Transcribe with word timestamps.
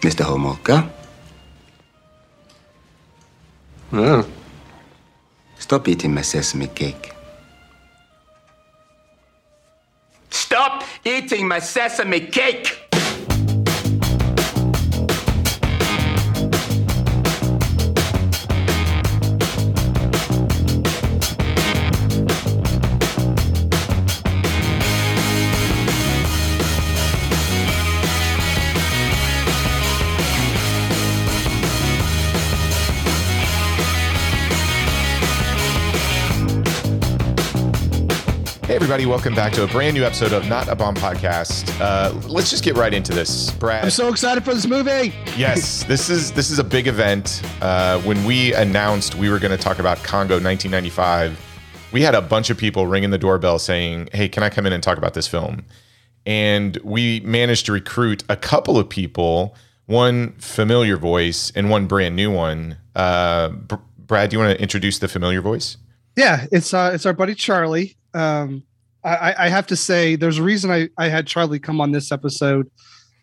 Mr. 0.00 0.24
Homolka? 0.24 0.88
Yeah. 3.92 4.24
Stop 5.58 5.88
eating 5.88 6.14
my 6.14 6.22
sesame 6.22 6.68
cake. 6.68 7.12
Stop 10.30 10.84
eating 11.04 11.46
my 11.46 11.58
sesame 11.58 12.20
cake! 12.20 12.79
Everybody, 38.90 39.06
welcome 39.06 39.36
back 39.36 39.52
to 39.52 39.62
a 39.62 39.68
brand 39.68 39.94
new 39.94 40.02
episode 40.02 40.32
of 40.32 40.48
Not 40.48 40.66
a 40.66 40.74
Bomb 40.74 40.96
Podcast. 40.96 41.80
Uh, 41.80 42.12
let's 42.26 42.50
just 42.50 42.64
get 42.64 42.76
right 42.76 42.92
into 42.92 43.12
this. 43.12 43.52
Brad. 43.52 43.84
I'm 43.84 43.90
so 43.90 44.08
excited 44.08 44.44
for 44.44 44.52
this 44.52 44.66
movie. 44.66 45.14
yes, 45.36 45.84
this 45.88 46.10
is 46.10 46.32
this 46.32 46.50
is 46.50 46.58
a 46.58 46.64
big 46.64 46.88
event. 46.88 47.40
Uh, 47.60 48.00
when 48.00 48.24
we 48.24 48.52
announced 48.52 49.14
we 49.14 49.30
were 49.30 49.38
going 49.38 49.56
to 49.56 49.62
talk 49.62 49.78
about 49.78 49.98
Congo 49.98 50.40
1995, 50.40 51.38
we 51.92 52.02
had 52.02 52.16
a 52.16 52.20
bunch 52.20 52.50
of 52.50 52.58
people 52.58 52.88
ringing 52.88 53.10
the 53.10 53.18
doorbell 53.18 53.60
saying, 53.60 54.08
"Hey, 54.12 54.28
can 54.28 54.42
I 54.42 54.50
come 54.50 54.66
in 54.66 54.72
and 54.72 54.82
talk 54.82 54.98
about 54.98 55.14
this 55.14 55.28
film?" 55.28 55.64
And 56.26 56.76
we 56.82 57.20
managed 57.20 57.66
to 57.66 57.72
recruit 57.72 58.24
a 58.28 58.34
couple 58.34 58.76
of 58.76 58.88
people, 58.88 59.54
one 59.86 60.32
familiar 60.38 60.96
voice 60.96 61.52
and 61.54 61.70
one 61.70 61.86
brand 61.86 62.16
new 62.16 62.32
one. 62.32 62.76
Uh, 62.96 63.50
Br- 63.50 63.76
Brad, 63.98 64.30
do 64.30 64.36
you 64.36 64.42
want 64.42 64.56
to 64.56 64.60
introduce 64.60 64.98
the 64.98 65.06
familiar 65.06 65.40
voice? 65.40 65.76
Yeah, 66.16 66.46
it's 66.50 66.74
uh, 66.74 66.90
it's 66.92 67.06
our 67.06 67.12
buddy 67.12 67.36
Charlie. 67.36 67.96
Um, 68.14 68.64
I, 69.02 69.34
I 69.46 69.48
have 69.48 69.66
to 69.68 69.76
say, 69.76 70.16
there's 70.16 70.38
a 70.38 70.42
reason 70.42 70.70
I, 70.70 70.88
I 70.98 71.08
had 71.08 71.26
Charlie 71.26 71.58
come 71.58 71.80
on 71.80 71.92
this 71.92 72.12
episode. 72.12 72.70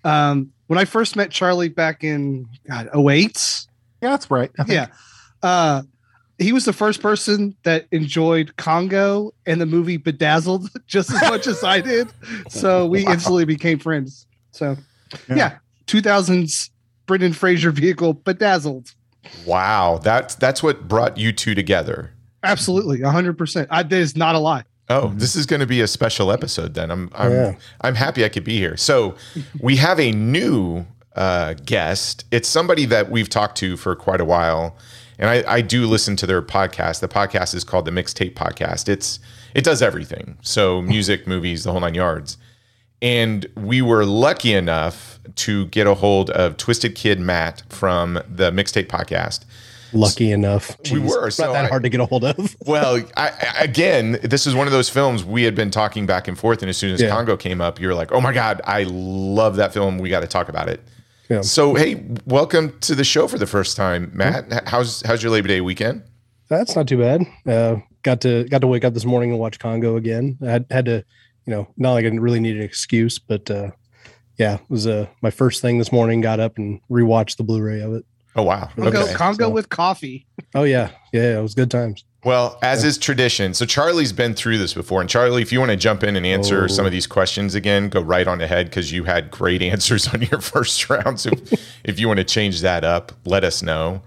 Um, 0.04 0.52
when 0.68 0.80
I 0.80 0.86
first 0.86 1.16
met 1.16 1.32
Charlie 1.32 1.70
back 1.70 2.04
in 2.04 2.48
God, 2.70 2.90
08, 2.96 3.66
Yeah, 4.02 4.10
that's 4.10 4.30
right. 4.32 4.52
I 4.60 4.64
think- 4.64 4.74
yeah, 4.74 4.88
uh, 5.44 5.84
he 6.40 6.52
was 6.52 6.66
the 6.66 6.74
first 6.74 7.02
person 7.02 7.56
that 7.64 7.88
enjoyed 7.92 8.56
Congo 8.58 9.34
and 9.46 9.60
the 9.60 9.66
movie 9.66 9.98
Bedazzled 9.98 10.70
just 10.88 11.12
as 11.12 11.22
much 11.30 11.48
as 11.48 11.64
I 11.64 11.82
did. 11.82 12.08
So 12.50 12.86
we 12.94 13.06
instantly 13.06 13.46
became 13.46 13.80
friends. 13.80 14.26
So 14.52 14.78
Yeah. 15.30 15.36
yeah, 15.36 15.58
2000s 15.88 16.70
Brendan 17.08 17.34
Fraser 17.34 17.72
vehicle 17.72 18.14
Bedazzled. 18.14 18.94
Wow, 19.46 20.00
that's 20.04 20.36
that's 20.36 20.62
what 20.64 20.88
brought 20.88 21.18
you 21.18 21.32
two 21.34 21.54
together. 21.56 22.12
Absolutely, 22.44 23.00
100%. 23.00 23.68
I, 23.70 23.84
that 23.84 23.92
is 23.94 24.16
not 24.16 24.36
a 24.36 24.40
lie. 24.40 24.64
Oh, 24.90 25.10
this 25.16 25.36
is 25.36 25.46
going 25.46 25.60
to 25.60 25.66
be 25.66 25.82
a 25.82 25.88
special 25.88 26.32
episode 26.32 26.74
then. 26.74 26.92
I'm 26.92 27.10
I'm 27.14 27.32
Yeah. 27.32 27.56
I'm 27.82 27.96
happy 27.96 28.24
I 28.24 28.30
could 28.30 28.44
be 28.44 28.58
here. 28.58 28.78
So, 28.78 29.16
we 29.60 29.76
have 29.78 30.00
a 30.00 30.12
new 30.12 30.86
uh, 31.16 31.56
guest. 31.66 32.26
It's 32.32 32.48
somebody 32.48 32.86
that 32.86 33.10
we've 33.12 33.30
talked 33.30 33.58
to 33.58 33.76
for 33.76 33.96
quite 33.96 34.22
a 34.22 34.26
while, 34.26 34.78
and 35.20 35.30
I, 35.30 35.44
I 35.56 35.62
do 35.62 35.86
listen 35.88 36.16
to 36.18 36.28
their 36.28 36.42
podcast. 36.42 37.02
The 37.02 37.08
podcast 37.08 37.54
is 37.56 37.64
called 37.64 37.86
the 37.86 37.92
Mixtape 37.92 38.34
Podcast. 38.34 38.88
It's 38.88 39.20
it 39.54 39.64
does 39.64 39.82
everything. 39.82 40.38
So 40.42 40.82
music, 40.82 41.28
movies, 41.34 41.64
the 41.64 41.72
whole 41.72 41.82
nine 41.82 41.96
yards. 41.96 42.38
And 43.02 43.46
we 43.56 43.82
were 43.82 44.06
lucky 44.06 44.54
enough 44.54 45.20
to 45.36 45.68
get 45.68 45.86
a 45.86 45.94
hold 45.94 46.32
of 46.32 46.58
Twisted 46.58 46.96
Kid 46.96 47.20
Matt 47.20 47.62
from 47.70 48.16
the 48.28 48.52
Mixtape 48.52 48.88
Podcast. 48.88 49.46
Lucky 50.00 50.32
enough. 50.32 50.78
We 50.92 51.00
were, 51.00 51.30
so 51.32 51.46
not 51.48 51.54
that 51.54 51.66
I- 51.66 51.68
hard 51.68 51.84
to 51.84 51.90
get 51.90 52.00
a 52.00 52.06
hold 52.06 52.24
of. 52.24 52.56
Well, 52.66 53.02
I, 53.16 53.32
again, 53.60 54.20
this 54.24 54.46
is 54.48 54.54
one 54.56 54.68
of 54.68 54.74
those 54.74 54.90
films 54.90 55.24
we 55.24 55.44
had 55.44 55.56
been 55.56 55.72
talking 55.72 56.06
back 56.06 56.28
and 56.28 56.38
forth, 56.38 56.62
and 56.62 56.70
as 56.70 56.78
soon 56.78 56.94
as 56.94 57.02
Yeah. 57.02 57.10
Congo 57.10 57.38
came 57.38 57.62
up, 57.62 57.80
you're 57.80 57.94
like, 57.96 58.12
"Oh 58.12 58.20
my 58.22 58.34
god, 58.34 58.62
I 58.66 58.84
love 58.90 59.56
that 59.58 59.74
film. 59.74 59.98
We 59.98 60.10
got 60.10 60.20
to 60.22 60.28
talk 60.28 60.50
about 60.50 60.68
it." 60.70 60.82
Yeah. 61.30 61.42
So, 61.42 61.74
hey, 61.76 62.06
welcome 62.26 62.78
to 62.82 62.96
the 62.96 63.04
show 63.04 63.28
for 63.28 63.38
the 63.38 63.48
first 63.48 63.76
time, 63.78 64.12
Matt. 64.14 64.46
H- 64.52 64.62
How's 64.68 65.02
how's 65.02 65.22
your 65.24 65.32
Labor 65.32 65.48
Day 65.48 65.62
weekend? 65.62 66.04
That's 66.50 66.76
not 66.76 66.88
too 66.88 66.98
bad. 67.00 67.24
Uh, 67.46 67.78
got 68.04 68.22
to 68.22 68.46
got 68.46 68.62
to 68.62 68.68
wake 68.68 68.86
up 68.86 68.94
this 68.94 69.04
morning 69.06 69.32
and 69.32 69.40
watch 69.40 69.60
Congo 69.60 69.98
again. 69.98 70.38
I 70.42 70.46
had, 70.52 70.66
had 70.72 70.86
to, 70.86 71.04
you 71.46 71.52
know, 71.54 71.68
not 71.78 71.92
like 71.94 72.02
I 72.02 72.10
didn't 72.10 72.22
really 72.22 72.40
need 72.40 72.56
an 72.56 72.62
excuse, 72.64 73.20
but 73.20 73.50
uh, 73.52 73.72
yeah, 74.38 74.56
it 74.56 74.70
was 74.70 74.88
uh, 74.88 75.08
my 75.22 75.30
first 75.32 75.62
thing 75.62 75.78
this 75.78 75.92
morning. 75.92 76.22
Got 76.22 76.40
up 76.40 76.58
and 76.58 76.80
rewatched 76.90 77.36
the 77.38 77.44
Blu-ray 77.44 77.82
of 77.82 77.94
it. 77.96 78.06
Oh 78.38 78.44
wow. 78.44 78.70
Congo, 78.76 79.02
Okay. 79.02 79.14
Congo 79.14 79.46
so- 79.46 79.50
with 79.50 79.70
coffee. 79.70 80.26
Oh 80.56 80.64
yeah, 80.64 80.92
yeah, 81.12 81.38
it 81.40 81.42
was 81.42 81.56
good 81.56 81.70
times. 81.72 82.04
Well, 82.24 82.58
as 82.62 82.84
is 82.84 82.98
tradition, 82.98 83.54
so 83.54 83.66
Charlie's 83.66 84.12
been 84.12 84.34
through 84.34 84.58
this 84.58 84.74
before, 84.74 85.00
and 85.02 85.10
Charlie, 85.10 85.42
if 85.42 85.52
you 85.52 85.60
want 85.60 85.72
to 85.72 85.78
jump 85.78 86.04
in 86.04 86.16
and 86.16 86.26
answer 86.26 86.64
Oh. 86.66 86.68
some 86.68 86.86
of 86.86 86.92
these 86.92 87.08
questions 87.08 87.56
again, 87.56 87.88
go 87.90 88.02
right 88.02 88.28
on 88.28 88.42
ahead 88.42 88.66
because 88.68 88.92
you 88.92 89.06
had 89.06 89.32
great 89.32 89.62
answers 89.74 90.08
on 90.14 90.22
your 90.24 90.42
first 90.42 90.90
round. 90.90 91.20
So, 91.20 91.32
if 91.84 92.00
you 92.00 92.08
want 92.08 92.18
to 92.18 92.24
change 92.26 92.62
that 92.62 92.84
up, 92.84 93.12
let 93.26 93.44
us 93.44 93.62
know. 93.64 94.02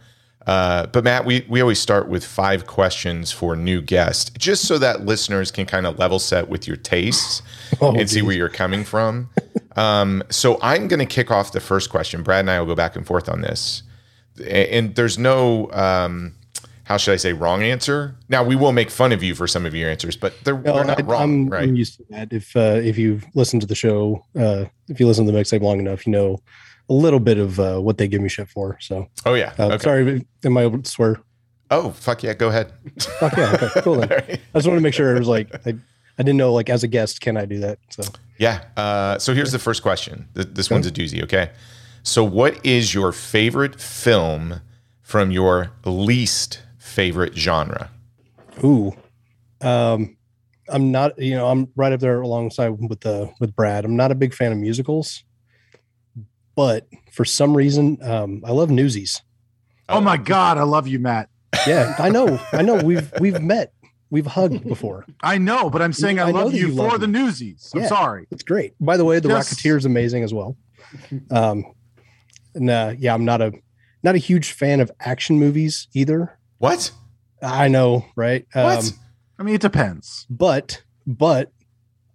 Uh, 0.47 0.87
but 0.87 1.05
Matt, 1.05 1.25
we 1.25 1.45
we 1.49 1.61
always 1.61 1.79
start 1.79 2.09
with 2.09 2.25
five 2.25 2.67
questions 2.67 3.31
for 3.33 3.55
new 3.57 3.81
guests, 3.81 4.31
just 4.39 4.67
so 4.67 4.79
that 4.79 5.05
listeners 5.07 5.51
can 5.51 5.67
kind 5.67 5.87
of 5.87 5.99
level 5.99 6.19
set 6.19 6.49
with 6.49 6.67
your 6.67 6.77
tastes 6.77 7.43
Oh, 7.81 7.95
and 7.95 8.09
see 8.11 8.23
where 8.23 8.35
you're 8.37 8.49
coming 8.49 8.85
from. 8.85 9.31
um, 9.77 10.23
so 10.31 10.59
I'm 10.63 10.89
going 10.89 10.99
to 11.01 11.07
kick 11.07 11.31
off 11.31 11.53
the 11.53 11.61
first 11.61 11.89
question. 11.91 12.23
Brad 12.23 12.41
and 12.41 12.51
I 12.51 12.59
will 12.59 12.67
go 12.67 12.75
back 12.75 12.97
and 12.97 13.07
forth 13.07 13.29
on 13.29 13.43
this, 13.43 13.83
A- 13.83 13.90
and 14.47 14.95
there's 14.95 15.19
no. 15.19 15.71
Um, 15.73 16.35
how 16.85 16.97
should 16.97 17.13
I 17.13 17.17
say 17.17 17.33
wrong 17.33 17.63
answer? 17.63 18.17
Now 18.29 18.43
we 18.43 18.57
will 18.57 18.73
make 18.73 18.91
fun 18.91 19.13
of 19.13 19.23
you 19.23 19.37
for 19.37 19.47
some 19.47 19.65
of 19.65 19.77
your 19.77 19.89
answers, 19.89 20.17
but 20.17 20.35
they're, 20.43 20.59
No, 20.59 20.75
they're 20.75 20.85
not 20.85 20.99
I, 20.99 21.05
wrong, 21.05 21.23
I'm, 21.23 21.49
right? 21.49 21.63
I'm 21.63 21.77
used 21.77 21.99
to 21.99 22.05
that. 22.11 22.33
If 22.33 22.57
uh, 22.57 22.81
if 22.83 22.99
you've 22.99 23.25
listened 23.35 23.63
to 23.63 23.69
the 23.69 23.77
show, 23.77 24.25
uh, 24.37 24.65
if 24.89 24.99
you 24.99 25.07
listen 25.07 25.25
to 25.25 25.31
the 25.31 25.39
mixtape 25.39 25.63
long 25.63 25.79
enough, 25.79 26.05
you 26.05 26.11
know 26.13 26.41
a 26.89 26.93
little 26.93 27.21
bit 27.21 27.39
of 27.39 27.61
uh, 27.61 27.79
what 27.79 27.99
they 27.99 28.09
give 28.09 28.21
me 28.21 28.29
shit 28.29 28.49
for. 28.49 28.77
So 28.81 29.07
oh 29.25 29.35
yeah. 29.35 29.55
uh, 29.59 29.67
okay. 29.69 29.85
sorry, 29.85 30.27
am 30.45 30.57
I 30.57 30.63
able 30.63 30.83
to 30.83 30.91
swear? 30.91 31.21
Oh 31.71 31.93
fuck 31.93 32.25
yeah, 32.25 32.35
go 32.35 32.49
ahead. 32.49 32.73
Fuck 33.21 33.37
yeah, 33.37 33.57
okay, 33.63 33.81
cool 33.83 33.97
right. 34.01 34.41
I 34.55 34.59
just 34.59 34.67
want 34.67 34.77
to 34.77 34.83
make 34.83 34.95
sure 34.95 35.15
it 35.15 35.19
was 35.21 35.29
like 35.29 35.55
I, 35.65 35.77
I 36.19 36.23
didn't 36.25 36.39
know 36.39 36.53
like 36.53 36.69
as 36.69 36.83
a 36.83 36.89
guest 36.89 37.21
can 37.21 37.37
I 37.37 37.45
do 37.47 37.61
that? 37.61 37.79
So 37.91 38.03
Yeah. 38.39 38.65
Uh, 38.77 39.19
so 39.19 39.33
here's 39.33 39.53
the 39.53 39.61
first 39.61 39.83
question. 39.83 40.29
This 40.35 40.71
one's 40.71 40.89
a 40.89 40.91
doozy. 40.91 41.23
Okay. 41.23 41.51
So 42.03 42.25
what 42.25 42.65
is 42.65 42.95
your 42.95 43.13
favorite 43.13 43.81
film 43.81 44.61
from 45.03 45.31
your 45.31 45.71
least 45.85 46.63
favorite 46.79 47.37
genre? 47.37 47.91
ooh, 48.65 48.93
um, 49.63 50.17
I'm 50.69 50.91
not 50.93 51.19
you 51.19 51.35
know 51.35 51.49
I'm 51.49 51.69
right 51.77 51.93
up 51.93 52.01
there 52.01 52.21
alongside 52.21 52.69
with 52.71 53.01
the 53.01 53.31
with 53.41 53.55
Brad. 53.57 53.85
I'm 53.85 53.97
not 53.97 54.11
a 54.13 54.15
big 54.15 54.35
fan 54.35 54.53
of 54.53 54.59
musicals, 54.59 55.25
but 56.55 56.87
for 57.13 57.25
some 57.25 57.57
reason 57.57 57.99
um, 58.03 58.43
I 58.47 58.53
love 58.53 58.71
Newsies. 58.71 59.23
Oh 59.89 60.01
my 60.01 60.17
God, 60.17 60.59
I 60.59 60.63
love 60.63 60.87
you, 60.87 60.99
Matt. 60.99 61.29
Yeah, 61.67 61.95
I 61.99 62.09
know, 62.11 62.39
I 62.53 62.63
know. 62.63 62.77
We've 62.77 63.13
we've 63.21 63.41
met, 63.43 63.73
we've 64.11 64.27
hugged 64.27 64.67
before. 64.69 65.05
I 65.23 65.39
know, 65.39 65.69
but 65.71 65.83
I'm 65.83 65.93
saying 65.93 66.21
I, 66.21 66.29
I 66.29 66.31
love 66.31 66.53
that 66.53 66.59
you, 66.59 66.69
you 66.69 66.77
for 66.77 66.89
love 66.89 67.01
the 67.01 67.07
newsies. 67.09 67.71
I'm 67.75 67.83
Yeah. 67.83 67.89
sorry. 67.89 68.27
It's 68.31 68.43
great. 68.45 68.75
By 68.81 68.97
the 68.97 69.05
way, 69.05 69.19
the 69.19 69.29
Yes. 69.29 69.53
Rocketeer 69.55 69.77
is 69.77 69.85
amazing 69.85 70.23
as 70.23 70.33
well. 70.33 70.57
Um, 71.31 71.65
and 72.55 72.71
uh, 72.71 72.95
yeah, 72.99 73.15
I'm 73.15 73.25
not 73.25 73.41
a 73.41 73.53
not 74.03 74.15
a 74.15 74.19
huge 74.19 74.53
fan 74.53 74.81
of 74.81 74.91
action 75.01 75.39
movies 75.39 75.89
either. 75.95 76.39
What? 76.59 76.91
I 77.43 77.69
know, 77.69 78.05
right? 78.17 78.47
Um, 78.55 78.65
What? 78.65 78.93
I 79.39 79.43
mean, 79.43 79.55
it 79.55 79.61
depends. 79.61 80.27
but 80.29 80.83
but 81.07 81.53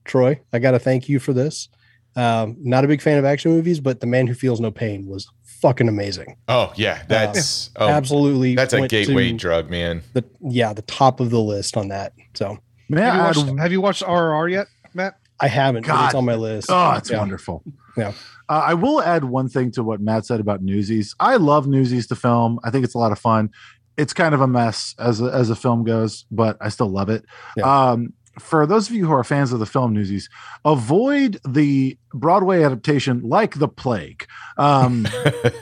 Troy, 0.04 0.40
I 0.54 0.60
got 0.60 0.72
to 0.72 0.80
thank 0.80 1.10
you 1.10 1.20
for 1.20 1.34
this. 1.34 1.70
Um, 2.16 2.56
not 2.60 2.86
a 2.86 2.88
big 2.88 3.02
fan 3.02 3.18
of 3.18 3.26
action 3.26 3.52
movies, 3.52 3.80
but 3.80 4.00
The 4.00 4.08
Man 4.08 4.28
Who 4.28 4.34
Feels 4.36 4.62
No 4.62 4.72
Pain 4.72 5.08
was 5.08 5.30
fucking 5.44 5.90
amazing. 5.90 6.38
Oh 6.48 6.72
yeah, 6.76 7.04
that's 7.10 7.72
oh, 7.76 7.90
Absolutely, 7.90 8.56
that's 8.56 8.74
a 8.74 8.88
gateway 8.88 9.34
drug, 9.34 9.70
man. 9.70 10.02
The 10.14 10.24
yeah, 10.42 10.74
the 10.74 10.84
top 10.84 11.20
of 11.20 11.30
the 11.32 11.42
list 11.42 11.76
on 11.76 11.90
that. 11.90 12.14
So 12.36 12.60
May 12.88 13.02
Have 13.02 13.16
you, 13.16 13.22
watched, 13.44 13.60
have 13.60 13.72
you 13.72 13.82
watched 13.82 14.04
RRR 14.04 14.52
yet, 14.52 14.68
Matt? 14.94 15.18
I 15.40 15.48
haven't, 15.48 15.82
but 15.84 15.88
God. 15.94 16.06
it's 16.06 16.16
on 16.16 16.26
my 16.26 16.36
list. 16.36 16.68
Oh, 16.72 16.92
it's 16.94 17.10
Yeah. 17.12 17.20
wonderful. 17.20 17.64
Yeah. 17.98 18.14
Uh, 18.48 18.62
I 18.66 18.74
will 18.74 19.02
add 19.02 19.26
one 19.26 19.50
thing 19.50 19.72
to 19.72 19.84
what 19.84 20.00
Matt 20.02 20.26
said 20.26 20.40
about 20.40 20.62
Newsies. 20.62 21.16
I 21.20 21.36
love 21.38 21.68
Newsies 21.68 22.08
to 22.08 22.16
film. 22.16 22.60
I 22.64 22.70
think 22.70 22.86
it's 22.86 22.94
a 22.94 22.98
lot 22.98 23.12
of 23.12 23.20
fun. 23.20 23.50
It's 23.98 24.14
kind 24.14 24.34
of 24.36 24.42
a 24.42 24.48
mess 24.48 24.94
as 25.00 25.22
a, 25.22 25.26
as 25.26 25.50
a 25.50 25.56
film 25.56 25.84
goes, 25.84 26.26
but 26.32 26.58
I 26.62 26.70
still 26.70 26.90
love 26.90 27.10
it. 27.10 27.26
Yeah. 27.58 27.64
Um, 27.92 28.14
for 28.40 28.66
those 28.66 28.90
of 28.90 28.96
you 28.96 29.06
who 29.06 29.14
are 29.14 29.24
fans 29.24 29.54
of 29.54 29.60
the 29.60 29.66
film 29.66 29.94
Newsies, 29.94 30.30
avoid 30.66 31.40
the 31.48 31.98
Broadway 32.14 32.64
adaptation 32.64 33.22
like 33.22 33.60
the 33.60 33.70
plague. 33.70 34.26
Um, 34.58 35.08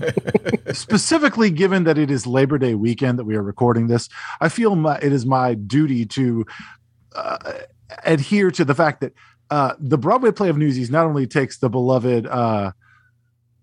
specifically 0.72 1.50
given 1.52 1.84
that 1.84 1.98
it 1.98 2.10
is 2.12 2.26
Labor 2.26 2.58
Day 2.58 2.76
weekend 2.76 3.20
that 3.20 3.26
we 3.26 3.36
are 3.36 3.44
recording 3.44 3.88
this, 3.88 4.10
I 4.42 4.50
feel 4.50 4.76
my, 4.76 4.98
it 4.98 5.12
is 5.14 5.26
my 5.26 5.54
duty 5.54 6.06
to 6.08 6.46
uh, 7.16 7.38
adhere 8.04 8.52
to 8.52 8.66
the 8.66 8.76
fact 8.76 9.02
that 9.02 9.14
uh, 9.54 9.76
the 9.80 9.98
Broadway 9.98 10.32
play 10.32 10.50
of 10.50 10.58
Newsies 10.58 10.90
not 10.90 11.06
only 11.06 11.28
takes 11.28 11.58
the 11.60 11.70
beloved 11.70 12.26
uh, 12.28 12.72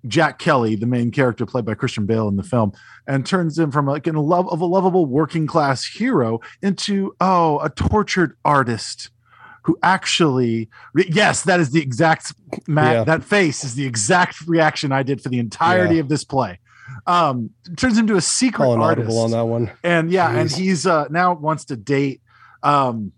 Jack 0.07 0.39
Kelly, 0.39 0.77
the 0.77 0.87
main 0.87 1.11
character 1.11 1.45
played 1.45 1.65
by 1.65 1.75
Christian 1.75 2.07
Bale 2.07 2.29
in 2.29 2.37
the 2.37 2.43
film, 2.43 2.73
and 3.07 3.27
turns 3.27 3.59
him 3.59 3.71
from 3.71 3.87
like 3.87 4.07
a 4.07 4.13
love 4.13 4.49
of 4.49 4.61
a 4.61 4.65
lovable 4.65 5.05
working 5.07 5.47
class 5.47 5.85
hero 5.85 6.41
into 6.63 7.15
oh 7.21 7.59
a 7.61 7.69
tortured 7.71 8.37
artist 8.45 9.11
who 9.65 9.77
actually 9.83 10.71
yes 10.95 11.43
that 11.43 11.61
is 11.61 11.71
the 11.71 11.83
exact 11.83 12.33
Matt 12.67 12.95
Yeah. 12.95 13.05
that 13.05 13.23
face 13.25 13.63
is 13.65 13.75
the 13.75 13.85
exact 13.87 14.41
reaction 14.47 14.91
I 14.93 15.03
did 15.03 15.21
for 15.21 15.29
the 15.29 15.39
entirety 15.39 15.97
Yeah. 15.97 16.01
of 16.03 16.09
this 16.09 16.25
play. 16.25 16.61
Um, 17.07 17.51
turns 17.77 17.99
him 17.99 18.07
to 18.09 18.17
a 18.17 18.21
secret 18.23 18.67
artist 18.67 19.11
on 19.17 19.31
that 19.33 19.45
one. 19.47 19.71
and 19.85 20.11
yeah, 20.11 20.31
and 20.35 20.51
he's 20.51 20.87
uh 20.87 21.07
now 21.11 21.35
wants 21.35 21.65
to 21.67 21.77
date 21.77 22.23
um 22.63 23.13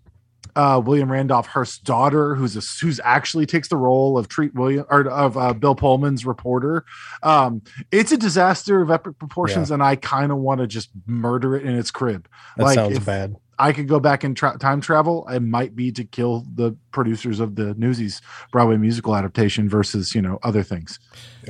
uh 0.55 0.81
William 0.83 1.11
Randolph 1.11 1.47
Hearst's 1.47 1.77
daughter, 1.79 2.35
who's 2.35 2.55
a 2.55 2.61
who's 2.85 2.99
actually 3.03 3.45
takes 3.45 3.67
the 3.67 3.77
role 3.77 4.17
of 4.17 4.27
treat 4.27 4.53
William 4.53 4.85
or 4.89 5.07
of 5.07 5.37
uh, 5.37 5.53
Bill 5.53 5.75
Pullman's 5.75 6.25
reporter. 6.25 6.85
Um, 7.23 7.61
it's 7.91 8.11
a 8.11 8.17
disaster 8.17 8.81
of 8.81 8.91
epic 8.91 9.17
proportions, 9.19 9.71
and 9.71 9.81
I 9.83 9.95
kind 9.95 10.31
of 10.31 10.37
want 10.39 10.61
to 10.61 10.67
just 10.67 10.89
murder 11.07 11.55
it 11.55 11.63
in 11.65 11.75
its 11.77 11.91
crib. 11.91 12.27
That 12.57 12.63
Like, 12.63 12.75
sounds 12.75 12.99
bad. 12.99 13.35
I 13.59 13.71
could 13.71 13.87
go 13.87 13.99
back 13.99 14.23
and 14.23 14.35
tra- 14.35 14.57
time 14.57 14.81
travel. 14.81 15.27
It 15.29 15.41
might 15.41 15.75
be 15.75 15.91
to 15.91 16.03
kill 16.03 16.43
the 16.55 16.75
producers 16.91 17.39
of 17.39 17.55
the 17.55 17.75
Newsies 17.75 18.19
Broadway 18.51 18.77
musical 18.77 19.15
adaptation 19.15 19.69
versus 19.69 20.15
you 20.15 20.23
know 20.23 20.39
other 20.41 20.63
things. 20.63 20.99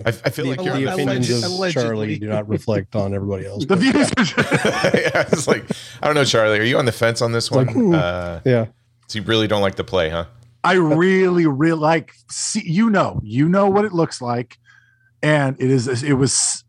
I, 0.06 0.10
I 0.10 0.12
feel 0.12 0.44
The, 0.46 0.52
like 0.52 0.58
the 0.60 0.64
you're 0.66 0.74
on 0.76 0.82
the 0.84 0.94
opinions 0.94 1.30
fence. 1.30 1.46
of 1.46 1.52
Allegedly. 1.52 1.84
Charlie 1.84 2.20
do 2.20 2.28
not 2.28 2.48
reflect 2.50 2.96
on 2.98 3.14
everybody 3.14 3.46
else. 3.46 3.66
The 3.66 3.78
views. 3.78 4.12
yeah, 4.18 5.26
it's 5.32 5.48
like 5.48 5.64
I 6.02 6.06
don't 6.08 6.16
know, 6.16 6.26
Charlie. 6.26 6.60
Are 6.60 6.64
you 6.64 6.78
on 6.78 6.86
the 6.86 6.92
fence 6.92 7.22
on 7.22 7.32
this 7.32 7.50
one? 7.50 7.68
like, 7.68 7.76
hmm. 7.76 7.96
uh, 7.96 8.40
yeah. 8.46 8.66
So 9.14 9.20
you 9.20 9.26
really 9.26 9.48
don't 9.48 9.62
like 9.62 9.76
the 9.76 9.84
play, 9.84 10.10
huh? 10.10 10.26
I 10.64 10.74
really, 10.74 11.46
really 11.46 11.80
like. 11.80 12.14
See, 12.30 12.64
you 12.66 12.90
know, 12.90 13.20
you 13.24 13.48
know 13.48 13.70
what 13.70 13.86
it 13.86 13.94
looks 13.94 14.22
like, 14.22 14.58
and 15.22 15.56
it 15.60 15.70
is. 15.70 16.04
It 16.04 16.14
was 16.14 16.64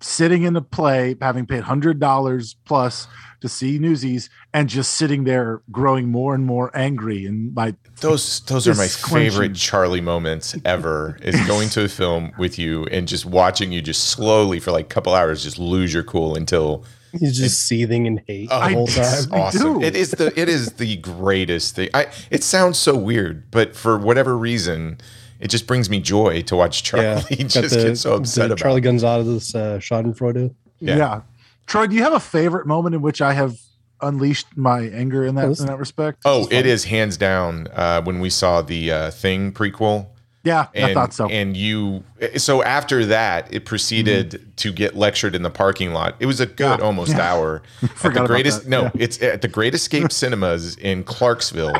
sitting 0.00 0.42
in 0.42 0.52
the 0.52 0.62
play, 0.62 1.16
having 1.20 1.46
paid 1.46 1.62
hundred 1.62 2.00
dollars 2.00 2.56
plus 2.64 3.06
to 3.40 3.48
see 3.48 3.78
Newsies, 3.78 4.28
and 4.52 4.68
just 4.68 4.94
sitting 4.94 5.24
there, 5.24 5.62
growing 5.70 6.08
more 6.08 6.34
and 6.34 6.44
more 6.44 6.70
angry. 6.76 7.24
And 7.24 7.54
my 7.54 7.74
Those 8.00 8.40
those 8.40 8.68
are 8.68 8.74
my 8.74 8.88
clenching. 8.88 9.30
favorite 9.30 9.54
Charlie 9.54 10.00
moments 10.00 10.56
ever. 10.64 11.16
is 11.22 11.40
going 11.46 11.68
to 11.70 11.84
a 11.84 11.88
film 11.88 12.32
with 12.36 12.58
you 12.58 12.84
and 12.86 13.08
just 13.08 13.24
watching 13.24 13.72
you 13.72 13.80
just 13.80 14.08
slowly 14.08 14.60
for 14.60 14.72
like 14.72 14.86
a 14.86 14.88
couple 14.88 15.14
hours 15.14 15.42
just 15.44 15.58
lose 15.58 15.94
your 15.94 16.02
cool 16.02 16.34
until 16.34 16.84
He's 17.18 17.36
just 17.36 17.62
seething 17.66 18.06
in 18.06 18.22
hate 18.26 18.48
Oh, 18.50 18.60
the 18.68 18.74
whole 18.74 18.86
time. 18.86 19.04
I 19.32 19.38
awesome. 19.40 19.82
It 19.82 19.96
is 19.96 20.12
the 20.12 20.32
it 20.40 20.48
is 20.48 20.72
the 20.74 20.96
greatest 20.98 21.76
thing. 21.76 21.88
I 21.94 22.06
it 22.30 22.44
sounds 22.44 22.78
so 22.78 22.96
weird, 22.96 23.50
but 23.50 23.74
for 23.76 23.98
whatever 23.98 24.36
reason, 24.38 24.98
it 25.40 25.48
just 25.48 25.66
brings 25.66 25.88
me 25.90 26.00
joy 26.00 26.42
to 26.42 26.56
watch 26.56 26.82
Charlie 26.82 27.04
Yeah, 27.04 27.20
just 27.46 27.74
the- 27.74 27.84
get 27.84 27.98
so 27.98 28.14
upset 28.14 28.42
the 28.48 28.54
about. 28.54 28.58
Charlie 28.58 28.78
it. 28.78 28.82
Gonzalez 28.84 29.54
uh, 29.54 29.78
Schadenfreude. 29.78 30.54
yeah. 30.80 30.96
Yeah. 30.96 31.20
Troy, 31.66 31.86
do 31.86 31.94
you 31.96 32.02
have 32.02 32.12
a 32.14 32.20
favorite 32.20 32.66
moment 32.66 32.94
in 32.94 33.02
which 33.02 33.20
I 33.22 33.32
have 33.32 33.56
unleashed 34.02 34.46
my 34.56 34.80
anger 34.88 35.24
in 35.24 35.34
that 35.36 35.58
in 35.60 35.66
that 35.66 35.78
respect? 35.78 36.22
Oh, 36.24 36.48
it 36.50 36.66
is 36.66 36.84
hands 36.84 37.16
down. 37.16 37.68
Uh, 37.72 38.02
when 38.02 38.18
we 38.20 38.30
saw 38.30 38.62
the 38.62 38.90
uh, 38.90 39.10
Thing 39.10 39.52
prequel, 39.52 40.06
yeah, 40.42 40.68
and, 40.74 40.86
I 40.86 40.94
thought 40.94 41.12
so. 41.12 41.28
And 41.28 41.54
you, 41.56 42.02
so 42.36 42.62
after 42.62 43.04
that, 43.06 43.52
it 43.52 43.66
proceeded 43.66 44.30
mm-hmm. 44.30 44.50
to 44.56 44.72
get 44.72 44.96
lectured 44.96 45.34
in 45.34 45.42
the 45.42 45.50
parking 45.50 45.92
lot. 45.92 46.16
It 46.18 46.26
was 46.26 46.40
a 46.40 46.46
good 46.46 46.78
Yeah. 46.78 46.84
almost 46.84 47.12
Yeah. 47.12 47.30
hour. 47.30 47.62
at 47.82 47.90
Forgot 47.90 48.00
the 48.00 48.20
about 48.20 48.26
greatest, 48.28 48.62
that. 48.62 48.68
no, 48.68 48.82
Yeah. 48.84 48.90
it's 48.94 49.22
at 49.22 49.42
the 49.42 49.48
Great 49.48 49.74
Escape 49.74 50.10
Cinemas 50.12 50.76
in 50.76 51.04
Clarksville. 51.04 51.76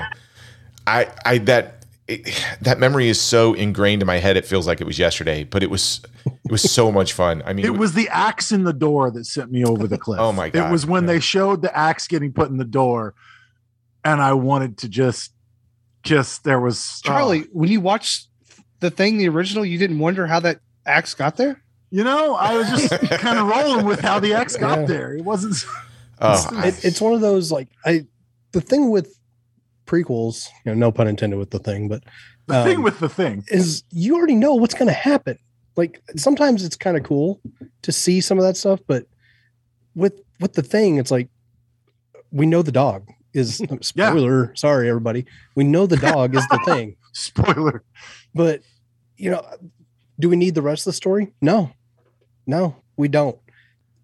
I, 0.86 1.08
I 1.24 1.38
that. 1.38 1.76
It, 2.06 2.44
that 2.60 2.80
memory 2.80 3.08
is 3.08 3.20
so 3.20 3.54
ingrained 3.54 4.02
in 4.02 4.06
my 4.06 4.18
head. 4.18 4.36
It 4.36 4.44
feels 4.44 4.66
like 4.66 4.80
it 4.80 4.84
was 4.84 4.98
yesterday, 4.98 5.44
but 5.44 5.62
it 5.62 5.70
was, 5.70 6.00
it 6.26 6.50
was 6.50 6.60
so 6.60 6.90
much 6.90 7.12
fun. 7.12 7.40
I 7.46 7.52
mean, 7.52 7.64
It 7.64 7.76
was 7.76 7.92
the 7.92 8.08
axe 8.08 8.50
in 8.50 8.64
the 8.64 8.72
door 8.72 9.12
that 9.12 9.26
sent 9.26 9.52
me 9.52 9.64
over 9.64 9.86
the 9.86 9.96
cliff. 9.96 10.18
Oh 10.18 10.32
my 10.32 10.50
god! 10.50 10.66
It 10.66 10.72
was 10.72 10.84
when 10.84 11.04
yeah. 11.04 11.12
they 11.12 11.20
showed 11.20 11.62
the 11.62 11.76
axe 11.76 12.08
getting 12.08 12.32
put 12.32 12.50
in 12.50 12.56
the 12.56 12.64
door, 12.64 13.14
and 14.04 14.20
I 14.20 14.32
wanted 14.32 14.78
to 14.78 14.88
just, 14.88 15.32
just 16.02 16.42
there 16.42 16.58
was 16.58 17.00
Charlie, 17.04 17.44
oh. 17.44 17.50
when 17.52 17.70
you 17.70 17.80
watched 17.80 18.26
the 18.80 18.90
thing, 18.90 19.18
the 19.18 19.28
original, 19.28 19.64
you 19.64 19.78
didn't 19.78 19.98
wonder 19.98 20.26
how 20.26 20.40
that 20.40 20.60
axe 20.86 21.14
got 21.14 21.36
there? 21.36 21.62
you 21.92 22.04
know, 22.04 22.36
I 22.36 22.56
was 22.56 22.68
just 22.70 22.90
kind 23.20 23.36
of 23.36 23.48
rolling 23.48 23.84
with 23.84 23.98
how 24.00 24.20
the 24.20 24.32
axe 24.34 24.56
got 24.56 24.80
Yeah. 24.80 24.86
there. 24.86 25.16
It 25.16 25.24
wasn't. 25.24 25.56
oh, 26.20 26.48
I- 26.52 26.68
It, 26.68 26.84
it's 26.84 27.00
one 27.00 27.14
of 27.14 27.20
those 27.20 27.50
like 27.50 27.68
I. 27.84 28.06
The 28.52 28.60
thing 28.60 28.90
with 28.90 29.18
prequels, 29.86 30.48
you 30.64 30.70
know, 30.72 30.74
no 30.78 30.92
pun 30.92 31.08
intended 31.08 31.36
with 31.38 31.50
the 31.50 31.58
thing, 31.58 31.88
but 31.88 32.04
The 32.46 32.62
thing 32.64 32.76
Um, 32.78 32.82
with 32.84 33.00
the 33.00 33.08
thing. 33.08 33.44
is 33.48 33.82
you 33.90 34.16
already 34.16 34.34
know 34.36 34.54
what's 34.54 34.74
going 34.74 34.86
to 34.86 34.92
happen. 34.92 35.36
Like 35.76 36.00
sometimes 36.16 36.64
it's 36.64 36.76
kind 36.76 36.96
of 36.96 37.02
cool 37.04 37.40
to 37.82 37.90
see 37.92 38.20
some 38.20 38.38
of 38.38 38.44
that 38.44 38.56
stuff, 38.56 38.80
but 38.86 39.06
with 39.94 40.14
with 40.40 40.52
the 40.54 40.62
thing, 40.62 40.96
it's 40.98 41.10
like 41.10 41.28
we 42.30 42.46
know 42.46 42.62
the 42.62 42.72
dog 42.72 43.08
is 43.34 43.60
Yeah. 43.94 44.10
spoiler. 44.10 44.54
Sorry, 44.56 44.88
everybody. 44.88 45.26
We 45.56 45.64
know 45.64 45.86
the 45.86 45.96
dog 45.96 46.34
is 46.36 46.46
the 46.48 46.60
thing, 46.64 46.96
Spoiler. 47.12 47.82
But 48.34 48.62
you 49.16 49.30
know, 49.30 49.44
do 50.18 50.28
we 50.28 50.36
need 50.36 50.54
the 50.54 50.62
rest 50.62 50.82
of 50.86 50.92
the 50.92 50.96
story? 50.96 51.32
No, 51.40 51.70
no, 52.46 52.76
we 52.96 53.08
don't. 53.08 53.38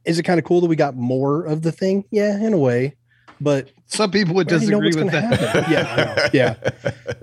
Is 0.04 0.18
it 0.18 0.22
kind 0.22 0.38
of 0.38 0.44
cool 0.44 0.60
that 0.60 0.68
we 0.68 0.76
got 0.76 0.94
more 0.96 1.44
of 1.44 1.62
the 1.62 1.72
thing? 1.72 2.04
Yeah, 2.10 2.36
in 2.38 2.52
a 2.52 2.58
way, 2.58 2.94
but 3.40 3.70
Some 3.86 4.10
people 4.10 4.34
would 4.36 4.48
disagree 4.48 4.94
with 4.94 5.10
that. 5.10 5.40
happen. 5.40 5.72
Yeah, 5.72 6.28
yeah. 6.32 6.70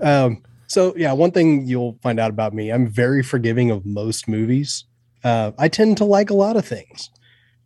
Um, 0.00 0.42
so 0.66 0.94
yeah, 0.96 1.12
one 1.12 1.30
thing 1.30 1.66
you'll 1.66 1.98
find 2.02 2.18
out 2.18 2.30
about 2.30 2.52
me, 2.52 2.70
I'm 2.70 2.86
very 2.88 3.22
forgiving 3.22 3.70
of 3.70 3.86
most 3.86 4.28
movies. 4.28 4.84
Uh, 5.22 5.52
I 5.58 5.68
tend 5.68 5.96
to 5.98 6.04
like 6.04 6.30
a 6.30 6.34
lot 6.34 6.56
of 6.56 6.66
things. 6.66 7.10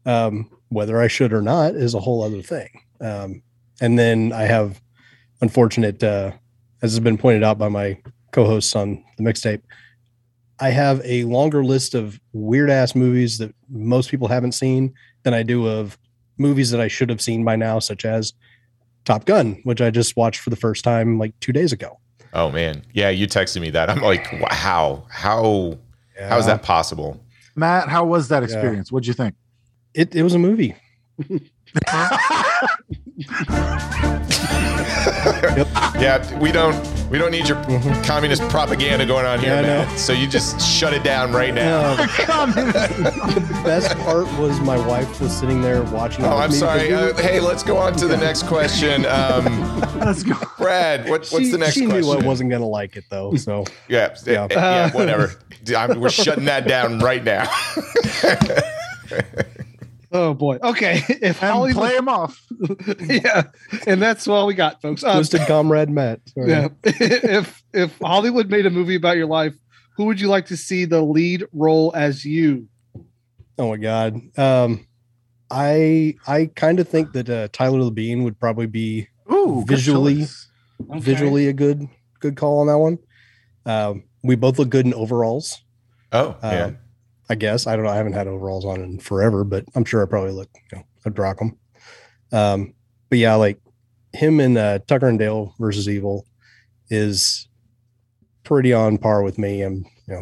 Um, 0.06 0.50
whether 0.68 1.00
I 1.00 1.08
should 1.08 1.32
or 1.32 1.42
not 1.42 1.74
is 1.74 1.94
a 1.94 2.00
whole 2.00 2.22
other 2.22 2.42
thing. 2.42 2.68
Um, 3.00 3.42
and 3.80 3.98
then 3.98 4.32
I 4.32 4.42
have 4.42 4.80
unfortunate, 5.40 6.02
uh, 6.02 6.32
as 6.82 6.92
has 6.92 7.00
been 7.00 7.18
pointed 7.18 7.42
out 7.42 7.58
by 7.58 7.68
my 7.68 7.98
co-hosts 8.32 8.74
on 8.76 9.04
the 9.16 9.24
mixtape, 9.24 9.62
I 10.60 10.70
have 10.70 11.00
a 11.04 11.24
longer 11.24 11.64
list 11.64 11.94
of 11.94 12.20
weird 12.32 12.70
ass 12.70 12.94
movies 12.94 13.38
that 13.38 13.54
most 13.68 14.10
people 14.10 14.28
haven't 14.28 14.52
seen 14.52 14.92
than 15.22 15.34
I 15.34 15.42
do 15.42 15.68
of 15.68 15.98
movies 16.36 16.70
that 16.70 16.80
I 16.80 16.88
should 16.88 17.10
have 17.10 17.20
seen 17.20 17.44
by 17.44 17.56
now, 17.56 17.78
such 17.78 18.04
as 18.04 18.32
Top 19.04 19.24
Gun, 19.24 19.60
which 19.64 19.80
I 19.80 19.90
just 19.90 20.16
watched 20.16 20.40
for 20.40 20.50
the 20.50 20.56
first 20.56 20.84
time 20.84 21.18
like 21.18 21.38
two 21.40 21.52
days 21.52 21.72
ago. 21.72 21.98
oh 22.34 22.50
man, 22.50 22.84
yeah, 22.92 23.08
you 23.08 23.26
texted 23.26 23.60
me 23.60 23.70
that. 23.70 23.88
I'm 23.88 24.00
like, 24.00 24.30
wow, 24.40 25.06
how 25.10 25.78
how 26.18 26.38
is 26.38 26.46
that 26.46 26.62
possible? 26.62 27.20
Matt, 27.54 27.88
how 27.88 28.04
was 28.04 28.28
that 28.28 28.42
experience? 28.42 28.92
What'd 28.92 29.06
you 29.06 29.14
think? 29.14 29.34
It, 29.94 30.14
it 30.14 30.22
was 30.22 30.34
a 30.34 30.38
movie. 30.38 30.76
Yeah, 35.98 36.38
we 36.38 36.52
don't 36.52 36.76
we 37.10 37.18
don't 37.18 37.30
need 37.30 37.48
your 37.48 37.62
communist 38.04 38.42
propaganda 38.48 39.04
going 39.06 39.26
on 39.26 39.38
here. 39.40 39.54
Yeah, 39.54 39.62
man. 39.62 39.98
So 39.98 40.12
you 40.12 40.26
just 40.28 40.60
shut 40.60 40.92
it 40.92 41.02
down 41.02 41.32
right 41.32 41.52
now. 41.54 41.96
The 41.96 43.60
best 43.64 43.96
part 43.98 44.26
was 44.38 44.60
my 44.60 44.76
wife 44.86 45.20
was 45.20 45.36
sitting 45.36 45.60
there 45.60 45.82
watching. 45.84 46.24
it 46.24 46.28
Oh, 46.28 46.34
with 46.36 46.44
I'm 46.44 46.52
sorry. 46.52 46.92
Uh, 46.92 47.14
hey, 47.16 47.40
let's 47.40 47.62
go 47.62 47.76
on 47.78 47.94
to 47.96 48.06
the 48.06 48.16
next 48.16 48.44
question. 48.44 49.04
Um, 49.06 49.80
Let's 49.98 50.22
go. 50.22 50.34
Brad, 50.56 51.02
what, 51.08 51.28
what's 51.28 51.46
she, 51.46 51.50
the 51.50 51.58
next 51.58 51.74
she 51.74 51.86
question? 51.86 52.02
knew 52.02 52.12
I 52.12 52.24
wasn't 52.24 52.50
gonna 52.50 52.66
like 52.66 52.96
it 52.96 53.04
though, 53.10 53.34
so 53.34 53.64
Yeah, 53.88 54.14
yeah, 54.26 54.46
Yeah. 54.50 54.58
yeah, 54.60 54.90
whatever. 54.92 55.32
I'm, 55.76 55.98
we're 56.00 56.10
shutting 56.10 56.44
that 56.44 56.68
down 56.68 57.00
right 57.00 57.24
now. 57.24 57.50
Oh 60.10 60.34
boy. 60.34 60.58
Okay. 60.62 61.02
If 61.08 61.42
And 61.42 61.52
Hollywood, 61.52 61.76
play 61.76 61.96
him 61.96 62.08
off. 62.08 62.40
yeah, 63.00 63.44
and 63.86 64.00
that's 64.00 64.26
all 64.26 64.46
we 64.46 64.54
got, 64.54 64.80
folks. 64.80 65.04
Um, 65.04 65.16
twisted 65.16 65.42
comrade 65.46 65.90
Matt. 65.90 66.20
Sorry. 66.34 66.50
yeah. 66.50 66.68
if 66.84 67.62
if 67.72 67.98
Hollywood 67.98 68.48
made 68.50 68.66
a 68.66 68.70
movie 68.70 68.94
about 68.94 69.16
your 69.16 69.26
life, 69.26 69.54
who 69.96 70.04
would 70.04 70.20
you 70.20 70.28
like 70.28 70.46
to 70.46 70.56
see 70.56 70.84
the 70.84 71.02
lead 71.02 71.44
role 71.52 71.92
as 71.94 72.24
you? 72.24 72.68
Oh 73.58 73.70
my 73.70 73.76
god. 73.76 74.20
Um, 74.38 74.86
I 75.50 76.14
I 76.26 76.50
kind 76.54 76.80
of 76.80 76.88
think 76.88 77.12
that 77.12 77.28
uh, 77.28 77.48
Tyler 77.52 77.80
Labine 77.80 78.24
would 78.24 78.38
probably 78.38 78.66
be 78.66 79.08
Ooh, 79.30 79.64
Visually. 79.66 80.26
Okay. 80.90 81.00
visually 81.00 81.48
a 81.48 81.52
good 81.52 81.86
good 82.20 82.36
call 82.36 82.60
on 82.60 82.66
that 82.68 82.78
one. 82.78 82.98
Um, 83.66 84.04
we 84.22 84.36
both 84.36 84.58
look 84.58 84.70
good 84.70 84.86
in 84.86 84.94
overalls. 84.94 85.60
Oh, 86.12 86.36
yeah. 86.42 86.64
Um, 86.66 86.78
I 87.30 87.34
guess 87.34 87.66
I 87.66 87.76
don't 87.76 87.84
know. 87.84 87.90
I 87.90 87.96
haven't 87.96 88.14
had 88.14 88.26
overalls 88.26 88.64
on 88.64 88.80
in 88.82 88.98
forever, 88.98 89.44
but 89.44 89.64
I'm 89.74 89.84
sure 89.84 90.02
I 90.02 90.06
probably 90.08 90.32
look. 90.32 90.48
You 90.72 90.78
know, 90.78 90.84
I'd 91.06 91.18
rock 91.18 91.38
them. 91.38 91.56
Um, 92.32 92.74
but 93.10 93.18
yeah, 93.18 93.34
like 93.34 93.60
him 94.12 94.40
and 94.40 94.56
uh, 94.58 94.78
Tucker 94.86 95.08
and 95.08 95.18
Dale 95.18 95.54
versus 95.58 95.88
Evil 95.88 96.26
is 96.90 97.48
pretty 98.44 98.72
on 98.72 98.98
par 98.98 99.22
with 99.22 99.38
me. 99.38 99.62
I'm 99.62 99.84
you 100.06 100.14
know 100.14 100.20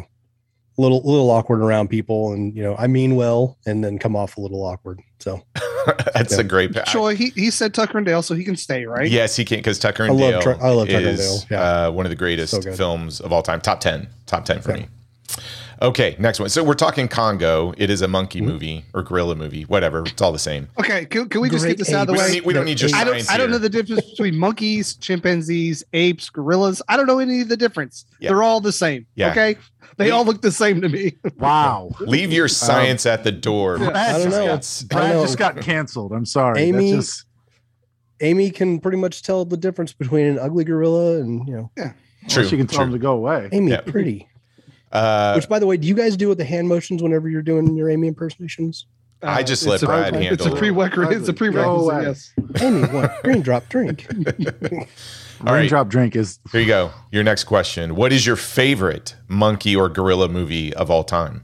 a 0.77 0.81
little 0.81 1.01
little 1.03 1.29
awkward 1.31 1.61
around 1.61 1.87
people, 1.89 2.33
and 2.33 2.55
you 2.55 2.63
know 2.63 2.75
I 2.77 2.87
mean 2.87 3.15
well, 3.15 3.57
and 3.65 3.83
then 3.83 3.97
come 3.99 4.15
off 4.15 4.37
a 4.37 4.41
little 4.41 4.63
awkward. 4.63 5.01
So 5.19 5.41
That's 6.13 6.33
yeah. 6.33 6.41
a 6.41 6.43
great. 6.43 6.73
pa- 6.73 6.83
Troy, 6.83 7.15
he, 7.15 7.29
he 7.29 7.49
said 7.49 7.73
Tucker 7.73 7.97
and 7.97 8.05
Dale, 8.05 8.21
so 8.21 8.35
he 8.35 8.43
can 8.43 8.57
stay, 8.57 8.85
right? 8.85 9.09
Yes, 9.09 9.35
he 9.37 9.45
can 9.45 9.59
because 9.59 9.79
Tucker 9.79 10.03
and 10.03 10.11
I 10.11 10.15
love 10.31 10.43
Dale. 10.43 10.57
I 10.61 10.69
love 10.69 10.87
Tucker 10.87 10.97
and 10.97 11.07
is, 11.07 11.45
Dale, 11.45 11.57
yeah. 11.57 11.85
uh, 11.87 11.91
one 11.91 12.05
of 12.05 12.09
the 12.09 12.15
greatest 12.17 12.61
So 12.61 12.73
films 12.75 13.21
of 13.21 13.31
all 13.31 13.41
time. 13.41 13.61
Top 13.61 13.79
ten. 13.79 14.09
Top 14.25 14.43
ten 14.43 14.61
for 14.61 14.71
Yeah. 14.71 14.77
me. 14.83 14.87
Okay, 15.81 16.15
next 16.17 16.39
one. 16.39 16.49
So 16.49 16.63
we're 16.63 16.73
talking 16.73 17.07
Congo. 17.07 17.73
It 17.77 17.89
is 17.89 18.01
a 18.01 18.07
monkey 18.07 18.39
Mm-hmm. 18.39 18.49
movie 18.49 18.85
or 18.93 19.03
gorilla 19.03 19.35
movie, 19.35 19.63
whatever. 19.63 20.03
It's 20.05 20.21
all 20.21 20.31
the 20.31 20.39
same. 20.39 20.67
Okay, 20.79 21.05
can, 21.05 21.29
can 21.29 21.41
we 21.41 21.49
just 21.49 21.63
Great 21.63 21.77
get 21.77 21.85
this 21.85 21.93
out 21.93 22.01
of 22.01 22.07
the 22.07 22.13
We 22.13 22.17
don't 22.19 22.27
way? 22.27 22.33
need, 22.33 22.45
we 22.45 22.53
don't 22.53 22.65
need 22.65 22.81
your 22.81 22.89
I 22.89 23.03
science 23.03 23.27
don't. 23.27 23.33
I 23.33 23.37
don't 23.37 23.47
here. 23.49 23.51
know 23.53 23.57
the 23.59 23.69
difference 23.69 24.09
between 24.09 24.37
monkeys, 24.37 24.95
chimpanzees, 24.95 25.83
apes, 25.93 26.29
gorillas. 26.29 26.81
I 26.87 26.97
don't 26.97 27.05
know 27.07 27.19
any 27.19 27.41
of 27.41 27.49
the 27.49 27.57
difference. 27.57 28.05
Yeah. 28.19 28.29
They're 28.29 28.43
all 28.43 28.59
the 28.61 28.71
same. 28.71 29.05
Yeah. 29.15 29.31
Okay, 29.31 29.55
they 29.97 30.05
We- 30.05 30.11
all 30.11 30.25
look 30.25 30.41
the 30.41 30.51
same 30.51 30.81
to 30.81 30.89
me. 30.89 31.15
Wow. 31.37 31.91
Leave 31.99 32.31
your 32.33 32.47
science 32.47 33.05
at 33.05 33.23
the 33.23 33.31
door. 33.31 33.77
Brad 33.79 33.95
I 33.95 34.11
don't 34.13 34.23
just 34.23 34.37
know. 34.37 34.45
got- 34.45 34.53
It's- 34.55 34.85
I 34.91 34.93
Brad 34.95 35.13
know. 35.15 35.21
just 35.23 35.37
got 35.37 35.61
canceled. 35.61 36.11
I'm 36.11 36.25
sorry. 36.25 36.61
Amy- 36.61 36.91
just- 36.93 37.25
Amy 38.21 38.49
can 38.49 38.79
pretty 38.79 38.97
much 38.97 39.21
tell 39.21 39.45
the 39.45 39.57
difference 39.57 39.93
between 39.93 40.25
an 40.25 40.39
ugly 40.39 40.63
gorilla 40.63 41.19
and 41.19 41.47
you 41.47 41.53
know 41.55 41.71
Yeah. 41.77 41.91
True. 42.27 42.39
unless 42.41 42.51
you 42.51 42.57
can 42.57 42.65
tell 42.67 42.77
true. 42.77 42.85
them 42.85 42.93
to 42.93 42.99
go 42.99 43.11
away. 43.13 43.49
Amy 43.51 43.71
Yeah. 43.71 43.81
pretty. 43.81 44.27
Uh, 44.91 45.33
Which, 45.33 45.49
by 45.49 45.59
the 45.59 45.67
way, 45.67 45.77
do 45.77 45.87
you 45.87 45.95
guys 45.95 46.15
do 46.17 46.27
with 46.29 46.37
the 46.37 46.45
hand 46.45 46.67
motions 46.69 47.03
whenever 47.03 47.27
you're 47.29 47.41
doing 47.41 47.75
your 47.75 47.89
Amy 47.89 48.07
impersonations? 48.07 48.85
I 49.21 49.41
just 49.43 49.65
Uh, 49.65 49.71
let 49.71 49.73
it's 49.75 49.83
a- 49.83 49.85
Brad 49.87 50.07
It's 50.15 50.15
a 50.15 50.23
handle 50.23 50.55
it. 50.55 50.59
prerequisite. 50.59 51.17
It's 51.17 51.27
a 51.29 51.33
Go 51.33 51.37
prerequisite. 51.37 51.81
away. 51.81 52.03
Yes. 52.03 52.33
Amy, 52.61 52.81
what? 52.87 53.11
Green 53.23 53.41
drop 53.41 53.67
drink. 53.69 54.05
All 55.41 55.53
right. 55.53 55.59
Raindrop 55.59 55.87
drink 55.89 56.15
is 56.15 56.39
here 56.51 56.61
you 56.61 56.67
go. 56.67 56.91
Your 57.11 57.23
next 57.23 57.43
question. 57.43 57.95
What 57.95 58.11
is 58.11 58.25
your 58.25 58.35
favorite 58.35 59.15
monkey 59.27 59.75
or 59.75 59.87
gorilla 59.87 60.27
movie 60.29 60.73
of 60.73 60.89
all 60.89 61.03
time? 61.03 61.43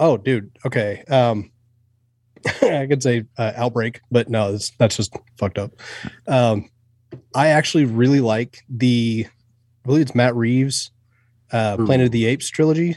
Oh, 0.00 0.16
dude. 0.16 0.50
Okay. 0.66 1.04
Um, 1.08 1.52
I 2.62 2.86
could 2.88 3.00
say 3.02 3.24
uh, 3.38 3.52
Outbreak, 3.54 4.00
but 4.10 4.28
no, 4.28 4.50
that's 4.52 4.70
that's 4.78 4.96
just 4.96 5.14
fucked 5.38 5.58
up. 5.58 5.72
Um, 6.26 6.68
I 7.34 7.48
actually 7.48 7.84
really 7.84 8.20
like 8.20 8.58
the, 8.68 9.26
I 9.28 9.86
believe 9.86 10.02
it's 10.02 10.14
Matt 10.14 10.34
Reeves, 10.34 10.90
uh, 11.52 11.76
Ooh. 11.78 11.86
Planet 11.86 12.06
of 12.06 12.12
the 12.12 12.26
Apes 12.26 12.48
trilogy. 12.48 12.96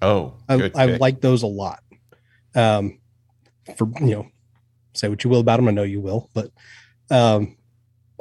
Oh, 0.00 0.34
I, 0.48 0.70
I 0.74 0.84
like 0.96 1.20
those 1.20 1.42
a 1.42 1.46
lot. 1.48 1.80
Um, 2.54 2.98
for 3.76 3.88
you 4.00 4.14
know, 4.14 4.26
say 4.94 5.08
what 5.08 5.24
you 5.24 5.30
will 5.30 5.40
about 5.40 5.56
them. 5.56 5.68
I 5.68 5.72
know 5.72 5.82
you 5.82 6.00
will, 6.00 6.30
but 6.34 6.50
um, 7.10 7.56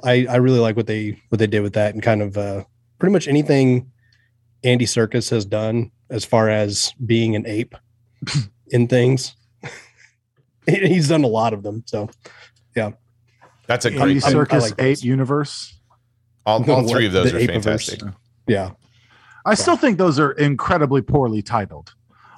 I 0.04 0.26
I 0.28 0.38
really 0.38 0.60
like 0.60 0.76
what 0.76 0.88
they 0.88 1.22
what 1.30 1.40
they 1.40 1.48
did 1.48 1.62
with 1.62 1.74
that 1.74 1.94
and 1.94 2.04
kind 2.04 2.22
of 2.22 2.38
uh, 2.38 2.64
pretty 3.00 3.14
much 3.14 3.28
anything 3.28 3.92
Andy 4.64 4.86
Serkis 4.86 5.30
has 5.30 5.46
done 5.46 5.92
as 6.10 6.26
far 6.26 6.50
as 6.50 6.94
being 7.06 7.36
an 7.36 7.46
ape 7.46 7.76
in 8.68 8.88
things. 8.88 9.36
He's 10.68 11.10
done 11.10 11.24
a 11.24 11.28
lot 11.28 11.54
of 11.54 11.64
them. 11.64 11.84
So 11.86 12.10
yeah. 12.76 12.92
That's 13.68 13.86
a 13.86 13.92
great 13.92 14.02
Andy 14.02 14.14
pick. 14.16 14.24
I- 14.24 14.28
I 14.28 14.32
Circus 14.32 14.64
like 14.72 14.82
8 14.82 15.04
universe. 15.04 15.78
All, 16.46 16.70
all 16.72 16.88
three 16.88 17.08
of 17.08 17.12
those 17.12 17.34
are 17.34 17.46
fantastic. 17.46 18.00
yeah, 18.48 18.72
I 19.48 19.56
still 19.56 19.78
think 19.78 19.98
those 19.98 20.20
are 20.20 20.32
incredibly 20.34 21.02
poorly 21.02 21.42
titled. 21.42 21.94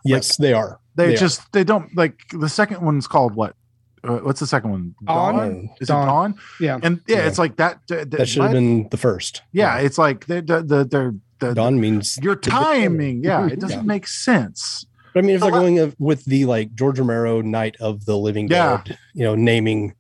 yes, 0.06 0.38
they 0.38 0.54
are. 0.54 0.80
They, 0.96 1.08
They 1.08 1.14
are. 1.14 1.18
just 1.18 1.52
they 1.54 1.64
don't 1.64 1.96
like 1.96 2.16
the 2.32 2.50
second 2.50 2.82
one's 2.82 3.08
called 3.08 3.34
what? 3.36 3.56
Uh, 4.04 4.18
what's 4.20 4.40
the 4.40 4.48
second 4.48 4.72
one? 4.72 4.96
Dawn? 5.06 5.70
Is 5.82 5.88
Dawn. 5.90 6.04
it 6.04 6.12
Dawn? 6.12 6.36
Yeah. 6.60 6.80
And 6.82 7.02
yeah, 7.08 7.18
Yeah. 7.18 7.28
it's 7.28 7.38
like 7.40 7.58
that. 7.58 7.80
uh, 7.92 8.06
That 8.08 8.28
should 8.28 8.44
have 8.44 8.52
been 8.54 8.88
the 8.90 8.98
first. 8.98 9.42
Yeah, 9.52 9.78
it's 9.80 9.98
like 9.98 10.26
the 10.28 10.42
the 10.42 10.62
the, 10.62 10.86
the, 10.86 11.20
the 11.40 11.54
Dawn 11.56 11.80
means 11.80 12.18
your 12.22 12.36
timing. 12.36 13.24
Yeah, 13.24 13.48
it 13.48 13.60
doesn't 13.60 13.80
Yeah. 13.80 13.84
make 13.96 14.08
sense. 14.08 14.86
But 15.14 15.24
I 15.24 15.28
mean, 15.28 15.36
if 15.36 15.42
they're 15.42 15.52
going 15.52 15.94
with 16.00 16.24
the 16.26 16.46
like 16.46 16.76
George 16.76 17.00
Romero 17.00 17.42
Night 17.42 17.76
of 17.82 18.06
the 18.06 18.18
Living 18.18 18.48
Yeah. 18.48 18.82
Dead, 18.86 18.98
you 19.14 19.24
know, 19.24 19.36
naming, 19.36 19.96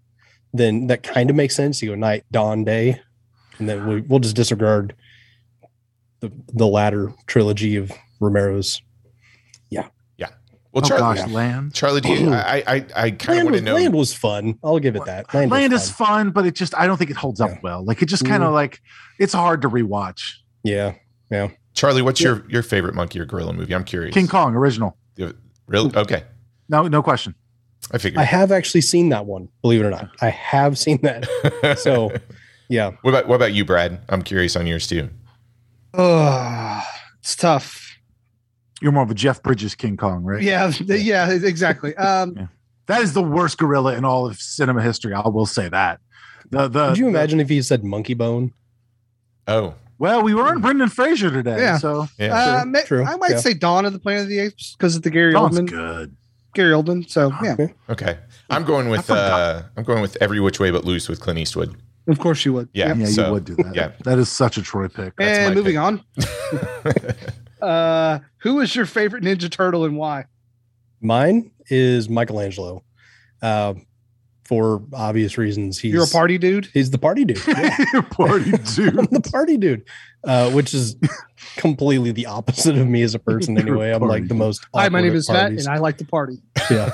then 0.53 0.87
that 0.87 1.03
kind 1.03 1.29
of 1.29 1.35
makes 1.35 1.55
sense. 1.55 1.81
You 1.81 1.89
go 1.89 1.95
Night, 1.95 2.23
Dawn, 2.31 2.63
Day, 2.63 3.01
and 3.57 3.67
then 3.67 3.85
we, 3.87 4.01
we'll 4.01 4.19
just 4.19 4.35
disregard 4.35 4.95
the 6.19 6.31
the 6.53 6.67
latter 6.67 7.13
trilogy 7.27 7.75
of 7.75 7.91
Romero's. 8.19 8.81
Yeah. 9.69 9.87
Yeah. 10.17 10.27
Well, 10.71 10.83
oh 10.85 10.87
Charlie, 10.87 11.17
gosh, 11.17 11.29
Land. 11.29 11.73
Charlie, 11.73 12.01
do 12.01 12.09
you? 12.09 12.33
I 12.33 12.63
I, 12.67 12.85
I 12.95 13.11
kind 13.11 13.39
of 13.39 13.45
want 13.45 13.55
to 13.57 13.61
know. 13.61 13.75
Land 13.75 13.93
was 13.93 14.13
fun. 14.13 14.57
I'll 14.63 14.79
give 14.79 14.95
it 14.95 15.05
that. 15.05 15.33
Land, 15.33 15.51
Land 15.51 15.73
was 15.73 15.83
is 15.83 15.91
fun. 15.91 16.07
fun, 16.07 16.31
but 16.31 16.45
it 16.45 16.55
just 16.55 16.75
I 16.77 16.87
don't 16.87 16.97
think 16.97 17.09
it 17.09 17.17
holds 17.17 17.41
up 17.41 17.51
Yeah. 17.51 17.59
well. 17.63 17.83
Like 17.83 18.01
it 18.01 18.05
just 18.07 18.25
kind 18.25 18.43
of 18.43 18.47
mm-hmm. 18.47 18.55
like 18.55 18.81
it's 19.19 19.33
hard 19.33 19.61
to 19.63 19.69
rewatch. 19.69 20.21
Yeah, 20.63 20.95
Yeah. 21.31 21.49
Charlie, 21.73 22.01
what's 22.01 22.19
your 22.19 22.45
your 22.49 22.63
favorite 22.63 22.95
monkey 22.95 23.19
or 23.19 23.25
gorilla 23.25 23.53
movie? 23.53 23.73
I'm 23.73 23.85
curious. 23.85 24.13
King 24.13 24.27
Kong 24.27 24.55
original. 24.55 24.97
Really? 25.67 25.95
Okay, 25.95 26.23
No, 26.67 26.87
no 26.87 27.03
question. 27.03 27.35
I 27.91 27.97
figured. 27.99 28.19
I 28.19 28.23
have 28.23 28.51
actually 28.51 28.81
seen 28.81 29.09
that 29.09 29.25
one. 29.25 29.49
Believe 29.61 29.81
it 29.81 29.85
or 29.85 29.91
not, 29.91 30.09
I 30.21 30.29
have 30.29 30.77
seen 30.77 30.99
that. 31.03 31.27
So, 31.77 32.11
yeah, 32.67 32.91
what 33.01 33.11
about 33.11 33.27
what 33.27 33.35
about 33.35 33.53
you, 33.53 33.63
Brad? 33.65 34.01
I'm 34.09 34.21
curious 34.23 34.55
on 34.55 34.65
yours 34.67 34.87
too. 34.87 35.09
Oh, 35.93 36.83
it's 37.19 37.35
tough. 37.35 37.97
You're 38.81 38.91
more 38.91 39.03
of 39.03 39.11
a 39.11 39.15
Jeff 39.15 39.43
Bridges 39.43 39.75
King 39.75 39.97
Kong, 39.97 40.23
right? 40.23 40.41
Yeah. 40.41 40.71
th- 40.71 41.01
Yeah. 41.01 41.29
Exactly. 41.31 41.95
Um, 41.97 42.49
That 42.87 43.01
is 43.01 43.13
the 43.13 43.21
worst 43.21 43.57
gorilla 43.59 43.95
in 43.95 44.03
all 44.05 44.25
of 44.25 44.39
cinema 44.39 44.81
history. 44.81 45.13
I 45.13 45.27
will 45.27 45.45
say 45.45 45.69
that. 45.69 45.99
The 46.49 46.67
the 46.67 46.87
could 46.89 46.97
you 46.97 47.03
the- 47.05 47.09
imagine 47.09 47.39
if 47.39 47.49
he 47.49 47.61
said 47.61 47.83
monkey 47.83 48.13
bone? 48.15 48.51
Oh, 49.47 49.75
well, 49.99 50.21
we 50.23 50.33
were 50.33 50.47
on 50.47 50.61
Brendan 50.61 50.89
Fraser 50.89 51.29
today, 51.29 51.57
Yeah. 51.59 51.77
so 51.77 52.07
yeah. 52.17 52.33
uh, 52.33 52.63
True, 52.63 52.81
true, 52.85 53.03
I 53.03 53.15
might 53.17 53.31
yeah. 53.31 53.37
say 53.39 53.53
Dawn 53.53 53.83
of 53.85 53.93
the 53.93 53.99
Planet 53.99 54.23
of 54.23 54.29
the 54.29 54.39
Apes 54.39 54.75
because 54.77 54.95
of 54.95 55.01
the 55.01 55.09
Gary 55.09 55.33
Dawn's 55.33 55.59
Oldman. 55.59 55.67
good. 55.69 56.15
Gary 56.55 56.71
Oldman. 56.71 57.09
So 57.09 57.31
yeah, 57.43 57.57
okay. 57.89 58.17
I'm 58.49 58.63
going 58.63 58.89
with 58.89 59.09
uh 59.09 59.63
I'm 59.77 59.83
going 59.83 60.01
with 60.01 60.17
Every 60.21 60.39
Which 60.39 60.59
Way 60.59 60.71
But 60.71 60.85
Loose 60.85 61.09
with 61.09 61.19
Clint 61.19 61.37
Eastwood. 61.39 61.75
Of 62.09 62.19
course 62.19 62.43
you 62.45 62.53
would. 62.53 62.69
Yeah. 62.73 62.87
Yep. 62.89 62.97
Yeah, 62.97 63.05
So, 63.05 63.27
you 63.27 63.33
would 63.33 63.45
do 63.45 63.55
that. 63.55 63.75
yeah. 63.75 63.91
that 64.03 64.17
is 64.19 64.29
such 64.29 64.57
a 64.57 64.61
Troy 64.61 64.87
pick. 64.87 65.15
That's 65.17 65.37
And 65.39 65.49
my 65.49 65.55
moving 65.55 65.75
pick. 65.75 65.81
on. 67.61 67.61
uh, 67.61 68.19
who 68.37 68.59
is 68.59 68.75
your 68.75 68.85
favorite 68.85 69.23
Ninja 69.23 69.49
Turtle 69.49 69.85
and 69.85 69.97
why? 69.97 70.25
Mine 71.01 71.51
is 71.69 72.09
Michelangelo, 72.09 72.83
uh, 73.41 73.73
for 74.45 74.81
obvious 74.93 75.37
reasons. 75.37 75.77
He's 75.79 75.93
You're 75.93 76.03
a 76.03 76.07
party 76.07 76.37
dude. 76.37 76.67
He's 76.73 76.89
the 76.91 76.97
party 76.97 77.23
dude. 77.23 77.39
Yeah. 77.47 78.01
Party 78.11 78.51
I'm 78.53 78.63
dude. 78.63 79.11
the 79.11 79.21
party 79.31 79.57
dude, 79.57 79.83
uh, 80.23 80.49
which 80.51 80.73
is 80.73 80.95
completely 81.55 82.11
the 82.11 82.25
opposite 82.25 82.75
of 82.77 82.87
me 82.87 83.01
as 83.03 83.13
a 83.15 83.19
person. 83.19 83.57
Anyway, 83.57 83.91
I'm 83.91 84.01
like 84.01 84.27
the 84.27 84.33
most. 84.33 84.65
Hi, 84.73 84.89
my 84.89 85.01
name 85.01 85.13
is 85.15 85.29
Matt, 85.29 85.51
and 85.51 85.67
I 85.67 85.77
like 85.77 85.97
to 85.99 86.05
party. 86.05 86.41
yeah, 86.69 86.89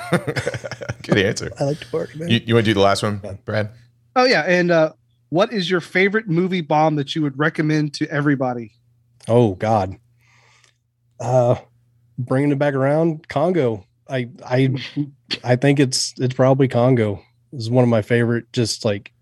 Good 1.02 1.18
answer. 1.18 1.50
I 1.58 1.64
like 1.64 1.80
to 1.80 1.86
party, 1.86 2.18
man. 2.18 2.28
You, 2.28 2.40
you 2.44 2.54
want 2.54 2.66
to 2.66 2.70
do 2.70 2.74
the 2.74 2.80
last 2.80 3.02
one, 3.02 3.20
Yeah. 3.24 3.32
Brad? 3.44 3.70
Oh 4.14 4.24
yeah, 4.24 4.42
and 4.42 4.70
uh, 4.70 4.92
what 5.28 5.52
is 5.52 5.70
your 5.70 5.80
favorite 5.80 6.28
movie 6.28 6.60
bomb 6.60 6.96
that 6.96 7.14
you 7.14 7.22
would 7.22 7.38
recommend 7.38 7.94
to 7.94 8.08
everybody? 8.10 8.72
oh 9.28 9.54
God, 9.54 9.96
uh, 11.20 11.56
bringing 12.18 12.52
it 12.52 12.58
back 12.58 12.74
around, 12.74 13.28
Congo. 13.28 13.84
I 14.08 14.28
I 14.44 14.74
I 15.44 15.56
think 15.56 15.80
it's 15.80 16.14
it's 16.18 16.34
probably 16.34 16.68
Congo. 16.68 17.22
Is 17.52 17.70
one 17.70 17.84
of 17.84 17.90
my 17.90 18.02
favorite. 18.02 18.52
Just 18.52 18.84
like 18.84 19.12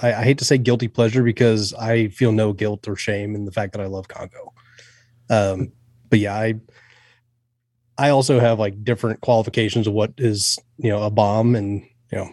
I, 0.00 0.14
I 0.14 0.22
hate 0.22 0.38
to 0.38 0.44
say 0.44 0.58
guilty 0.58 0.88
pleasure 0.88 1.22
because 1.22 1.74
I 1.74 2.08
feel 2.08 2.32
no 2.32 2.52
guilt 2.52 2.88
or 2.88 2.96
shame 2.96 3.34
in 3.34 3.44
the 3.44 3.52
fact 3.52 3.72
that 3.72 3.82
I 3.82 3.86
love 3.86 4.08
Congo. 4.08 4.52
Um, 5.28 5.72
but 6.08 6.18
yeah, 6.18 6.34
I 6.34 6.54
I 7.98 8.10
also 8.10 8.40
have 8.40 8.58
like 8.58 8.82
different 8.84 9.20
qualifications 9.20 9.86
of 9.86 9.92
what 9.92 10.12
is 10.18 10.58
you 10.78 10.90
know 10.90 11.02
a 11.02 11.10
bomb, 11.10 11.54
and 11.54 11.82
you 12.12 12.18
know, 12.18 12.24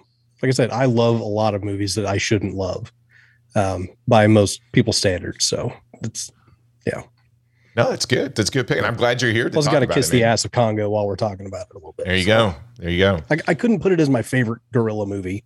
like 0.41 0.50
I 0.50 0.51
said, 0.51 0.72
I 0.72 0.86
love 0.86 1.19
a 1.19 1.25
lot 1.25 1.55
of 1.55 1.63
movies 1.63 1.96
that 1.96 2.05
I 2.05 2.17
shouldn't 2.17 2.55
love 2.55 2.91
um, 3.58 3.90
by 4.08 4.28
most 4.28 4.62
people's 4.72 4.98
standards. 4.98 5.46
So 5.46 5.74
it's 6.04 6.32
yeah. 6.86 7.04
No, 7.76 7.90
that's 7.92 8.06
good. 8.06 8.36
That's 8.36 8.50
a 8.50 8.52
good 8.52 8.68
pick. 8.68 8.78
And 8.78 8.86
I'm 8.88 8.96
glad 8.96 9.22
you're 9.22 9.32
here 9.32 9.50
to 9.50 9.62
talk 9.62 9.72
got 9.72 9.80
to 9.82 9.88
kiss 9.88 10.08
it, 10.10 10.14
the 10.14 10.22
man. 10.22 10.30
ass 10.30 10.46
of 10.46 10.52
Congo 10.52 10.90
while 10.90 11.06
we're 11.06 11.16
talking 11.16 11.46
about 11.46 11.68
it 11.70 11.74
a 11.74 11.78
little 11.78 11.94
bit. 11.94 12.08
There 12.08 12.16
you 12.16 12.24
So 12.24 12.28
go. 12.28 12.56
There 12.80 12.90
you 12.90 13.00
go. 13.00 13.20
I, 13.30 13.38
I 13.50 13.54
couldn't 13.54 13.82
put 13.82 13.92
it 13.92 14.00
as 14.00 14.10
my 14.10 14.22
favorite 14.24 14.62
gorilla 14.74 15.06
movie 15.06 15.44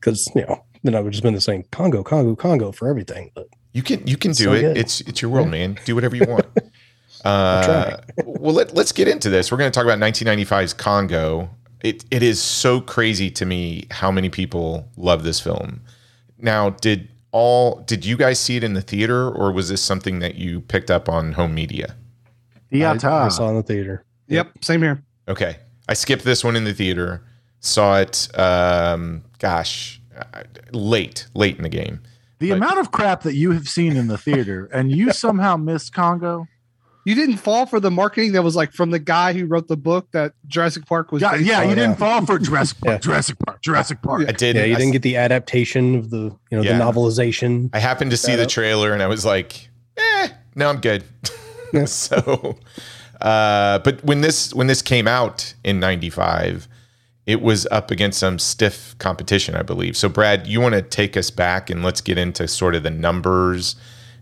because 0.00 0.30
you 0.34 0.42
know 0.42 0.64
then 0.82 0.94
I 0.94 1.00
would 1.00 1.12
just 1.12 1.22
been 1.22 1.34
the 1.34 1.40
same 1.40 1.62
Congo, 1.70 2.02
Congo, 2.02 2.34
Congo 2.36 2.72
for 2.72 2.88
everything. 2.88 3.30
But 3.34 3.46
You 3.72 3.82
can 3.82 4.06
you 4.06 4.16
can 4.16 4.32
do 4.32 4.44
So 4.44 4.52
it. 4.52 4.60
good. 4.60 4.76
It's 4.78 5.00
it's 5.02 5.22
your 5.22 5.30
world, 5.30 5.48
man. 5.48 5.78
Do 5.84 5.94
whatever 5.94 6.16
you 6.16 6.26
want. 6.26 6.46
uh, 7.24 7.98
well, 8.24 8.54
let, 8.54 8.74
let's 8.74 8.92
get 8.92 9.08
into 9.08 9.30
this. 9.30 9.50
We're 9.50 9.58
going 9.58 9.70
to 9.72 9.74
talk 9.74 9.84
about 9.84 9.98
1995's 9.98 10.74
Congo. 10.74 11.48
It 11.82 12.04
it 12.10 12.22
is 12.22 12.42
so 12.42 12.80
crazy 12.80 13.30
to 13.32 13.46
me 13.46 13.86
how 13.90 14.10
many 14.10 14.28
people 14.28 14.88
love 14.98 15.22
this 15.22 15.40
film. 15.40 15.80
Now, 16.38 16.70
did 16.70 17.08
all 17.34 17.80
did 17.80 18.06
you 18.06 18.16
guys 18.16 18.38
see 18.38 18.56
it 18.56 18.62
in 18.62 18.74
the 18.74 18.80
theater, 18.80 19.28
or 19.28 19.50
was 19.50 19.68
this 19.68 19.82
something 19.82 20.20
that 20.20 20.36
you 20.36 20.60
picked 20.60 20.88
up 20.88 21.08
on 21.08 21.32
home 21.32 21.52
media? 21.52 21.96
I, 22.72 23.26
I 23.26 23.28
saw 23.28 23.46
it 23.46 23.50
in 23.50 23.56
the 23.56 23.62
theater. 23.64 24.04
Yep, 24.28 24.64
same 24.64 24.82
here. 24.82 25.02
Okay, 25.28 25.56
I 25.88 25.94
skipped 25.94 26.22
this 26.24 26.44
one 26.44 26.54
in 26.54 26.62
the 26.64 26.72
theater. 26.72 27.22
Saw 27.58 27.98
it. 27.98 28.28
Um, 28.38 29.24
gosh, 29.40 30.00
uh, 30.16 30.44
late 30.72 31.26
late 31.34 31.56
in 31.56 31.64
the 31.64 31.68
game. 31.68 32.00
The 32.38 32.50
But- 32.50 32.56
amount 32.56 32.78
of 32.78 32.92
crap 32.92 33.22
that 33.22 33.34
you 33.34 33.50
have 33.50 33.68
seen 33.68 33.96
in 33.96 34.06
the 34.06 34.18
theater, 34.18 34.68
and 34.72 34.92
you 34.92 35.12
somehow 35.12 35.56
missed 35.56 35.92
Congo. 35.92 36.46
You 37.04 37.14
didn't 37.14 37.36
fall 37.36 37.66
for 37.66 37.80
the 37.80 37.90
marketing 37.90 38.32
that 38.32 38.42
was 38.42 38.56
like 38.56 38.72
from 38.72 38.90
the 38.90 38.98
guy 38.98 39.34
who 39.34 39.44
wrote 39.46 39.68
the 39.68 39.76
book 39.76 40.10
that 40.12 40.32
Jurassic 40.46 40.86
Park 40.86 41.12
was. 41.12 41.20
Yeah, 41.20 41.34
yeah, 41.34 41.60
on. 41.60 41.68
you 41.68 41.74
didn't 41.74 41.98
fall 41.98 42.24
for 42.24 42.38
Jurassic 42.38 42.78
Park. 42.82 42.94
Yeah. 42.94 42.98
Jurassic 42.98 43.38
Park. 43.44 43.60
Jurassic 43.60 44.00
Park. 44.02 44.24
I 44.26 44.32
did. 44.32 44.56
Yeah, 44.56 44.64
you 44.64 44.74
I, 44.74 44.78
didn't 44.78 44.92
get 44.92 45.02
the 45.02 45.16
adaptation 45.16 45.94
of 45.96 46.10
the 46.10 46.34
you 46.50 46.56
know 46.58 46.62
Yeah. 46.62 46.78
the 46.78 46.84
novelization. 46.84 47.70
I 47.74 47.78
happened 47.78 48.10
to 48.12 48.16
see 48.16 48.32
that 48.32 48.44
the 48.44 48.46
trailer 48.46 48.92
and 48.92 49.02
I 49.02 49.06
was 49.06 49.24
like, 49.24 49.68
eh, 49.96 50.28
no, 50.54 50.68
I'm 50.70 50.80
good. 50.80 51.04
Yeah. 51.72 51.84
so, 51.84 52.56
Uh, 53.20 53.78
but 53.80 54.02
when 54.04 54.20
this 54.20 54.52
when 54.54 54.66
this 54.66 54.82
came 54.82 55.06
out 55.06 55.54
in 55.62 55.80
'95, 55.80 56.68
it 57.26 57.40
was 57.40 57.66
up 57.70 57.90
against 57.90 58.18
some 58.18 58.38
stiff 58.38 58.94
competition, 58.98 59.54
I 59.54 59.62
believe. 59.62 59.96
So, 59.96 60.08
Brad, 60.08 60.46
you 60.46 60.60
want 60.60 60.74
to 60.74 60.82
take 60.82 61.16
us 61.16 61.30
back 61.30 61.70
and 61.70 61.82
let's 61.82 62.00
get 62.00 62.18
into 62.18 62.46
sort 62.48 62.74
of 62.74 62.82
the 62.82 62.90
numbers 62.90 63.76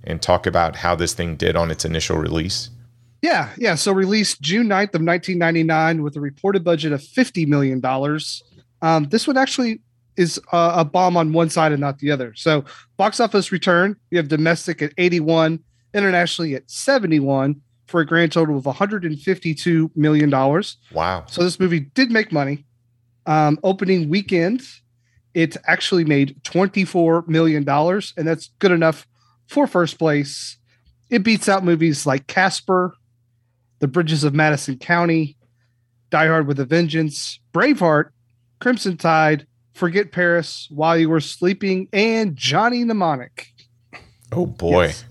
and 0.04 0.21
talk 0.21 0.47
about 0.47 0.76
how 0.76 0.94
this 0.94 1.14
thing 1.14 1.37
did 1.37 1.56
on 1.56 1.71
its 1.71 1.85
initial 1.85 2.18
release. 2.18 2.71
Yeah, 3.23 3.50
yeah. 3.56 3.76
So 3.76 3.92
released 3.92 4.40
June 4.40 4.66
9th 4.66 4.94
of 4.94 5.02
1999 5.02 6.02
with 6.02 6.16
a 6.16 6.21
reported 6.21 6.64
budget 6.64 6.92
of 6.92 7.00
$50 7.00 7.47
million. 7.47 7.80
Um, 8.82 9.09
this 9.11 9.28
one 9.28 9.37
actually 9.37 9.80
is 10.16 10.40
a, 10.52 10.73
a 10.76 10.85
bomb 10.85 11.16
on 11.16 11.32
one 11.32 11.49
side 11.49 11.73
and 11.73 11.80
not 11.80 12.00
the 12.00 12.11
other. 12.11 12.35
So 12.35 12.64
box 12.97 13.21
office 13.21 13.52
return, 13.52 13.97
you 14.11 14.18
have 14.18 14.28
domestic 14.28 14.82
at 14.82 14.92
81, 14.99 15.61
internationally 15.94 16.54
at 16.54 16.68
71 16.68 17.61
for 17.87 18.00
a 18.00 18.06
grand 18.06 18.32
total 18.32 18.56
of 18.56 18.66
152 18.66 19.90
million 19.94 20.30
dollars. 20.30 20.76
Wow. 20.92 21.25
So 21.28 21.42
this 21.42 21.61
movie 21.61 21.80
did 21.80 22.11
make 22.11 22.32
money. 22.32 22.64
Um, 23.26 23.59
opening 23.62 24.09
weekend, 24.09 24.62
it 25.35 25.56
actually 25.66 26.04
made 26.04 26.42
24 26.42 27.25
million 27.28 27.62
dollars, 27.62 28.12
and 28.16 28.26
that's 28.26 28.50
good 28.59 28.73
enough 28.73 29.06
for 29.46 29.66
first 29.66 29.99
place. 29.99 30.56
It 31.11 31.22
beats 31.22 31.49
out 31.49 31.64
movies 31.64 32.06
like 32.06 32.26
Casper, 32.26 32.94
The 33.80 33.88
Bridges 33.88 34.25
of 34.25 34.34
Madison 34.34 34.78
County, 34.78 35.37
Die 36.11 36.26
Hard 36.26 36.46
with 36.46 36.58
a 36.61 36.64
Vengeance, 36.64 37.38
Braveheart, 37.52 38.11
Crimson 38.61 38.96
Tide, 38.96 39.46
Forget 39.75 40.12
Paris, 40.12 40.68
While 40.70 40.99
You 40.99 41.08
Were 41.08 41.20
Sleeping, 41.20 41.88
and 41.92 42.37
Johnny 42.37 42.84
Mnemonic. 42.84 43.49
Oh 44.30 44.46
boy. 44.46 44.87
Yes. 44.87 45.04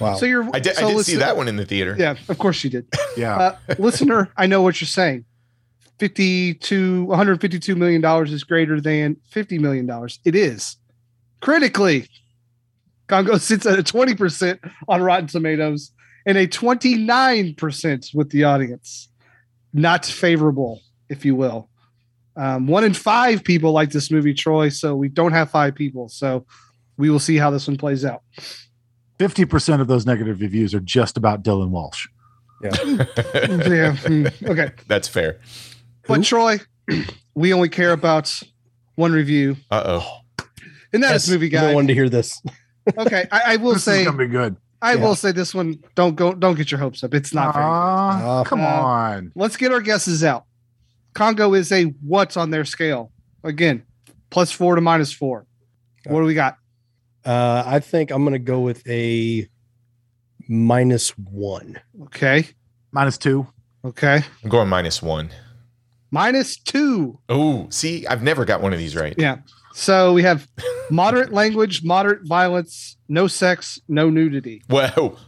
Wow. 0.00 0.14
So 0.14 0.26
you're 0.26 0.48
I 0.54 0.60
did, 0.60 0.76
so 0.76 0.88
I 0.88 0.94
did 0.94 1.04
see 1.04 1.16
that 1.16 1.36
one 1.36 1.48
in 1.48 1.56
the 1.56 1.66
theater. 1.66 1.96
Yeah, 1.98 2.14
of 2.28 2.38
course 2.38 2.62
you 2.64 2.70
did. 2.70 2.86
Yeah. 3.14 3.36
Uh, 3.36 3.74
listener, 3.78 4.30
I 4.38 4.46
know 4.46 4.62
what 4.62 4.80
you're 4.80 4.88
saying. 4.88 5.26
52 5.98 7.04
152 7.04 7.76
million 7.76 8.00
dollars 8.00 8.32
is 8.32 8.42
greater 8.42 8.80
than 8.80 9.16
50 9.28 9.58
million 9.58 9.84
dollars. 9.86 10.18
It 10.24 10.34
is. 10.34 10.78
Critically, 11.40 12.08
Congo 13.12 13.36
sits 13.36 13.66
at 13.66 13.78
a 13.78 13.82
20% 13.82 14.58
on 14.88 15.02
Rotten 15.02 15.26
Tomatoes 15.26 15.92
and 16.24 16.38
a 16.38 16.46
29% 16.46 18.14
with 18.14 18.30
the 18.30 18.44
audience. 18.44 19.10
Not 19.74 20.06
favorable, 20.06 20.80
if 21.10 21.22
you 21.26 21.34
will. 21.34 21.68
Um, 22.36 22.66
one 22.66 22.84
in 22.84 22.94
five 22.94 23.44
people 23.44 23.72
like 23.72 23.90
this 23.90 24.10
movie, 24.10 24.32
Troy. 24.32 24.70
So 24.70 24.96
we 24.96 25.10
don't 25.10 25.32
have 25.32 25.50
five 25.50 25.74
people. 25.74 26.08
So 26.08 26.46
we 26.96 27.10
will 27.10 27.18
see 27.18 27.36
how 27.36 27.50
this 27.50 27.68
one 27.68 27.76
plays 27.76 28.02
out. 28.02 28.22
50% 29.18 29.82
of 29.82 29.88
those 29.88 30.06
negative 30.06 30.40
reviews 30.40 30.74
are 30.74 30.80
just 30.80 31.18
about 31.18 31.44
Dylan 31.44 31.68
Walsh. 31.68 32.08
yeah. 32.62 33.94
hmm, 33.94 34.26
Okay. 34.46 34.70
That's 34.88 35.06
fair. 35.08 35.38
But 36.08 36.16
Who? 36.18 36.22
Troy, 36.22 36.60
we 37.34 37.52
only 37.52 37.68
care 37.68 37.92
about 37.92 38.40
one 38.94 39.12
review, 39.12 39.56
Uh 39.70 40.00
oh. 40.00 40.44
and 40.94 41.02
that 41.02 41.14
is 41.14 41.28
Yes, 41.28 41.30
movie 41.34 41.50
No 41.50 41.60
guy. 41.60 41.74
one 41.74 41.86
to 41.88 41.94
hear 41.94 42.08
this. 42.08 42.40
Okay, 42.98 43.26
I, 43.30 43.54
I 43.54 43.56
will 43.56 43.74
This 43.74 43.84
say, 43.84 44.00
is 44.00 44.06
gonna 44.06 44.18
be 44.18 44.26
good. 44.26 44.56
I 44.80 44.94
yeah. 44.94 45.04
will 45.04 45.14
say 45.14 45.30
this 45.32 45.54
one. 45.54 45.82
Don't 45.94 46.16
go. 46.16 46.34
Don't 46.34 46.56
get 46.56 46.70
your 46.70 46.80
hopes 46.80 47.04
up. 47.04 47.14
It's 47.14 47.32
not 47.32 47.54
very. 47.54 47.64
good. 47.64 47.70
Uh, 47.70 48.44
come 48.44 48.60
uh, 48.60 48.64
on. 48.64 49.32
Let's 49.34 49.56
get 49.56 49.72
our 49.72 49.80
guesses 49.80 50.24
out. 50.24 50.44
Congo 51.14 51.54
is 51.54 51.70
a 51.70 51.84
what's 52.04 52.36
on 52.36 52.50
their 52.50 52.64
scale? 52.64 53.12
Again, 53.44 53.84
plus 54.30 54.50
four 54.50 54.74
to 54.74 54.80
minus 54.80 55.12
four. 55.12 55.46
What 56.04 56.20
do 56.20 56.26
we 56.26 56.34
got? 56.34 56.56
Uh, 57.24 57.62
I 57.64 57.78
think 57.78 58.10
I'm 58.10 58.22
going 58.22 58.32
to 58.32 58.38
go 58.40 58.60
with 58.60 58.86
a 58.88 59.48
minus 60.48 61.10
one. 61.10 61.80
Okay. 62.04 62.48
Minus 62.90 63.18
two. 63.18 63.46
Okay. 63.84 64.22
I'm 64.42 64.50
going 64.50 64.68
minus 64.68 65.00
one. 65.00 65.30
Minus 66.10 66.56
two. 66.56 67.18
Oh, 67.28 67.68
see, 67.70 68.06
I've 68.06 68.22
never 68.22 68.44
got 68.44 68.60
one 68.60 68.72
of 68.72 68.78
these 68.78 68.96
right. 68.96 69.14
Yeah. 69.16 69.38
So 69.74 70.12
we 70.12 70.22
have 70.22 70.48
moderate 70.90 71.32
language, 71.32 71.82
moderate 71.82 72.26
violence, 72.26 72.96
no 73.08 73.26
sex, 73.26 73.80
no 73.88 74.10
nudity. 74.10 74.62
Well, 74.68 75.18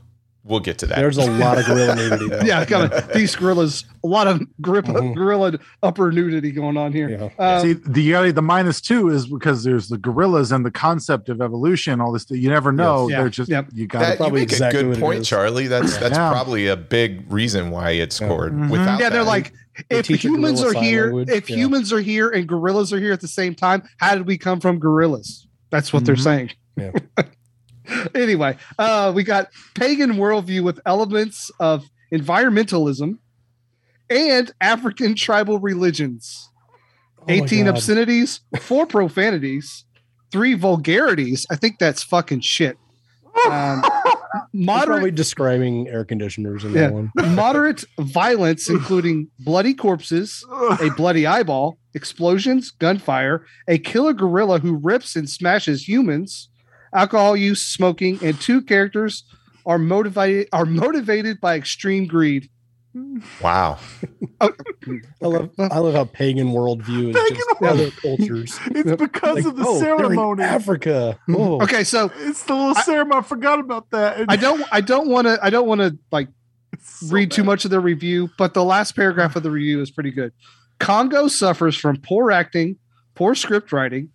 we'll 0.45 0.61
get 0.61 0.79
to 0.79 0.87
that. 0.87 0.97
There's 0.97 1.17
a 1.19 1.31
lot 1.33 1.59
of 1.59 1.65
gorilla 1.67 1.97
nudity 1.97 2.29
though. 2.29 2.41
Yeah, 2.45 2.65
kind 2.65 2.93
of 2.93 3.13
these 3.13 3.35
gorillas, 3.35 3.85
a 4.05 4.07
lot 4.07 4.27
of 4.27 4.43
grip, 4.61 4.85
Mhm. 4.85 5.15
gorilla 5.15 5.59
upper 5.83 6.13
nudity 6.13 6.53
going 6.53 6.77
on 6.77 6.93
here. 6.93 7.09
Yeah. 7.39 7.57
Um, 7.57 7.61
See, 7.63 7.73
the 7.73 8.31
the 8.33 8.43
minus 8.43 8.81
two 8.81 9.09
is 9.09 9.27
because 9.27 9.65
there's 9.65 9.89
the 9.89 9.99
gorillas 9.99 10.53
and 10.53 10.65
the 10.65 10.71
concept 10.71 11.29
of 11.29 11.41
evolution. 11.41 12.01
All 12.01 12.13
this, 12.13 12.31
you 12.31 12.49
never 12.51 12.71
know. 12.73 13.09
Yes. 13.09 13.19
They're 13.19 13.29
just 13.31 13.51
Yep. 13.51 13.67
you 13.75 13.87
got 13.87 14.01
that, 14.01 14.07
to 14.07 14.13
you 14.13 14.17
probably 14.19 14.41
make 14.43 14.53
a 14.61 14.71
good 14.71 14.99
point. 15.01 15.25
Charlie. 15.25 15.67
That's 15.67 15.97
that's 15.97 16.17
Yeah. 16.17 16.31
probably 16.31 16.67
a 16.69 16.77
big 16.77 17.25
reason 17.33 17.71
why 17.71 17.91
it 17.93 18.13
scored. 18.13 18.53
Mhm. 18.55 18.71
Without 18.71 19.01
yeah, 19.01 19.09
they're 19.09 19.25
that- 19.25 19.29
like, 19.29 19.53
They 19.89 19.99
if 19.99 20.07
humans 20.07 20.63
are 20.63 20.73
here, 20.73 21.07
language, 21.07 21.31
if 21.31 21.51
yeah. 21.51 21.57
humans 21.57 21.93
are 21.93 22.01
here 22.01 22.29
and 22.29 22.47
gorillas 22.47 22.93
are 22.93 23.01
here 23.01 23.13
at 23.13 23.21
the 23.21 23.27
same 23.29 23.55
time, 23.57 23.83
how 23.99 24.15
did 24.15 24.25
we 24.27 24.39
come 24.39 24.61
from 24.61 24.79
gorillas? 24.79 25.47
That's 25.71 25.93
what 25.93 26.05
they're 26.05 26.15
Mhm. 26.15 26.21
saying. 26.23 26.51
Yeah. 26.77 26.91
anyway, 28.15 28.57
uh, 28.79 29.13
we 29.15 29.23
got 29.25 29.49
pagan 29.75 30.13
worldview 30.15 30.63
with 30.63 30.81
elements 30.87 31.51
of 31.61 31.85
environmentalism 32.13 33.19
and 34.11 34.53
African 34.61 35.15
tribal 35.15 35.59
religions. 35.59 36.51
Oh 37.23 37.25
18 37.29 37.69
obscenities, 37.69 38.41
four 38.61 38.87
profanities, 38.87 39.85
three 40.31 40.55
vulgarities. 40.55 41.47
I 41.51 41.57
think 41.57 41.79
that's 41.79 42.03
fucking 42.03 42.41
shit. 42.41 42.77
Um, 43.51 43.83
moderate, 44.53 45.15
describing 45.17 45.89
air 45.89 46.05
conditioners 46.05 46.65
in 46.65 46.73
Yeah. 46.73 46.81
that 46.83 46.93
one. 46.93 47.13
moderate 47.35 47.85
violence, 48.01 48.71
including 48.71 49.29
bloody 49.41 49.75
corpses, 49.75 50.45
a 50.81 50.91
bloody 50.97 51.27
eyeball, 51.27 51.79
explosions, 51.95 52.71
gunfire, 52.71 53.45
a 53.69 53.77
killer 53.79 54.13
gorilla 54.13 54.61
who 54.61 54.77
rips 54.77 55.15
and 55.17 55.29
smashes 55.29 55.87
humans, 55.89 56.49
alcohol 56.95 57.37
use, 57.37 57.61
smoking, 57.67 58.19
and 58.23 58.41
two 58.41 58.63
characters 58.63 59.25
are 59.67 59.79
motivated 59.79 60.49
are 60.53 60.65
motivated 60.67 61.41
by 61.41 61.57
extreme 61.57 62.07
greed. 62.07 62.49
wow. 63.43 63.79
I 64.41 64.51
love 65.23 65.51
I 65.59 65.79
love 65.79 65.95
how 65.95 66.05
pagan 66.05 66.49
worldview 66.53 67.09
is 67.11 67.17
Pagan 67.17 67.37
just 67.37 67.63
other 67.63 67.91
cultures. 67.91 68.59
It's 68.67 68.97
because 69.01 69.37
Like, 69.37 69.47
of 69.47 69.57
the 69.57 69.65
oh, 69.67 69.81
they're 69.81 69.95
in 69.97 70.01
ceremony. 70.03 70.43
Africa. 70.45 71.19
Oh, 71.31 71.61
Okay, 71.63 71.83
so 71.85 72.11
It's 72.19 72.45
the 72.45 72.55
little 72.55 72.77
I- 72.77 72.83
ceremony. 72.83 73.19
I 73.19 73.23
forgot 73.23 73.59
about 73.59 73.91
that. 73.91 74.25
I 74.29 74.37
don't 74.37 74.63
I 74.71 74.81
don't 74.81 75.09
want 75.09 75.27
to 75.27 75.39
I 75.43 75.51
don't 75.51 75.67
want 75.67 75.81
to 75.81 75.99
like 76.13 76.29
so 76.81 77.13
read 77.15 77.31
too 77.31 77.43
much 77.45 77.65
of 77.65 77.71
the 77.71 77.81
review, 77.81 78.31
but 78.39 78.55
the 78.55 78.65
last 78.65 78.95
paragraph 78.95 79.35
of 79.37 79.43
the 79.43 79.51
review 79.51 79.81
is 79.81 79.91
pretty 79.91 80.11
good. 80.11 80.33
Congo 80.79 81.27
suffers 81.29 81.77
from 81.77 81.97
poor 82.01 82.31
acting, 82.31 82.77
poor 83.15 83.35
script 83.35 83.73
writing, 83.73 84.11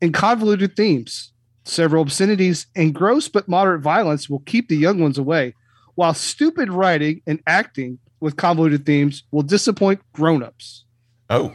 and 0.00 0.14
convoluted 0.14 0.74
themes. 0.76 1.32
Several 1.66 2.02
obscenities 2.02 2.68
and 2.76 2.94
gross 2.94 3.28
but 3.28 3.48
moderate 3.48 3.80
violence 3.80 4.30
will 4.30 4.38
keep 4.38 4.68
the 4.68 4.76
young 4.76 5.00
ones 5.00 5.18
away, 5.18 5.52
while 5.96 6.14
stupid 6.14 6.70
writing 6.70 7.22
and 7.26 7.42
acting 7.48 7.98
with 8.20 8.36
convoluted 8.36 8.86
themes 8.86 9.24
will 9.32 9.42
disappoint 9.42 10.00
grown-ups. 10.12 10.84
Oh, 11.28 11.52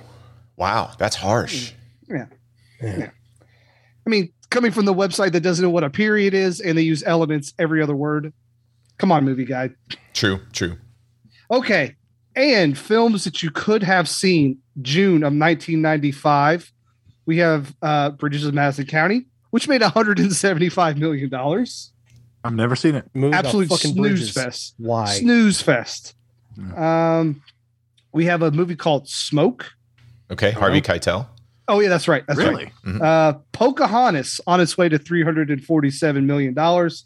wow. 0.58 0.92
That's 0.98 1.16
harsh. 1.16 1.72
Yeah. 2.10 2.26
Yeah. 2.82 3.12
I 4.06 4.10
mean, 4.10 4.34
coming 4.50 4.72
from 4.72 4.84
the 4.84 4.94
website 4.94 5.32
that 5.32 5.42
doesn't 5.42 5.64
know 5.64 5.70
what 5.70 5.86
a 5.86 5.90
period 5.90 6.34
is 6.34 6.60
and 6.60 6.78
they 6.78 6.82
use 6.82 7.04
elements 7.06 7.54
every 7.58 7.82
other 7.82 7.96
word. 7.96 8.34
Come 8.98 9.14
on, 9.14 9.24
movie 9.24 9.46
guide. 9.46 9.74
True. 10.14 10.42
True. 10.52 10.76
Okay. 11.50 11.96
And 12.36 12.78
films 12.78 13.24
that 13.24 13.42
you 13.42 13.50
could 13.50 13.82
have 13.84 14.10
seen 14.10 14.58
June 14.82 15.24
of 15.24 15.32
1995. 15.32 16.70
We 17.26 17.38
have 17.38 17.74
uh, 17.82 18.10
Bridges 18.10 18.46
of 18.46 18.54
Madison 18.54 18.88
County, 18.88 19.28
which 19.52 19.68
made 19.68 19.82
175 19.82 20.98
million 20.98 21.30
dollars. 21.30 21.94
I've 22.44 22.54
never 22.56 22.76
seen 22.76 22.96
it. 22.96 23.06
Movie 23.14 23.28
about 23.30 23.46
Absolute 23.46 23.70
fucking 23.70 23.94
snooze 23.94 24.10
bridges. 24.20 24.32
fest. 24.34 24.74
Why? 24.78 25.06
Snooze 25.06 25.62
fest. 25.62 26.16
Um, 26.76 27.42
we 28.14 28.26
have 28.26 28.42
a 28.42 28.52
movie 28.52 28.76
called 28.76 29.08
Smoke. 29.08 29.72
Okay. 30.32 30.52
Harvey 30.52 30.82
Keitel. 30.82 31.28
Oh 31.68 31.80
yeah, 31.80 31.90
that's 31.90 32.08
right. 32.08 32.24
That's 32.28 32.40
right. 32.40 32.50
really? 32.50 33.00
Uh, 33.02 33.34
Pocahontas 33.52 34.42
on 34.48 34.60
its 34.60 34.78
way 34.78 34.90
to 34.90 34.98
347 34.98 36.26
million 36.26 36.54
dollars. 36.54 37.06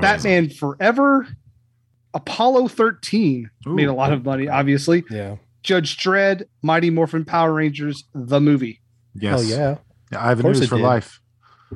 Batman 0.00 0.50
Forever. 0.50 1.26
Apollo 2.12 2.68
13 2.68 3.50
made 3.66 3.88
a 3.88 3.92
lot 3.92 4.12
of 4.12 4.24
money, 4.24 4.48
obviously. 4.48 5.02
Yeah. 5.10 5.36
Judge 5.64 5.96
Dredd, 5.96 6.44
Mighty 6.62 6.90
Morphin 6.90 7.24
Power 7.24 7.52
Rangers, 7.52 8.04
the 8.14 8.40
movie. 8.40 8.80
Yes. 9.14 9.40
Oh 9.40 9.42
yeah. 9.42 9.78
Yeah, 10.12 10.24
I 10.24 10.28
have 10.28 10.40
course 10.42 10.60
news 10.60 10.68
for 10.68 10.76
did. 10.76 10.84
life. 10.84 11.20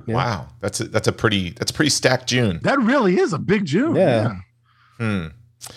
Yeah. 0.07 0.14
Wow. 0.14 0.48
That's 0.61 0.81
a, 0.81 0.85
that's 0.85 1.09
a 1.09 1.12
pretty 1.12 1.51
that's 1.51 1.70
a 1.70 1.74
pretty 1.74 1.90
stacked 1.90 2.29
June. 2.29 2.61
That 2.62 2.79
really 2.81 3.18
is 3.18 3.33
a 3.33 3.38
big 3.38 3.64
June. 3.64 3.96
Yeah. 3.96 4.37
Hmm. 4.98 5.27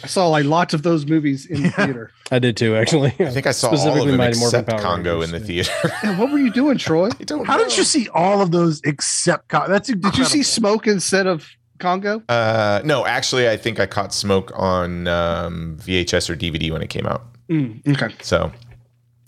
I 0.03 0.07
saw 0.07 0.27
like 0.27 0.45
lots 0.45 0.73
of 0.73 0.83
those 0.83 1.05
movies 1.05 1.45
in 1.45 1.63
the 1.63 1.69
Yeah. 1.69 1.85
theater. 1.85 2.11
I 2.31 2.39
did 2.39 2.55
too, 2.55 2.75
actually. 2.77 3.13
I 3.19 3.29
think 3.31 3.47
I 3.47 3.51
saw 3.51 3.67
all 3.69 3.73
of 3.73 3.79
Specifically 3.79 4.11
them 4.11 4.17
Mighty 4.17 4.39
Morphin 4.39 4.59
except 4.61 4.69
Power 4.69 4.79
Congo 4.79 5.21
in 5.21 5.31
the 5.31 5.39
theater. 5.39 5.71
Yeah, 6.03 6.17
what 6.19 6.31
were 6.31 6.37
you 6.37 6.51
doing, 6.51 6.77
Troy? 6.77 7.09
I 7.19 7.23
don't 7.23 7.45
How 7.45 7.57
know. 7.57 7.63
did 7.65 7.77
you 7.77 7.83
see 7.83 8.07
all 8.09 8.41
of 8.41 8.51
those 8.51 8.79
except 8.83 9.49
co- 9.49 9.67
that's 9.67 9.89
Did 9.89 10.17
you 10.17 10.25
see 10.25 10.43
Smoke 10.43 10.87
instead 10.87 11.27
of 11.27 11.47
Congo? 11.79 12.21
Uh, 12.29 12.81
no, 12.85 13.05
actually, 13.05 13.49
I 13.49 13.57
think 13.57 13.79
I 13.79 13.85
caught 13.87 14.13
Smoke 14.13 14.51
on 14.55 15.07
um, 15.07 15.77
VHS 15.81 16.29
or 16.29 16.35
DVD 16.35 16.71
when 16.71 16.81
it 16.81 16.89
came 16.89 17.05
out. 17.07 17.23
Mm, 17.49 17.85
okay. 17.87 18.13
So 18.21 18.37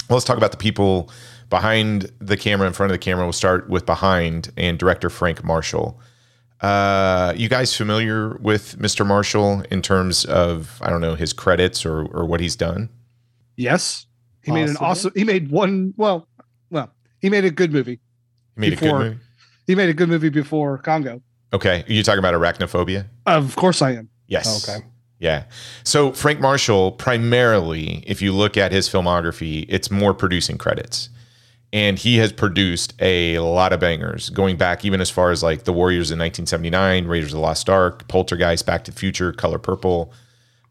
well, 0.09 0.15
let's 0.17 0.23
talk 0.25 0.37
about 0.37 0.51
the 0.51 0.57
people 0.57 1.09
behind 1.53 2.11
the 2.17 2.35
camera, 2.35 2.65
in 2.65 2.73
front 2.73 2.91
of 2.91 2.95
the 2.95 2.97
camera. 2.97 3.25
We'll 3.25 3.31
start 3.31 3.69
with 3.69 3.85
behind 3.85 4.51
and 4.57 4.79
director 4.79 5.07
Frank 5.11 5.43
Marshall. 5.43 6.01
Uh, 6.61 7.31
you 7.37 7.47
guys 7.47 7.77
familiar 7.77 8.35
with 8.37 8.79
Mr. 8.79 9.05
Marshall 9.05 9.61
in 9.69 9.83
terms 9.83 10.25
of 10.25 10.79
I 10.81 10.89
don't 10.89 10.99
know 10.99 11.13
his 11.13 11.31
credits 11.31 11.85
or 11.85 12.05
or 12.07 12.25
what 12.25 12.39
he's 12.39 12.55
done? 12.55 12.89
Yes. 13.55 14.07
He 14.41 14.51
made 14.51 14.67
an 14.67 14.77
awesome. 14.77 15.11
He 15.15 15.23
made 15.23 15.51
one. 15.51 15.93
Well, 15.95 16.27
well, 16.71 16.91
he 17.19 17.29
made 17.29 17.45
a 17.45 17.51
good 17.51 17.71
movie. 17.71 17.99
He 18.55 18.59
made 18.61 18.73
a 18.73 18.75
Before- 18.77 18.97
good 18.97 19.03
movie. 19.11 19.19
He 19.67 19.75
made 19.75 19.89
a 19.89 19.93
good 19.93 20.09
movie 20.09 20.29
before 20.29 20.79
Congo. 20.79 21.21
Okay, 21.53 21.85
are 21.87 21.93
you 21.93 22.01
talking 22.01 22.17
about 22.19 22.33
arachnophobia? 22.33 23.05
Of 23.27 23.55
course, 23.55 23.81
I 23.83 23.91
am. 23.91 24.09
Yes. 24.27 24.67
Okay. 24.67 24.83
Yeah. 25.19 25.43
So 25.83 26.11
Frank 26.13 26.39
Marshall, 26.41 26.91
primarily, 26.93 28.03
if 28.07 28.21
you 28.23 28.33
look 28.33 28.57
at 28.57 28.71
his 28.71 28.89
filmography, 28.89 29.65
it's 29.69 29.91
more 29.91 30.13
producing 30.15 30.57
credits. 30.57 31.09
And 31.73 31.97
he 31.97 32.17
has 32.17 32.31
produced 32.31 32.93
a 33.01 33.39
lot 33.39 33.73
of 33.73 33.79
bangers, 33.79 34.29
going 34.29 34.57
back 34.57 34.85
even 34.85 35.01
as 35.01 35.09
far 35.09 35.31
as 35.31 35.41
like 35.41 35.63
The 35.63 35.73
Warriors 35.73 36.11
in 36.11 36.19
1979, 36.19 37.07
Raiders 37.07 37.29
of 37.29 37.37
the 37.37 37.41
Lost 37.41 37.67
Ark, 37.67 38.07
Poltergeist, 38.07 38.65
Back 38.65 38.83
to 38.83 38.91
the 38.91 38.97
Future, 38.97 39.33
Color 39.33 39.57
Purple. 39.57 40.13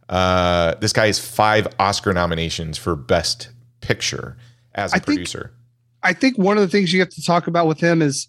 Uh, 0.09 0.77
this 0.77 0.93
guy 0.93 1.07
has 1.07 1.19
five 1.19 1.67
Oscar 1.81 2.13
nominations 2.13 2.79
for 2.79 2.95
Best 2.95 3.51
Picture 3.81 4.37
as 4.77 4.93
a 4.93 4.97
I 4.97 4.99
think- 5.01 5.19
producer. 5.19 5.53
I 6.05 6.13
think 6.13 6.37
one 6.39 6.57
of 6.57 6.63
the 6.63 6.69
things 6.69 6.93
you 6.93 7.01
have 7.01 7.11
to 7.11 7.23
talk 7.23 7.47
about 7.47 7.67
with 7.67 7.79
him 7.79 8.03
is 8.03 8.29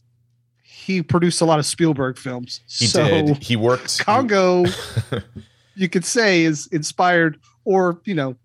he 0.63 1.01
produced 1.01 1.41
a 1.41 1.45
lot 1.45 1.59
of 1.59 1.65
Spielberg 1.65 2.17
films. 2.17 2.61
He 2.67 2.85
so 2.85 3.03
did. 3.03 3.37
He 3.41 3.55
worked. 3.55 3.99
Congo, 4.05 4.65
you 5.75 5.89
could 5.89 6.05
say, 6.05 6.43
is 6.43 6.67
inspired 6.67 7.39
or 7.65 7.99
you 8.05 8.13
know, 8.13 8.35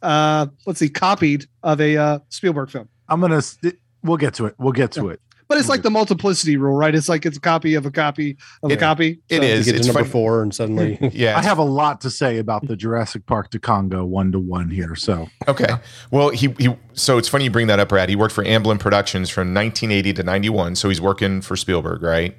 uh, 0.00 0.46
let's 0.66 0.78
see, 0.78 0.88
copied 0.88 1.46
of 1.62 1.80
a 1.80 1.96
uh, 1.96 2.18
Spielberg 2.28 2.70
film. 2.70 2.88
I'm 3.08 3.20
gonna. 3.20 3.42
st- 3.42 3.78
We'll 4.02 4.16
get 4.18 4.34
to 4.34 4.46
it. 4.46 4.54
We'll 4.58 4.72
get 4.72 4.92
to 4.92 5.08
it. 5.08 5.20
But 5.48 5.58
it's 5.58 5.68
like 5.68 5.82
the 5.82 5.90
multiplicity 5.90 6.56
rule, 6.56 6.74
right? 6.74 6.94
It's 6.94 7.08
like 7.08 7.24
it's 7.26 7.36
a 7.36 7.40
copy 7.40 7.74
of 7.74 7.86
a 7.86 7.90
copy 7.90 8.36
of 8.62 8.70
a 8.70 8.76
copy. 8.76 9.20
It 9.28 9.36
So- 9.38 9.42
You 9.42 9.48
is. 9.54 9.64
get 9.66 9.74
It's 9.76 9.86
to 9.86 9.92
number 9.92 10.00
funny. 10.02 10.10
four, 10.12 10.42
and 10.42 10.54
suddenly 10.54 10.98
Yeah. 11.12 11.36
I 11.38 11.42
have 11.42 11.58
a 11.58 11.64
lot 11.64 12.00
to 12.02 12.10
say 12.10 12.38
about 12.38 12.66
the 12.68 12.76
Jurassic 12.76 13.26
Park 13.26 13.50
to 13.50 13.58
Congo 13.58 14.04
one 14.04 14.30
to 14.32 14.38
one 14.40 14.70
here. 14.70 14.94
So 14.96 15.28
Okay. 15.48 15.66
Well, 16.10 16.30
he 16.30 16.54
he. 16.58 16.76
So 16.94 17.16
it's 17.18 17.28
funny 17.28 17.44
you 17.44 17.50
bring 17.50 17.66
that 17.68 17.78
up, 17.80 17.88
Brad. 17.88 18.08
He 18.08 18.16
worked 18.16 18.34
for 18.34 18.44
Amblin 18.44 18.78
Productions 18.78 19.28
from 19.30 19.54
1980 19.54 20.12
to 20.14 20.22
91, 20.22 20.74
so 20.76 20.88
he's 20.88 21.00
working 21.00 21.40
for 21.40 21.56
Spielberg, 21.56 22.02
right? 22.02 22.36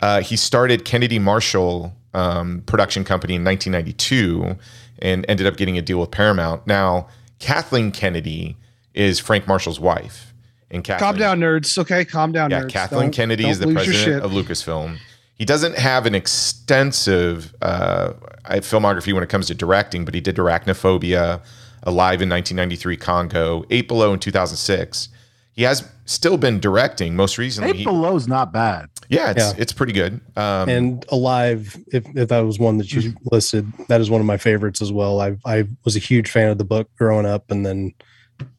Uh, 0.00 0.20
he 0.22 0.36
started 0.36 0.84
Kennedy 0.84 1.18
Marshall 1.18 1.94
um, 2.14 2.62
Production 2.66 3.02
Company 3.04 3.34
in 3.36 3.44
1992 3.44 4.56
and 5.00 5.24
ended 5.28 5.46
up 5.46 5.56
getting 5.56 5.78
a 5.78 5.82
deal 5.82 6.00
with 6.00 6.10
Paramount. 6.10 6.66
Now, 6.66 7.08
Kathleen 7.38 7.90
Kennedy 7.92 8.56
is 8.96 9.20
Frank 9.20 9.46
Marshall's 9.46 9.78
wife, 9.78 10.32
and 10.70 10.82
Kathleen, 10.82 11.06
calm 11.10 11.16
down, 11.18 11.38
nerds. 11.40 11.78
Okay, 11.78 12.04
calm 12.04 12.32
down, 12.32 12.50
yeah, 12.50 12.62
nerds. 12.62 12.70
Kathleen 12.70 13.00
Don't- 13.02 13.10
Kennedy 13.14 13.42
don't 13.44 13.52
is 13.52 13.58
the 13.60 13.72
president 13.72 14.24
of 14.24 14.32
Lucasfilm. 14.32 14.98
He 15.34 15.44
doesn't 15.44 15.76
have 15.76 16.06
an 16.06 16.14
extensive 16.14 17.54
uh, 17.60 18.14
filmography 18.46 19.12
when 19.12 19.22
it 19.22 19.28
comes 19.28 19.46
to 19.48 19.54
directing, 19.54 20.04
but 20.06 20.14
he 20.14 20.20
did 20.20 20.36
Arachnophobia, 20.36 21.42
Alive 21.82 22.22
in 22.22 22.28
1993, 22.30 22.96
Congo, 22.96 23.64
Eight 23.70 23.86
Below 23.86 24.12
in 24.14 24.18
2006. 24.18 25.08
He 25.52 25.62
has 25.62 25.86
still 26.06 26.36
been 26.36 26.58
directing. 26.58 27.14
Most 27.16 27.38
recently, 27.38 27.70
eight 27.70 27.76
he- 27.76 27.84
below's 27.84 28.26
not 28.26 28.50
bad. 28.52 28.88
yeah, 29.08 29.30
it's 29.30 29.38
Yeah. 29.38 29.52
it's 29.58 29.72
pretty 29.72 29.92
good. 29.92 30.20
Um, 30.36 30.68
and 30.68 31.04
alive 31.10 31.76
if, 31.92 32.04
if 32.16 32.28
that 32.28 32.40
was 32.40 32.58
one 32.58 32.78
that 32.78 32.90
you 32.92 33.14
listed 33.30 33.70
that 33.88 34.00
is 34.00 34.10
one 34.10 34.20
of 34.20 34.26
my 34.26 34.36
favorites 34.36 34.82
as 34.82 34.90
well 34.92 35.20
i 35.20 35.36
i 35.46 35.64
was 35.84 35.94
a 35.96 35.98
huge 36.00 36.28
fan 36.30 36.48
of 36.50 36.58
the 36.58 36.64
book 36.64 36.88
growing 36.98 37.24
up 37.26 37.50
and 37.50 37.64
then 37.64 37.94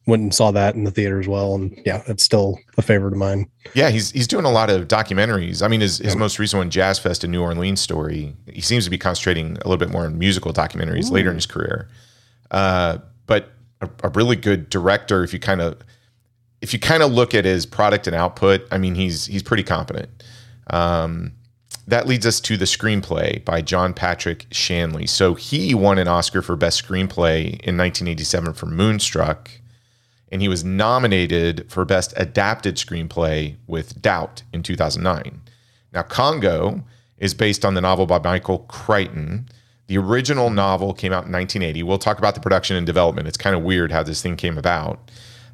went 0.06 0.22
and 0.22 0.34
saw 0.34 0.50
that 0.50 0.74
in 0.74 0.84
the 0.84 0.90
theater 0.90 1.20
as 1.20 1.28
well 1.28 1.54
and 1.54 1.80
yeah 1.84 2.02
it's 2.06 2.24
still 2.24 2.58
a 2.78 2.82
favorite 2.82 3.12
of 3.12 3.18
mine 3.18 3.48
Yeah, 3.74 3.90
he's 3.90 4.10
he's 4.10 4.26
doing 4.26 4.44
a 4.44 4.50
lot 4.50 4.70
of 4.70 4.88
documentaries. 4.88 5.62
I 5.62 5.68
mean, 5.68 5.80
his, 5.80 5.98
his 5.98 6.16
most 6.16 6.38
recent 6.38 6.58
one, 6.58 6.70
Jazz 6.70 6.98
Fest 6.98 7.24
in 7.24 7.30
New 7.30 7.42
Orleans 7.42 7.80
story. 7.80 8.34
He 8.46 8.60
seems 8.60 8.84
to 8.84 8.90
be 8.90 8.98
concentrating 8.98 9.52
a 9.52 9.68
little 9.68 9.76
bit 9.76 9.90
more 9.90 10.04
on 10.04 10.18
musical 10.18 10.52
documentaries 10.52 11.10
later 11.10 11.28
in 11.30 11.36
his 11.36 11.46
career. 11.46 11.88
Uh, 12.50 12.98
but 13.26 13.52
a, 13.80 13.88
a 14.04 14.08
really 14.10 14.36
good 14.36 14.70
director. 14.70 15.22
If 15.22 15.32
you 15.32 15.38
kind 15.38 15.60
of 15.60 15.78
if 16.60 16.72
you 16.72 16.78
kind 16.78 17.02
of 17.02 17.12
look 17.12 17.34
at 17.34 17.44
his 17.44 17.66
product 17.66 18.06
and 18.06 18.16
output, 18.16 18.66
I 18.70 18.78
mean, 18.78 18.94
he's 18.94 19.26
he's 19.26 19.42
pretty 19.42 19.62
competent. 19.62 20.08
Um, 20.70 21.32
that 21.86 22.06
leads 22.06 22.26
us 22.26 22.40
to 22.40 22.56
the 22.56 22.66
screenplay 22.66 23.42
by 23.44 23.62
John 23.62 23.94
Patrick 23.94 24.46
Shanley. 24.50 25.06
So 25.06 25.34
he 25.34 25.74
won 25.74 25.98
an 25.98 26.06
Oscar 26.06 26.42
for 26.42 26.54
best 26.54 26.86
screenplay 26.86 27.44
in 27.60 27.76
1987 27.76 28.52
for 28.54 28.66
Moonstruck 28.66 29.50
and 30.30 30.42
he 30.42 30.48
was 30.48 30.64
nominated 30.64 31.70
for 31.70 31.84
Best 31.84 32.12
Adapted 32.16 32.76
Screenplay 32.76 33.56
with 33.66 34.00
Doubt 34.00 34.42
in 34.52 34.62
2009. 34.62 35.40
Now, 35.92 36.02
Congo 36.02 36.84
is 37.18 37.34
based 37.34 37.64
on 37.64 37.74
the 37.74 37.80
novel 37.80 38.06
by 38.06 38.18
Michael 38.18 38.60
Crichton. 38.60 39.48
The 39.86 39.98
original 39.98 40.50
novel 40.50 40.92
came 40.92 41.12
out 41.12 41.26
in 41.26 41.32
1980. 41.32 41.82
We'll 41.82 41.98
talk 41.98 42.18
about 42.18 42.34
the 42.34 42.40
production 42.40 42.76
and 42.76 42.86
development. 42.86 43.26
It's 43.26 43.38
kind 43.38 43.56
of 43.56 43.62
weird 43.62 43.90
how 43.90 44.02
this 44.02 44.22
thing 44.22 44.36
came 44.36 44.58
about. 44.58 45.10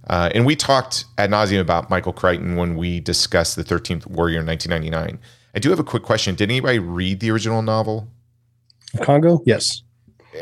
Uh, 0.09 0.29
and 0.35 0.45
we 0.45 0.57
talked 0.57 1.05
ad 1.17 1.31
nauseum 1.31 1.61
about 1.61 1.89
Michael 1.89 2.13
Crichton 2.13 2.57
when 2.57 2.77
we 2.77 3.01
discussed 3.01 3.57
the 3.57 3.65
13th 3.65 4.07
Warrior 4.07 4.41
in 4.41 4.47
1999. 4.47 5.19
I 5.55 5.59
do 5.61 5.71
have 5.71 5.79
a 5.79 5.85
quick 5.85 6.03
question. 6.03 6.35
Did 6.35 6.51
anybody 6.51 6.79
read 6.79 7.21
the 7.21 7.31
original 7.31 7.63
novel? 7.63 8.09
congo 9.03 9.43
yes 9.45 9.83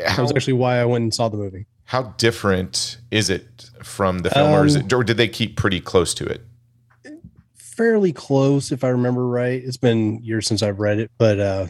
that 0.05 0.17
was 0.19 0.31
actually 0.31 0.53
why 0.53 0.77
i 0.77 0.85
went 0.85 1.01
and 1.03 1.13
saw 1.13 1.29
the 1.29 1.37
movie 1.37 1.65
how 1.85 2.03
different 2.17 2.97
is 3.11 3.29
it 3.29 3.69
from 3.83 4.19
the 4.19 4.29
film, 4.29 4.51
or, 4.51 4.65
is 4.65 4.75
Um, 4.75 4.83
it, 4.83 4.93
or 4.93 5.03
did 5.03 5.17
they 5.17 5.27
keep 5.27 5.55
pretty 5.57 5.79
close 5.79 6.13
to 6.15 6.25
it? 6.25 6.41
fairly 7.55 8.13
close 8.13 8.71
if 8.71 8.83
i 8.83 8.87
remember 8.87 9.25
right 9.27 9.63
it's 9.63 9.77
been 9.77 10.19
years 10.23 10.45
since 10.45 10.61
i've 10.61 10.79
read 10.79 10.99
it 10.99 11.09
but 11.17 11.39
uh 11.39 11.65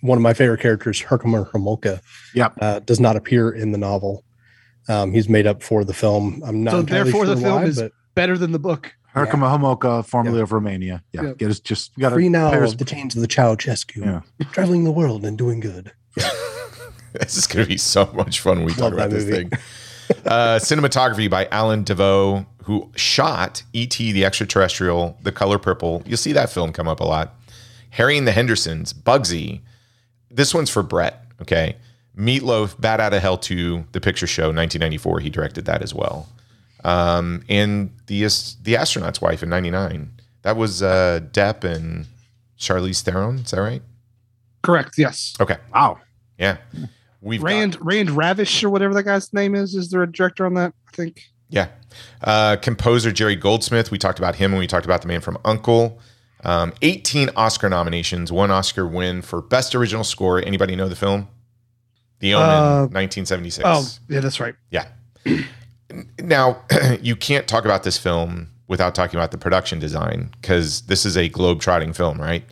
one 0.00 0.16
of 0.16 0.22
my 0.22 0.32
favorite 0.32 0.60
characters 0.60 1.00
herkimer 1.00 1.44
homolka 1.46 2.00
Yep. 2.36 2.52
uh, 2.60 2.78
does 2.78 3.00
not 3.00 3.16
appear 3.16 3.50
in 3.50 3.72
the 3.72 3.78
novel 3.78 4.24
um, 4.88 5.12
he's 5.12 5.28
made 5.28 5.48
up 5.48 5.60
for 5.64 5.84
the 5.84 5.92
film 5.92 6.40
i'm 6.46 6.62
not 6.62 6.70
So 6.70 6.78
entirely 6.80 7.10
therefore 7.10 7.26
the 7.26 7.36
film 7.36 7.62
why, 7.62 7.64
is 7.64 7.80
but 7.80 7.92
Better 8.14 8.36
than 8.38 8.52
the 8.52 8.58
book. 8.58 8.92
Herkimer 9.14 9.46
Homolka, 9.48 10.04
formerly 10.06 10.40
of 10.40 10.52
Romania. 10.52 11.02
Yeah, 11.12 11.22
Yeah. 11.22 11.32
get 11.34 11.50
us 11.50 11.58
just 11.60 11.96
got 11.98 12.12
free 12.12 12.28
now 12.28 12.50
Paris- 12.50 12.72
of 12.72 12.78
the 12.78 12.84
chains 12.84 13.14
of 13.16 13.22
the 13.22 13.28
Ceausescu, 13.28 14.04
Yeah. 14.04 14.20
traveling 14.52 14.82
the 14.84 14.90
world 14.92 15.24
and 15.24 15.36
doing 15.38 15.58
good. 15.60 15.92
This 17.12 17.36
is 17.36 17.46
going 17.48 17.64
to 17.64 17.68
be 17.68 17.76
so 17.76 18.08
much 18.14 18.38
fun 18.40 18.58
when 18.58 18.66
we 18.66 18.72
talk 18.74 18.92
about 18.92 19.10
this 19.10 19.24
movie. 19.24 19.48
thing. 19.48 19.50
Uh, 20.26 20.58
cinematography 20.58 21.30
by 21.30 21.46
Allen 21.50 21.84
Daviau, 21.84 22.46
who 22.64 22.90
shot 22.96 23.62
E.T. 23.72 24.12
the 24.12 24.24
Extraterrestrial, 24.24 25.16
The 25.22 25.32
Color 25.32 25.58
Purple. 25.58 26.02
You'll 26.06 26.16
see 26.16 26.32
that 26.32 26.50
film 26.50 26.72
come 26.72 26.88
up 26.88 27.00
a 27.00 27.04
lot. 27.04 27.34
Harry 27.90 28.16
and 28.18 28.26
the 28.26 28.32
Hendersons, 28.32 28.92
Bugsy. 28.92 29.60
This 30.30 30.54
one's 30.54 30.70
for 30.70 30.82
Brett, 30.82 31.24
okay? 31.42 31.76
Meatloaf, 32.16 32.80
Bat 32.80 33.00
Out 33.00 33.14
of 33.14 33.22
Hell 33.22 33.38
2, 33.38 33.86
The 33.92 34.00
Picture 34.00 34.26
Show, 34.26 34.44
1994. 34.44 35.20
He 35.20 35.30
directed 35.30 35.64
that 35.64 35.82
as 35.82 35.94
well. 35.94 36.28
Um, 36.84 37.42
and 37.48 37.90
the 38.06 38.22
the 38.62 38.76
astronaut's 38.76 39.20
wife 39.20 39.42
in 39.42 39.48
99. 39.48 40.10
That 40.42 40.56
was 40.56 40.82
uh, 40.82 41.20
Depp 41.32 41.64
and 41.64 42.06
Charlize 42.58 43.02
Theron. 43.02 43.38
Is 43.40 43.50
that 43.50 43.60
right? 43.60 43.82
Correct. 44.62 44.96
Yes. 44.96 45.34
Okay. 45.40 45.56
Wow. 45.74 45.98
Yeah. 46.38 46.56
We've 47.22 47.40
got- 47.40 47.46
Rand 47.46 47.76
Rand 47.80 48.08
Ravich 48.10 48.62
or 48.64 48.70
whatever 48.70 48.94
that 48.94 49.02
guy's 49.04 49.32
name 49.32 49.54
is. 49.54 49.74
Is 49.74 49.90
there 49.90 50.02
a 50.02 50.10
director 50.10 50.46
on 50.46 50.54
that? 50.54 50.72
I 50.92 50.96
think. 50.96 51.22
Yeah. 51.48 51.68
Uh, 52.22 52.56
composer 52.56 53.10
Jerry 53.12 53.34
Goldsmith. 53.36 53.90
We 53.90 53.98
talked 53.98 54.18
about 54.18 54.36
him 54.36 54.52
when 54.52 54.60
we 54.60 54.66
talked 54.66 54.84
about 54.86 55.02
the 55.02 55.08
man 55.08 55.20
from 55.20 55.36
Uncle. 55.44 55.98
Um, 56.44 56.72
18 56.80 57.30
Oscar 57.36 57.68
nominations, 57.68 58.32
one 58.32 58.50
Oscar 58.50 58.86
win 58.86 59.20
for 59.20 59.42
Best 59.42 59.74
Original 59.74 60.04
Score. 60.04 60.38
Anybody 60.42 60.74
know 60.76 60.88
the 60.88 60.96
film? 60.96 61.28
The 62.20 62.34
Omen, 62.34 62.48
Uh, 62.48 62.80
1976. 62.86 63.64
Oh, 63.66 63.86
yeah, 64.08 64.20
that's 64.20 64.40
right. 64.40 64.54
Yeah. 64.70 64.86
now, 66.18 66.62
you 67.02 67.16
can't 67.16 67.46
talk 67.46 67.64
about 67.64 67.82
this 67.82 67.98
film 67.98 68.48
without 68.68 68.94
talking 68.94 69.18
about 69.18 69.32
the 69.32 69.38
production 69.38 69.78
design 69.78 70.30
because 70.40 70.82
this 70.82 71.04
is 71.04 71.16
a 71.16 71.28
globe-trotting 71.28 71.92
film, 71.92 72.20
right? 72.20 72.44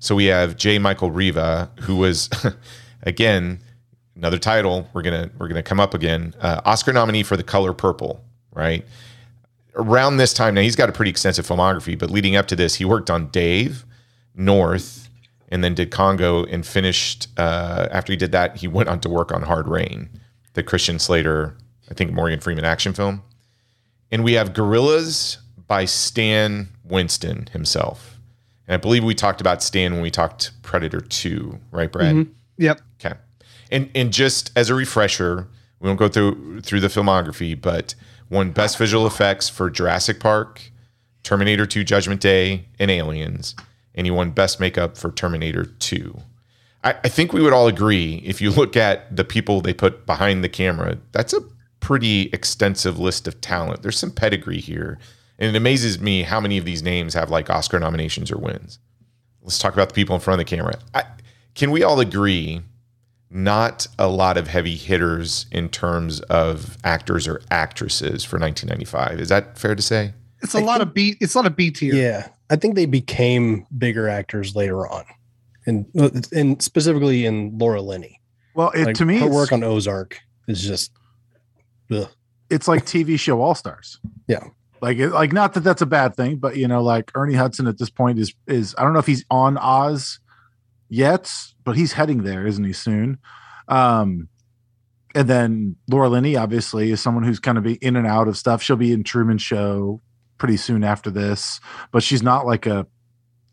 So 0.00 0.14
we 0.14 0.26
have 0.26 0.56
J. 0.56 0.78
Michael 0.78 1.10
Riva, 1.10 1.70
who 1.82 1.96
was, 1.96 2.28
again, 3.04 3.60
another 4.20 4.38
title. 4.38 4.86
We're 4.92 5.02
gonna 5.02 5.30
we're 5.38 5.48
gonna 5.48 5.62
come 5.62 5.80
up 5.80 5.94
again. 5.94 6.34
Uh, 6.40 6.60
Oscar 6.66 6.92
nominee 6.92 7.22
for 7.22 7.36
The 7.36 7.42
Color 7.42 7.72
Purple, 7.72 8.22
right? 8.52 8.84
Around 9.74 10.18
this 10.18 10.34
time, 10.34 10.54
now 10.54 10.60
he's 10.60 10.76
got 10.76 10.88
a 10.88 10.92
pretty 10.92 11.10
extensive 11.10 11.46
filmography, 11.46 11.98
but 11.98 12.10
leading 12.10 12.36
up 12.36 12.46
to 12.48 12.56
this, 12.56 12.74
he 12.74 12.84
worked 12.84 13.08
on 13.08 13.28
Dave, 13.28 13.86
North, 14.34 15.08
and 15.48 15.64
then 15.64 15.74
did 15.74 15.90
Congo 15.90 16.44
and 16.44 16.66
finished. 16.66 17.28
Uh, 17.38 17.88
after 17.90 18.12
he 18.12 18.16
did 18.16 18.32
that, 18.32 18.56
he 18.58 18.68
went 18.68 18.88
on 18.90 19.00
to 19.00 19.08
work 19.08 19.32
on 19.32 19.42
Hard 19.42 19.68
Rain, 19.68 20.10
the 20.52 20.62
Christian 20.62 20.98
Slater, 20.98 21.56
I 21.90 21.94
think 21.94 22.12
Morgan 22.12 22.40
Freeman 22.40 22.64
action 22.64 22.92
film. 22.92 23.22
And 24.12 24.22
we 24.22 24.34
have 24.34 24.52
Gorillas 24.52 25.38
by 25.66 25.86
Stan 25.86 26.68
Winston 26.84 27.48
himself. 27.52 28.18
And 28.68 28.74
I 28.74 28.76
believe 28.76 29.02
we 29.02 29.14
talked 29.14 29.40
about 29.40 29.62
Stan 29.62 29.92
when 29.94 30.02
we 30.02 30.10
talked 30.10 30.50
Predator 30.62 31.00
2, 31.00 31.58
right, 31.70 31.90
Brad? 31.90 32.16
Mhm. 32.16 32.28
Yep. 32.58 32.80
Okay. 33.02 33.16
And 33.70 33.90
and 33.94 34.12
just 34.12 34.50
as 34.56 34.70
a 34.70 34.74
refresher, 34.74 35.48
we 35.78 35.88
won't 35.88 35.98
go 35.98 36.08
through 36.08 36.60
through 36.62 36.80
the 36.80 36.88
filmography, 36.88 37.60
but 37.60 37.94
won 38.28 38.52
best 38.52 38.78
visual 38.78 39.06
effects 39.06 39.48
for 39.48 39.70
Jurassic 39.70 40.20
Park, 40.20 40.70
Terminator 41.22 41.66
2 41.66 41.84
Judgment 41.84 42.20
Day, 42.20 42.66
and 42.78 42.90
Aliens. 42.90 43.54
And 43.94 44.06
he 44.06 44.10
won 44.10 44.30
best 44.30 44.60
makeup 44.60 44.96
for 44.96 45.10
Terminator 45.10 45.64
2. 45.64 46.20
I, 46.84 46.94
I 47.04 47.08
think 47.08 47.32
we 47.32 47.42
would 47.42 47.52
all 47.52 47.66
agree 47.66 48.22
if 48.24 48.40
you 48.40 48.50
look 48.50 48.76
at 48.76 49.14
the 49.14 49.24
people 49.24 49.60
they 49.60 49.74
put 49.74 50.06
behind 50.06 50.44
the 50.44 50.48
camera, 50.48 50.98
that's 51.12 51.32
a 51.32 51.42
pretty 51.80 52.30
extensive 52.32 52.98
list 52.98 53.26
of 53.26 53.40
talent. 53.40 53.82
There's 53.82 53.98
some 53.98 54.12
pedigree 54.12 54.60
here. 54.60 54.98
And 55.38 55.54
it 55.54 55.58
amazes 55.58 55.98
me 55.98 56.22
how 56.22 56.38
many 56.38 56.58
of 56.58 56.64
these 56.64 56.82
names 56.82 57.14
have 57.14 57.30
like 57.30 57.50
Oscar 57.50 57.80
nominations 57.80 58.30
or 58.30 58.38
wins. 58.38 58.78
Let's 59.42 59.58
talk 59.58 59.72
about 59.72 59.88
the 59.88 59.94
people 59.94 60.14
in 60.14 60.20
front 60.20 60.40
of 60.40 60.46
the 60.46 60.56
camera. 60.56 60.78
I, 60.94 61.04
can 61.54 61.70
we 61.70 61.82
all 61.82 61.98
agree 61.98 62.62
not 63.30 63.86
a 63.98 64.08
lot 64.08 64.36
of 64.36 64.48
heavy 64.48 64.76
hitters 64.76 65.46
in 65.52 65.68
terms 65.68 66.20
of 66.22 66.76
actors 66.84 67.28
or 67.28 67.40
actresses 67.50 68.24
for 68.24 68.38
1995? 68.38 69.20
Is 69.20 69.28
that 69.28 69.56
fair 69.58 69.74
to 69.74 69.82
say? 69.82 70.12
It's 70.42 70.54
a 70.54 70.60
lot 70.60 70.80
of 70.80 70.94
B. 70.94 71.16
It's 71.20 71.34
a 71.34 71.38
lot 71.38 71.46
of 71.46 71.54
B 71.54 71.70
tier. 71.70 71.94
Yeah, 71.94 72.28
I 72.50 72.56
think 72.56 72.74
they 72.74 72.86
became 72.86 73.66
bigger 73.76 74.08
actors 74.08 74.56
later 74.56 74.86
on, 74.88 75.04
and 75.66 75.86
and 76.32 76.62
specifically 76.62 77.26
in 77.26 77.56
Laura 77.58 77.82
Linney. 77.82 78.20
Well, 78.54 78.70
it, 78.70 78.86
Like, 78.86 78.96
to 78.96 79.04
me, 79.04 79.18
her 79.18 79.28
work 79.28 79.52
on 79.52 79.62
Ozark 79.62 80.18
is 80.48 80.62
just, 80.62 80.92
ugh. 81.92 82.08
it's 82.48 82.66
like 82.66 82.84
TV 82.84 83.18
show 83.18 83.40
All 83.40 83.54
Stars. 83.54 83.98
Yeah. 84.26 84.44
Like, 84.80 84.98
like 84.98 85.32
not 85.32 85.52
that 85.54 85.60
that's 85.60 85.82
a 85.82 85.86
bad 85.86 86.16
thing, 86.16 86.36
but 86.38 86.56
you 86.56 86.66
know, 86.66 86.82
like 86.82 87.10
Ernie 87.14 87.34
Hudson 87.34 87.66
at 87.66 87.78
this 87.78 87.90
point 87.90 88.18
is 88.18 88.34
is 88.46 88.74
I 88.78 88.82
don't 88.82 88.94
know 88.94 88.98
if 88.98 89.06
he's 89.06 89.24
on 89.30 89.58
Oz 89.58 90.18
yet, 90.90 91.32
but 91.64 91.76
he's 91.76 91.94
heading 91.94 92.24
there, 92.24 92.46
isn't 92.46 92.64
he? 92.64 92.74
Soon. 92.74 93.18
Um, 93.68 94.28
and 95.14 95.26
then 95.28 95.76
Laura 95.88 96.08
Linney, 96.08 96.36
obviously, 96.36 96.90
is 96.90 97.00
someone 97.00 97.24
who's 97.24 97.40
kind 97.40 97.56
of 97.56 97.64
be 97.64 97.74
in 97.74 97.96
and 97.96 98.06
out 98.06 98.28
of 98.28 98.36
stuff. 98.36 98.62
She'll 98.62 98.76
be 98.76 98.92
in 98.92 99.02
Truman 99.02 99.38
Show 99.38 100.02
pretty 100.38 100.56
soon 100.56 100.84
after 100.84 101.10
this, 101.10 101.60
but 101.90 102.02
she's 102.02 102.22
not 102.22 102.46
like 102.46 102.66
a 102.66 102.86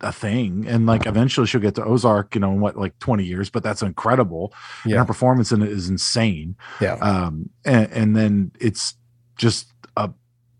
a 0.01 0.11
thing. 0.11 0.65
And 0.67 0.85
like 0.85 1.07
eventually 1.07 1.47
she'll 1.47 1.61
get 1.61 1.75
to 1.75 1.83
Ozark, 1.83 2.35
you 2.35 2.41
know, 2.41 2.51
in 2.51 2.59
what 2.59 2.77
like 2.77 2.97
20 2.99 3.23
years, 3.23 3.49
but 3.49 3.63
that's 3.63 3.81
incredible. 3.81 4.53
And 4.83 4.93
her 4.93 5.05
performance 5.05 5.51
in 5.51 5.61
it 5.61 5.69
is 5.71 5.89
insane. 5.89 6.55
yeah, 6.79 6.93
Um, 6.95 7.49
and, 7.65 7.91
and 7.91 8.15
then 8.15 8.51
it's 8.59 8.95
just 9.37 9.73
a 9.95 10.11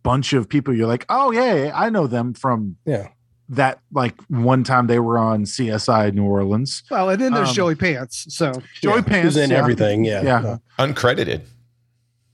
bunch 0.03 0.33
of 0.33 0.49
people 0.49 0.75
you're 0.75 0.87
like, 0.87 1.05
oh 1.09 1.31
yeah, 1.31 1.71
I 1.75 1.89
know 1.89 2.07
them 2.07 2.33
from 2.33 2.77
yeah. 2.85 3.09
That 3.49 3.79
like 3.93 4.13
one 4.27 4.63
time 4.63 4.87
they 4.87 4.99
were 4.99 5.17
on 5.17 5.43
CSI 5.45 6.13
New 6.13 6.23
Orleans. 6.25 6.83
Well, 6.91 7.09
and 7.09 7.21
then 7.21 7.33
there's 7.33 7.49
Um, 7.49 7.55
Joey 7.55 7.75
Pants. 7.75 8.25
So 8.35 8.51
Joey 8.81 8.95
yeah. 8.97 9.01
Pants 9.01 9.23
Who's 9.23 9.37
in 9.37 9.49
yeah, 9.51 9.57
everything. 9.57 10.03
Yeah, 10.05 10.21
Yeah. 10.21 10.57
Uncredited. 10.79 11.41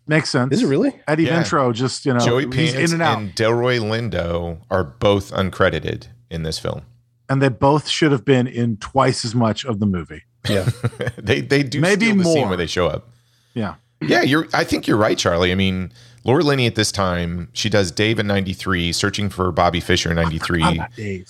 Makes 0.05 0.29
sense. 0.31 0.53
Is 0.53 0.63
it 0.63 0.67
really? 0.67 0.99
Eddie 1.07 1.23
Yeah. 1.23 1.41
Ventro 1.43 1.73
just, 1.73 2.05
you 2.05 2.13
know, 2.13 2.19
Joey 2.19 2.43
he's 2.53 2.73
Pants 2.73 2.91
in 2.91 2.95
and 2.95 3.01
out. 3.03 3.17
and 3.19 3.33
Delroy 3.35 3.79
Lindo 3.79 4.59
are 4.69 4.83
both 4.83 5.31
uncredited 5.31 6.07
in 6.29 6.43
this 6.43 6.59
film. 6.59 6.81
And 7.29 7.41
they 7.41 7.47
both 7.49 7.87
should 7.87 8.11
have 8.11 8.25
been 8.25 8.45
in 8.47 8.75
twice 8.77 9.23
as 9.23 9.33
much 9.33 9.63
of 9.65 9.79
the 9.79 9.85
movie. 9.85 10.23
Yeah, 10.49 10.69
they 11.17 11.39
they 11.39 11.63
do 11.63 11.79
Maybe 11.79 12.07
steal 12.07 12.17
the 12.17 12.23
scene 12.25 12.33
more. 12.39 12.47
where 12.49 12.57
they 12.57 12.67
show 12.67 12.87
up. 12.87 13.07
Yeah. 13.53 13.75
Yeah, 14.01 14.23
you're. 14.23 14.45
I 14.53 14.65
think 14.65 14.87
you're 14.87 14.97
right, 14.97 15.17
Charlie. 15.17 15.53
I 15.53 15.55
mean, 15.55 15.93
Laura 16.25 16.43
Linney 16.43 16.67
at 16.67 16.75
this 16.75 16.91
time, 16.91 17.49
she 17.53 17.69
does 17.69 17.91
Dave 17.91 18.17
in 18.19 18.27
'93, 18.27 18.91
Searching 18.93 19.29
for 19.29 19.51
Bobby 19.51 19.79
Fischer 19.79 20.09
in 20.09 20.15
'93, 20.15 20.61
Ah, 20.63 20.87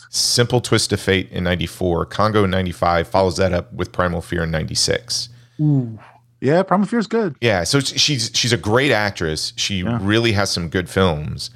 Simple 0.10 0.62
Twist 0.62 0.94
of 0.94 1.00
Fate 1.00 1.30
in 1.32 1.44
'94, 1.44 2.06
Congo 2.06 2.44
in 2.44 2.52
'95, 2.52 3.08
follows 3.08 3.38
that 3.38 3.54
up 3.54 3.74
with 3.74 3.92
Primal 3.92 4.22
Fear 4.22 4.44
in 4.44 4.52
'96. 4.52 5.30
Ooh. 5.60 5.98
Yeah, 6.42 6.62
Primal 6.64 6.86
Fear 6.88 7.00
is 7.00 7.08
good. 7.08 7.36
Yeah, 7.42 7.64
so 7.64 7.80
she's 7.80 8.30
she's 8.34 8.54
a 8.54 8.58
great 8.58 8.92
actress. 8.92 9.54
She 9.56 9.78
Yeah. 9.78 9.98
really 10.02 10.34
has 10.34 10.52
some 10.52 10.68
good 10.70 10.90
films. 10.90 11.50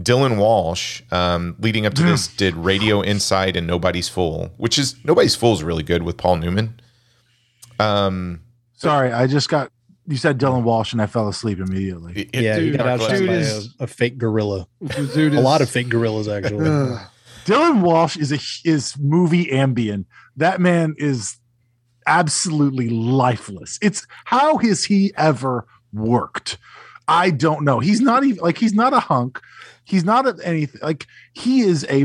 Dylan 0.00 0.38
Walsh, 0.38 1.02
um, 1.12 1.54
leading 1.60 1.86
up 1.86 1.94
to 1.94 2.02
this, 2.02 2.26
did 2.36 2.54
Radio 2.56 3.00
Inside 3.00 3.56
and 3.56 3.66
Nobody's 3.66 4.08
Fool, 4.08 4.50
which 4.56 4.78
is 4.78 4.96
Nobody's 5.04 5.34
Fool 5.36 5.54
is 5.54 5.62
really 5.62 5.82
good 5.84 6.02
with 6.02 6.16
Paul 6.16 6.36
Newman. 6.36 6.78
Um, 7.78 8.40
Sorry, 8.76 9.12
I 9.12 9.26
just 9.26 9.48
got 9.48 9.70
you 10.06 10.16
said 10.16 10.38
Dylan 10.38 10.62
Walsh 10.62 10.92
and 10.92 11.00
I 11.00 11.06
fell 11.06 11.28
asleep 11.28 11.58
immediately. 11.58 12.12
it- 12.14 12.30
it- 12.32 12.42
yeah. 12.42 12.56
You 12.56 12.70
dude, 12.70 12.78
got 12.78 13.00
outshined 13.00 13.18
dude 13.18 13.26
by 13.28 13.34
is- 13.34 13.74
a, 13.80 13.84
a 13.84 13.86
fake 13.86 14.18
gorilla. 14.18 14.66
dude 15.14 15.34
A 15.34 15.40
lot 15.40 15.60
of 15.60 15.70
fake 15.70 15.88
gorillas, 15.88 16.28
actually. 16.28 16.68
Ugh. 16.68 17.00
Dylan 17.44 17.82
Walsh 17.82 18.16
is 18.16 18.32
a 18.32 18.38
is 18.68 18.96
movie 18.98 19.50
ambient. 19.52 20.06
That 20.36 20.60
man 20.60 20.94
is 20.98 21.38
absolutely 22.06 22.88
lifeless. 22.88 23.78
It's 23.82 24.06
how 24.24 24.56
has 24.58 24.84
he 24.84 25.12
ever 25.16 25.66
worked? 25.92 26.58
I 27.06 27.30
don't 27.30 27.64
know. 27.64 27.80
He's 27.80 28.00
not 28.00 28.24
even 28.24 28.42
like 28.42 28.58
he's 28.58 28.74
not 28.74 28.92
a 28.94 29.00
hunk. 29.00 29.40
He's 29.84 30.04
not 30.04 30.26
a, 30.26 30.36
anything 30.42 30.80
like 30.82 31.06
he 31.34 31.60
is 31.60 31.86
a 31.90 32.04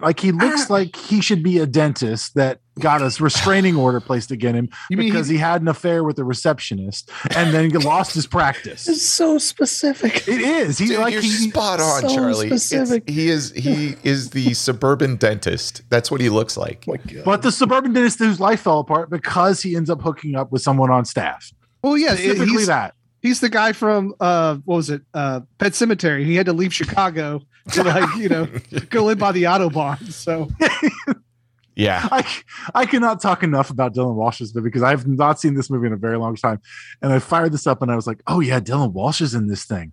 like 0.00 0.20
he 0.20 0.30
looks 0.30 0.70
ah. 0.70 0.74
like 0.74 0.94
he 0.94 1.20
should 1.20 1.42
be 1.42 1.58
a 1.58 1.66
dentist 1.66 2.34
that 2.36 2.60
got 2.80 3.00
a 3.02 3.22
restraining 3.22 3.76
order 3.76 4.00
placed 4.00 4.30
against 4.30 4.56
him 4.56 4.68
You 4.90 4.96
because 4.96 5.28
he- 5.28 5.34
he 5.34 5.40
had 5.40 5.62
an 5.62 5.68
affair 5.68 6.02
with 6.02 6.18
a 6.18 6.24
receptionist 6.24 7.10
and 7.36 7.54
then 7.54 7.70
he 7.70 7.76
lost 7.76 8.14
his 8.14 8.26
practice. 8.26 8.88
It's 8.88 9.02
so 9.02 9.38
specific. 9.38 10.26
It 10.26 10.40
is. 10.40 10.78
He 10.78 10.86
Dude, 10.86 10.98
like 10.98 11.12
you're 11.12 11.22
he, 11.22 11.28
spot 11.50 11.80
on, 11.80 12.02
so 12.02 12.14
Charlie. 12.14 12.48
Specific. 12.48 13.08
he 13.08 13.28
is 13.28 13.52
he 13.52 13.94
is 14.02 14.30
the 14.30 14.54
suburban 14.54 15.16
dentist. 15.16 15.82
That's 15.90 16.10
what 16.10 16.20
he 16.20 16.28
looks 16.30 16.56
like. 16.56 16.84
Oh 16.88 16.92
my 16.92 16.96
God. 17.12 17.24
but 17.24 17.42
the 17.42 17.52
suburban 17.52 17.92
dentist 17.92 18.18
whose 18.18 18.40
life 18.40 18.60
fell 18.62 18.80
apart 18.80 19.10
because 19.10 19.62
he 19.62 19.76
ends 19.76 19.90
up 19.90 20.02
hooking 20.02 20.34
up 20.34 20.50
with 20.50 20.62
someone 20.62 20.90
on 20.90 21.04
staff. 21.04 21.52
Well, 21.82 21.96
yeah, 21.96 22.14
Specifically 22.14 22.46
he's, 22.48 22.66
that. 22.66 22.94
he's 23.22 23.40
the 23.40 23.48
guy 23.48 23.72
from 23.72 24.14
uh, 24.20 24.56
what 24.64 24.76
was 24.76 24.90
it? 24.90 25.02
Uh, 25.14 25.40
Pet 25.58 25.72
Sematary. 25.72 26.24
He 26.24 26.34
had 26.36 26.46
to 26.46 26.52
leave 26.52 26.74
Chicago 26.74 27.40
to 27.72 27.82
like 27.84 28.16
you 28.16 28.28
know 28.28 28.48
go 28.90 29.04
live 29.04 29.18
by 29.18 29.32
the 29.32 29.44
autobahn. 29.44 30.10
So 30.12 30.48
Yeah. 31.76 32.06
I 32.10 32.26
I 32.74 32.84
cannot 32.86 33.20
talk 33.22 33.42
enough 33.42 33.70
about 33.70 33.94
Dylan 33.94 34.14
Walsh's 34.14 34.54
movie 34.54 34.66
because 34.66 34.82
I've 34.82 35.06
not 35.06 35.40
seen 35.40 35.54
this 35.54 35.70
movie 35.70 35.86
in 35.86 35.92
a 35.92 35.96
very 35.96 36.18
long 36.18 36.36
time. 36.36 36.60
And 37.00 37.12
I 37.12 37.18
fired 37.20 37.52
this 37.52 37.66
up 37.66 37.80
and 37.82 37.90
I 37.90 37.96
was 37.96 38.06
like, 38.06 38.22
oh 38.26 38.40
yeah, 38.40 38.60
Dylan 38.60 38.92
Walsh 38.92 39.20
is 39.20 39.34
in 39.34 39.46
this 39.46 39.64
thing. 39.64 39.92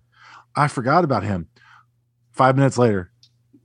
I 0.56 0.68
forgot 0.68 1.04
about 1.04 1.22
him. 1.22 1.48
Five 2.32 2.56
minutes 2.56 2.78
later. 2.78 3.10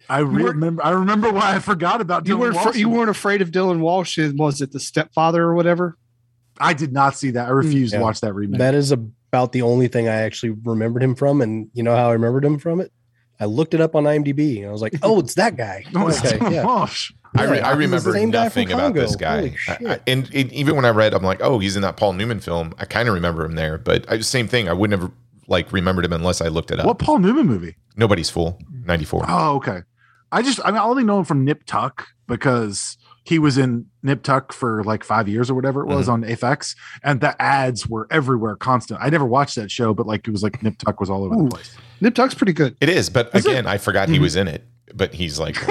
I 0.09 0.21
were- 0.23 0.51
remember 0.51 0.83
I 0.85 0.91
remember 0.91 1.31
why 1.31 1.55
I 1.55 1.59
forgot 1.59 2.01
about 2.01 2.23
Dylan 2.23 2.27
you 2.27 2.37
weren't 2.37 2.55
Walsh. 2.55 2.75
you 2.75 2.89
weren't 2.89 3.09
afraid 3.09 3.41
of 3.41 3.51
Dylan 3.51 3.79
Walsh. 3.79 4.17
in- 4.17 4.37
Was 4.37 4.61
it 4.61 4.71
the 4.71 4.79
stepfather 4.79 5.41
or 5.43 5.55
whatever? 5.55 5.97
I 6.59 6.73
did 6.73 6.93
not 6.93 7.15
see 7.15 7.31
that. 7.31 7.47
I 7.47 7.51
refused 7.51 7.93
Yeah. 7.93 7.99
to 7.99 8.03
watch 8.05 8.21
that 8.21 8.33
remake. 8.33 8.59
That 8.59 8.75
is 8.75 8.91
about 8.91 9.53
the 9.53 9.63
only 9.63 9.87
thing 9.87 10.07
I 10.07 10.21
actually 10.21 10.51
remembered 10.63 11.01
him 11.01 11.15
from. 11.15 11.41
And 11.41 11.69
you 11.73 11.81
know 11.83 11.95
how 11.95 12.09
I 12.09 12.13
remembered 12.13 12.45
him 12.45 12.59
from 12.59 12.79
it? 12.79 12.91
I 13.39 13.45
looked 13.45 13.73
it 13.73 13.81
up 13.81 13.95
on 13.95 14.03
IMDb 14.03 14.57
and 14.59 14.67
I 14.67 14.71
was 14.71 14.81
like, 14.81 14.93
oh, 15.01 15.19
it's 15.19 15.33
that 15.33 15.57
guy. 15.57 15.83
Oh, 15.95 16.07
it's 16.07 16.23
okay, 16.23 16.37
Dylan 16.37 16.51
yeah. 16.51 16.63
Walsh. 16.65 17.11
I, 17.35 17.43
re- 17.45 17.59
I 17.61 17.71
the 17.73 17.77
remember 17.79 18.11
same 18.13 18.31
guy 18.31 18.43
nothing 18.43 18.71
about 18.71 18.93
this 18.93 19.15
guy. 19.15 19.55
I- 19.67 19.77
I- 19.93 19.99
and 20.07 20.29
it, 20.33 20.51
even 20.53 20.75
when 20.75 20.85
I 20.85 20.89
read, 20.89 21.13
I'm 21.13 21.23
like, 21.23 21.41
oh, 21.41 21.59
he's 21.59 21.75
in 21.75 21.81
that 21.81 21.97
Paul 21.97 22.13
Newman 22.13 22.39
film. 22.39 22.73
I 22.77 22.85
kind 22.85 23.07
of 23.07 23.13
remember 23.15 23.43
him 23.45 23.55
there, 23.55 23.77
but 23.77 24.05
I, 24.11 24.19
same 24.19 24.47
thing. 24.47 24.69
I 24.69 24.73
wouldn't 24.73 25.01
have 25.01 25.11
like 25.47 25.71
remembered 25.73 26.05
him 26.05 26.13
unless 26.13 26.41
I 26.41 26.47
looked 26.47 26.71
it 26.71 26.79
up. 26.79 26.85
What 26.85 26.99
Paul 26.99 27.19
Newman 27.19 27.45
movie? 27.47 27.75
Nobody's 27.95 28.29
Fool, 28.29 28.59
94. 28.85 29.25
Oh, 29.27 29.55
okay. 29.57 29.79
I 30.31 30.41
just 30.41 30.59
I, 30.63 30.71
mean, 30.71 30.79
I 30.79 30.83
only 30.83 31.03
know 31.03 31.19
him 31.19 31.25
from 31.25 31.43
Nip 31.43 31.63
Tuck 31.65 32.07
because 32.27 32.97
he 33.25 33.39
was 33.39 33.57
in 33.57 33.85
Nip 34.01 34.23
Tuck 34.23 34.51
for 34.51 34.83
like 34.83 35.03
five 35.03 35.27
years 35.29 35.49
or 35.49 35.53
whatever 35.55 35.81
it 35.81 35.87
was 35.87 36.09
on 36.09 36.23
FX, 36.23 36.75
and 37.03 37.21
the 37.21 37.39
ads 37.41 37.87
were 37.87 38.07
everywhere, 38.11 38.55
constant. 38.55 38.99
I 39.01 39.09
never 39.09 39.25
watched 39.25 39.55
that 39.55 39.69
show, 39.71 39.93
but 39.93 40.07
like 40.07 40.27
it 40.27 40.31
was 40.31 40.43
like 40.43 40.61
Nip 40.63 40.77
Tuck 40.77 40.99
was 40.99 41.09
all 41.09 41.23
over 41.23 41.35
Ooh. 41.35 41.43
the 41.45 41.49
place. 41.51 41.75
Nip 42.01 42.15
Tuck's 42.15 42.33
pretty 42.33 42.53
good. 42.53 42.75
It 42.81 42.89
is, 42.89 43.09
but 43.09 43.29
Is 43.35 43.45
it? 43.45 43.51
again, 43.51 43.67
I 43.67 43.77
forgot 43.77 44.09
he 44.09 44.17
Mhm. 44.17 44.21
was 44.21 44.35
in 44.35 44.47
it. 44.47 44.65
But 44.95 45.13
he's 45.13 45.39
like, 45.39 45.57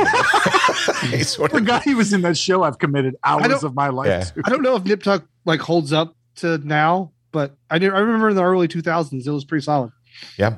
he's 1.03 1.29
sort 1.31 1.53
I 1.53 1.57
of, 1.57 1.61
forgot 1.61 1.83
he 1.85 1.95
was 1.95 2.13
in 2.13 2.23
that 2.23 2.37
show. 2.37 2.63
I've 2.63 2.79
committed 2.79 3.15
hours 3.25 3.63
of 3.65 3.75
my 3.75 3.89
life. 3.89 4.07
Yeah. 4.09 4.21
to. 4.25 4.43
I 4.45 4.51
don't 4.51 4.63
know 4.63 4.77
if 4.77 4.85
Nip 4.85 5.03
Tuck 5.03 5.25
like 5.45 5.61
holds 5.61 5.93
up 5.93 6.17
to 6.37 6.59
now, 6.59 7.13
but 7.31 7.55
I 7.71 7.79
did, 7.79 7.93
I 7.93 7.99
remember 8.01 8.31
in 8.31 8.37
the 8.37 8.43
early 8.45 8.69
2000s 8.69 9.27
it 9.27 9.31
was 9.31 9.45
pretty 9.45 9.65
solid. 9.65 9.93
yeah. 10.39 10.57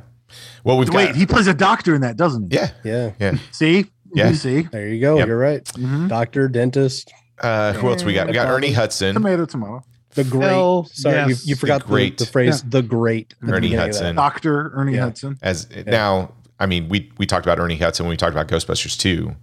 Well, 0.64 0.78
we've 0.78 0.88
Wait, 0.88 1.06
got, 1.08 1.16
he 1.16 1.26
plays 1.26 1.46
a 1.46 1.54
doctor 1.54 1.94
in 1.94 2.00
that, 2.00 2.16
doesn't 2.16 2.50
he? 2.52 2.56
yeah, 2.58 2.70
Yeah. 2.82 3.12
yeah. 3.20 3.36
See, 3.52 3.86
Yeah. 4.14 4.30
you 4.30 4.34
see. 4.34 4.62
There 4.62 4.88
you 4.88 5.00
go. 5.00 5.16
Yep. 5.18 5.26
You're 5.28 5.38
right. 5.38 5.64
Mhm. 5.64 6.08
Doctor, 6.08 6.48
dentist, 6.48 7.12
Uh, 7.40 7.72
who 7.74 7.88
else 7.88 8.02
we 8.04 8.14
got? 8.14 8.26
We 8.28 8.32
got 8.32 8.48
Ernie 8.48 8.72
Hudson. 8.72 9.14
Tomato, 9.14 9.44
tomato. 9.44 9.82
the 10.14 10.24
great. 10.24 10.48
Hell, 10.48 10.88
sorry, 10.92 11.16
yes. 11.16 11.44
you, 11.46 11.50
you 11.50 11.56
forgot 11.56 11.82
The 11.82 11.86
the, 11.86 11.92
great. 11.92 12.18
the 12.18 12.26
phrase 12.26 12.62
the 12.62 12.82
great. 12.82 13.34
at 13.42 13.46
the 13.48 13.52
Ernie 13.52 13.68
beginning 13.68 13.74
of 13.88 13.92
that. 13.94 13.98
Hudson. 13.98 14.16
Doctor 14.16 14.70
Ernie 14.74 14.94
Yeah. 14.94 15.00
Hudson. 15.02 15.38
As 15.42 15.68
now, 15.86 16.32
I 16.64 16.66
mean, 16.66 16.88
we 16.88 17.10
we 17.18 17.26
talked 17.26 17.44
about 17.44 17.58
Ernie 17.60 17.76
Hudson 17.76 18.06
when 18.06 18.10
we 18.10 18.16
talked 18.16 18.32
about 18.32 18.48
Ghostbusters 18.48 18.98
2. 18.98 19.36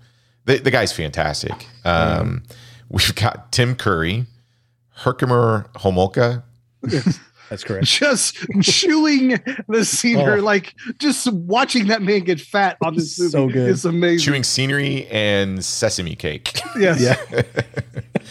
The, 0.45 0.57
the 0.57 0.71
guy's 0.71 0.91
fantastic. 0.91 1.67
Um, 1.85 2.41
We've 2.89 3.13
got 3.15 3.51
Tim 3.51 3.75
Curry, 3.75 4.25
Herkimer 4.89 5.69
Homolka, 5.75 6.41
That's 7.49 7.63
correct. 7.63 7.85
just 7.85 8.35
chewing 8.61 9.39
the 9.69 9.85
scenery, 9.85 10.39
Oh. 10.39 10.43
like 10.43 10.73
just 10.97 11.31
watching 11.31 11.87
that 11.87 12.01
man 12.01 12.21
get 12.21 12.41
fat 12.41 12.77
on 12.83 12.95
this 12.95 13.19
movie 13.19 13.31
So 13.31 13.47
good. 13.47 13.69
is 13.69 13.85
amazing. 13.85 14.25
Chewing 14.25 14.43
scenery 14.43 15.05
and 15.07 15.63
sesame 15.63 16.15
cake. 16.15 16.59
yes. 16.77 16.99
Yeah. 16.99 17.41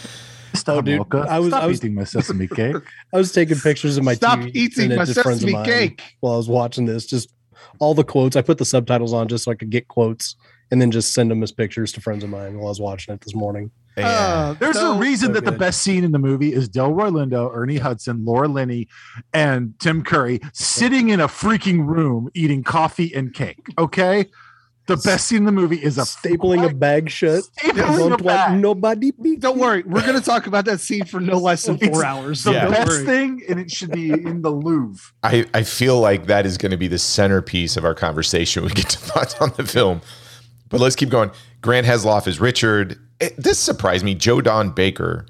Stop, 0.53 0.77
Oh, 0.79 0.81
dude, 0.81 1.01
I 1.15 1.39
was- 1.39 1.49
Stop 1.49 1.63
I 1.63 1.65
was- 1.67 1.77
eating 1.77 1.95
my 1.95 2.03
sesame 2.03 2.47
cake. 2.47 2.75
I 3.13 3.17
was 3.17 3.31
taking 3.31 3.57
pictures 3.57 3.95
of 3.97 4.03
my 4.03 4.15
Stop 4.15 4.39
TV, 4.39 4.51
eating 4.53 4.89
my 4.95 5.05
to 5.05 5.13
friends 5.13 5.43
of 5.43 5.49
sesame 5.49 5.63
cake. 5.65 6.01
while 6.19 6.33
I 6.33 6.37
was 6.37 6.49
watching 6.49 6.85
this. 6.85 7.05
Just 7.05 7.29
all 7.81 7.93
the 7.95 8.03
quotes. 8.03 8.35
I 8.35 8.41
put 8.43 8.59
the 8.59 8.65
subtitles 8.65 9.11
on 9.11 9.27
just 9.27 9.43
so 9.43 9.51
I 9.51 9.55
could 9.55 9.71
get 9.71 9.87
quotes 9.87 10.35
and 10.69 10.79
then 10.81 10.91
just 10.91 11.13
send 11.13 11.29
them 11.31 11.43
as 11.43 11.51
pictures 11.51 11.91
to 11.93 11.99
friends 12.01 12.23
of 12.23 12.29
mine 12.29 12.55
while 12.57 12.67
I 12.67 12.69
was 12.69 12.79
watching 12.79 13.13
it 13.13 13.21
this 13.21 13.35
morning. 13.35 13.71
Yeah. 13.97 14.07
Uh, 14.07 14.53
There's 14.53 14.77
so- 14.77 14.93
a 14.93 14.97
reason 14.97 15.29
so 15.29 15.33
that 15.33 15.45
the 15.45 15.51
best 15.51 15.81
scene 15.81 16.03
in 16.05 16.11
the 16.13 16.19
movie 16.19 16.53
is 16.53 16.69
Delroy 16.69 17.09
Lindo, 17.11 17.49
Ernie 17.53 17.77
Hudson, 17.79 18.23
Laura 18.23 18.47
Linney, 18.47 18.87
and 19.33 19.73
Tim 19.79 20.03
Curry 20.03 20.39
sitting 20.53 21.09
in 21.09 21.19
a 21.19 21.27
freaking 21.27 21.85
room 21.85 22.29
eating 22.33 22.63
coffee 22.63 23.13
and 23.13 23.33
cake. 23.33 23.65
Okay, 23.77 24.27
the 24.87 24.97
best 24.97 25.27
scene 25.27 25.39
in 25.39 25.45
the 25.45 25.51
movie 25.51 25.81
is 25.81 25.97
a 25.97 26.01
Stapling 26.01 26.69
a 26.69 26.73
bag 26.73 27.09
shut. 27.09 27.43
Stapling 27.57 28.05
a 28.05 28.09
Don't 28.09 28.21
let 28.21 28.47
bag. 28.47 28.59
nobody 28.59 29.11
beat 29.11 29.39
Don't 29.39 29.57
worry, 29.59 29.83
we're 29.83 30.01
going 30.01 30.19
to 30.19 30.25
talk 30.25 30.47
about 30.47 30.65
that 30.65 30.79
scene 30.79 31.05
for 31.05 31.19
no 31.19 31.37
less 31.37 31.63
than 31.65 31.77
four 31.79 31.87
It's 31.89 32.03
hours. 32.03 32.43
the 32.43 32.51
Yeah. 32.53 32.63
Don't 32.63 32.71
best 32.73 32.87
worry. 32.89 33.05
thing, 33.05 33.41
and 33.47 33.59
it 33.59 33.71
should 33.71 33.91
be 33.91 34.11
in 34.11 34.41
the 34.41 34.49
Louvre. 34.51 34.99
I, 35.23 35.45
I 35.53 35.63
feel 35.63 35.99
like 35.99 36.25
that 36.27 36.45
is 36.45 36.57
going 36.57 36.71
to 36.71 36.77
be 36.77 36.87
the 36.87 36.97
centerpiece 36.99 37.77
of 37.77 37.85
our 37.85 37.93
conversation. 37.95 38.63
when 38.63 38.69
We 38.75 38.81
get 38.81 38.89
to 38.89 38.97
thoughts 38.99 39.35
on 39.39 39.53
the 39.55 39.63
film, 39.65 40.01
but 40.69 40.81
let's 40.81 40.95
keep 40.95 41.09
going. 41.09 41.31
Grant 41.61 41.85
Heslov 41.87 42.27
is 42.27 42.39
Richard. 42.39 42.97
It- 43.19 43.35
this 43.37 43.59
surprised 43.59 44.03
me. 44.03 44.15
Joe 44.15 44.41
Don 44.41 44.71
Baker 44.71 45.25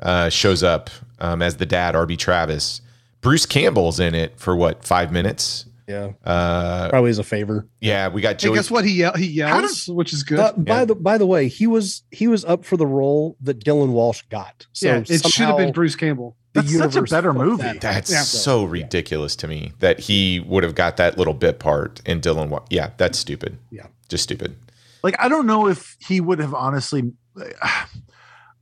uh, 0.00 0.28
shows 0.28 0.62
up 0.62 0.90
um, 1.20 1.40
as 1.42 1.56
the 1.56 1.66
dad, 1.66 1.96
R.B. 1.96 2.16
Travis. 2.16 2.80
Bruce 3.22 3.46
Campbell's 3.46 3.98
in 4.00 4.14
it 4.14 4.38
for 4.38 4.54
what 4.56 4.84
five 4.84 5.10
minutes? 5.12 5.66
Yeah, 5.90 6.10
Uh, 6.24 6.88
probably 6.88 7.10
as 7.10 7.18
a 7.18 7.24
favor. 7.24 7.66
yeah, 7.80 8.08
we 8.08 8.20
got 8.20 8.40
Hey, 8.40 8.52
guess 8.54 8.70
what? 8.70 8.84
He 8.84 8.92
yell, 8.92 9.14
he 9.14 9.38
How 9.40 9.58
yells, 9.60 9.88
which 9.88 10.12
is 10.12 10.22
good. 10.22 10.38
Uh, 10.38 10.52
by 10.56 10.78
Yeah. 10.80 10.84
the 10.86 10.94
by 10.94 11.18
the 11.18 11.26
way, 11.26 11.48
he 11.48 11.66
was 11.66 12.02
he 12.10 12.28
was 12.28 12.44
up 12.44 12.64
for 12.64 12.76
the 12.76 12.86
role 12.86 13.36
that 13.42 13.64
Dylan 13.64 13.88
Walsh 13.90 14.22
got. 14.30 14.66
So 14.72 14.86
yeah, 14.86 14.98
it 15.08 15.26
should 15.26 15.46
have 15.46 15.56
been 15.56 15.72
Bruce 15.72 15.96
Campbell. 15.96 16.36
That's 16.52 16.76
such 16.76 16.96
a 16.96 17.02
better 17.02 17.32
movie. 17.32 17.62
that. 17.62 17.80
That's 17.80 18.10
Yeah. 18.10 18.22
so 18.22 18.64
ridiculous 18.64 19.36
to 19.36 19.48
me 19.48 19.72
that 19.80 20.00
he 20.00 20.40
would 20.40 20.64
have 20.64 20.74
got 20.74 20.96
that 20.96 21.16
little 21.18 21.34
bit 21.34 21.58
part 21.60 22.00
in 22.06 22.20
Dylan. 22.20 22.48
Wa- 22.48 22.64
Yeah, 22.70 22.90
that's 22.96 23.18
stupid. 23.18 23.58
Yeah. 23.70 23.86
just 24.08 24.22
stupid. 24.24 24.56
Like 25.02 25.14
I 25.18 25.28
don't 25.28 25.46
know 25.46 25.66
if 25.68 25.96
he 26.00 26.20
would 26.20 26.38
have 26.40 26.54
honestly. 26.54 27.12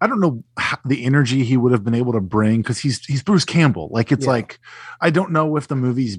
I 0.00 0.06
don't 0.06 0.20
know 0.20 0.44
how- 0.56 0.78
the 0.84 1.04
energy 1.04 1.42
he 1.44 1.56
would 1.56 1.72
have 1.72 1.82
been 1.82 1.94
able 1.94 2.12
to 2.12 2.20
bring 2.20 2.58
because 2.62 2.78
he's 2.78 3.04
he's 3.04 3.22
Bruce 3.22 3.44
Campbell. 3.44 3.88
Like 3.90 4.12
it's 4.12 4.26
Yeah. 4.26 4.32
like 4.32 4.60
I 5.00 5.10
don't 5.10 5.32
know 5.32 5.56
if 5.56 5.66
the 5.68 5.74
movie's 5.74 6.18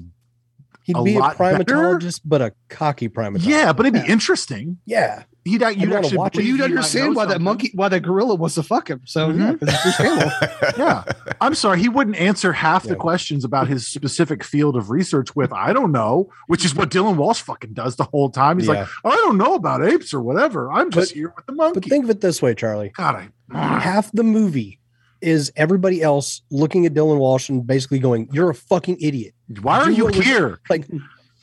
He'd 0.84 0.96
a 0.96 1.02
be 1.02 1.16
a 1.16 1.18
lot 1.20 1.38
better. 1.38 1.64
primatologist, 1.64 2.20
but 2.24 2.40
a 2.42 2.52
cocky 2.68 3.08
primatologist. 3.08 3.46
yeah, 3.46 3.72
but 3.72 3.86
it'd 3.86 3.94
be 3.94 4.06
Yeah. 4.06 4.12
interesting. 4.12 4.78
yeah. 4.86 5.24
You'd, 5.42 5.62
uh, 5.62 5.68
you'd 5.68 5.88
wanna 5.88 6.02
actually 6.02 6.18
watch 6.18 6.36
it. 6.36 6.44
You'd 6.44 6.60
understand 6.60 7.14
know 7.14 7.16
why 7.16 7.24
that 7.24 7.40
monkey, 7.40 7.70
why 7.74 7.88
that 7.88 8.00
gorilla 8.00 8.34
wants 8.34 8.56
to 8.56 8.62
fuck 8.62 8.90
him. 8.90 9.00
So 9.06 9.30
yeah, 9.30 9.52
mm-hmm. 9.52 9.64
'cause 9.64 9.74
it's 9.74 9.82
Bruce 9.82 9.96
Campbell. 9.96 10.30
Yeah, 10.76 11.02
I'm 11.40 11.54
sorry, 11.54 11.80
he 11.80 11.88
wouldn't 11.88 12.16
answer 12.16 12.52
half 12.52 12.84
the 12.84 12.94
questions 12.94 13.42
about 13.42 13.66
his 13.66 13.86
specific 13.88 14.44
field 14.44 14.76
of 14.76 14.90
research 14.90 15.34
with 15.34 15.50
"I 15.50 15.72
don't 15.72 15.92
know," 15.92 16.28
which 16.46 16.62
is 16.66 16.74
what 16.74 16.90
Dylan 16.90 17.16
Walsh 17.16 17.40
fucking 17.40 17.72
does 17.72 17.96
the 17.96 18.04
whole 18.04 18.28
time. 18.28 18.58
He's 18.58 18.68
Yeah. 18.68 18.80
like, 18.80 18.88
"I 19.02 19.10
don't 19.16 19.38
know 19.38 19.54
about 19.54 19.82
apes 19.82 20.12
or 20.12 20.20
whatever. 20.20 20.70
I'm 20.70 20.90
just 20.90 21.12
But- 21.12 21.16
here 21.16 21.32
with 21.34 21.46
the 21.46 21.52
monkey." 21.52 21.80
But 21.80 21.88
think 21.88 22.04
of 22.04 22.10
it 22.10 22.20
this 22.20 22.42
way, 22.42 22.54
Charlie. 22.54 22.92
God, 22.94 23.16
I, 23.16 23.28
mm. 23.50 23.80
Half 23.80 24.12
the 24.12 24.22
movie 24.22 24.78
is 25.22 25.50
everybody 25.56 26.02
else 26.02 26.42
looking 26.50 26.84
at 26.84 26.92
Dylan 26.92 27.16
Walsh 27.18 27.48
and 27.48 27.66
basically 27.66 27.98
going, 27.98 28.28
"You're 28.30 28.50
a 28.50 28.54
fucking 28.54 28.98
idiot." 29.00 29.32
Why 29.62 29.80
are 29.80 29.86
Do 29.86 29.92
you 29.94 30.06
here? 30.08 30.60
Like, 30.68 30.86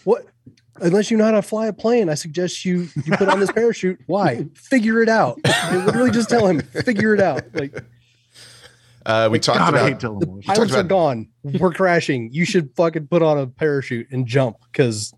what? 0.03 0.25
Unless 0.79 1.09
you 1.09 1.17
know 1.17 1.25
how 1.25 1.31
to 1.31 1.41
fly 1.41 1.65
a 1.67 1.73
plane, 1.73 2.07
I 2.09 2.13
suggest 2.13 2.63
you 2.63 2.87
you 3.05 3.17
put 3.17 3.27
on 3.29 3.39
this 3.39 3.51
parachute. 3.55 3.99
Why? 4.05 4.45
Figure 4.53 5.01
it 5.01 5.09
out. 5.09 5.39
They 5.43 5.77
literally 5.77 6.11
just 6.11 6.29
tell 6.29 6.45
him, 6.47 6.61
figure 6.61 7.13
it 7.15 7.19
out. 7.21 7.43
Like 7.53 7.83
Uh, 9.05 9.29
we 9.31 9.39
talked 9.39 9.57
God, 9.59 9.73
about 9.73 9.99
Dylan 9.99 10.19
the 10.19 10.27
Walsh. 10.27 10.45
pilots 10.45 10.73
are 10.75 10.83
gone. 10.83 11.29
We're 11.43 11.73
crashing. 11.73 12.29
You 12.31 12.45
should 12.45 12.75
fucking 12.75 13.07
put 13.07 13.21
on 13.23 13.37
a 13.39 13.47
parachute 13.47 14.07
and 14.11 14.27
jump 14.27 14.57
because 14.71 15.13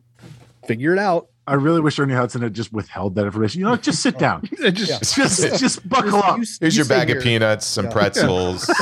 figure 0.67 0.93
it 0.93 0.99
out. 0.99 1.27
I 1.47 1.55
really 1.55 1.81
wish 1.81 1.97
Ernie 1.97 2.13
Hudson 2.13 2.41
had 2.43 2.53
just 2.53 2.71
withheld 2.71 3.15
that 3.15 3.25
information. 3.25 3.59
You 3.61 3.65
know, 3.65 3.75
just 3.75 4.01
sit 4.03 4.19
down. 4.19 4.47
It 4.59 4.71
just 4.73 5.15
just, 5.15 5.59
just 5.59 5.89
buckle 5.89 6.17
up. 6.17 6.37
You- 6.37 6.45
here's 6.59 6.77
you 6.77 6.83
your 6.83 6.85
bag 6.85 7.07
here. 7.07 7.17
of 7.17 7.23
peanuts, 7.23 7.65
some 7.65 7.85
Yeah. 7.85 7.91
pretzels. 7.91 8.69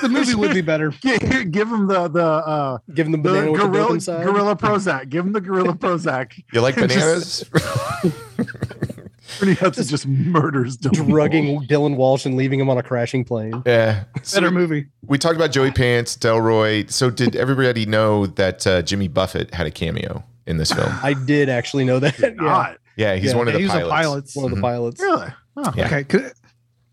the 0.00 0.08
movie 0.08 0.34
would 0.34 0.54
be 0.54 0.60
better. 0.60 0.90
Give, 1.00 1.50
give 1.50 1.68
him 1.68 1.86
the 1.86 2.08
the 2.08 2.24
uh, 2.24 2.78
Give 2.94 3.06
him 3.06 3.12
the 3.12 3.18
the 3.18 3.22
banana 3.22 3.50
with 3.52 3.60
the 3.60 3.66
gorilla 3.68 3.94
inside. 3.94 4.24
gorilla 4.24 4.56
Prozac. 4.56 5.08
Give 5.08 5.24
him 5.26 5.32
the 5.32 5.40
gorilla 5.40 5.74
Prozac. 5.74 6.32
You 6.52 6.60
like 6.60 6.76
Just- 6.76 7.50
bananas? 7.50 8.10
Ernie 9.42 9.54
Hudson 9.54 9.84
just 9.86 10.06
murders 10.06 10.76
Dylan 10.76 10.98
Walsh. 11.02 11.08
drugging 11.10 11.60
Dylan 11.68 11.96
Walsh 11.96 12.26
and 12.26 12.36
leaving 12.36 12.58
him 12.58 12.68
on 12.68 12.76
a 12.78 12.82
crashing 12.82 13.24
plane. 13.24 13.62
yeah. 13.64 14.04
So 14.22 14.40
Better 14.40 14.50
movie. 14.50 14.86
we 15.06 15.18
talked 15.18 15.36
about 15.36 15.52
Joey 15.52 15.70
Pants, 15.70 16.16
Delroy. 16.16 16.90
So 16.90 17.10
did 17.10 17.36
everybody 17.36 17.86
know 17.86 18.26
that 18.26 18.66
uh, 18.66 18.82
Jimmy 18.82 19.06
Buffett 19.08 19.54
had 19.54 19.66
a 19.66 19.70
cameo 19.70 20.24
in 20.46 20.56
this 20.56 20.72
film? 20.72 20.92
I 21.02 21.14
did 21.14 21.48
actually 21.48 21.84
know 21.84 22.00
that. 22.00 22.18
yeah, 22.18 22.30
God, 22.30 22.78
Yeah, 22.96 23.14
he's 23.14 23.30
Yeah. 23.30 23.36
one 23.38 23.46
of 23.48 23.52
Yeah, 23.54 23.58
the 23.58 23.58
he 23.60 23.64
was 23.66 23.74
a 23.74 23.88
pilots. 23.88 24.34
pilot. 24.34 24.42
one 24.42 24.44
of 24.46 24.50
the 24.50 24.56
Mhm. 24.56 24.60
pilots. 24.62 25.00
really? 25.00 25.26
Oh. 25.56 25.72
Yeah. 25.76 25.96
Okay, 25.98 26.30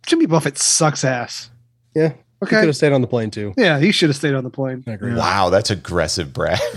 Jimmy 0.06 0.26
Buffett 0.28 0.58
sucks 0.60 1.04
ass. 1.04 1.50
Yeah. 1.96 2.14
He 2.42 2.46
could 2.46 2.58
Okay. 2.58 2.66
have 2.68 2.76
stayed 2.76 2.94
on 2.94 3.02
the 3.02 3.08
plane 3.08 3.32
too. 3.32 3.54
Yeah, 3.58 3.80
he 3.80 3.92
should 3.92 4.10
have 4.10 4.16
stayed 4.16 4.36
on 4.36 4.44
the 4.44 4.50
plane. 4.50 4.84
I 4.88 4.92
agree. 4.92 5.14
Wow, 5.16 5.50
that's 5.50 5.72
aggressive, 5.72 6.34
Brad. 6.34 6.60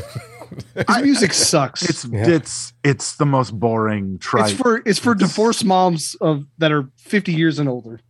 His 0.74 1.02
music 1.02 1.32
sucks. 1.32 1.82
It's 1.88 2.04
Yeah. 2.06 2.28
it's 2.28 2.72
it's 2.82 3.16
the 3.16 3.26
most 3.26 3.52
boring 3.58 4.18
trite. 4.18 4.50
it's 4.52 4.60
for 4.60 4.82
it's 4.84 4.98
for 4.98 5.14
divorced 5.14 5.64
moms 5.64 6.16
of 6.20 6.44
that 6.58 6.72
are 6.72 6.88
50 6.96 7.32
years 7.32 7.58
and 7.58 7.68
older. 7.68 8.00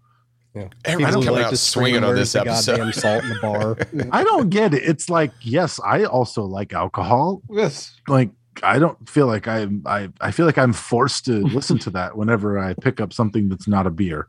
Yeah. 0.54 0.68
Everyone's 0.84 1.16
People 1.16 1.22
who 1.22 1.26
coming 1.26 1.38
like 1.42 1.46
out 1.46 1.50
to 1.50 1.56
swinging 1.56 2.02
on 2.04 2.14
this 2.14 2.34
episode. 2.34 2.76
Goddamn 2.78 2.92
salt 2.92 3.22
in 3.24 3.28
the 3.30 3.38
bar. 3.40 3.76
I 4.12 4.24
don't 4.24 4.48
get 4.48 4.72
it. 4.74 4.82
It's 4.84 5.08
like 5.10 5.32
yes, 5.42 5.78
I 5.84 6.04
also 6.04 6.42
like 6.44 6.72
alcohol. 6.72 7.42
Yes. 7.50 7.94
Like 8.08 8.30
I 8.62 8.78
don't 8.78 9.08
feel 9.08 9.26
like 9.26 9.46
I'm 9.46 9.82
I 9.86 10.08
I 10.20 10.30
feel 10.30 10.46
like 10.46 10.58
I'm 10.58 10.72
forced 10.72 11.26
to 11.26 11.32
listen 11.46 11.78
to 11.80 11.90
that 11.90 12.16
whenever 12.16 12.58
I 12.58 12.74
pick 12.74 13.00
up 13.00 13.12
something 13.12 13.48
that's 13.48 13.68
not 13.68 13.86
a 13.86 13.90
beer. 13.90 14.28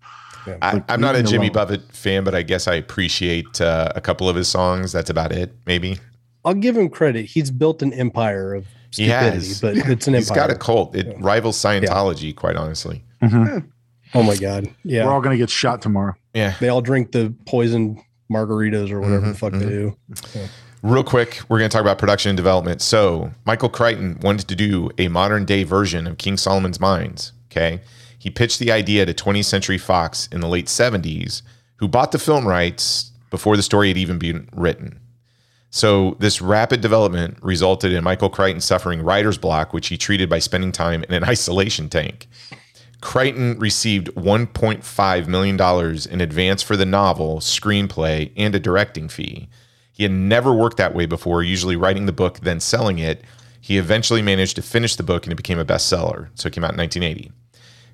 I, 0.62 0.74
Like, 0.74 0.92
I'm 0.92 1.02
not 1.02 1.16
a 1.16 1.24
Jimmy 1.24 1.48
alone. 1.48 1.54
Buffett 1.54 1.92
fan, 1.94 2.24
but 2.24 2.34
I 2.36 2.42
guess 2.42 2.68
I 2.68 2.76
appreciate 2.76 3.62
uh, 3.62 3.92
a 3.96 4.02
couple 4.02 4.28
of 4.30 4.36
his 4.36 4.48
songs. 4.48 4.92
That's 4.92 5.10
about 5.10 5.32
it, 5.32 5.54
maybe. 5.66 5.98
I'll 6.46 6.54
give 6.54 6.76
him 6.78 6.90
credit. 6.90 7.26
He's 7.26 7.52
built 7.52 7.82
an 7.84 7.94
empire 7.94 8.56
of 8.56 8.66
He 8.96 9.06
stupidity, 9.06 9.48
has. 9.48 9.62
but 9.62 9.78
it's 9.78 10.08
an 10.08 10.14
He's 10.16 10.30
empire. 10.32 10.48
got 10.48 10.56
a 10.56 10.58
cult. 10.58 10.96
It 10.96 11.08
Yeah. 11.08 11.14
rivals 11.20 11.58
Scientology, 11.58 12.36
quite 12.36 12.56
honestly. 12.56 13.04
oh 13.22 14.24
my 14.24 14.36
god. 14.36 14.68
Yeah. 14.84 15.06
We're 15.06 15.12
all 15.14 15.22
gonna 15.22 15.38
get 15.38 15.50
shot 15.50 15.82
tomorrow. 15.82 16.16
Yeah. 16.34 16.56
they 16.60 16.70
all 16.70 16.82
drink 16.82 17.12
the 17.12 17.34
poison 17.46 18.02
margaritas 18.32 18.90
or 18.92 19.02
whatever 19.02 19.28
the 19.28 19.34
Mhm, 19.34 19.38
fuck 19.38 19.52
they 19.54 19.60
do. 19.66 19.96
Real 20.84 21.04
quick, 21.04 21.42
we're 21.50 21.60
going 21.60 21.70
to 21.70 21.74
talk 21.74 21.82
about 21.84 22.00
production 22.00 22.30
and 22.30 22.38
development. 22.38 22.82
So, 22.82 23.30
Michael 23.46 23.70
Crichton 23.70 24.18
wanted 24.24 24.48
to 24.48 24.56
do 24.56 24.90
a 24.98 25.10
modern 25.10 25.46
day 25.46 25.64
version 25.64 26.08
of 26.08 26.18
King 26.18 26.38
Solomon's 26.38 26.80
Mines. 26.80 27.34
Okay. 27.52 27.82
He 28.22 28.30
pitched 28.30 28.60
the 28.60 28.72
idea 28.72 29.04
to 29.04 29.16
20th 29.16 29.46
Century 29.46 29.80
Fox 29.80 30.28
in 30.32 30.42
the 30.42 30.48
late 30.48 30.68
70s, 30.68 31.42
who 31.78 31.88
bought 31.88 32.12
the 32.12 32.20
film 32.20 32.48
rights 32.48 33.10
before 33.32 33.58
the 33.58 33.64
story 33.64 33.88
had 33.88 33.98
even 33.98 34.20
been 34.20 34.48
written. 34.54 35.00
So, 35.72 36.18
this 36.20 36.40
rapid 36.40 36.82
development 36.82 37.40
resulted 37.42 37.92
in 37.92 38.04
Michael 38.04 38.30
Crichton 38.30 38.62
suffering 38.62 39.02
writer's 39.02 39.40
block, 39.40 39.74
which 39.74 39.88
he 39.88 39.98
treated 39.98 40.30
by 40.30 40.38
spending 40.38 40.72
time 40.72 41.04
in 41.04 41.16
an 41.16 41.24
isolation 41.28 41.90
tank. 41.90 42.28
Crichton 43.02 43.58
received 43.58 44.14
$1.5 44.14 45.28
million 45.28 45.98
in 46.12 46.22
advance 46.22 46.62
for 46.62 46.78
the 46.78 46.86
novel, 46.86 47.40
screenplay, 47.40 48.32
and 48.38 48.54
a 48.54 48.60
directing 48.60 49.10
fee. 49.10 49.50
He 49.92 50.04
had 50.04 50.12
never 50.12 50.54
worked 50.54 50.78
that 50.78 50.94
way 50.94 51.08
before, 51.08 51.42
usually 51.42 51.76
writing 51.76 52.06
the 52.06 52.14
book, 52.14 52.42
then 52.42 52.60
selling 52.60 53.00
it. 53.00 53.24
He 53.60 53.80
eventually 53.80 54.22
managed 54.22 54.58
to 54.58 54.62
finish 54.62 54.96
the 54.96 55.02
book 55.02 55.26
and 55.26 55.34
it 55.34 55.38
became 55.38 55.58
a 55.58 55.66
bestseller. 55.66 56.30
So 56.36 56.46
it 56.46 56.54
came 56.54 56.64
out 56.64 56.74
in 56.74 56.78
1980. 56.78 57.32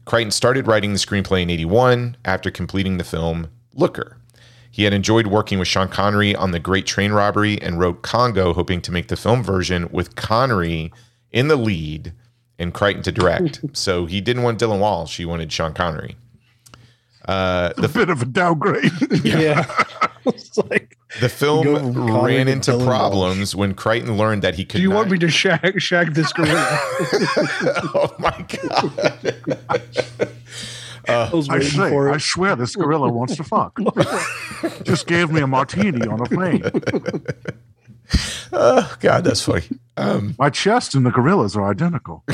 Crichton 0.08 0.32
started 0.32 0.68
writing 0.68 0.94
the 0.94 1.00
screenplay 1.00 1.42
in 1.42 1.50
81 1.50 2.16
after 2.24 2.50
completing 2.50 2.98
the 2.98 3.04
film 3.04 3.50
Looker. 3.74 4.18
He 4.72 4.84
had 4.84 4.94
enjoyed 4.94 5.28
working 5.28 5.60
with 5.60 5.68
Sean 5.68 5.90
Connery 5.90 6.34
on 6.34 6.52
The 6.52 6.60
Great 6.60 6.86
Train 6.86 7.12
Robbery 7.12 7.62
and 7.62 7.78
wrote 7.78 8.04
Congo, 8.04 8.54
hoping 8.54 8.82
to 8.82 8.92
make 8.92 9.10
the 9.10 9.18
film 9.18 9.44
version 9.44 9.90
with 9.92 10.16
Connery 10.16 10.94
in 11.32 11.50
the 11.50 11.58
lead 11.58 12.14
and 12.58 12.74
Crichton 12.74 13.04
to 13.04 13.12
direct. 13.12 13.60
so 13.74 14.06
he 14.06 14.22
didn't 14.22 14.44
want 14.44 14.60
Dylan 14.60 14.80
Walsh, 14.80 15.18
he 15.18 15.26
wanted 15.26 15.52
Sean 15.52 15.74
Connery. 15.74 16.16
Uh, 17.28 17.74
a 17.78 17.88
bit 17.90 18.10
of 18.10 18.22
a 18.22 18.26
downgrade. 18.26 18.92
Yeah. 19.26 19.66
it's 20.26 20.58
like 20.58 20.97
The 21.22 21.30
film 21.30 21.64
Go 21.64 21.78
from 21.78 21.94
Connery 21.94 22.36
ran 22.36 22.46
to 22.48 22.52
into 22.52 22.72
Dylan 22.72 22.86
problems 22.86 23.56
when 23.56 23.74
Crichton 23.74 24.18
learned 24.18 24.42
that 24.42 24.56
he 24.56 24.66
could 24.66 24.78
Do 24.78 24.84
you 24.84 24.90
not. 24.90 24.96
want 24.96 25.12
me 25.12 25.18
to 25.20 25.30
shag 25.30 25.82
shag 25.82 26.14
this 26.14 26.34
gorilla? 26.34 26.68
oh 27.96 28.14
my 28.20 28.46
god! 28.50 29.36
I 31.08 31.30
was 31.32 31.48
I 31.50 31.60
say, 31.62 31.90
for 31.90 32.10
I 32.12 32.18
swear 32.18 32.56
this 32.58 32.76
gorilla 32.76 33.10
wants 33.10 33.38
to 33.38 33.44
fuck. 33.46 33.80
Just 34.84 35.08
gave 35.08 35.32
me 35.32 35.40
a 35.40 35.48
martini 35.48 36.06
on 36.06 36.20
a 36.20 36.26
plane. 36.26 36.64
Oh 38.52 38.96
God, 39.00 39.24
that's 39.24 39.42
funny. 39.42 39.64
Um, 39.96 40.36
My 40.38 40.50
chest 40.50 40.94
and 40.96 41.06
the 41.06 41.12
gorillas 41.12 41.56
are 41.56 41.70
identical. 41.70 42.24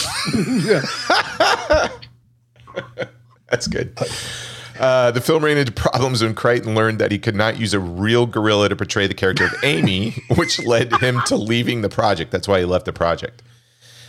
That's 3.50 3.68
good. 3.68 3.98
Uh, 4.80 5.12
the 5.12 5.22
film 5.22 5.44
ran 5.44 5.58
into 5.58 5.72
problems 5.72 6.24
when 6.24 6.34
Crichton 6.34 6.76
learned 6.76 7.00
that 7.00 7.12
he 7.12 7.20
could 7.20 7.36
not 7.36 7.60
use 7.60 7.74
a 7.74 7.80
real 7.80 8.26
gorilla 8.26 8.70
to 8.70 8.76
portray 8.76 9.08
the 9.08 9.14
character 9.14 9.46
of 9.46 9.54
Amy, 9.64 10.12
which 10.36 10.64
led 10.64 10.94
him 10.98 11.22
to 11.28 11.36
leaving 11.36 11.82
the 11.82 11.90
project. 11.90 12.32
That's 12.32 12.48
why 12.48 12.60
he 12.60 12.66
left 12.66 12.86
the 12.86 12.94
project. 12.94 13.44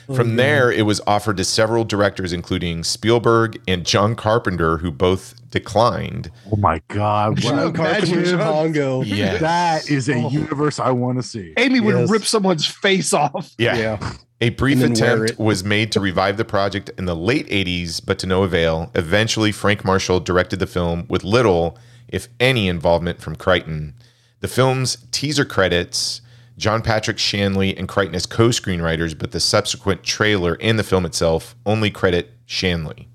From 0.07 0.29
mm-hmm. 0.29 0.37
there, 0.37 0.71
it 0.71 0.83
was 0.83 1.01
offered 1.07 1.37
to 1.39 1.45
several 1.45 1.85
directors, 1.85 2.33
including 2.33 2.85
Spielberg 2.85 3.61
and 3.67 3.87
John 3.87 4.15
Carpenter, 4.15 4.79
who 4.79 4.91
both 4.91 5.35
declined. 5.51 6.31
Oh 6.53 6.57
my 6.57 6.83
god! 6.89 7.37
John 7.37 7.57
Wow. 7.57 7.71
Carpenter's 7.73 8.33
Imagine- 8.33 8.39
Congo. 8.39 9.03
Yeah. 9.03 9.39
That 9.39 9.91
is 9.91 10.09
a 10.09 10.15
Oh. 10.17 10.31
universe 10.31 10.79
I 10.79 10.91
want 10.91 11.19
to 11.19 11.23
see. 11.23 11.55
Amy 11.57 11.81
would 11.81 11.95
Yes. 11.95 12.11
rip 12.11 12.25
someone's 12.25 12.67
face 12.67 13.13
off. 13.13 13.53
Yeah. 13.57 13.77
Yeah. 13.77 14.13
A 14.41 14.51
brief 14.51 14.83
And 14.83 14.97
then 14.97 15.01
wear 15.09 15.25
attempt 15.25 15.41
was 15.41 15.65
made 15.65 15.93
to 15.93 16.01
revive 16.01 16.37
the 16.37 16.45
project 16.45 16.91
in 16.99 17.07
the 17.07 17.17
late 17.17 17.47
80s, 17.49 18.01
but 18.01 18.19
to 18.19 18.27
no 18.27 18.43
avail. 18.43 18.91
Eventually, 18.95 19.53
Frank 19.53 19.85
Marshall 19.85 20.21
directed 20.21 20.59
the 20.59 20.67
film 20.67 21.07
with 21.09 21.25
little, 21.25 21.79
if 22.09 22.29
any, 22.41 22.69
involvement 22.69 23.23
from 23.23 23.37
Crichton. 23.37 23.95
The 24.41 24.49
film's 24.49 24.99
teaser 25.13 25.45
credits 25.47 26.21
John 26.57 26.83
Patrick 26.83 27.19
Shanley 27.19 27.77
and 27.77 27.89
Crichton 27.89 28.15
as 28.15 28.27
co 28.27 28.49
screenwriters, 28.49 29.19
but 29.19 29.33
the 29.33 29.41
subsequent 29.41 30.03
trailer 30.05 30.57
and 30.61 30.79
the 30.79 30.85
film 30.85 31.05
itself 31.05 31.55
only 31.67 31.91
credit 31.91 32.31
Shanley 32.47 33.09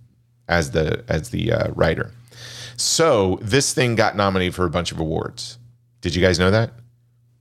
as 0.48 0.72
the 0.72 1.04
as 1.08 1.30
the 1.30 1.52
uh, 1.54 1.72
writer. 1.72 2.12
So 2.76 3.40
this 3.42 3.74
thing 3.74 3.96
got 3.96 4.16
nominated 4.16 4.56
for 4.56 4.66
a 4.66 4.70
bunch 4.70 4.92
of 4.92 5.00
awards. 5.00 5.58
Did 6.02 6.16
you 6.16 6.22
guys 6.22 6.40
know 6.40 6.52
that? 6.52 6.72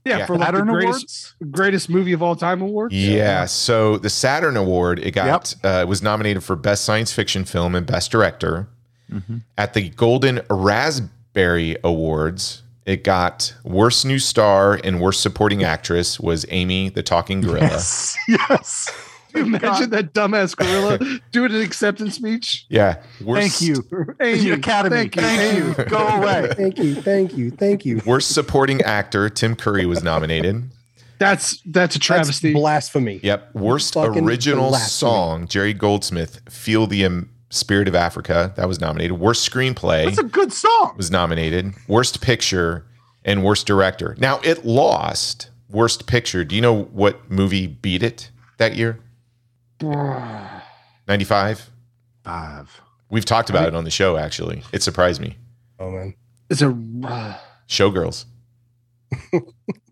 Yeah, 0.05 0.19
Yeah. 0.19 0.25
for 0.25 0.37
like 0.37 0.51
the 0.51 0.57
Saturn 0.57 0.67
greatest 0.73 1.33
Awards. 1.41 1.51
greatest 1.51 1.89
movie 1.89 2.13
of 2.13 2.21
all 2.23 2.35
time 2.35 2.61
award. 2.61 2.91
Yeah. 2.93 3.45
So 3.45 3.97
the 3.97 4.09
Saturn 4.09 4.55
Award, 4.57 4.99
it 4.99 5.11
got 5.11 5.53
uh, 5.63 5.85
was 5.87 6.01
nominated 6.01 6.43
for 6.43 6.55
Best 6.55 6.83
Science 6.85 7.11
Fiction 7.13 7.43
Film 7.45 7.75
and 7.75 7.85
Best 7.85 8.11
Director. 8.11 8.67
Mm-hmm. 9.11 9.37
At 9.57 9.73
the 9.73 9.89
Golden 9.89 10.41
Raspberry 10.49 11.75
Awards, 11.83 12.63
it 12.89 13.03
got 13.03 13.53
Worst 13.63 14.03
New 14.03 14.17
Star 14.17 14.79
and 14.83 14.99
Worst 14.99 15.21
Supporting 15.21 15.63
Actress 15.63 16.19
was 16.19 16.43
Amy 16.49 16.89
the 16.89 17.03
Talking 17.03 17.39
Gorilla. 17.41 17.67
Yes, 17.67 18.17
yes. 18.27 18.89
Can 19.31 19.45
you 19.45 19.55
imagine 19.57 19.91
that 19.91 20.15
dumbass 20.15 20.57
gorilla 20.57 20.97
doing 21.31 21.53
an 21.53 21.61
acceptance 21.61 22.15
speech? 22.15 22.65
Yeah. 22.67 22.99
Worst, 23.23 23.59
Thank 23.59 23.69
you, 23.69 24.15
Amy, 24.19 24.39
the 24.39 24.51
Academy. 24.53 25.07
Thank 25.07 25.15
you. 25.17 25.21
Thank 25.21 25.77
you. 25.77 25.85
Go 25.85 25.99
away. 25.99 26.49
Thank 26.55 26.79
you. 26.79 26.95
Thank 26.95 27.37
you. 27.37 27.51
Thank 27.51 27.85
you. 27.85 28.01
Worst 28.07 28.33
Supporting 28.33 28.81
Actor 28.81 29.29
Tim 29.29 29.55
Curry 29.55 29.85
was 29.85 30.03
nominated. 30.03 30.71
That's 31.19 31.61
that's 31.61 31.95
a 31.95 31.99
That's 31.99 32.05
travesty. 32.07 32.53
blasphemy. 32.53 33.19
Yep. 33.21 33.53
Worst 33.53 33.93
Fucking 33.93 34.25
Original 34.25 34.69
blasphemy. 34.69 35.11
Song 35.11 35.47
Jerry 35.47 35.73
Goldsmith 35.75 36.41
Feel 36.49 36.87
the 36.87 37.05
um, 37.05 37.29
Spirit 37.49 37.87
of 37.87 37.95
Africa 37.95 38.53
that 38.57 38.67
was 38.67 38.79
nominated. 38.79 39.19
Worst 39.19 39.49
Screenplay. 39.49 40.05
That's 40.05 40.17
a 40.19 40.23
good 40.23 40.53
song. 40.53 40.93
was 40.97 41.09
nominated, 41.11 41.73
Worst 41.87 42.21
Picture, 42.21 42.85
and 43.25 43.43
Worst 43.43 43.65
Director. 43.67 44.15
Now 44.19 44.39
it 44.43 44.65
lost 44.65 45.49
Worst 45.69 46.05
Picture. 46.07 46.43
Do 46.45 46.55
you 46.55 46.61
know 46.61 46.83
what 46.83 47.29
movie 47.31 47.67
beat 47.67 48.03
it 48.03 48.29
that 48.57 48.75
year? 48.75 48.99
95? 51.07 51.69
Five. 52.23 52.81
We've 53.09 53.25
talked 53.25 53.49
about 53.49 53.67
it 53.67 53.73
on 53.75 53.83
the 53.85 53.89
show, 53.89 54.17
actually. 54.17 54.63
It 54.71 54.83
surprised 54.83 55.19
me. 55.19 55.37
Oh 55.79 55.89
man. 55.91 56.13
It's 56.49 56.61
a 56.61 56.69
uh, 57.03 57.37
Showgirls. 57.67 58.25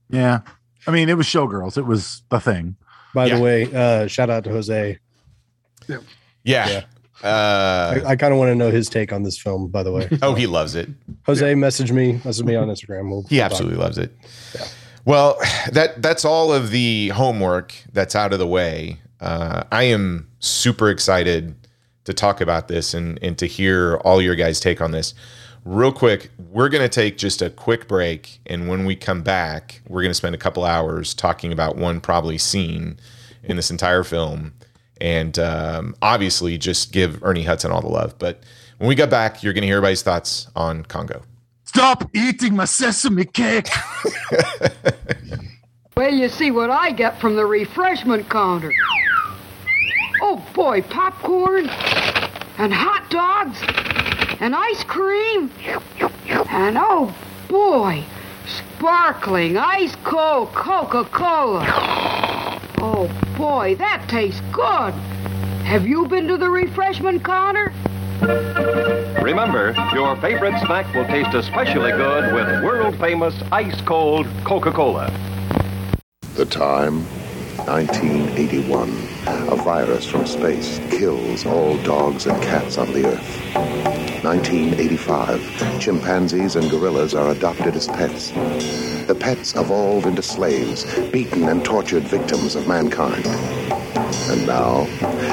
Yeah. 0.10 0.39
I 0.88 0.91
mean, 0.91 1.10
it 1.10 1.18
was 1.18 1.26
Showgirls. 1.26 1.78
It 1.78 1.86
was 1.86 2.22
the 2.30 2.39
thing. 2.39 2.78
By 3.14 3.26
Yeah. 3.26 3.36
the 3.36 3.41
way, 3.41 3.74
uh, 3.74 4.08
shout 4.08 4.30
out 4.30 4.45
to 4.45 4.51
Jose. 4.51 4.99
Yeah. 5.89 5.97
Yeah. 6.45 6.84
Uh, 7.24 8.01
I, 8.05 8.09
I 8.09 8.15
kind 8.15 8.32
of 8.32 8.39
want 8.39 8.49
to 8.49 8.55
know 8.55 8.70
his 8.70 8.89
take 8.89 9.11
on 9.11 9.24
this 9.24 9.38
film. 9.38 9.70
By 9.70 9.84
the 9.84 9.91
way, 9.91 10.07
oh, 10.22 10.36
he 10.36 10.45
loves 10.47 10.76
it. 10.76 10.89
Jose 11.26 11.55
message 11.55 11.91
me. 11.91 12.22
message 12.24 12.45
me 12.45 12.55
on 12.55 12.68
Instagram. 12.68 13.09
We'll 13.09 13.24
He 13.24 13.38
talk. 13.38 13.45
absolutely 13.51 13.78
loves 13.78 13.97
it. 13.97 14.15
Well, 15.05 15.38
that 15.72 16.01
that's 16.01 16.26
all 16.26 16.51
of 16.53 16.70
the 16.72 17.09
homework 17.09 17.74
that's 17.93 18.15
out 18.15 18.34
of 18.34 18.39
the 18.39 18.47
way. 18.47 18.99
Uh, 19.20 19.63
I 19.72 19.84
am 19.84 20.28
super 20.39 20.89
excited 20.89 21.55
to 22.03 22.13
talk 22.13 22.39
about 22.41 22.68
this 22.68 22.93
and 22.93 23.18
and 23.24 23.38
to 23.39 23.47
hear 23.47 23.95
all 23.97 24.22
your 24.22 24.36
guys' 24.36 24.59
take 24.59 24.82
on 24.82 24.91
this. 24.91 25.13
Real 25.65 25.91
quick, 25.91 26.30
we're 26.49 26.70
going 26.70 26.84
to 26.84 26.89
take 26.89 27.18
just 27.18 27.41
a 27.41 27.49
quick 27.49 27.88
break, 27.89 28.39
and 28.45 28.70
when 28.70 28.86
we 28.86 28.95
come 28.95 29.22
back, 29.22 29.82
we're 29.89 30.01
going 30.01 30.11
to 30.11 30.15
spend 30.15 30.34
a 30.34 30.38
couple 30.38 30.63
hours 30.63 31.13
talking 31.13 31.51
about 31.51 31.76
one 31.76 31.99
probably 31.99 32.38
scene 32.38 32.97
in 33.43 33.57
this 33.57 33.70
entire 33.70 34.03
film, 34.05 34.53
and 35.02 35.38
um, 35.39 35.95
obviously 36.02 36.58
just 36.58 36.91
give 36.91 37.24
Ernie 37.24 37.43
Hudson 37.43 37.72
all 37.72 37.82
the 37.82 37.88
love. 37.88 38.18
But 38.20 38.41
when 38.78 38.88
we 38.88 38.95
get 38.95 39.10
back, 39.10 39.43
you're 39.43 39.54
going 39.54 39.62
to 39.62 39.68
hear 39.68 39.78
everybody's 39.78 40.04
thoughts 40.04 40.48
on 40.56 40.84
Congo. 40.84 41.22
Stop 41.66 42.10
eating 42.14 42.56
my 42.56 42.66
sesame 42.66 43.26
cake. 43.26 43.68
Well, 45.98 46.14
you 46.14 46.30
see 46.30 46.52
what 46.52 46.70
I 46.70 46.91
get 46.91 47.20
from 47.20 47.36
the 47.36 47.48
refreshment 47.48 48.30
counter. 48.30 48.72
Oh 50.22 50.45
boy, 50.54 50.84
popcorn 50.84 51.68
and 52.60 52.72
hot 52.72 53.10
dogs 53.10 53.58
and 54.39 54.56
ice 54.56 54.84
cream 54.84 55.50
and 56.30 56.78
oh 56.80 57.16
boy, 57.48 58.04
sparkling 58.45 59.58
ice 59.58 59.95
cold 60.04 60.54
Coca-Cola. 60.54 62.37
Oh 62.80 63.09
boy, 63.38 63.75
that 63.75 64.05
tastes 64.07 64.41
good. 64.51 64.93
Have 65.63 65.88
you 65.88 66.07
been 66.07 66.28
to 66.28 66.38
the 66.38 66.49
refreshment 66.49 67.23
counter? 67.23 67.73
Remember, 69.21 69.75
your 69.93 70.15
favorite 70.17 70.57
snack 70.59 70.93
will 70.93 71.05
taste 71.05 71.34
especially 71.34 71.91
good 71.91 72.34
with 72.34 72.63
world 72.63 72.97
famous 72.99 73.36
ice 73.51 73.82
cold 73.82 74.28
Coca 74.43 74.71
Cola. 74.71 75.11
The 76.36 76.45
time, 76.45 77.03
1981. 77.65 79.16
A 79.28 79.55
virus 79.55 80.05
from 80.05 80.25
space 80.25 80.80
kills 80.89 81.45
all 81.45 81.78
dogs 81.84 82.28
and 82.28 82.41
cats 82.41 82.78
on 82.78 82.93
the 82.93 83.05
Earth. 83.07 84.23
1985. 84.23 85.80
Chimpanzees 85.80 86.55
and 86.55 86.69
gorillas 86.69 87.13
are 87.13 87.32
adopted 87.32 87.75
as 87.75 87.88
pets. 87.88 88.32
The 89.07 89.17
pets 89.19 89.55
evolve 89.55 90.05
into 90.05 90.21
slaves, 90.21 90.86
beaten 91.09 91.49
and 91.49 91.63
tortured 91.63 92.03
victims 92.03 92.55
of 92.55 92.67
mankind. 92.67 93.25
And 94.30 94.45
now, 94.45 94.88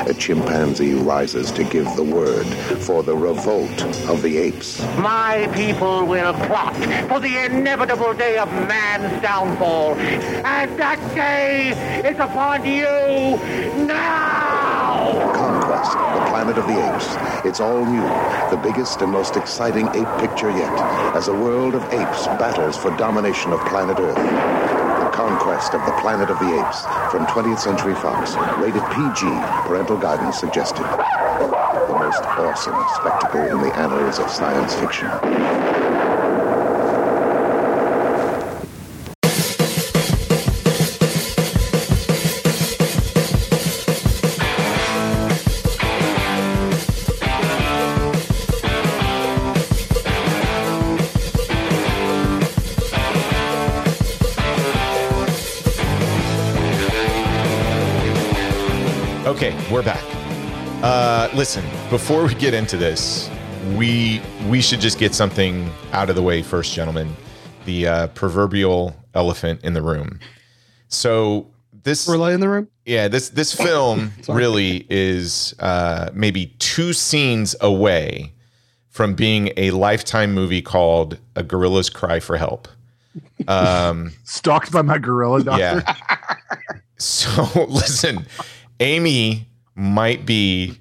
a 0.06 0.14
chimpanzee 0.14 0.94
rises 0.94 1.50
to 1.52 1.64
give 1.64 1.86
the 1.96 2.02
word 2.02 2.46
for 2.82 3.02
the 3.02 3.16
revolt 3.16 3.82
of 4.08 4.22
the 4.22 4.36
apes. 4.38 4.80
My 4.98 5.50
people 5.54 6.04
will 6.06 6.32
plot 6.32 6.76
for 7.08 7.18
the 7.20 7.44
inevitable 7.44 8.14
day 8.14 8.38
of 8.38 8.50
man's 8.52 9.20
downfall. 9.22 9.94
And 9.94 10.78
that 10.78 11.00
day 11.14 11.70
is 12.08 12.18
upon 12.18 12.64
you 12.64 13.83
now! 13.86 15.32
Conquest, 15.34 15.92
the 15.92 16.30
planet 16.30 16.58
of 16.58 16.66
the 16.66 16.74
apes. 16.74 17.44
It's 17.44 17.60
all 17.60 17.84
new, 17.84 18.02
the 18.50 18.60
biggest 18.62 19.02
and 19.02 19.12
most 19.12 19.36
exciting 19.36 19.88
ape 19.88 20.08
picture 20.18 20.50
yet, 20.50 20.72
as 21.14 21.28
a 21.28 21.32
world 21.32 21.74
of 21.74 21.82
apes 21.92 22.26
battles 22.38 22.76
for 22.76 22.90
domination 22.96 23.52
of 23.52 23.60
planet 23.66 23.98
Earth. 23.98 24.16
The 24.16 25.10
conquest 25.10 25.74
of 25.74 25.84
the 25.86 25.92
planet 26.00 26.30
of 26.30 26.38
the 26.38 26.60
apes 26.60 26.82
from 27.10 27.26
20th 27.26 27.60
Century 27.60 27.94
Fox, 27.94 28.34
rated 28.58 28.82
PG, 28.92 29.26
parental 29.66 29.96
guidance 29.96 30.38
suggested. 30.38 30.84
The 30.84 31.96
most 31.98 32.22
awesome 32.22 32.82
spectacle 32.96 33.42
in 33.42 33.60
the 33.60 33.74
annals 33.76 34.18
of 34.18 34.30
science 34.30 34.74
fiction. 34.74 35.63
We're 59.74 59.82
back. 59.82 60.04
Uh, 60.84 61.28
listen, 61.34 61.64
before 61.90 62.24
we 62.24 62.32
get 62.36 62.54
into 62.54 62.76
this, 62.76 63.28
we 63.74 64.22
we 64.48 64.62
should 64.62 64.78
just 64.80 65.00
get 65.00 65.12
something 65.12 65.68
out 65.90 66.08
of 66.08 66.14
the 66.14 66.22
way 66.22 66.42
first, 66.42 66.72
gentlemen. 66.72 67.16
The 67.64 67.88
uh, 67.88 68.06
proverbial 68.08 68.94
elephant 69.14 69.64
in 69.64 69.72
the 69.72 69.82
room. 69.82 70.20
So 70.86 71.50
this, 71.82 72.06
Relay 72.08 72.34
in 72.34 72.40
the 72.40 72.48
room. 72.48 72.68
yeah, 72.84 73.08
this 73.08 73.30
this 73.30 73.52
film 73.66 74.12
really 74.28 74.86
is 74.90 75.56
uh, 75.58 76.10
maybe 76.14 76.54
two 76.60 76.92
scenes 76.92 77.56
away 77.60 78.32
from 78.90 79.14
being 79.14 79.50
a 79.56 79.72
lifetime 79.72 80.32
movie 80.32 80.62
called 80.62 81.18
A 81.34 81.42
Gorilla's 81.42 81.90
Cry 81.90 82.20
for 82.20 82.36
Help. 82.36 82.68
Um, 83.48 84.12
Stalked 84.22 84.70
by 84.70 84.82
my 84.82 84.98
gorilla 84.98 85.42
doctor. 85.42 85.82
yeah. 85.84 85.96
So 86.96 87.66
listen, 87.68 88.24
Amy 88.78 89.48
might 89.74 90.24
be 90.26 90.78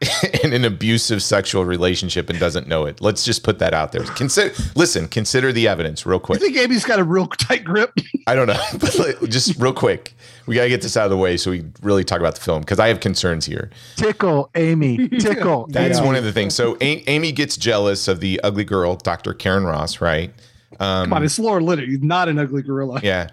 in 0.42 0.52
an 0.52 0.64
abusive 0.64 1.22
sexual 1.22 1.64
relationship 1.64 2.28
and 2.28 2.38
doesn't 2.40 2.66
know 2.66 2.86
it. 2.86 3.00
Let's 3.00 3.24
just 3.24 3.44
put 3.44 3.60
that 3.60 3.72
out 3.72 3.92
there. 3.92 4.02
Consider 4.02 4.52
listen, 4.74 5.06
consider 5.06 5.52
the 5.52 5.68
evidence 5.68 6.04
real 6.04 6.18
quick. 6.18 6.38
I 6.38 6.40
think 6.40 6.56
Amy's 6.56 6.84
got 6.84 6.98
a 6.98 7.04
real 7.04 7.26
tight 7.28 7.62
grip. 7.62 7.92
I 8.26 8.34
don't 8.34 8.48
know, 8.48 8.60
but 8.80 8.90
just 9.30 9.56
real 9.60 9.72
quick. 9.72 10.14
We 10.46 10.56
got 10.56 10.64
to 10.64 10.68
get 10.68 10.82
this 10.82 10.96
out 10.96 11.04
of 11.04 11.10
the 11.10 11.16
way 11.16 11.36
so 11.36 11.52
we 11.52 11.64
really 11.82 12.02
talk 12.02 12.18
about 12.18 12.34
the 12.34 12.40
film 12.40 12.62
because 12.62 12.80
I 12.80 12.88
have 12.88 12.98
concerns 12.98 13.46
here. 13.46 13.70
Tickle, 13.94 14.50
Amy. 14.56 15.08
Tickle. 15.08 15.66
That's 15.68 15.98
Amy. 15.98 16.06
one 16.06 16.16
of 16.16 16.24
the 16.24 16.32
things. 16.32 16.52
So 16.56 16.76
A- 16.80 17.08
Amy 17.08 17.30
gets 17.30 17.56
jealous 17.56 18.08
of 18.08 18.18
the 18.18 18.40
ugly 18.42 18.64
girl, 18.64 18.96
Dr. 18.96 19.34
Karen 19.34 19.62
Ross, 19.64 20.00
right? 20.00 20.32
Um, 20.80 21.04
Come 21.04 21.12
on, 21.12 21.22
it's 21.24 21.38
Laura 21.38 21.62
Linney. 21.62 21.86
He's 21.86 22.02
not 22.02 22.28
an 22.28 22.40
ugly 22.40 22.62
gorilla. 22.62 22.98
Yeah. 23.04 23.28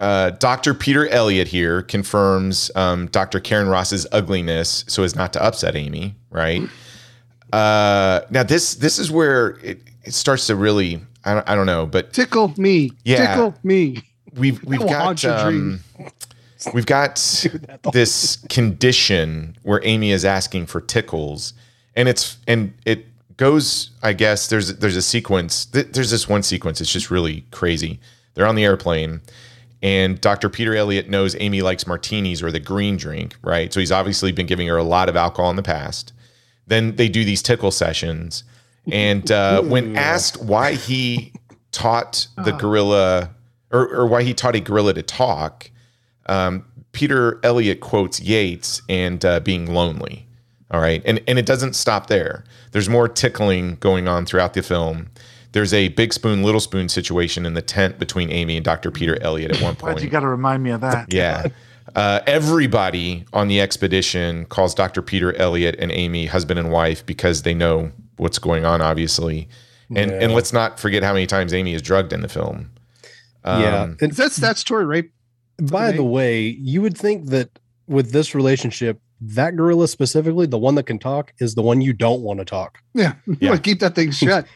Uh, 0.00 0.30
Dr. 0.30 0.74
Peter 0.74 1.06
Elliott 1.08 1.48
here 1.48 1.82
confirms 1.82 2.70
um, 2.74 3.06
Dr. 3.08 3.38
Karen 3.40 3.68
Ross's 3.68 4.06
ugliness 4.12 4.84
so 4.88 5.02
as 5.04 5.14
not 5.14 5.32
to 5.34 5.42
upset 5.42 5.76
Amy, 5.76 6.14
right? 6.30 6.62
Uh, 7.52 8.20
now 8.30 8.42
this 8.42 8.74
this 8.74 8.98
is 8.98 9.10
where 9.10 9.50
it, 9.62 9.80
it 10.04 10.12
starts 10.14 10.46
to 10.48 10.56
really 10.56 11.00
I 11.24 11.34
don't, 11.34 11.48
I 11.48 11.54
don't 11.54 11.66
know, 11.66 11.86
but 11.86 12.12
Tickle 12.12 12.52
me. 12.58 12.90
Yeah. 13.04 13.28
Tickle 13.34 13.54
me. 13.62 14.02
we've 14.36 14.62
we've 14.64 14.80
got 14.80 15.24
um, 15.24 15.80
we've 16.74 16.86
got 16.86 17.14
this 17.92 18.36
condition 18.48 19.56
where 19.62 19.80
Amy 19.84 20.10
is 20.10 20.24
asking 20.24 20.66
for 20.66 20.80
tickles, 20.80 21.54
and 21.94 22.08
it's 22.08 22.36
and 22.48 22.74
it 22.84 23.06
goes. 23.36 23.90
I 24.02 24.12
guess 24.12 24.48
there's 24.48 24.76
there's 24.78 24.96
a 24.96 25.02
sequence. 25.02 25.66
th- 25.66 25.92
There's 25.92 26.10
this 26.10 26.28
one 26.28 26.42
sequence. 26.42 26.80
It's 26.80 26.92
just 26.92 27.10
really 27.10 27.42
crazy. 27.52 28.00
They're 28.34 28.46
on 28.46 28.56
the 28.56 28.64
airplane, 28.64 29.20
and 29.84 30.18
Dr. 30.18 30.48
Peter 30.48 30.74
Elliott 30.74 31.10
knows 31.10 31.36
Amy 31.38 31.60
likes 31.60 31.86
martinis 31.86 32.42
or 32.42 32.50
the 32.50 32.58
green 32.58 32.96
drink, 32.96 33.36
right? 33.42 33.70
So 33.70 33.80
he's 33.80 33.92
obviously 33.92 34.32
been 34.32 34.46
giving 34.46 34.66
her 34.66 34.78
a 34.78 34.82
lot 34.82 35.10
of 35.10 35.14
alcohol 35.14 35.50
in 35.50 35.56
the 35.56 35.62
past. 35.62 36.14
Then 36.66 36.96
they 36.96 37.10
do 37.10 37.22
these 37.22 37.42
tickle 37.42 37.70
sessions, 37.70 38.44
and 38.90 39.30
uh, 39.30 39.60
when 39.60 39.94
asked 39.94 40.42
why 40.42 40.72
he 40.72 41.34
taught 41.70 42.26
the 42.42 42.52
gorilla 42.52 43.30
or, 43.70 43.86
or 43.94 44.06
why 44.06 44.22
he 44.22 44.32
taught 44.32 44.56
a 44.56 44.60
gorilla 44.60 44.94
to 44.94 45.02
talk, 45.02 45.70
um, 46.26 46.64
Peter 46.92 47.38
Elliott 47.42 47.80
quotes 47.80 48.20
Yates 48.20 48.80
and 48.88 49.22
uh, 49.22 49.40
being 49.40 49.66
lonely. 49.66 50.26
All 50.70 50.80
right, 50.80 51.02
and 51.04 51.20
and 51.28 51.38
it 51.38 51.44
doesn't 51.44 51.74
stop 51.74 52.06
there. 52.06 52.44
There's 52.72 52.88
more 52.88 53.06
tickling 53.06 53.76
going 53.76 54.08
on 54.08 54.24
throughout 54.24 54.54
the 54.54 54.62
film. 54.62 55.10
There's 55.54 55.72
a 55.72 55.88
big 55.88 56.12
spoon, 56.12 56.42
little 56.42 56.60
spoon 56.60 56.88
situation 56.88 57.46
in 57.46 57.54
the 57.54 57.62
tent 57.62 57.98
between 58.00 58.28
Amy 58.30 58.56
and 58.56 58.64
Dr. 58.64 58.90
Peter 58.90 59.16
Elliot 59.22 59.52
at 59.52 59.62
one 59.62 59.74
Why'd 59.76 59.94
point. 59.94 60.02
you 60.04 60.10
got 60.10 60.20
to 60.20 60.28
remind 60.28 60.62
me 60.64 60.70
of 60.70 60.80
that? 60.82 61.06
Yeah. 61.12 61.46
Uh, 61.94 62.20
everybody 62.26 63.24
on 63.32 63.46
the 63.46 63.60
expedition 63.60 64.46
calls 64.46 64.74
Dr. 64.74 65.00
Peter 65.00 65.32
Elliot 65.36 65.76
and 65.78 65.92
Amy 65.92 66.26
husband 66.26 66.58
and 66.58 66.72
wife 66.72 67.06
because 67.06 67.42
they 67.42 67.54
know 67.54 67.92
what's 68.16 68.38
going 68.38 68.64
on, 68.64 68.80
obviously. 68.82 69.48
And 69.94 70.10
and 70.10 70.34
let's 70.34 70.52
not 70.52 70.80
forget 70.80 71.02
how 71.04 71.12
many 71.12 71.26
times 71.26 71.54
Amy 71.54 71.72
is 71.74 71.82
drugged 71.82 72.12
in 72.12 72.22
the 72.22 72.28
film. 72.28 72.70
yeah. 73.44 73.82
Um, 73.82 73.96
And 74.00 74.10
Is 74.10 74.16
that 74.16 74.32
statutory 74.32 74.84
rape? 74.84 75.12
by 75.62 75.92
the 75.92 76.02
way, 76.02 76.46
you 76.48 76.82
would 76.82 76.96
think 76.98 77.26
that 77.26 77.60
with 77.86 78.10
this 78.10 78.34
relationship, 78.34 79.00
that 79.20 79.56
gorilla 79.56 79.88
specifically, 79.88 80.46
the 80.46 80.58
one 80.58 80.74
that 80.74 80.84
can 80.84 80.98
talk, 80.98 81.32
is 81.38 81.54
the 81.54 81.62
one 81.62 81.80
you 81.80 81.92
don't 81.92 82.22
want 82.22 82.40
to 82.40 82.44
talk. 82.44 82.78
Yeah. 82.94 83.14
Yeah. 83.40 83.50
want 83.50 83.62
keep 83.62 83.80
that 83.80 83.94
thing 83.94 84.10
shut. 84.10 84.46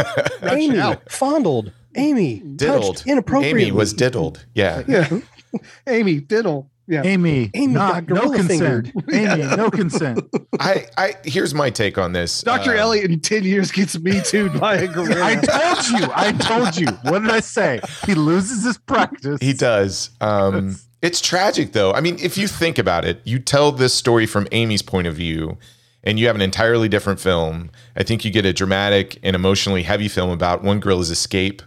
Amy 0.42 0.96
fondled. 1.08 1.72
Amy 1.94 2.40
diddled. 2.40 2.96
touched 2.96 3.06
inappropriately. 3.06 3.62
Amy 3.62 3.72
was 3.72 3.92
diddled. 3.92 4.44
Yeah. 4.54 4.82
Yeah. 4.88 5.20
Amy, 5.86 6.20
diddle. 6.20 6.70
Yeah. 6.88 7.02
Amy, 7.04 7.50
Amy 7.54 7.72
not, 7.72 8.08
no 8.08 8.16
gorilla 8.16 8.36
consent. 8.36 8.92
Amy, 9.12 9.44
no 9.56 9.70
consent. 9.70 10.20
I, 10.58 10.86
I 10.96 11.14
here's 11.24 11.54
my 11.54 11.70
take 11.70 11.96
on 11.96 12.12
this. 12.12 12.42
Dr. 12.42 12.72
Um, 12.72 12.78
Elliot 12.78 13.10
in 13.10 13.20
10 13.20 13.44
years 13.44 13.70
gets 13.70 13.98
me 13.98 14.20
too 14.20 14.50
by 14.50 14.76
a 14.76 14.88
gorilla. 14.88 15.24
I 15.24 15.36
told 15.36 16.00
you. 16.00 16.08
I 16.14 16.32
told 16.32 16.76
you. 16.76 16.88
What 17.10 17.20
did 17.20 17.30
I 17.30 17.40
say? 17.40 17.80
He 18.04 18.14
loses 18.14 18.64
his 18.64 18.78
practice. 18.78 19.38
He 19.40 19.52
does. 19.52 20.10
Um, 20.20 20.76
it's 21.02 21.20
tragic, 21.20 21.72
though. 21.72 21.92
I 21.92 22.00
mean, 22.00 22.16
if 22.20 22.38
you 22.38 22.46
think 22.46 22.78
about 22.78 23.04
it, 23.04 23.20
you 23.24 23.38
tell 23.38 23.72
this 23.72 23.92
story 23.92 24.24
from 24.24 24.46
Amy's 24.52 24.82
point 24.82 25.08
of 25.08 25.14
view, 25.14 25.58
and 26.04 26.18
you 26.18 26.28
have 26.28 26.36
an 26.36 26.42
entirely 26.42 26.88
different 26.88 27.20
film. 27.20 27.70
I 27.96 28.04
think 28.04 28.24
you 28.24 28.30
get 28.30 28.46
a 28.46 28.52
dramatic 28.52 29.18
and 29.22 29.36
emotionally 29.36 29.82
heavy 29.82 30.08
film 30.08 30.30
about 30.30 30.62
one 30.62 30.80
gorilla's 30.80 31.10
escape 31.10 31.60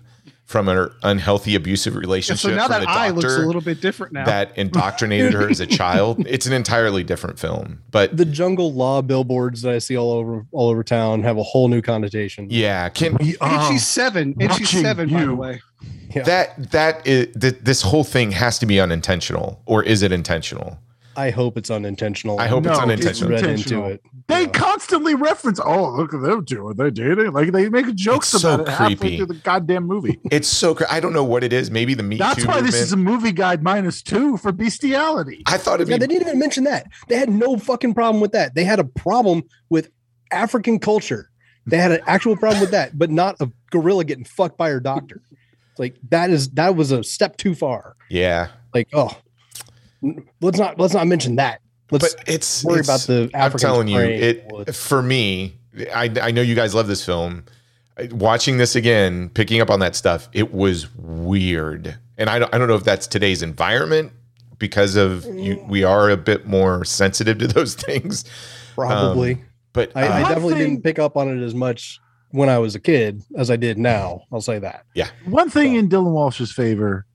from 0.46 0.70
an 0.70 0.89
unhealthy, 1.02 1.56
abusive 1.56 1.93
Yeah, 1.96 2.00
relationship. 2.00 2.52
so 2.52 2.56
now 2.56 2.68
from 2.68 2.72
that 2.74 2.82
the 2.82 2.89
eye 2.89 3.10
looks 3.10 3.36
a 3.36 3.39
little 3.39 3.62
bit 3.62 3.82
different 3.82 4.14
now. 4.14 4.26
that 4.26 4.56
indoctrinated 4.58 5.34
her 5.34 5.50
as 5.50 5.60
a 5.60 5.66
child. 5.66 6.24
It's 6.28 6.46
an 6.46 6.54
entirely 6.54 7.04
different 7.04 7.39
film. 7.39 7.82
But 7.91 8.16
the 8.16 8.26
jungle 8.26 8.72
law 8.74 9.02
billboards 9.02 9.64
that 9.64 9.74
I 9.74 9.80
see 9.80 9.98
all 9.98 10.12
over 10.12 10.46
all 10.52 10.70
over 10.70 10.84
town 10.84 11.24
have 11.24 11.38
a 11.38 11.43
whole 11.43 11.68
new 11.68 11.82
connotation. 11.82 12.48
yeah, 12.52 12.89
can 12.89 13.16
We 13.20 13.36
and 13.41 13.64
she's 13.74 13.88
seven. 13.88 14.36
And 14.39 14.52
she's 14.54 14.68
watching 14.68 14.82
seven, 14.84 15.10
by 15.10 15.20
the 15.20 15.26
you. 15.26 15.36
way. 15.36 15.62
that 16.26 16.72
that 16.72 17.06
is 17.08 17.28
th- 17.39 17.58
this 17.62 17.82
whole 17.82 18.04
thing 18.04 18.32
has 18.32 18.60
to 18.60 18.66
be 18.66 18.80
unintentional, 18.80 19.62
or 19.66 19.84
is 19.84 20.02
it 20.04 20.12
intentional? 20.12 20.78
I 21.18 21.30
hope 21.30 21.57
it's 21.57 21.70
unintentional. 21.72 22.39
I 22.39 22.47
hope 22.47 22.66
it's 22.66 22.78
No, 22.78 22.84
unintentional. 22.84 23.32
read 23.32 23.39
intentional. 23.39 23.84
into 23.86 23.93
it. 23.95 24.01
They 24.28 24.41
Yeah. 24.41 24.47
constantly 24.47 25.16
reference, 25.16 25.59
"Oh, 25.63 25.95
look 25.95 26.13
at 26.13 26.22
them 26.22 26.45
two. 26.45 26.68
Are 26.68 26.74
they 26.74 26.89
dating?" 26.91 27.32
Like 27.32 27.51
they 27.51 27.70
make 27.70 27.93
jokes 27.95 28.34
It's 28.34 28.41
so 28.41 28.55
about 28.55 28.68
it 28.68 28.72
halfway 28.72 28.95
creepy. 28.95 29.18
through 29.18 29.26
the 29.28 29.34
goddamn 29.36 29.86
movie. 29.86 30.20
It's 30.32 30.47
so 30.47 30.76
cra- 30.76 30.91
I 30.91 30.99
don't 30.99 31.13
know 31.13 31.24
what 31.24 31.43
it 31.43 31.53
is. 31.53 31.70
Maybe 31.72 31.93
the 31.93 32.03
Me 32.03 32.18
That's 32.18 32.41
Too 32.41 32.47
why 32.47 32.61
this 32.61 32.76
is 32.76 32.91
a 32.91 32.97
movie 32.97 33.32
guide 33.32 33.63
minus 33.63 34.01
two 34.01 34.38
for 34.38 34.51
bestiality. 34.51 35.43
I 35.47 35.57
thought 35.57 35.76
it'd 35.76 35.88
Yeah, 35.89 35.97
be 35.97 35.99
they 36.01 36.07
didn't 36.07 36.28
even 36.28 36.39
mention 36.39 36.63
that. 36.66 36.88
They 37.07 37.16
had 37.18 37.30
no 37.30 37.57
fucking 37.57 37.93
problem 37.93 38.20
with 38.22 38.32
that. 38.34 38.55
They 38.55 38.63
had 38.63 38.80
a 38.80 38.84
problem 38.84 39.43
with 39.70 39.89
African 40.32 40.80
culture. 40.80 41.30
They 41.68 41.78
had 41.78 41.91
an 41.91 42.01
actual 42.07 42.36
problem 42.36 42.61
with 42.61 42.72
that, 42.72 42.97
but 42.97 43.09
not 43.09 43.36
a 43.39 43.49
gorilla 43.72 44.03
getting 44.05 44.26
fucked 44.26 44.57
by 44.57 44.70
her 44.70 44.80
doctor. 44.80 45.22
Like 45.78 45.95
that 46.09 46.30
is 46.30 46.49
that 46.51 46.76
was 46.76 46.91
a 46.91 47.03
step 47.03 47.38
too 47.38 47.53
far. 47.55 47.95
yeah. 48.09 48.47
Like, 48.74 48.89
oh, 48.93 49.07
n- 49.07 49.16
let's 50.41 50.58
not 50.60 50.80
let's 50.80 50.93
not 50.93 51.08
mention 51.08 51.36
that. 51.38 51.62
Let's 51.91 52.14
But 52.16 52.24
it's 52.28 52.64
worry 52.64 52.80
it's- 52.80 52.88
about 53.08 53.08
the 53.08 53.30
I'm 53.38 53.51
telling 53.53 53.88
you, 53.88 53.99
it 53.99 54.45
with- 54.51 54.76
for 54.76 55.01
me. 55.01 55.58
I 55.93 56.10
I 56.22 56.32
know 56.32 56.41
you 56.41 56.56
guys 56.56 56.74
love 56.74 56.88
this 56.88 57.06
film. 57.06 57.43
Watching 58.12 58.58
this 58.58 58.76
again, 58.76 59.30
picking 59.30 59.62
up 59.62 59.70
on 59.70 59.80
that 59.80 59.95
stuff, 59.95 60.28
it 60.34 60.53
was 60.53 60.93
weird, 60.95 61.97
and 62.18 62.30
I 62.30 62.39
don't 62.39 62.53
I 62.53 62.58
don't 62.58 62.68
know 62.68 62.76
if 62.76 62.84
that's 62.84 63.08
today's 63.08 63.41
environment 63.41 64.12
because 64.60 64.95
of 64.97 65.26
you. 65.26 65.64
We 65.70 65.84
are 65.84 66.10
a 66.10 66.18
bit 66.18 66.45
more 66.47 66.84
sensitive 66.86 67.38
to 67.39 67.47
those 67.47 67.74
things, 67.88 68.26
probably. 68.74 69.34
Um, 69.36 69.41
but 69.74 69.91
I, 69.95 70.01
I 70.01 70.08
uh, 70.08 70.10
One 70.10 70.22
definitely 70.30 70.53
thing- 70.56 70.70
didn't 70.72 70.84
pick 70.84 70.99
up 70.99 71.16
on 71.18 71.30
it 71.30 71.41
as 71.43 71.53
much 71.56 71.99
when 72.32 72.49
I 72.49 72.58
was 72.58 72.76
a 72.76 72.80
kid 72.80 73.22
as 73.38 73.49
I 73.51 73.56
did 73.56 73.78
now. 73.78 74.22
I'll 74.32 74.41
say 74.41 74.60
that. 74.60 74.86
Yeah. 74.93 75.08
One 75.26 75.49
thing 75.49 75.76
in 75.76 75.88
Dylan 75.88 76.12
Walsh's 76.12 76.51
favor, 76.51 77.06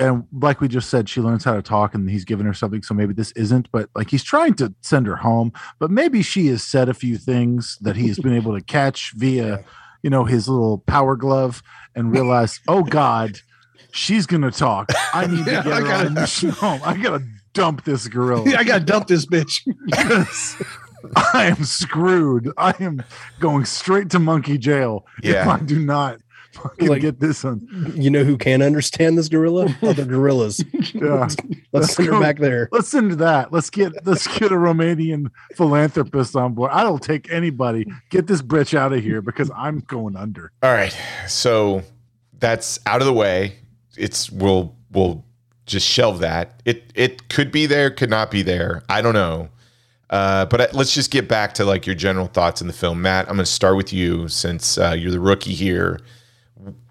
and 0.00 0.24
like 0.32 0.60
we 0.60 0.68
just 0.68 0.90
said, 0.90 1.08
she 1.08 1.20
learns 1.20 1.44
how 1.44 1.54
to 1.54 1.62
talk, 1.62 1.94
and 1.94 2.08
he's 2.10 2.24
given 2.24 2.46
her 2.46 2.54
something. 2.54 2.82
So 2.82 2.94
maybe 2.94 3.12
this 3.14 3.32
isn't, 3.32 3.70
but 3.72 3.88
like 3.94 4.10
he's 4.10 4.24
trying 4.24 4.54
to 4.54 4.74
send 4.80 5.06
her 5.06 5.16
home. 5.16 5.52
But 5.78 5.90
maybe 5.90 6.22
she 6.22 6.48
has 6.48 6.62
said 6.62 6.88
a 6.88 6.94
few 6.94 7.16
things 7.18 7.78
that 7.80 7.96
he 7.96 8.08
has 8.08 8.18
been 8.18 8.34
able 8.34 8.54
to 8.58 8.64
catch 8.64 9.12
via, 9.14 9.64
you 10.02 10.10
know, 10.10 10.24
his 10.24 10.48
little 10.48 10.78
power 10.78 11.16
glove, 11.16 11.62
and 11.94 12.12
realize, 12.12 12.60
oh 12.68 12.82
God, 12.82 13.38
she's 13.92 14.26
gonna 14.26 14.50
talk. 14.50 14.90
I 15.12 15.26
need 15.26 15.44
to 15.44 15.50
get 15.50 15.66
I 15.66 15.76
her 15.76 15.82
gotta- 15.82 16.06
on 16.08 16.14
mission 16.14 16.48
home. 16.62 16.80
I 16.84 16.96
gotta 16.96 17.24
dump 17.52 17.84
this 17.84 18.08
gorilla. 18.08 18.44
I 18.56 18.64
got 18.64 18.78
to 18.80 18.84
dump 18.84 19.06
this 19.06 19.26
bitch. 19.26 19.60
I 21.32 21.46
am 21.46 21.64
screwed. 21.64 22.50
I 22.56 22.74
am 22.80 23.02
going 23.38 23.64
straight 23.64 24.10
to 24.10 24.18
monkey 24.18 24.58
jail 24.58 25.06
if 25.22 25.46
I 25.46 25.60
do 25.60 25.78
not 25.78 26.18
fucking 26.54 26.88
Like- 26.88 27.00
get 27.02 27.20
this 27.20 27.44
on. 27.44 27.66
You 27.94 28.10
know 28.10 28.24
who 28.24 28.36
can 28.38 28.62
understand 28.62 29.18
this 29.18 29.28
gorilla? 29.28 29.74
Other 29.82 30.04
gorillas. 30.04 30.64
Yeah. 30.94 31.14
Let's 31.14 31.36
Let's 31.72 31.94
send 31.94 32.08
her 32.08 32.20
back 32.20 32.38
there. 32.38 32.68
Let's 32.72 32.88
send 32.88 33.12
that. 33.12 33.52
Let's 33.52 33.70
get 33.70 34.06
let's 34.06 34.26
get 34.38 34.52
a 34.52 34.56
Romanian 34.56 35.26
philanthropist 35.56 36.36
on 36.36 36.54
board. 36.54 36.70
I 36.72 36.82
don't 36.82 37.02
take 37.02 37.30
anybody. 37.32 37.86
Get 38.10 38.26
this 38.26 38.42
bitch 38.42 38.74
out 38.76 38.92
of 38.92 39.02
here 39.02 39.20
because 39.20 39.50
I'm 39.56 39.80
going 39.80 40.16
under. 40.16 40.52
All 40.62 40.72
right. 40.72 40.96
So 41.28 41.82
that's 42.38 42.78
out 42.86 43.00
of 43.00 43.06
the 43.06 43.12
way. 43.12 43.56
It's 43.96 44.30
we'll 44.30 44.74
we'll 44.92 45.24
just 45.66 45.88
shelve 45.88 46.20
that. 46.20 46.60
It 46.64 46.84
it 46.94 47.28
could 47.28 47.50
be 47.50 47.66
there, 47.66 47.90
could 47.90 48.10
not 48.10 48.30
be 48.30 48.42
there. 48.42 48.82
I 48.88 49.02
don't 49.02 49.14
know. 49.14 49.48
Uh, 50.10 50.44
but 50.46 50.72
let's 50.74 50.94
just 50.94 51.10
get 51.10 51.26
back 51.26 51.54
to 51.54 51.64
like 51.64 51.86
your 51.86 51.94
general 51.96 52.26
thoughts 52.26 52.60
in 52.60 52.66
the 52.68 52.72
film, 52.72 53.02
Matt. 53.02 53.26
I'm 53.28 53.34
going 53.34 53.44
to 53.44 53.50
start 53.50 53.76
with 53.76 53.92
you 53.92 54.28
since 54.28 54.78
uh, 54.78 54.94
you're 54.96 55.10
the 55.10 55.18
rookie 55.18 55.54
here. 55.54 55.98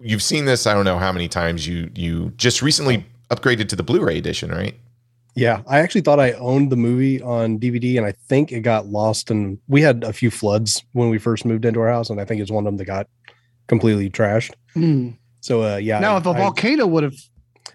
You've 0.04 0.22
seen 0.24 0.46
this. 0.46 0.68
I 0.68 0.74
don't 0.74 0.86
know 0.86 0.98
how 0.98 1.12
many 1.12 1.28
times. 1.28 1.68
You 1.68 1.90
you 1.96 2.32
just 2.38 2.62
recently 2.62 3.06
upgraded 3.30 3.70
to 3.70 3.76
the 3.76 3.84
Blu-ray 3.84 4.18
edition, 4.18 4.52
right? 4.52 4.76
Yeah, 5.36 5.64
I 5.68 5.80
actually 5.80 6.02
thought 6.02 6.20
I 6.20 6.34
owned 6.34 6.72
the 6.72 6.76
movie 6.76 7.20
on 7.22 7.58
DVD, 7.60 7.98
and 7.98 8.06
I 8.06 8.12
think 8.12 8.52
it 8.52 8.60
got 8.62 8.88
lost. 8.88 9.32
And 9.32 9.58
we 9.68 9.82
had 9.82 10.04
a 10.04 10.14
few 10.14 10.30
floods 10.30 10.84
when 10.92 11.10
we 11.10 11.18
first 11.18 11.44
moved 11.46 11.66
into 11.66 11.80
our 11.80 11.90
house, 11.90 12.10
and 12.10 12.22
I 12.22 12.26
think 12.26 12.42
it's 12.42 12.52
one 12.52 12.64
of 12.64 12.66
them 12.66 12.78
that 12.78 12.86
got 12.86 13.08
completely 13.68 14.10
trashed. 14.10 14.52
Hmm. 14.74 15.12
So 15.42 15.64
uh, 15.64 15.78
yeah. 15.78 16.00
now, 16.00 16.16
I- 16.16 16.18
if 16.20 16.26
a 16.26 16.30
I- 16.30 16.38
volcano 16.38 16.86
would 16.86 17.04
have 17.04 17.16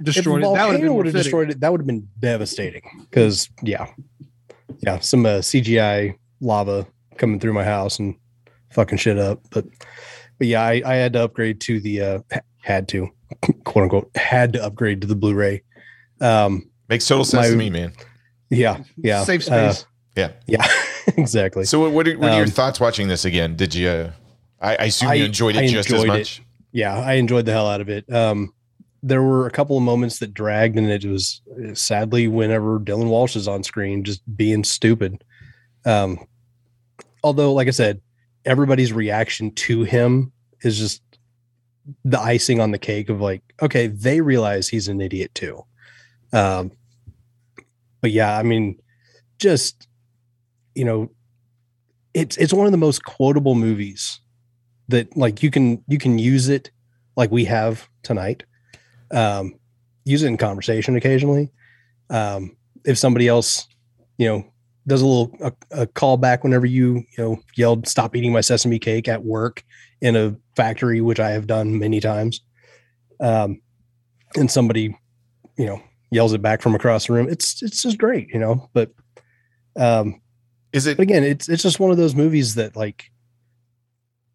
destroyed 0.03 0.43
the 0.45 0.51
it, 0.51 0.55
that 0.55 0.66
would 0.66 0.72
have 0.74 0.81
volcano 0.81 0.89
been 0.89 0.95
would 0.95 1.07
have 1.07 1.14
destroyed 1.14 1.51
it, 1.51 1.61
that 1.61 1.72
would 1.72 1.81
have 1.81 1.87
been 1.87 2.09
devastating. 2.20 2.83
Because 3.11 3.49
yeah, 3.62 3.87
yeah, 4.81 4.99
some 5.01 5.26
uh, 5.26 5.39
CGI 5.39 6.16
lava 6.41 6.87
coming 7.16 7.41
through 7.41 7.55
my 7.55 7.64
house 7.64 7.99
and 7.99 8.14
fucking 8.70 8.99
shit 8.99 9.18
up. 9.18 9.41
But 9.51 9.64
but 10.39 10.47
yeah, 10.47 10.62
I, 10.62 10.82
I 10.84 10.95
had 10.95 11.12
to 11.14 11.24
upgrade 11.24 11.61
to 11.62 11.80
the 11.80 12.01
uh, 12.01 12.18
had 12.62 12.89
to 12.89 13.09
quote 13.64 13.82
unquote 13.84 14.11
had 14.16 14.53
to 14.55 14.64
upgrade 14.64 15.01
to 15.03 15.07
the 15.07 15.16
Blu-ray. 15.16 15.62
Um, 16.20 16.70
Makes 16.89 17.07
total 17.07 17.24
sense 17.24 17.47
My- 17.47 17.51
to 17.51 17.57
me, 17.57 17.70
man. 17.70 17.93
yeah, 18.51 18.82
yeah, 18.97 19.24
Safe 19.24 19.43
uh, 19.51 19.72
space. 19.72 19.86
Yeah. 20.16 20.32
yeah, 20.47 20.66
exactly. 21.16 21.64
So, 21.64 21.78
what, 21.80 21.93
what 21.93 22.09
are, 22.09 22.18
what 22.18 22.30
are 22.30 22.36
your 22.36 22.45
Um, 22.47 22.51
thoughts 22.51 22.80
watching 22.80 23.07
this 23.09 23.24
again? 23.24 23.55
Did 23.57 23.74
you? 23.74 23.89
Uh, 23.89 24.11
I, 24.61 24.76
I 24.76 24.84
assume 24.86 25.12
you 25.14 25.22
I- 25.22 25.26
enjoyed 25.26 25.55
it 25.57 25.61
I 25.61 25.66
just 25.68 25.91
as 25.91 26.01
enjoyed 26.03 26.16
it. 26.16 26.18
much. 26.18 26.43
yeah, 26.72 26.99
I 26.99 27.12
enjoyed 27.14 27.45
the 27.47 27.53
hell 27.53 27.68
out 27.68 27.80
of 27.80 27.89
it. 27.89 28.11
Um, 28.12 28.53
there 29.03 29.22
were 29.22 29.47
a 29.47 29.51
couple 29.53 29.76
of 29.76 29.82
moments 29.84 30.18
that 30.18 30.34
dragged, 30.34 30.76
and 30.76 30.91
it 30.91 31.05
was 31.05 31.41
sadly 31.74 32.26
whenever 32.26 32.80
Dylan 32.80 33.07
Walsh 33.09 33.36
is 33.36 33.47
on 33.47 33.62
screen, 33.62 34.03
just 34.03 34.22
being 34.36 34.64
stupid. 34.64 35.22
Um, 35.84 36.18
although, 37.22 37.53
like 37.53 37.68
I 37.68 37.72
said, 37.72 38.01
everybody's 38.49 38.92
reaction 38.92 39.53
to 39.53 39.84
him 39.84 40.32
is 40.62 40.78
just 40.78 41.03
the 42.05 42.20
icing 42.20 42.61
on 42.61 42.70
the 42.70 42.78
cake 42.78 43.09
of 43.09 43.20
like, 43.20 43.42
okay, 43.62 43.86
they 43.86 44.20
realize 44.20 44.68
he's 44.68 44.88
an 44.88 45.01
idiot 45.01 45.30
too. 45.34 45.62
Um, 46.32 46.72
but 48.01 48.11
yeah, 48.11 48.36
I 48.36 48.42
mean, 48.42 48.80
just 49.38 49.86
you 50.74 50.84
know, 50.84 51.11
it's 52.14 52.36
it's 52.38 52.53
one 52.53 52.66
of 52.66 52.72
the 52.72 52.78
most 52.78 53.05
quotable 53.05 53.55
movies 53.55 54.20
that 54.88 55.14
like 55.16 55.42
you 55.42 55.51
can 55.51 55.84
you 55.86 55.99
can 55.99 56.18
use 56.18 56.49
it 56.49 56.70
like 57.16 57.30
we 57.30 57.44
have 57.44 57.88
tonight 58.03 58.44
um 59.12 59.55
use 60.05 60.22
it 60.22 60.28
in 60.28 60.36
conversation 60.36 60.96
occasionally 60.96 61.51
um 62.11 62.57
if 62.84 62.96
somebody 62.96 63.28
else 63.28 63.66
you 64.16 64.26
know 64.26 64.44
does 64.89 65.03
a 65.03 65.07
little 65.07 65.36
a, 65.41 65.53
a 65.82 65.86
call 65.86 66.16
back 66.16 66.43
whenever 66.43 66.66
you 66.66 66.97
you 67.16 67.18
know 67.18 67.39
yelled 67.57 67.86
stop 67.86 68.16
eating 68.16 68.32
my 68.32 68.41
sesame 68.41 68.78
cake 68.78 69.07
at 69.09 69.24
work 69.24 69.62
in 70.01 70.16
a 70.16 70.34
factory 70.57 71.01
which 71.01 71.20
i 71.20 71.30
have 71.30 71.47
done 71.47 71.78
many 71.78 72.01
times 72.01 72.41
um 73.20 73.61
and 74.36 74.51
somebody 74.51 74.97
you 75.57 75.66
know 75.66 75.80
yells 76.11 76.32
it 76.32 76.43
back 76.43 76.62
from 76.62 76.74
across 76.74 77.07
the 77.07 77.12
room 77.12 77.28
it's 77.28 77.62
it's 77.62 77.82
just 77.82 77.99
great 77.99 78.28
you 78.32 78.39
know 78.41 78.68
but 78.72 78.91
um 79.76 80.20
Is 80.72 80.86
it? 80.86 80.97
but 80.97 81.05
again, 81.05 81.22
it's 81.24 81.49
it's 81.49 81.62
just 81.62 81.80
one 81.80 81.91
of 81.91 81.97
those 81.97 82.14
movies 82.14 82.55
that 82.57 82.74
like 82.76 83.11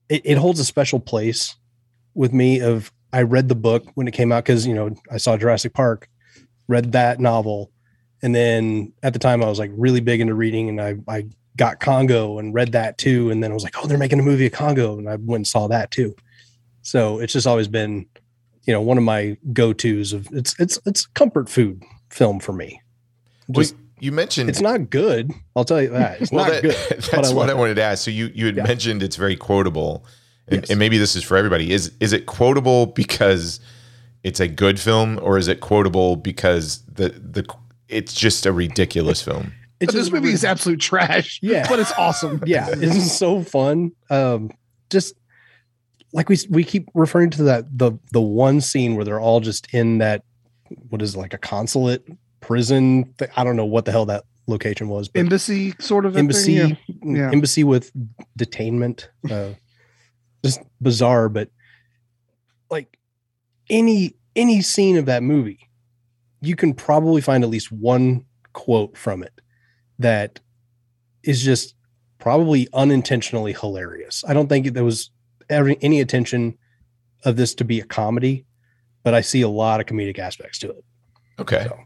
it, 0.10 0.22
it 0.26 0.38
holds 0.38 0.60
a 0.60 0.66
special 0.66 0.99
place 0.99 1.56
with 2.16 2.32
me. 2.34 2.62
Of 2.62 2.91
I 3.12 3.24
read 3.24 3.49
the 3.49 3.56
book 3.56 3.84
when 3.95 4.08
it 4.08 4.14
came 4.14 4.32
out 4.32 4.43
because 4.45 4.66
you 4.66 4.74
know 4.74 4.95
I 5.12 5.18
saw 5.18 5.38
Jurassic 5.38 5.74
Park, 5.74 6.08
read 6.68 6.93
that 6.93 7.20
novel, 7.20 7.72
and 8.24 8.34
then 8.34 8.92
at 9.04 9.14
the 9.14 9.20
time 9.20 9.44
I 9.44 9.48
was 9.50 9.60
like 9.60 9.70
really 9.76 10.00
big 10.02 10.20
into 10.22 10.34
reading, 10.34 10.70
and 10.70 10.82
I 10.82 10.96
I 11.08 11.26
got 11.56 11.80
Congo 11.80 12.40
and 12.40 12.54
read 12.56 12.72
that 12.72 12.98
too, 12.98 13.30
and 13.30 13.44
then 13.44 13.52
I 13.52 13.54
was 13.54 13.64
like, 13.64 13.76
oh, 13.78 13.86
they're 13.86 13.98
making 14.00 14.20
a 14.20 14.24
movie 14.24 14.48
of 14.48 14.52
Congo, 14.54 14.98
and 14.98 15.08
I 15.08 15.18
went 15.18 15.40
and 15.40 15.48
saw 15.48 15.68
that 15.68 15.92
too. 15.92 16.16
So 16.82 17.20
it's 17.20 17.32
just 17.34 17.46
always 17.46 17.68
been, 17.68 18.08
you 18.64 18.74
know, 18.74 18.82
one 18.82 18.98
of 18.98 19.04
my 19.04 19.38
go 19.54 19.72
tos 19.74 20.14
of 20.14 20.28
it's 20.32 20.56
it's 20.60 20.80
it's 20.86 21.06
comfort 21.06 21.50
food 21.50 21.84
film 22.10 22.40
for 22.40 22.54
me. 22.54 22.82
Well, 23.48 23.66
you 24.00 24.12
mentioned 24.12 24.50
it's 24.50 24.62
not 24.62 24.90
good. 24.90 25.32
I'll 25.56 25.64
tell 25.66 25.82
you 25.82 25.90
that. 25.90 26.22
It's 26.22 26.32
well, 26.32 26.46
not 26.46 26.54
that- 26.54 26.62
good. 26.64 26.76
that's 27.12 27.32
I 27.32 27.34
what 27.34 27.50
I 27.50 27.54
wanted 27.54 27.76
to 27.76 27.84
ask. 27.84 28.04
So 28.04 28.12
you 28.12 28.32
you 28.34 28.48
had 28.48 28.58
Yeah. 28.58 28.64
mentioned 28.64 29.04
it's 29.04 29.16
very 29.18 29.36
quotable, 29.36 30.06
and, 30.48 30.62
Yes. 30.62 30.70
and 30.70 30.80
maybe 30.80 30.98
this 30.98 31.16
is 31.16 31.24
for 31.24 31.38
everybody. 31.38 31.72
Is 31.72 31.92
is 32.00 32.14
it 32.14 32.26
quotable 32.26 32.88
because 32.88 33.60
it's 34.24 34.40
a 34.40 34.48
good 34.48 34.80
film, 34.80 35.20
or 35.22 35.38
is 35.38 35.48
it 35.48 35.60
quotable 35.60 36.16
because 36.16 36.82
the 36.92 37.10
the 37.10 37.46
it's 37.94 38.14
just 38.14 38.46
a 38.46 38.52
ridiculous 38.52 39.22
film? 39.22 39.54
It's 39.80 39.91
But 39.94 40.00
this 40.00 40.12
movie 40.12 40.28
re- 40.28 40.34
is 40.34 40.46
absolute 40.46 40.80
trash. 40.80 41.39
Yeah. 41.41 41.68
but 41.68 41.80
it's 41.80 41.91
awesome. 41.94 42.41
yeah, 42.46 42.68
it's 42.72 43.12
so 43.18 43.44
fun. 43.44 43.91
Um, 44.10 44.52
just 44.89 45.14
like 46.14 46.30
we 46.30 46.38
we 46.50 46.64
keep 46.64 46.89
referring 46.94 47.30
to 47.32 47.44
that 47.44 47.66
the 47.78 47.94
the 48.12 48.22
one 48.22 48.62
scene 48.62 48.96
where 48.96 49.04
they're 49.04 49.20
all 49.20 49.39
just 49.39 49.74
in 49.74 49.98
that 49.98 50.24
what 50.89 51.02
is 51.02 51.16
it, 51.16 51.18
like 51.18 51.34
a 51.34 51.38
consulate 51.38 52.06
prison. 52.39 53.14
Th- 53.18 53.32
I 53.36 53.44
don't 53.44 53.56
know 53.56 53.66
what 53.66 53.86
the 53.86 53.91
hell 53.91 54.06
that 54.06 54.24
location 54.48 54.89
was, 54.89 55.08
but 55.10 55.20
Embassy 55.20 55.74
sort 55.80 56.06
of 56.06 56.16
embassy 56.18 56.60
Thing, 56.60 56.78
yeah. 57.04 57.18
Yeah. 57.18 57.32
embassy 57.32 57.64
with 57.64 57.91
detainment. 58.38 59.08
Uh, 59.30 59.50
just 60.44 60.62
bizarre, 60.82 61.30
but 61.30 61.50
like 62.70 62.98
any 63.70 64.16
any 64.36 64.62
scene 64.62 64.98
of 64.98 65.06
that 65.08 65.24
movie, 65.24 65.70
you 66.44 66.56
can 66.56 66.74
probably 66.74 67.22
find 67.22 67.44
at 67.44 67.50
least 67.50 67.72
one 67.72 68.26
quote 68.52 68.98
from 68.98 69.24
it 69.24 69.41
that 70.00 70.39
is 71.24 71.41
just 71.41 71.76
probably 72.20 72.68
unintentionally 72.74 73.54
hilarious. 73.54 74.24
I 74.28 74.34
don't 74.34 74.48
think 74.48 74.74
there 74.74 74.84
was 74.84 75.10
every, 75.50 75.78
any 75.82 76.00
intention 76.00 76.58
of 77.26 77.38
this 77.38 77.56
to 77.56 77.64
be 77.64 77.80
a 77.80 77.86
comedy, 77.86 78.46
but 79.04 79.14
I 79.14 79.22
see 79.22 79.41
a 79.41 79.50
lot 79.50 79.80
of 79.80 79.86
comedic 79.86 80.20
aspects 80.20 80.60
to 80.60 80.72
it. 80.72 80.84
Okay. 81.39 81.64
So, 81.64 81.80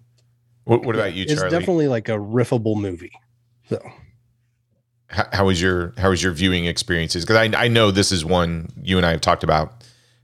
What, 0.63 0.83
what 0.83 0.95
about 0.95 1.13
you, 1.13 1.25
it's 1.27 1.41
definitely 1.43 1.87
like 1.87 2.09
a 2.09 2.17
riffable 2.17 2.75
movie. 2.75 3.13
So 3.69 3.79
how, 5.09 5.27
how 5.31 5.45
was 5.45 5.61
your 5.61 5.93
how 5.97 6.09
was 6.09 6.21
your 6.21 6.33
viewing 6.33 6.65
experiences? 6.65 7.25
Because 7.25 7.37
I 7.37 7.65
I 7.65 7.67
know 7.67 7.91
this 7.91 8.11
is 8.11 8.25
one 8.25 8.69
you 8.81 8.97
and 8.97 9.05
I 9.05 9.11
have 9.11 9.21
talked 9.21 9.43
about. 9.43 9.83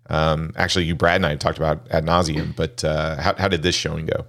Um, 0.09 0.53
actually, 0.55 0.85
you 0.85 0.95
Brad 0.95 1.17
and 1.17 1.25
I 1.25 1.35
talked 1.35 1.57
about 1.57 1.87
ad 1.91 2.05
nauseum. 2.05 2.55
But 2.55 2.83
uh, 2.83 3.15
how 3.21 3.35
how 3.35 3.47
did 3.47 3.63
this 3.63 3.75
showing 3.75 4.05
go? 4.05 4.25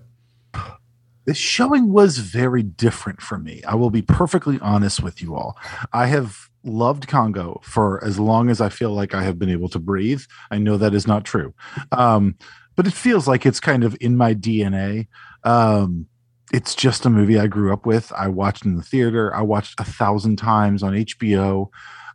This 1.27 1.39
showing 1.39 1.93
was 1.93 2.19
very 2.19 2.63
different 2.63 3.23
for 3.23 3.39
me. 3.39 3.63
I 3.67 3.75
will 3.77 3.91
be 3.91 4.03
perfectly 4.03 4.59
honest 4.61 5.03
with 5.03 5.23
you 5.23 5.35
all. 5.35 5.57
I 5.93 6.07
have 6.07 6.51
loved 6.65 7.09
Congo 7.09 7.61
for 7.63 8.03
as 8.05 8.19
long 8.19 8.51
as 8.51 8.61
I 8.61 8.69
feel 8.69 8.91
like 8.91 9.15
I 9.15 9.23
have 9.23 9.39
been 9.39 9.49
able 9.49 9.69
to 9.71 9.79
breathe. 9.79 10.23
I 10.51 10.59
know 10.59 10.77
that 10.77 10.95
is 10.95 11.07
not 11.07 11.25
true. 11.25 11.55
Um, 11.93 12.37
but 12.77 12.87
it 12.87 12.93
feels 12.93 13.27
like 13.27 13.47
it's 13.47 13.61
kind 13.61 13.85
of 13.85 13.97
in 14.01 14.17
my 14.17 14.35
DNA. 14.35 15.07
Um, 15.45 16.07
it's 16.53 16.75
just 16.75 17.07
a 17.07 17.11
movie 17.11 17.39
I 17.39 17.47
grew 17.47 17.73
up 17.73 17.87
with. 17.87 18.13
I 18.13 18.29
watched 18.29 18.65
in 18.65 18.77
the 18.77 18.83
theater. 18.83 19.35
I 19.35 19.43
watched 19.43 19.81
a 19.81 19.85
thousand 19.85 20.37
times 20.37 20.83
on 20.83 20.93
HBO. 20.93 21.69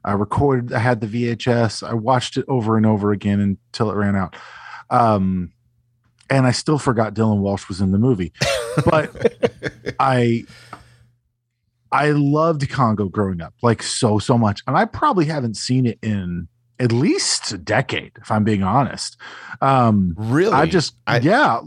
I 0.03 0.13
recorded, 0.13 0.73
I 0.73 0.79
had 0.79 1.01
the 1.01 1.07
VHS. 1.07 1.87
I 1.87 1.93
watched 1.93 2.37
it 2.37 2.45
over 2.47 2.77
and 2.77 2.85
over 2.85 3.11
again 3.11 3.39
until 3.39 3.91
it 3.91 3.95
ran 3.95 4.15
out. 4.15 4.35
Um, 4.89 5.51
and 6.29 6.45
I 6.45 6.51
still 6.51 6.79
forgot 6.79 7.13
Dylan 7.13 7.39
Walsh 7.39 7.67
was 7.67 7.81
in 7.81 7.91
the 7.91 7.97
movie. 7.97 8.31
But 8.85 9.95
I 9.99 10.45
I 11.91 12.11
loved 12.11 12.69
Congo 12.69 13.09
growing 13.09 13.41
up, 13.41 13.53
like 13.61 13.81
so 13.81 14.19
so 14.19 14.37
much, 14.37 14.61
and 14.67 14.77
I 14.77 14.85
probably 14.85 15.25
haven't 15.25 15.57
seen 15.57 15.85
it 15.85 15.97
in 16.03 16.47
at 16.79 16.91
least 16.93 17.51
a 17.51 17.57
decade, 17.57 18.11
if 18.21 18.31
I'm 18.31 18.43
being 18.45 18.63
honest. 18.63 19.17
Um, 19.59 20.13
Really? 20.17 20.53
I 20.53 20.65
just 20.65 20.95
I- 21.07 21.19
yeah, 21.19 21.59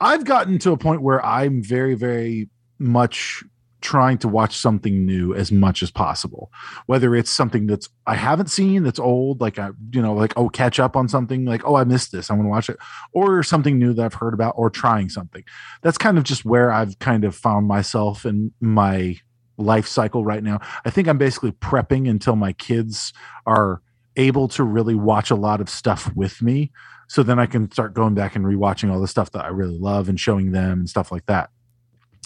I've 0.00 0.24
gotten 0.24 0.58
to 0.60 0.72
a 0.72 0.76
point 0.76 1.02
where 1.02 1.24
I'm 1.24 1.62
very 1.62 1.94
very 1.94 2.48
much 2.78 3.44
trying 3.86 4.18
to 4.18 4.26
watch 4.26 4.58
something 4.58 5.06
new 5.06 5.32
as 5.32 5.52
much 5.52 5.80
as 5.80 5.92
possible. 5.92 6.50
Whether 6.86 7.14
it's 7.14 7.30
something 7.30 7.68
that's 7.68 7.88
i 8.04 8.16
haven't 8.16 8.50
seen 8.50 8.82
that's 8.82 8.98
old 8.98 9.40
like 9.40 9.60
i 9.60 9.70
you 9.92 10.02
know 10.02 10.12
like 10.12 10.32
oh 10.36 10.48
catch 10.48 10.80
up 10.80 10.96
on 10.96 11.08
something 11.08 11.44
like 11.44 11.64
oh 11.64 11.76
i 11.76 11.84
missed 11.84 12.10
this 12.10 12.28
i 12.28 12.34
want 12.34 12.46
to 12.46 12.50
watch 12.50 12.68
it 12.68 12.78
or 13.12 13.44
something 13.44 13.78
new 13.78 13.92
that 13.92 14.04
i've 14.04 14.14
heard 14.14 14.34
about 14.34 14.54
or 14.56 14.68
trying 14.70 15.08
something. 15.08 15.44
That's 15.82 15.98
kind 15.98 16.18
of 16.18 16.24
just 16.24 16.44
where 16.44 16.72
i've 16.72 16.98
kind 16.98 17.24
of 17.24 17.36
found 17.36 17.68
myself 17.68 18.26
in 18.26 18.52
my 18.60 19.20
life 19.56 19.86
cycle 19.86 20.24
right 20.24 20.42
now. 20.42 20.58
I 20.84 20.90
think 20.90 21.06
i'm 21.06 21.18
basically 21.18 21.52
prepping 21.52 22.10
until 22.10 22.34
my 22.34 22.52
kids 22.54 23.12
are 23.46 23.82
able 24.16 24.48
to 24.48 24.64
really 24.64 24.96
watch 24.96 25.30
a 25.30 25.36
lot 25.36 25.60
of 25.60 25.68
stuff 25.68 26.10
with 26.16 26.42
me 26.42 26.72
so 27.06 27.22
then 27.22 27.38
i 27.38 27.46
can 27.46 27.70
start 27.70 27.94
going 27.94 28.14
back 28.14 28.34
and 28.34 28.44
rewatching 28.44 28.90
all 28.90 29.00
the 29.00 29.06
stuff 29.06 29.30
that 29.30 29.44
i 29.44 29.48
really 29.48 29.78
love 29.78 30.08
and 30.08 30.18
showing 30.18 30.50
them 30.50 30.80
and 30.80 30.88
stuff 30.88 31.12
like 31.12 31.26
that. 31.26 31.50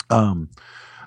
Um 0.08 0.48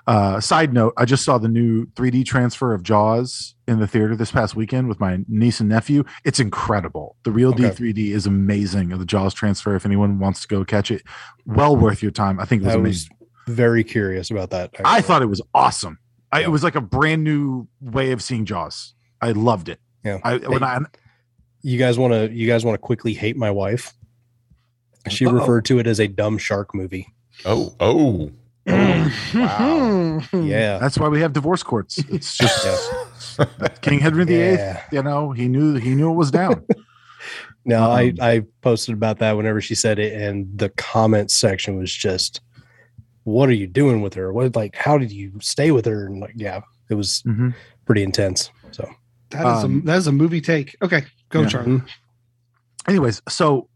uh, 0.06 0.38
side 0.40 0.72
note, 0.74 0.92
I 0.96 1.04
just 1.06 1.24
saw 1.24 1.38
the 1.38 1.48
new 1.48 1.86
3D 1.86 2.26
transfer 2.26 2.74
of 2.74 2.82
Jaws 2.82 3.54
in 3.66 3.78
the 3.78 3.86
theater 3.86 4.14
this 4.14 4.30
past 4.30 4.54
weekend 4.54 4.88
with 4.88 5.00
my 5.00 5.20
niece 5.28 5.60
and 5.60 5.68
nephew. 5.68 6.04
It's 6.24 6.38
incredible. 6.38 7.16
The 7.24 7.30
RealD 7.30 7.56
3D 7.56 8.10
is 8.10 8.26
amazing. 8.26 8.90
The 8.90 9.06
Jaws 9.06 9.32
transfer, 9.32 9.74
if 9.74 9.86
anyone 9.86 10.18
wants 10.18 10.42
to 10.42 10.48
go 10.48 10.64
catch 10.64 10.90
it, 10.90 11.02
well 11.46 11.74
worth 11.74 12.02
your 12.02 12.12
time. 12.12 12.38
I 12.38 12.44
think 12.44 12.62
it 12.62 12.66
was 12.66 12.74
I 12.74 12.78
amazing. 12.78 13.16
was 13.18 13.54
very 13.56 13.82
curious 13.82 14.30
about 14.30 14.50
that. 14.50 14.72
I 14.84 15.00
thought 15.00 15.22
it 15.22 15.26
was 15.26 15.40
awesome. 15.54 15.98
I, 16.32 16.40
Yeah. 16.40 16.46
It 16.46 16.50
was 16.50 16.62
like 16.64 16.74
a 16.74 16.80
brand 16.82 17.24
new 17.24 17.68
way 17.80 18.12
of 18.12 18.22
seeing 18.22 18.44
Jaws. 18.44 18.94
I 19.22 19.32
loved 19.32 19.68
it. 19.70 19.80
Yeah. 20.04 20.18
I, 20.22 20.36
when 20.36 20.62
I, 20.62 20.80
you 21.62 21.78
guys 21.78 21.98
want 21.98 22.12
to 22.12 22.30
you 22.30 22.46
guys 22.46 22.62
want 22.62 22.74
to 22.74 22.78
quickly 22.78 23.14
hate 23.14 23.36
my 23.38 23.50
wife. 23.50 23.94
She 25.08 25.24
Uh-oh. 25.26 25.32
referred 25.32 25.64
to 25.66 25.78
it 25.78 25.86
as 25.86 25.98
a 25.98 26.08
dumb 26.08 26.36
shark 26.36 26.74
movie. 26.74 27.14
Oh 27.46 27.74
oh. 27.80 28.30
Wow. 28.66 30.20
Yeah. 30.32 30.78
that's 30.78 30.98
why 30.98 31.08
we 31.08 31.20
have 31.20 31.32
divorce 31.32 31.62
courts. 31.62 31.98
It's 32.08 32.36
just 32.36 32.90
King 33.82 34.00
Henry 34.00 34.24
VIII. 34.24 34.36
Yeah. 34.54 34.82
You 34.92 35.02
know, 35.02 35.32
he 35.32 35.48
knew 35.48 35.74
he 35.74 35.94
knew 35.94 36.10
it 36.10 36.14
was 36.14 36.30
down. 36.30 36.64
No, 37.66 37.90
I 37.90 38.08
Um, 38.08 38.14
I 38.20 38.42
posted 38.60 38.94
about 38.94 39.20
that 39.20 39.38
whenever 39.38 39.58
she 39.62 39.74
said 39.74 39.98
it, 39.98 40.12
and 40.12 40.46
the 40.58 40.68
comment 40.68 41.30
section 41.30 41.78
was 41.78 41.90
just, 41.90 42.42
"What 43.22 43.48
are 43.48 43.54
you 43.54 43.66
doing 43.66 44.02
with 44.02 44.12
her? 44.12 44.30
What 44.34 44.54
like 44.54 44.76
how 44.76 44.98
did 44.98 45.10
you 45.10 45.32
stay 45.40 45.70
with 45.70 45.86
her?" 45.86 46.04
And 46.04 46.20
like, 46.20 46.34
yeah, 46.36 46.60
it 46.90 46.94
was 46.96 47.22
Mhm. 47.26 47.54
pretty 47.86 48.02
intense. 48.02 48.50
So 48.72 48.86
That 49.30 49.46
is 49.56 49.64
Um, 49.64 49.78
a 49.78 49.86
that 49.86 49.96
is 49.96 50.06
a 50.06 50.12
movie 50.12 50.42
take. 50.42 50.76
Okay, 50.82 51.04
go 51.30 51.40
Yeah. 51.40 51.48
Charlie. 51.48 51.82
anyways, 52.86 53.22
so 53.30 53.70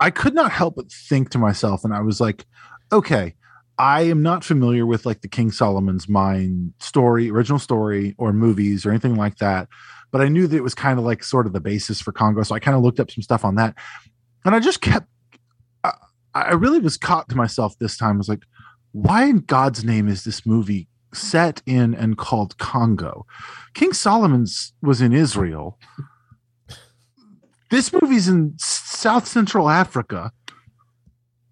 I 0.00 0.10
could 0.10 0.34
not 0.34 0.50
help 0.50 0.74
but 0.74 0.90
think 0.90 1.30
to 1.30 1.38
myself, 1.38 1.84
and 1.84 1.94
I 1.94 2.00
was 2.00 2.20
like, 2.20 2.44
okay, 2.90 3.34
I 3.78 4.02
am 4.02 4.22
not 4.22 4.44
familiar 4.44 4.86
with 4.86 5.04
like 5.04 5.20
the 5.20 5.28
King 5.28 5.50
Solomon's 5.50 6.08
Mine 6.08 6.72
story, 6.80 7.30
original 7.30 7.58
story, 7.58 8.14
or 8.18 8.32
movies 8.32 8.86
or 8.86 8.90
anything 8.90 9.16
like 9.16 9.36
that. 9.38 9.68
But 10.12 10.20
I 10.20 10.28
knew 10.28 10.46
that 10.46 10.56
it 10.56 10.62
was 10.62 10.74
kind 10.74 10.98
of 10.98 11.04
like 11.04 11.22
sort 11.22 11.46
of 11.46 11.52
the 11.52 11.60
basis 11.60 12.00
for 12.00 12.12
Congo. 12.12 12.42
So 12.42 12.54
I 12.54 12.60
kind 12.60 12.76
of 12.76 12.82
looked 12.82 13.00
up 13.00 13.10
some 13.10 13.22
stuff 13.22 13.44
on 13.44 13.56
that. 13.56 13.74
And 14.44 14.54
I 14.54 14.60
just 14.60 14.80
kept, 14.80 15.08
I, 15.84 15.92
I 16.34 16.52
really 16.52 16.78
was 16.78 16.96
caught 16.96 17.28
to 17.28 17.36
myself 17.36 17.78
this 17.78 17.96
time. 17.96 18.16
I 18.16 18.18
was 18.18 18.28
like, 18.28 18.44
why 18.92 19.24
in 19.24 19.40
God's 19.40 19.84
name 19.84 20.08
is 20.08 20.24
this 20.24 20.46
movie 20.46 20.88
set 21.12 21.60
in 21.66 21.94
and 21.94 22.16
called 22.16 22.56
Congo? 22.58 23.26
King 23.74 23.92
Solomon's 23.92 24.72
was 24.80 25.02
in 25.02 25.12
Israel 25.12 25.78
this 27.70 27.92
movie's 27.92 28.28
in 28.28 28.54
South 28.58 29.26
Central 29.26 29.68
Africa, 29.68 30.30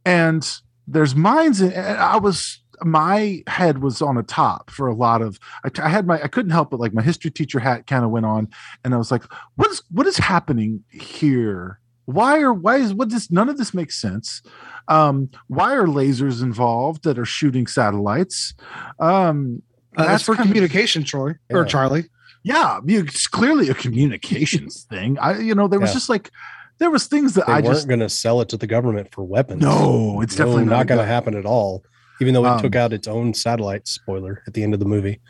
and 0.04 0.48
there's 0.86 1.14
mines. 1.14 1.60
In, 1.60 1.72
and 1.72 1.98
I 1.98 2.16
was 2.16 2.60
my 2.82 3.42
head 3.46 3.78
was 3.78 4.02
on 4.02 4.16
a 4.16 4.22
top 4.22 4.70
for 4.70 4.86
a 4.88 4.94
lot 4.94 5.22
of. 5.22 5.38
I, 5.64 5.70
I 5.82 5.88
had 5.88 6.06
my 6.06 6.20
I 6.22 6.28
couldn't 6.28 6.50
help 6.52 6.70
but 6.70 6.80
like 6.80 6.92
my 6.94 7.02
history 7.02 7.30
teacher 7.30 7.58
hat 7.60 7.86
kind 7.86 8.04
of 8.04 8.10
went 8.10 8.26
on, 8.26 8.48
and 8.84 8.94
I 8.94 8.98
was 8.98 9.10
like, 9.10 9.24
what 9.56 9.70
is 9.70 9.82
what 9.90 10.06
is 10.06 10.18
happening 10.18 10.82
here? 10.90 11.80
Why 12.06 12.40
are 12.40 12.52
why 12.52 12.76
is 12.76 12.92
what 12.92 13.10
this 13.10 13.30
none 13.30 13.48
of 13.48 13.56
this 13.58 13.72
makes 13.72 13.98
sense? 14.00 14.42
Um, 14.88 15.30
why 15.48 15.74
are 15.74 15.86
lasers 15.86 16.42
involved 16.42 17.04
that 17.04 17.18
are 17.18 17.24
shooting 17.24 17.66
satellites? 17.66 18.52
Um, 19.00 19.62
Uh, 19.96 20.04
that's 20.06 20.24
for 20.24 20.34
kind 20.34 20.46
of- 20.48 20.52
communication, 20.52 21.04
Troy 21.04 21.36
or 21.50 21.60
Yeah. 21.62 21.64
Charlie. 21.64 22.04
yeah, 22.42 22.80
it's 22.86 23.26
clearly 23.26 23.68
a 23.70 23.74
communications 23.74 24.82
thing. 24.90 25.16
I, 25.20 25.38
you 25.38 25.54
know, 25.54 25.68
there 25.68 25.80
was 25.80 25.90
Yeah. 25.90 25.94
just 25.94 26.08
like, 26.10 26.30
there 26.78 26.90
was 26.90 27.06
things 27.06 27.34
that 27.34 27.46
they 27.46 27.52
I 27.52 27.60
weren't 27.60 27.74
just 27.74 27.88
going 27.88 28.00
to 28.00 28.08
sell 28.08 28.40
it 28.40 28.48
to 28.50 28.56
the 28.56 28.66
government 28.66 29.08
for 29.12 29.22
weapons. 29.24 29.62
no, 29.62 30.20
it's 30.20 30.38
No, 30.38 30.44
definitely 30.44 30.64
not 30.70 30.86
going 30.86 31.00
to 31.00 31.06
happen 31.06 31.34
at 31.36 31.46
all. 31.46 31.84
Even 32.20 32.34
though 32.34 32.44
it 32.44 32.48
Um, 32.48 32.60
took 32.60 32.76
out 32.76 32.92
its 32.92 33.08
own 33.08 33.34
satellite 33.34 33.88
spoiler 33.88 34.42
at 34.46 34.54
the 34.54 34.62
end 34.62 34.72
of 34.74 34.80
the 34.80 34.86
movie. 34.86 35.20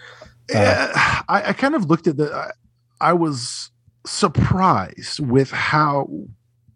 Uh, 0.54 0.88
I, 1.28 1.42
I 1.48 1.52
kind 1.54 1.74
of 1.74 1.86
looked 1.86 2.06
at 2.06 2.16
the. 2.18 2.32
I, 2.34 2.50
I 3.00 3.12
was 3.14 3.70
surprised 4.06 5.20
with 5.20 5.50
how 5.50 6.08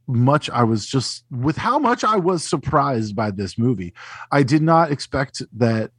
much 0.07 0.49
I 0.49 0.63
was 0.63 0.87
just 0.87 1.25
with 1.31 1.57
how 1.59 1.79
much 1.79 2.03
I 2.05 2.17
was 2.17 2.43
surprised 2.43 3.15
by 3.15 3.31
this 3.31 3.59
movie. 3.59 3.93
I 4.33 4.43
did 4.43 4.63
not 4.63 4.91
expect 4.91 5.43
that 5.53 5.91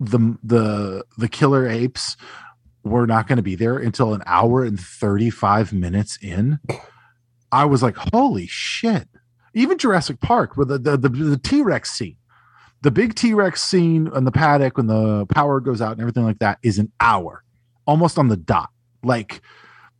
the 0.00 0.36
the 0.42 1.04
the 1.16 1.28
killer 1.28 1.68
apes 1.68 2.16
were 2.82 3.06
not 3.06 3.28
going 3.28 3.36
to 3.36 3.42
be 3.42 3.54
there 3.54 3.78
until 3.78 4.12
an 4.12 4.22
hour 4.26 4.64
and 4.64 4.78
35 4.78 5.72
minutes 5.72 6.18
in. 6.20 6.58
I 7.54 7.64
was 7.66 7.84
like, 7.84 7.96
holy 7.96 8.48
shit. 8.48 9.08
Even 9.54 9.78
Jurassic 9.78 10.20
Park, 10.20 10.56
where 10.56 10.66
the 10.66 10.76
the, 10.76 10.96
the, 10.96 11.08
the 11.08 11.38
T-Rex 11.38 11.92
scene, 11.92 12.16
the 12.82 12.90
big 12.90 13.14
T-Rex 13.14 13.62
scene 13.62 14.10
in 14.12 14.24
the 14.24 14.32
paddock 14.32 14.76
when 14.76 14.88
the 14.88 15.24
power 15.26 15.60
goes 15.60 15.80
out 15.80 15.92
and 15.92 16.00
everything 16.00 16.24
like 16.24 16.40
that 16.40 16.58
is 16.64 16.80
an 16.80 16.90
hour, 16.98 17.44
almost 17.86 18.18
on 18.18 18.26
the 18.26 18.36
dot. 18.36 18.70
Like 19.04 19.40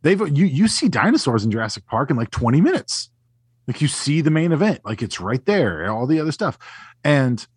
they've 0.01 0.19
you 0.37 0.45
you 0.45 0.67
see 0.67 0.89
dinosaurs 0.89 1.45
in 1.45 1.51
Jurassic 1.51 1.85
Park 1.85 2.11
in 2.11 2.17
like 2.17 2.29
20 2.31 2.59
minutes. 2.59 3.09
Like 3.67 3.81
you 3.81 3.87
see 3.87 4.19
the 4.19 4.29
main 4.29 4.51
event, 4.51 4.81
like 4.83 5.01
it's 5.01 5.21
right 5.21 5.43
there, 5.45 5.89
all 5.89 6.05
the 6.05 6.19
other 6.19 6.33
stuff. 6.33 6.59
And 7.05 7.47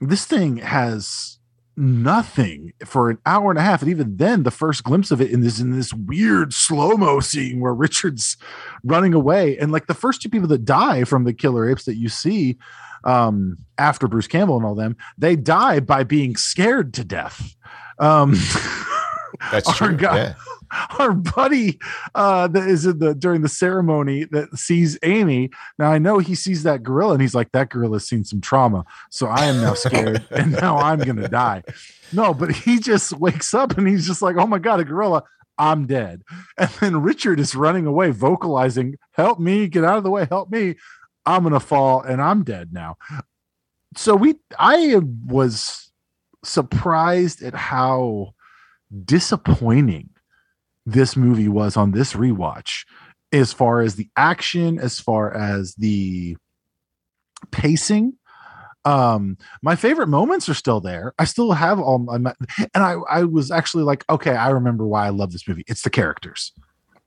this 0.00 0.26
thing 0.26 0.58
has 0.58 1.37
nothing 1.78 2.72
for 2.84 3.08
an 3.10 3.18
hour 3.24 3.50
and 3.50 3.58
a 3.58 3.62
half. 3.62 3.80
And 3.82 3.90
even 3.90 4.16
then, 4.16 4.42
the 4.42 4.50
first 4.50 4.84
glimpse 4.84 5.10
of 5.10 5.20
it 5.20 5.30
in 5.30 5.40
this 5.40 5.60
in 5.60 5.70
this 5.70 5.92
weird 5.94 6.52
slow-mo 6.52 7.20
scene 7.20 7.60
where 7.60 7.72
Richard's 7.86 8.36
running 8.84 9.14
away. 9.14 9.56
And 9.58 9.72
like 9.72 9.86
the 9.86 9.94
first 9.94 10.20
two 10.20 10.28
people 10.28 10.48
that 10.48 10.64
die 10.64 11.04
from 11.04 11.24
the 11.24 11.32
killer 11.32 11.68
apes 11.70 11.84
that 11.84 11.96
you 11.96 12.08
see 12.08 12.58
um 13.04 13.56
after 13.78 14.08
Bruce 14.08 14.26
Campbell 14.26 14.56
and 14.56 14.66
all 14.66 14.74
them, 14.74 14.96
they 15.16 15.36
die 15.36 15.80
by 15.80 16.02
being 16.04 16.36
scared 16.36 16.92
to 16.94 17.04
death. 17.04 17.54
Um 17.98 18.32
That's 19.52 19.68
Our 19.80 19.88
true. 19.88 19.96
guy- 19.96 20.16
Yeah. 20.16 20.34
our 20.98 21.12
buddy 21.12 21.78
uh 22.14 22.48
that 22.48 22.68
is 22.68 22.86
in 22.86 22.98
the 22.98 23.14
during 23.14 23.42
the 23.42 23.48
ceremony 23.48 24.24
that 24.24 24.56
sees 24.56 24.98
Amy. 25.02 25.50
Now 25.78 25.90
I 25.90 25.98
know 25.98 26.18
he 26.18 26.34
sees 26.34 26.62
that 26.62 26.82
gorilla 26.82 27.14
and 27.14 27.22
he's 27.22 27.34
like, 27.34 27.52
that 27.52 27.70
gorilla's 27.70 28.08
seen 28.08 28.24
some 28.24 28.40
trauma. 28.40 28.84
So 29.10 29.26
I 29.26 29.46
am 29.46 29.60
now 29.60 29.74
scared 29.74 30.26
and 30.30 30.52
now 30.52 30.78
I'm 30.78 31.00
gonna 31.00 31.28
die. 31.28 31.62
No, 32.12 32.32
but 32.32 32.50
he 32.50 32.78
just 32.78 33.12
wakes 33.12 33.54
up 33.54 33.76
and 33.76 33.86
he's 33.86 34.06
just 34.06 34.22
like, 34.22 34.36
oh 34.36 34.46
my 34.46 34.58
god, 34.58 34.80
a 34.80 34.84
gorilla. 34.84 35.24
I'm 35.60 35.86
dead. 35.86 36.22
And 36.56 36.70
then 36.80 37.02
Richard 37.02 37.40
is 37.40 37.56
running 37.56 37.84
away, 37.84 38.12
vocalizing, 38.12 38.94
help 39.12 39.40
me, 39.40 39.66
get 39.66 39.82
out 39.82 39.98
of 39.98 40.04
the 40.04 40.10
way, 40.10 40.26
help 40.30 40.50
me. 40.50 40.76
I'm 41.26 41.42
gonna 41.42 41.60
fall 41.60 42.00
and 42.00 42.22
I'm 42.22 42.44
dead 42.44 42.72
now. 42.72 42.96
So 43.96 44.14
we 44.14 44.36
I 44.58 45.00
was 45.26 45.90
surprised 46.44 47.42
at 47.42 47.54
how 47.54 48.34
disappointing 49.04 50.10
this 50.88 51.16
movie 51.16 51.48
was 51.48 51.76
on 51.76 51.92
this 51.92 52.14
rewatch. 52.14 52.84
As 53.30 53.52
far 53.52 53.80
as 53.80 53.96
the 53.96 54.08
action 54.16 54.78
as 54.78 54.98
far 54.98 55.34
as 55.34 55.74
the 55.74 56.36
pacing 57.52 58.14
um 58.86 59.36
my 59.62 59.76
favorite 59.76 60.06
moments 60.08 60.48
are 60.48 60.54
still 60.54 60.80
there. 60.80 61.12
I 61.18 61.24
still 61.24 61.52
have 61.52 61.78
all 61.78 61.98
my 61.98 62.32
and 62.74 62.82
i 62.82 62.94
i 63.10 63.24
was 63.24 63.50
actually 63.50 63.84
like 63.84 64.04
okay 64.08 64.34
i 64.34 64.48
remember 64.48 64.86
why 64.86 65.06
i 65.06 65.10
love 65.10 65.32
this 65.32 65.46
movie. 65.46 65.64
It's 65.68 65.82
the 65.82 65.90
characters. 65.90 66.52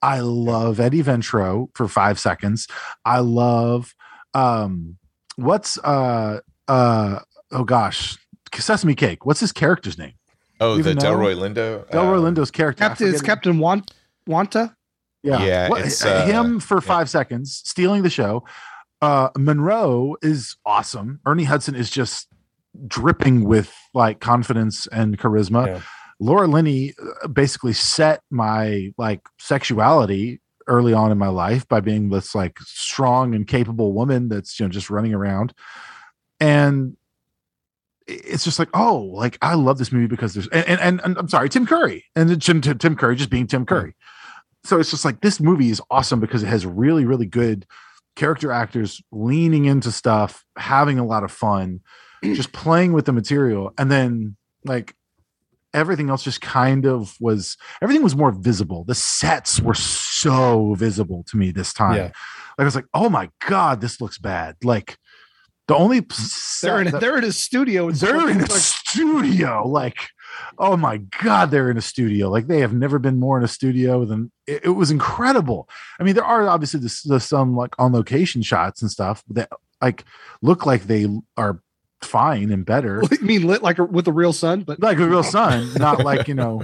I 0.04 0.20
love 0.20 0.80
eddie 0.80 1.02
ventro 1.02 1.70
for 1.74 1.88
five 1.88 2.20
seconds. 2.20 2.68
I 3.04 3.20
love 3.20 3.96
um 4.36 4.98
what's 5.38 5.80
uh 5.80 6.42
uh 6.68 7.20
oh 7.52 7.64
gosh 7.64 8.16
sesame 8.54 8.94
cake. 8.94 9.26
What's 9.26 9.40
his 9.40 9.52
character's 9.52 9.98
name 9.98 10.14
Oh, 10.62 10.78
Even 10.78 10.98
the 10.98 11.04
Delroy 11.06 11.36
Lindo. 11.36 11.86
delroy 11.90 12.20
uh, 12.20 12.32
lindo's 12.32 12.52
character 12.52 12.88
Captain 12.88 13.08
is 13.08 13.22
Captain 13.22 13.58
Want 13.60 13.92
Wanta. 14.28 14.76
yeah, 15.24 15.44
Yeah, 15.44 15.70
What- 15.70 15.82
it's, 15.82 16.06
uh, 16.06 16.26
him 16.26 16.60
for 16.60 16.76
yeah. 16.78 16.82
five 16.82 17.10
seconds, 17.10 17.62
stealing 17.66 18.04
the 18.04 18.10
show. 18.12 18.44
Uh, 19.02 19.30
Monroe 19.38 20.16
is 20.22 20.56
awesome. 20.66 21.20
Ernie 21.26 21.46
Hudson 21.46 21.74
is 21.76 21.90
just 21.90 22.28
dripping 22.88 23.44
with 23.46 23.74
like 23.96 24.20
confidence 24.20 24.86
and 24.88 25.18
charisma. 25.18 25.66
Yeah. 25.66 25.82
Laura 26.20 26.46
Linney 26.46 26.94
uh, 27.24 27.28
basically 27.28 27.74
set 27.74 28.22
my 28.30 28.94
like 29.00 29.22
sexuality 29.40 30.40
early 30.68 30.94
on 30.94 31.12
in 31.12 31.18
my 31.18 31.28
life 31.30 31.68
by 31.68 31.80
being 31.80 32.10
this 32.10 32.36
like 32.36 32.60
strong 32.60 33.34
and 33.34 33.48
capable 33.48 33.94
woman 33.94 34.30
that's 34.30 34.60
you 34.60 34.66
know 34.68 34.70
just 34.70 34.92
running 34.92 35.16
around, 35.16 35.52
and 36.40 36.96
it's 38.12 38.44
just 38.44 38.60
like 38.60 38.70
oh 38.74 38.98
like 39.14 39.38
I 39.42 39.56
love 39.56 39.78
this 39.78 39.92
movie 39.92 40.08
because 40.08 40.34
there's 40.34 40.48
and 40.50 40.80
and, 40.80 41.02
and, 41.04 41.18
I'm 41.18 41.28
sorry 41.28 41.50
Tim 41.50 41.66
Curry 41.66 42.06
and 42.16 42.42
Tim 42.42 42.62
Tim, 42.62 42.78
Tim 42.78 42.96
Curry 42.96 43.16
just 43.16 43.30
being 43.30 43.48
Tim 43.48 43.66
Curry. 43.66 43.96
So 44.64 44.80
it's 44.80 44.92
just 44.92 45.06
like 45.06 45.22
this 45.22 45.40
movie 45.40 45.70
is 45.70 45.82
awesome 45.90 46.20
because 46.20 46.44
it 46.44 46.48
has 46.48 46.66
really 46.66 47.06
really 47.06 47.26
good 47.26 47.66
character 48.16 48.52
actors 48.52 49.02
leaning 49.12 49.66
into 49.66 49.92
stuff 49.92 50.44
having 50.58 51.00
a 51.00 51.06
lot 51.06 51.24
of 51.24 51.32
fun 51.32 51.80
just 52.24 52.52
playing 52.52 52.94
with 52.94 53.06
the 53.06 53.14
material 53.14 53.74
and 53.78 53.92
then 53.92 54.36
like 54.66 54.96
everything 55.74 56.10
else 56.10 56.24
just 56.24 56.42
kind 56.42 56.86
of 56.86 57.16
was 57.20 57.58
everything 57.82 58.04
was 58.04 58.16
more 58.16 58.32
visible. 58.32 58.84
The 58.84 58.96
sets 58.96 59.60
were 59.60 59.74
so 59.74 60.74
visible 60.76 61.24
to 61.30 61.38
me 61.38 61.52
this 61.52 61.74
time. 61.74 61.96
Yeah. 61.96 62.04
like 62.04 62.14
i 62.60 62.64
was 62.64 62.76
like 62.76 62.88
oh 62.94 63.10
my 63.10 63.30
god 63.48 63.82
this 63.82 64.02
looks 64.02 64.18
bad. 64.18 64.58
Like 64.64 64.98
the 65.72 65.78
only 65.78 66.06
They're 66.62 66.82
in 66.82 66.92
that- 66.92 67.02
they're 67.02 67.18
in 67.18 67.24
a 67.24 67.32
studio. 67.32 67.88
It's 67.90 68.02
they're 68.02 68.30
in 68.30 68.38
a 68.38 68.42
like- 68.42 68.52
studio 68.52 69.68
like 69.68 69.98
oh 70.58 70.78
my 70.78 70.98
god 71.24 71.52
they're 71.52 71.70
in 71.70 71.78
a 71.78 71.82
studio 71.82 72.30
like 72.30 72.48
they 72.48 72.60
have 72.62 72.74
never 72.74 73.00
been 73.00 73.20
more 73.20 73.38
in 73.38 73.44
a 73.44 73.48
studio 73.50 74.06
than 74.06 74.32
it, 74.48 74.62
it 74.66 74.70
was 74.70 74.90
incredible 74.92 75.68
i 76.00 76.04
mean 76.04 76.14
there 76.16 76.24
are 76.24 76.48
obviously 76.48 76.80
the, 76.80 77.02
the 77.06 77.20
some 77.20 77.56
like 77.56 77.74
on 77.80 77.92
location 77.92 78.42
shots 78.42 78.82
and 78.82 78.90
stuff 78.90 79.24
that 79.30 79.50
like 79.82 80.06
look 80.42 80.66
like 80.66 80.84
they 80.84 81.06
are 81.38 81.62
fine 82.02 82.50
and 82.52 82.66
better 82.66 83.02
I 83.12 83.18
mean, 83.24 83.46
lit 83.46 83.62
like 83.62 83.78
a, 83.80 83.84
with 83.84 84.08
a 84.08 84.14
real 84.14 84.34
sun, 84.34 84.62
but 84.64 84.80
like 84.82 85.00
a 85.00 85.08
real 85.08 85.24
sun 85.24 85.74
not 85.76 86.00
like 86.04 86.28
you 86.30 86.34
know 86.36 86.64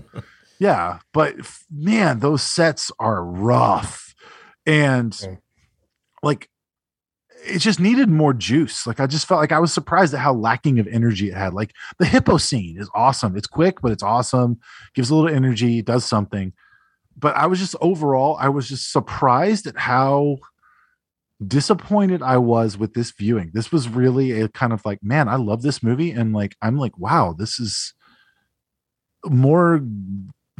yeah 0.59 0.99
but 1.13 1.35
man 1.71 2.19
those 2.19 2.41
sets 2.43 2.89
are 2.99 3.23
rough 3.23 4.15
and 4.65 5.17
Yeah. 5.21 5.35
like 6.23 6.49
it 7.47 7.59
just 7.59 7.79
needed 7.79 8.09
more 8.09 8.33
juice 8.33 8.85
like 8.85 8.99
i 8.99 9.07
just 9.07 9.27
felt 9.27 9.39
like 9.39 9.51
i 9.51 9.59
was 9.59 9.73
surprised 9.73 10.13
at 10.13 10.19
how 10.19 10.33
lacking 10.33 10.79
of 10.79 10.87
energy 10.87 11.29
it 11.29 11.33
had 11.33 11.53
like 11.53 11.73
the 11.99 12.05
hippo 12.05 12.37
scene 12.37 12.77
is 12.77 12.89
awesome 12.93 13.35
it's 13.37 13.47
quick 13.47 13.81
but 13.81 13.91
it's 13.91 14.03
awesome 14.03 14.59
gives 14.93 15.09
a 15.09 15.15
little 15.15 15.33
energy 15.33 15.81
does 15.81 16.05
something 16.05 16.53
but 17.17 17.35
I 17.35 17.47
was 17.47 17.59
just 17.59 17.75
overall, 17.81 18.37
I 18.39 18.49
was 18.49 18.69
just 18.69 18.91
surprised 18.91 19.65
at 19.65 19.77
how 19.77 20.37
disappointed 21.45 22.21
I 22.21 22.37
was 22.37 22.77
with 22.77 22.93
this 22.93 23.11
viewing. 23.11 23.51
This 23.53 23.71
was 23.71 23.89
really 23.89 24.39
a 24.39 24.47
kind 24.49 24.71
of 24.71 24.85
like, 24.85 25.03
man, 25.03 25.27
I 25.27 25.35
love 25.35 25.63
this 25.63 25.81
movie, 25.81 26.11
and 26.11 26.33
like 26.33 26.55
I'm 26.61 26.77
like, 26.77 26.97
wow, 26.97 27.33
this 27.37 27.59
is 27.59 27.93
more 29.25 29.81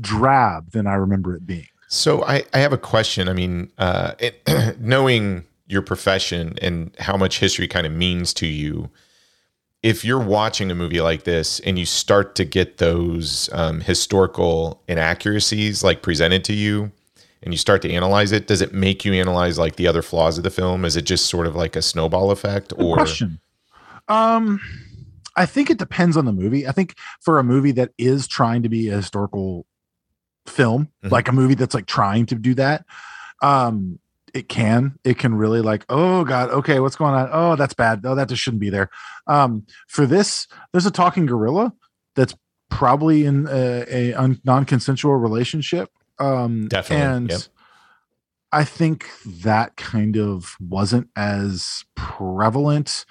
drab 0.02 0.72
than 0.72 0.88
I 0.88 0.96
remember 0.96 1.36
it 1.36 1.46
being. 1.46 1.68
So 1.90 2.24
I, 2.24 2.44
I 2.54 2.60
have 2.60 2.74
a 2.74 2.78
question. 2.78 3.30
I 3.30 3.34
mean, 3.34 3.72
uh, 3.78 4.14
it, 4.20 4.42
knowing 4.80 5.46
your 5.68 5.82
profession 5.82 6.56
and 6.62 6.96
how 7.00 7.18
much 7.18 7.40
history 7.40 7.68
kind 7.68 7.86
of 7.86 7.92
means 7.94 8.34
to 8.36 8.48
you, 8.48 8.90
if 9.84 10.04
you're 10.04 10.20
watching 10.20 10.72
a 10.72 10.76
movie 10.76 11.02
like 11.02 11.24
this 11.24 11.60
and 11.62 11.78
you 11.78 11.86
start 11.86 12.36
to 12.36 12.46
get 12.46 12.78
those 12.78 13.50
um, 13.54 13.82
historical 13.82 14.82
inaccuracies 14.88 15.84
like 15.84 16.02
presented 16.02 16.44
to 16.46 16.54
you, 16.54 16.92
and 17.44 17.54
you 17.54 17.58
start 17.58 17.84
to 17.84 17.92
analyze 17.92 18.32
it, 18.32 18.48
does 18.48 18.62
it 18.62 18.74
make 18.74 19.06
you 19.06 19.14
analyze 19.14 19.60
like 19.60 19.76
the 19.76 19.88
other 19.88 20.02
flaws 20.02 20.38
of 20.40 20.44
the 20.44 20.50
film? 20.50 20.84
Is 20.84 20.96
it 20.98 21.04
just 21.04 21.28
sort 21.28 21.46
of 21.46 21.56
like 21.56 21.76
a 21.76 21.82
snowball 21.84 22.32
effect? 22.32 22.70
Good 22.76 22.84
or 22.84 22.96
question. 22.96 23.40
Um, 24.08 24.60
I 25.36 25.46
think 25.46 25.70
it 25.70 25.78
depends 25.78 26.18
on 26.18 26.26
the 26.26 26.34
movie. 26.34 26.68
I 26.68 26.72
think 26.72 26.96
for 27.22 27.38
a 27.38 27.44
movie 27.44 27.72
that 27.74 27.92
is 28.00 28.28
trying 28.28 28.64
to 28.64 28.70
be 28.70 28.90
a 28.90 28.96
historical 28.96 29.68
film, 30.48 30.90
Mhm. 31.04 31.12
like 31.12 31.28
a 31.28 31.32
movie 31.32 31.54
that's 31.54 31.76
like 31.76 31.86
trying 31.86 32.26
to 32.26 32.36
do 32.36 32.56
that, 32.56 32.86
um, 33.44 34.00
it 34.38 34.48
can 34.48 34.98
it 35.04 35.18
can 35.18 35.34
really 35.34 35.62
like 35.62 35.84
oh 35.90 36.24
god 36.24 36.50
okay 36.52 36.80
what's 36.80 36.96
going 36.96 37.16
on? 37.16 37.30
Oh 37.32 37.56
that's 37.56 37.74
bad. 37.74 38.06
Oh 38.06 38.16
that 38.16 38.30
just 38.30 38.42
shouldn't 38.42 38.62
be 38.62 38.70
there. 38.70 38.90
Um 39.26 39.66
for 39.88 40.06
this 40.06 40.48
there's 40.72 40.86
a 40.86 40.92
talking 40.92 41.26
gorilla 41.26 41.74
that's 42.16 42.36
probably 42.70 43.26
in 43.26 43.48
a, 43.48 43.86
a 43.90 44.14
un- 44.14 44.40
non-consensual 44.44 45.16
relationship 45.16 45.90
um 46.20 46.68
Definitely, 46.68 47.06
and 47.06 47.30
yep. 47.30 47.42
i 48.52 48.64
think 48.64 49.10
that 49.26 49.76
kind 49.78 50.18
of 50.18 50.56
wasn't 50.60 51.08
as 51.16 51.84
prevalent. 51.96 53.06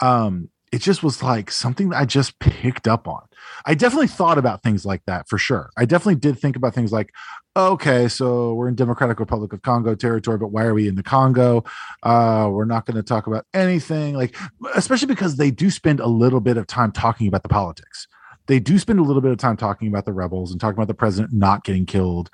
Um 0.00 0.50
it 0.76 0.82
just 0.82 1.02
was 1.02 1.22
like 1.22 1.50
something 1.50 1.88
that 1.88 1.96
i 1.96 2.04
just 2.04 2.38
picked 2.38 2.86
up 2.86 3.08
on. 3.08 3.22
I 3.64 3.74
definitely 3.74 4.08
thought 4.08 4.36
about 4.36 4.62
things 4.62 4.84
like 4.84 5.02
that 5.06 5.26
for 5.26 5.38
sure. 5.38 5.70
I 5.76 5.86
definitely 5.86 6.16
did 6.16 6.38
think 6.38 6.54
about 6.54 6.74
things 6.74 6.92
like 6.92 7.14
okay 7.56 8.08
so 8.08 8.52
we're 8.52 8.68
in 8.68 8.74
democratic 8.74 9.18
republic 9.18 9.54
of 9.54 9.62
congo 9.62 9.94
territory 9.94 10.36
but 10.36 10.48
why 10.48 10.64
are 10.64 10.74
we 10.74 10.86
in 10.86 10.96
the 10.96 11.02
congo? 11.02 11.64
Uh 12.02 12.50
we're 12.52 12.66
not 12.66 12.84
going 12.84 12.96
to 12.96 13.02
talk 13.02 13.26
about 13.26 13.46
anything 13.54 14.14
like 14.14 14.36
especially 14.74 15.06
because 15.06 15.36
they 15.36 15.50
do 15.50 15.70
spend 15.70 15.98
a 15.98 16.06
little 16.06 16.40
bit 16.40 16.58
of 16.58 16.66
time 16.66 16.92
talking 16.92 17.26
about 17.26 17.42
the 17.42 17.48
politics. 17.48 18.06
They 18.46 18.60
do 18.60 18.78
spend 18.78 18.98
a 18.98 19.02
little 19.02 19.22
bit 19.22 19.32
of 19.32 19.38
time 19.38 19.56
talking 19.56 19.88
about 19.88 20.04
the 20.04 20.12
rebels 20.12 20.52
and 20.52 20.60
talking 20.60 20.76
about 20.76 20.88
the 20.88 20.94
president 20.94 21.32
not 21.32 21.64
getting 21.64 21.86
killed 21.86 22.28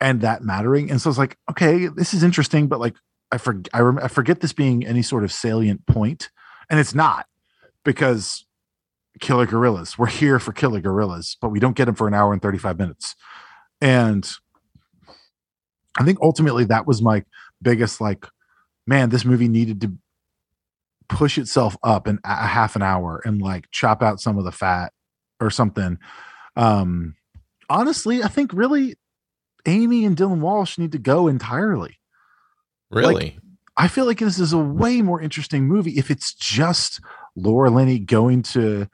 and 0.00 0.20
that 0.20 0.42
mattering 0.42 0.88
and 0.88 1.02
so 1.02 1.10
it's 1.10 1.18
like 1.18 1.36
okay 1.50 1.88
this 1.88 2.14
is 2.14 2.22
interesting 2.22 2.68
but 2.68 2.78
like 2.78 2.94
i 3.32 3.38
forget 3.38 3.68
I, 3.74 3.80
rem- 3.80 3.98
I 4.00 4.06
forget 4.06 4.38
this 4.38 4.52
being 4.52 4.86
any 4.86 5.02
sort 5.02 5.24
of 5.24 5.32
salient 5.32 5.84
point 5.86 6.30
and 6.70 6.78
it's 6.78 6.94
not 6.94 7.26
because 7.88 8.44
killer 9.18 9.46
gorillas 9.46 9.96
we're 9.96 10.06
here 10.06 10.38
for 10.38 10.52
killer 10.52 10.78
gorillas 10.78 11.38
but 11.40 11.48
we 11.48 11.58
don't 11.58 11.74
get 11.74 11.86
them 11.86 11.94
for 11.94 12.06
an 12.06 12.12
hour 12.12 12.34
and 12.34 12.42
35 12.42 12.78
minutes. 12.78 13.16
And 13.80 14.30
i 15.98 16.04
think 16.04 16.18
ultimately 16.20 16.64
that 16.66 16.86
was 16.86 17.00
my 17.00 17.24
biggest 17.62 17.98
like 17.98 18.26
man 18.86 19.08
this 19.08 19.24
movie 19.24 19.48
needed 19.48 19.80
to 19.80 19.96
push 21.08 21.38
itself 21.38 21.78
up 21.82 22.06
in 22.06 22.18
a 22.24 22.46
half 22.46 22.76
an 22.76 22.82
hour 22.82 23.22
and 23.24 23.40
like 23.40 23.70
chop 23.70 24.02
out 24.02 24.20
some 24.20 24.36
of 24.36 24.44
the 24.44 24.52
fat 24.52 24.92
or 25.40 25.48
something. 25.48 25.96
Um 26.56 27.14
honestly 27.70 28.22
i 28.22 28.28
think 28.28 28.52
really 28.52 28.96
amy 29.64 30.04
and 30.04 30.14
dylan 30.14 30.40
walsh 30.40 30.76
need 30.76 30.92
to 30.92 30.98
go 30.98 31.26
entirely. 31.26 31.98
Really? 32.90 33.38
I 33.78 33.88
feel 33.88 34.04
like 34.04 34.18
this 34.18 34.38
is 34.38 34.52
a 34.52 34.58
way 34.58 35.00
more 35.00 35.22
interesting 35.22 35.66
movie 35.66 35.92
if 35.98 36.10
it's 36.10 36.34
just 36.34 37.00
Laura 37.38 37.70
Linney 37.70 37.98
going 37.98 38.42
to 38.42 38.88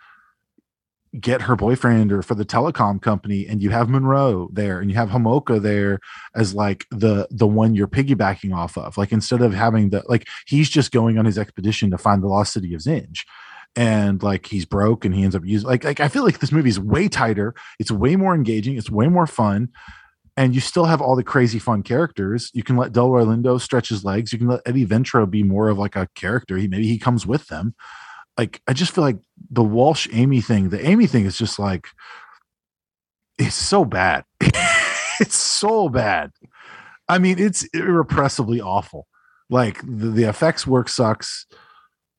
get 1.21 1.43
her 1.43 1.55
boyfriend 1.55 2.11
or 2.13 2.23
for 2.23 2.35
the 2.35 2.45
telecom 2.45 3.01
company 3.01 3.47
and 3.47 3.63
you 3.63 3.71
have 3.71 3.89
Monroe 3.89 4.49
there 4.53 4.81
and 4.81 4.91
you 4.91 4.97
have 4.97 5.11
Homolka 5.11 5.63
there 5.63 6.01
as 6.35 6.55
like 6.55 6.87
the 6.91 7.29
the 7.31 7.47
one 7.47 7.75
you're 7.75 7.87
piggybacking 7.87 8.55
off 8.55 8.77
of 8.77 8.99
like 8.99 9.13
instead 9.13 9.41
of 9.41 9.55
having 9.55 9.91
the 9.91 10.03
like 10.09 10.27
he's 10.47 10.69
just 10.69 10.91
going 10.91 11.17
on 11.17 11.25
his 11.25 11.39
expedition 11.39 11.91
to 11.93 11.99
find 11.99 12.23
the 12.23 12.27
lost 12.27 12.53
city 12.53 12.75
of 12.75 12.81
Zinj 12.81 13.21
and 13.77 14.23
like 14.25 14.47
he's 14.47 14.65
broke 14.65 15.05
and 15.05 15.15
he 15.15 15.23
ends 15.23 15.37
up 15.37 15.45
using 15.45 15.69
like 15.69 15.85
like 15.85 16.01
I 16.01 16.09
feel 16.09 16.25
like 16.25 16.41
this 16.41 16.53
movie 16.53 16.69
is 16.69 16.81
way 16.81 17.09
tighter 17.09 17.55
it's 17.79 17.93
way 17.93 18.17
more 18.17 18.35
engaging 18.35 18.77
it's 18.77 18.91
way 18.91 19.07
more 19.07 19.29
fun 19.29 19.69
and 20.37 20.55
you 20.55 20.61
still 20.61 20.87
have 20.87 21.01
all 21.01 21.15
the 21.15 21.23
crazy 21.23 21.61
fun 21.61 21.83
characters. 21.83 22.51
You 22.55 22.65
can 22.65 22.77
let 22.77 22.93
Delroy 22.93 23.25
Lindo 23.25 23.61
stretch 23.61 23.89
his 23.89 24.05
legs. 24.05 24.33
You 24.33 24.39
can 24.39 24.49
let 24.49 24.63
Eddie 24.67 24.87
Ventro 24.87 25.31
be 25.31 25.45
more 25.45 25.69
of 25.69 25.79
like 25.79 25.95
a 25.95 26.09
character. 26.15 26.57
He 26.57 26.67
maybe 26.67 26.89
he 26.89 26.99
comes 26.99 27.27
with 27.27 27.47
them. 27.47 27.75
Like 28.37 28.61
I 28.67 28.73
just 28.73 28.93
feel 28.93 29.05
like 29.05 29.19
the 29.51 29.63
Walsh 29.63 30.09
Amy 30.13 30.41
thing, 30.41 30.71
the 30.71 30.87
Amy 30.87 31.07
thing 31.07 31.25
is 31.25 31.39
just 31.39 31.59
like 31.59 31.89
it's 33.39 33.55
so 33.55 33.85
bad. 33.85 34.25
it's 34.41 35.37
so 35.37 35.89
bad. 35.89 36.31
I 37.09 37.19
mean, 37.19 37.39
it's 37.39 37.65
irrepressibly 37.75 38.61
awful. 38.61 39.07
Like 39.51 39.81
the, 39.83 40.09
the 40.11 40.25
effects 40.25 40.67
work 40.67 40.89
sucks. 40.89 41.47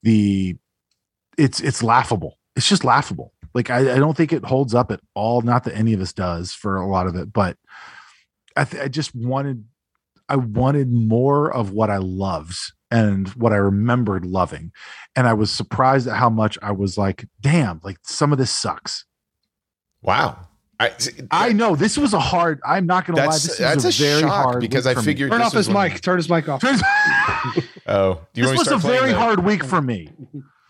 The 0.04 0.56
it's 1.38 1.60
it's 1.60 1.84
laughable. 1.84 2.38
It's 2.56 2.68
just 2.68 2.84
laughable. 2.84 3.34
Like 3.54 3.70
I, 3.70 3.94
I 3.94 3.98
don't 3.98 4.16
think 4.16 4.32
it 4.32 4.46
holds 4.46 4.76
up 4.76 4.92
at 4.92 5.00
all. 5.14 5.42
Not 5.42 5.64
that 5.64 5.76
any 5.76 5.94
of 5.94 6.02
us 6.02 6.14
does 6.14 6.54
for 6.54 6.78
a 6.78 6.88
lot 6.88 7.08
of 7.08 7.16
it, 7.16 7.34
but 7.34 7.58
I, 8.56 8.64
th- 8.64 8.84
I 8.84 8.88
just 8.88 9.16
wanted 9.16 9.66
I 10.30 10.36
wanted 10.38 10.92
more 10.92 11.54
of 11.54 11.72
what 11.72 11.90
I 11.90 11.98
loved 11.98 12.58
and 12.92 13.28
what 13.30 13.52
I 13.54 13.58
remembered 13.58 14.26
loving. 14.26 14.72
And 15.16 15.28
I 15.28 15.34
was 15.34 15.52
surprised 15.52 16.08
at 16.08 16.16
how 16.18 16.30
much 16.30 16.58
I 16.62 16.72
was 16.72 16.98
like, 16.98 17.26
damn, 17.42 17.82
like 17.84 17.98
some 18.04 18.32
of 18.32 18.38
this 18.38 18.52
sucks. 18.52 19.06
Wow. 20.02 20.48
I, 20.80 20.92
I 21.32 21.54
know 21.54 21.76
this 21.78 21.98
was 21.98 22.14
a 22.14 22.20
hard, 22.20 22.60
I'm 22.66 22.86
not 22.86 23.06
gonna 23.06 23.18
lie, 23.18 23.24
That's- 23.28 23.44
this 23.44 23.58
that's 23.58 23.86
was 23.86 24.00
a 24.00 24.04
a 24.04 24.08
very 24.10 24.22
shock 24.24 24.44
hard 24.44 24.60
because 24.60 24.86
week 24.86 24.98
I 24.98 25.02
figured 25.02 25.32
Turn 25.32 25.42
off 25.42 25.54
his 25.54 25.70
mic. 25.70 26.02
Turn 26.02 26.18
his 26.18 26.30
mic 26.30 26.50
off. 26.50 26.64
Oh, 27.88 28.20
do 28.34 28.42
you 28.42 28.48
this 28.48 28.56
want 28.56 28.58
me 28.58 28.58
to 28.58 28.58
was 28.58 28.68
a 28.68 28.80
start 28.80 28.82
very 28.82 29.12
the- 29.12 29.18
hard 29.20 29.40
week 29.46 29.64
for 29.64 29.80
me. 29.82 30.10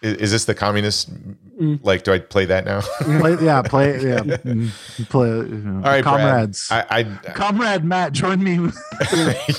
Is, 0.01 0.17
is 0.17 0.31
this 0.31 0.45
the 0.45 0.53
communist? 0.55 1.09
Like, 1.57 2.03
do 2.03 2.11
I 2.11 2.19
play 2.19 2.43
that 2.45 2.65
now? 2.65 2.81
Play, 3.21 3.37
yeah, 3.41 3.61
play, 3.61 3.91
yeah, 4.05 4.19
mm, 4.19 4.69
play. 5.09 5.29
You 5.29 5.43
know, 5.45 5.75
All 5.77 5.81
right, 5.83 6.03
comrades. 6.03 6.67
Brad. 6.67 6.85
I, 6.89 7.03
Comrade 7.31 7.85
Matt, 7.85 8.11
join 8.11 8.43
me. 8.43 8.55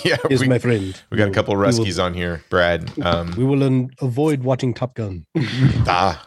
Yeah, 0.05 0.18
Is 0.28 0.43
we, 0.43 0.49
my 0.49 0.59
friend. 0.59 0.95
we 1.11 1.16
got 1.16 1.28
a 1.28 1.30
couple 1.30 1.55
of 1.55 1.78
We 1.78 1.91
will- 1.95 2.01
on 2.03 2.12
here, 2.12 2.43
Brad. 2.51 2.93
Um, 3.03 3.32
We 3.37 3.45
will 3.45 3.62
um, 3.64 3.89
avoid 4.03 4.43
watching 4.45 4.74
Top 4.74 4.95
Gun. 4.95 5.24
ah, 5.89 6.22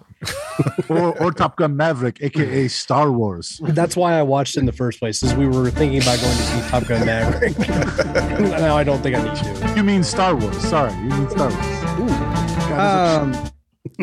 or, 0.89 1.15
or 1.21 1.31
Top 1.31 1.55
Gun 1.57 1.77
Maverick, 1.77 2.17
aka 2.21 2.67
Star 2.67 3.11
Wars. 3.11 3.61
That's 3.63 3.95
why 3.95 4.13
I 4.17 4.23
watched 4.23 4.57
it 4.57 4.61
in 4.61 4.65
the 4.65 4.71
first 4.73 4.99
place, 4.99 5.21
is 5.21 5.35
we 5.35 5.45
were 5.47 5.69
thinking 5.69 6.01
about 6.01 6.19
going 6.19 6.35
to 6.35 6.43
see 6.43 6.69
Top 6.69 6.85
Gun 6.87 7.05
Maverick. 7.05 7.55
now 7.59 8.75
I 8.75 8.83
don't 8.83 9.01
think 9.03 9.15
I 9.15 9.23
need 9.23 9.35
to. 9.43 9.73
You 9.75 9.83
mean 9.83 10.03
Star 10.03 10.35
Wars? 10.35 10.57
Sorry, 10.61 10.91
you 10.93 11.09
mean 11.09 11.29
Star 11.29 11.49
Wars. 11.51 12.09
God, 12.69 13.21
Um, 13.23 13.51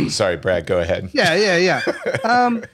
sorry, 0.08 0.36
Brad. 0.36 0.66
Go 0.66 0.80
ahead. 0.80 1.10
yeah, 1.12 1.34
yeah, 1.34 1.56
yeah. 1.56 2.16
Um, 2.24 2.64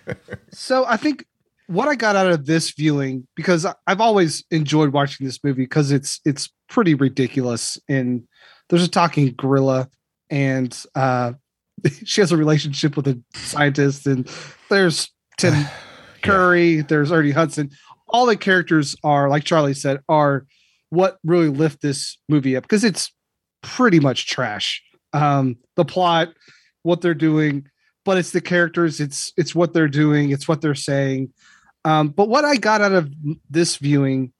so 0.52 0.84
I 0.86 0.96
think 0.96 1.26
what 1.66 1.88
I 1.88 1.94
got 1.94 2.16
out 2.16 2.30
of 2.30 2.46
this 2.46 2.70
viewing 2.72 3.26
because 3.34 3.66
I've 3.86 4.00
always 4.00 4.44
enjoyed 4.50 4.92
watching 4.92 5.26
this 5.26 5.42
movie 5.42 5.62
because 5.62 5.90
it's 5.90 6.20
it's 6.24 6.50
pretty 6.68 6.94
ridiculous 6.94 7.78
and 7.88 8.24
there's 8.68 8.84
a 8.84 8.88
talking 8.88 9.34
gorilla 9.36 9.88
and 10.30 10.76
uh, 10.94 11.32
she 12.04 12.20
has 12.20 12.32
a 12.32 12.36
relationship 12.36 12.96
with 12.96 13.08
a 13.08 13.20
scientist 13.34 14.06
and 14.06 14.28
there's 14.68 15.10
Tim 15.38 15.66
Curry, 16.22 16.82
there's 16.82 17.10
Ernie 17.10 17.30
Hudson. 17.30 17.70
All 18.08 18.26
the 18.26 18.36
characters 18.36 18.94
are 19.02 19.28
like 19.28 19.44
Charlie 19.44 19.74
said 19.74 20.00
are 20.08 20.46
what 20.90 21.18
really 21.24 21.48
lift 21.48 21.80
this 21.80 22.18
movie 22.28 22.56
up 22.56 22.64
because 22.64 22.84
it's 22.84 23.12
pretty 23.62 23.98
much 24.00 24.26
trash. 24.26 24.82
Um, 25.14 25.56
the 25.76 25.84
plot, 25.84 26.28
what 26.82 27.00
they're 27.00 27.14
doing, 27.14 27.66
but 28.04 28.18
it's 28.18 28.30
the 28.32 28.40
characters, 28.40 29.00
it's 29.00 29.32
it's 29.36 29.54
what 29.54 29.72
they're 29.72 29.88
doing, 29.88 30.30
it's 30.30 30.48
what 30.48 30.60
they're 30.60 30.74
saying. 30.74 31.32
Um, 31.84 32.08
but 32.08 32.28
what 32.28 32.44
I 32.44 32.56
got 32.56 32.80
out 32.80 32.92
of 32.92 33.12
this 33.50 33.76
viewing 33.76 34.32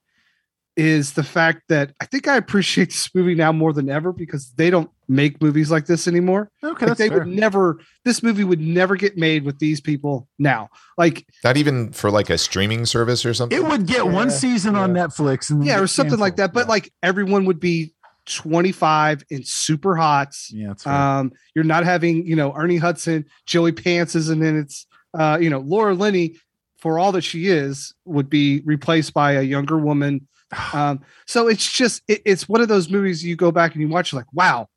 is 0.75 1.13
the 1.13 1.23
fact 1.23 1.63
that 1.69 1.93
I 2.01 2.07
think 2.07 2.27
I 2.27 2.37
appreciate 2.37 2.89
this 2.91 3.15
movie 3.15 3.35
now 3.35 3.53
more 3.53 3.73
than 3.73 3.91
ever 3.91 4.13
because 4.13 4.53
they 4.57 4.71
don't 4.71 4.91
make 5.09 5.43
movies 5.43 5.71
like 5.71 5.85
this 5.87 6.09
anymore. 6.09 6.51
Okay, 6.65 6.71
Like 6.71 6.79
that's 6.97 6.99
they 6.99 7.09
fair. 7.09 7.19
would 7.19 7.27
never 7.29 7.79
this 8.05 8.23
movie 8.23 8.45
would 8.45 8.61
never 8.61 8.97
get 8.97 9.17
made 9.19 9.45
with 9.45 9.59
these 9.59 9.81
people 9.81 10.29
now. 10.39 10.71
Like 10.97 11.27
Not 11.45 11.57
even 11.59 11.93
for 11.93 12.11
like 12.11 12.31
a 12.31 12.39
streaming 12.39 12.87
service 12.87 13.27
or 13.27 13.35
something. 13.35 13.59
It 13.59 13.65
would 13.69 13.87
get 13.87 14.07
one 14.07 14.29
Yeah, 14.31 14.35
season 14.35 14.75
on 14.77 14.95
Netflix 14.95 15.51
and 15.51 15.65
yeah, 15.65 15.79
or 15.79 15.87
something 15.87 16.19
like 16.19 16.37
that. 16.37 16.53
canceled. 16.53 16.67
But 16.67 16.69
like 16.69 16.91
everyone 17.03 17.45
would 17.45 17.61
be 17.61 17.93
25 18.27 19.25
and 19.31 19.47
super 19.47 19.97
hot. 19.97 20.35
yeah, 20.51 20.69
that's. 20.69 20.87
Um, 20.87 21.33
you're 21.55 21.65
not 21.65 21.85
having, 21.85 22.27
you 22.27 22.37
know, 22.37 22.55
Ernie 22.55 22.77
Hudson, 22.77 23.25
Joey 23.47 23.73
Pants 23.73 24.15
isn't 24.15 24.43
in 24.43 24.61
it. 24.61 24.75
Uh, 25.15 25.39
you 25.41 25.51
know, 25.51 25.61
Laura 25.61 25.95
Linney, 25.95 26.37
for 26.79 26.99
all 26.99 27.13
that 27.13 27.23
she 27.23 27.49
is, 27.49 27.95
would 28.05 28.31
be 28.31 28.61
replaced 28.65 29.13
by 29.13 29.33
a 29.33 29.43
younger 29.43 29.79
woman 29.79 30.27
Um, 30.75 31.01
so 31.27 31.49
it's 31.49 31.71
just 31.71 32.03
it, 32.09 32.23
it's 32.25 32.49
one 32.49 32.61
of 32.61 32.69
those 32.69 32.91
movies 32.91 33.25
you 33.25 33.37
go 33.37 33.51
back 33.51 33.73
and 33.73 33.81
you 33.81 33.89
watch, 33.89 34.13
like, 34.13 34.31
wow. 34.33 34.69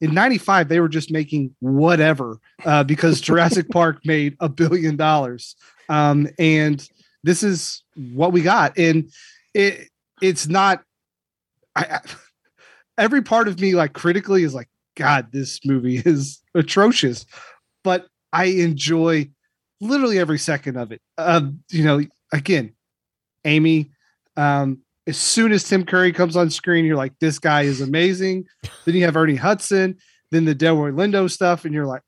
In 0.00 0.14
'95, 0.14 0.68
they 0.68 0.80
were 0.80 0.88
just 0.88 1.10
making 1.10 1.54
whatever 1.60 2.38
uh, 2.64 2.84
because 2.84 3.20
Jurassic 3.20 3.68
Park 3.70 4.00
made 4.04 4.36
a 4.40 4.48
billion 4.48 4.96
dollars, 4.96 5.56
um, 5.88 6.28
and 6.38 6.86
this 7.22 7.42
is 7.42 7.82
what 7.94 8.32
we 8.32 8.42
got. 8.42 8.76
And 8.76 9.10
it 9.54 9.88
it's 10.20 10.48
not. 10.48 10.82
I 11.76 12.00
every 12.98 13.22
part 13.22 13.48
of 13.48 13.60
me, 13.60 13.74
like 13.74 13.92
critically, 13.92 14.42
is 14.44 14.54
like, 14.54 14.68
God, 14.96 15.32
this 15.32 15.60
movie 15.64 15.96
is 16.04 16.42
atrocious, 16.54 17.26
but 17.84 18.06
I 18.32 18.44
enjoy 18.46 19.30
literally 19.80 20.18
every 20.18 20.38
second 20.38 20.76
of 20.76 20.92
it. 20.92 21.00
Um, 21.18 21.62
you 21.70 21.84
know, 21.84 22.02
again, 22.32 22.74
Amy. 23.44 23.90
Um, 24.36 24.78
as 25.06 25.16
soon 25.18 25.52
as 25.52 25.64
Tim 25.64 25.84
Curry 25.84 26.12
comes 26.12 26.36
on 26.36 26.48
screen, 26.48 26.84
you're 26.84 26.96
like, 26.96 27.12
this 27.18 27.38
guy 27.38 27.62
is 27.62 27.80
amazing. 27.80 28.46
then 28.84 28.94
you 28.94 29.04
have 29.04 29.16
Ernie 29.16 29.34
Hudson, 29.34 29.96
then 30.30 30.44
the 30.44 30.54
Delroy 30.54 30.92
Lindo 30.94 31.30
stuff, 31.30 31.64
and 31.64 31.74
you're 31.74 31.86
like, 31.86 32.02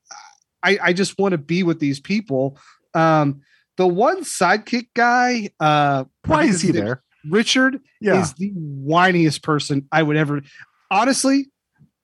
I, 0.62 0.78
I 0.82 0.92
just 0.92 1.18
want 1.18 1.32
to 1.32 1.38
be 1.38 1.62
with 1.62 1.80
these 1.80 2.00
people. 2.00 2.56
Um, 2.94 3.42
the 3.76 3.86
one 3.86 4.22
sidekick 4.22 4.86
guy, 4.94 5.50
uh, 5.58 6.04
Why 6.26 6.44
is 6.44 6.60
he 6.62 6.70
there? 6.70 7.02
Richard 7.28 7.80
Yeah. 8.00 8.20
is 8.22 8.32
the 8.34 8.52
whiniest 8.52 9.42
person 9.42 9.88
I 9.90 10.02
would 10.02 10.16
ever. 10.16 10.42
Honestly, 10.94 11.50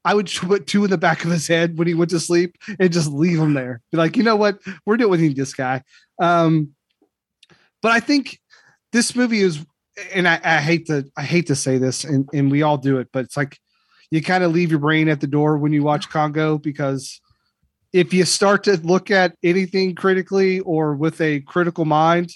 I 0.05 0.14
would 0.14 0.28
put 0.28 0.66
two 0.66 0.82
in 0.82 0.91
the 0.91 0.99
back 0.99 1.24
of 1.24 1.30
his 1.30 1.47
head 1.47 1.78
when 1.78 1.86
he 1.86 1.95
went 1.95 2.11
to 2.11 2.18
sleep 2.18 2.57
and 2.80 2.93
just 2.93 3.09
leave 3.09 3.38
him 3.38 3.55
there. 3.55 3.80
Be 3.93 3.99
like, 3.99 4.16
you 4.16 4.24
know 4.24 4.34
what? 4.34 4.59
We're 4.84 4.97
doing 4.97 5.11
with 5.11 5.36
this 5.36 5.55
guy. 5.55 5.84
Um, 6.20 6.70
but 7.82 7.93
I 7.93 8.01
think 8.01 8.41
this 8.91 9.14
movie 9.14 9.43
is, 9.43 9.64
and 10.12 10.26
I, 10.26 10.41
I 10.43 10.57
hate 10.59 10.86
to, 10.86 11.09
I 11.16 11.22
hate 11.22 11.47
to 11.47 11.55
say 11.55 11.78
this, 11.78 12.03
and, 12.03 12.28
and 12.34 12.51
we 12.51 12.62
all 12.62 12.78
do 12.78 12.99
it, 12.99 13.07
but 13.12 13.26
it's 13.26 13.36
like 13.36 13.59
you 14.11 14.20
kind 14.22 14.43
of 14.43 14.51
leave 14.51 14.70
your 14.70 14.80
brain 14.80 15.09
at 15.09 15.20
the 15.20 15.28
door 15.28 15.57
when 15.57 15.72
you 15.72 15.84
watch 15.84 16.09
Congo 16.09 16.59
because 16.59 17.20
if 17.93 18.12
you 18.12 18.24
start 18.24 18.64
to 18.64 18.76
look 18.78 19.09
at 19.12 19.36
anything 19.45 19.95
critically 19.95 20.59
or 20.61 20.97
with 20.97 21.20
a 21.20 21.41
critical 21.43 21.84
mind, 21.84 22.32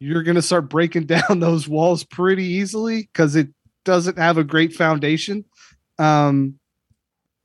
you're 0.00 0.22
going 0.22 0.36
to 0.36 0.42
start 0.42 0.70
breaking 0.70 1.04
down 1.06 1.40
those 1.40 1.68
walls 1.68 2.04
pretty 2.04 2.44
easily 2.44 3.10
because 3.12 3.36
it 3.36 3.48
doesn't 3.84 4.18
have 4.18 4.38
a 4.38 4.44
great 4.44 4.74
foundation. 4.74 5.44
Um, 5.98 6.58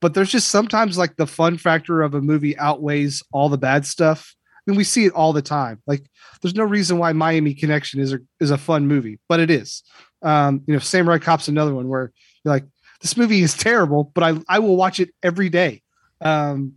but 0.01 0.13
there's 0.13 0.31
just 0.31 0.49
sometimes 0.49 0.97
like 0.97 1.15
the 1.15 1.27
fun 1.27 1.57
factor 1.57 2.01
of 2.01 2.13
a 2.13 2.21
movie 2.21 2.57
outweighs 2.57 3.23
all 3.31 3.49
the 3.49 3.57
bad 3.57 3.85
stuff. 3.85 4.35
I 4.45 4.71
mean, 4.71 4.77
we 4.77 4.83
see 4.83 5.05
it 5.05 5.13
all 5.13 5.33
the 5.33 5.41
time. 5.41 5.81
Like, 5.87 6.03
there's 6.41 6.55
no 6.55 6.63
reason 6.63 6.97
why 6.97 7.13
Miami 7.13 7.53
Connection 7.53 7.99
is 7.99 8.13
a 8.13 8.19
is 8.39 8.51
a 8.51 8.57
fun 8.57 8.87
movie, 8.87 9.19
but 9.29 9.39
it 9.39 9.49
is. 9.49 9.83
Um, 10.21 10.61
you 10.67 10.73
know, 10.73 10.79
Samurai 10.79 11.19
Cop's 11.19 11.47
another 11.47 11.73
one 11.73 11.87
where 11.87 12.11
you're 12.43 12.53
like, 12.53 12.65
this 13.01 13.17
movie 13.17 13.41
is 13.41 13.55
terrible, 13.55 14.11
but 14.13 14.23
I 14.23 14.39
I 14.47 14.59
will 14.59 14.75
watch 14.75 14.99
it 14.99 15.09
every 15.21 15.49
day. 15.49 15.81
Um, 16.21 16.73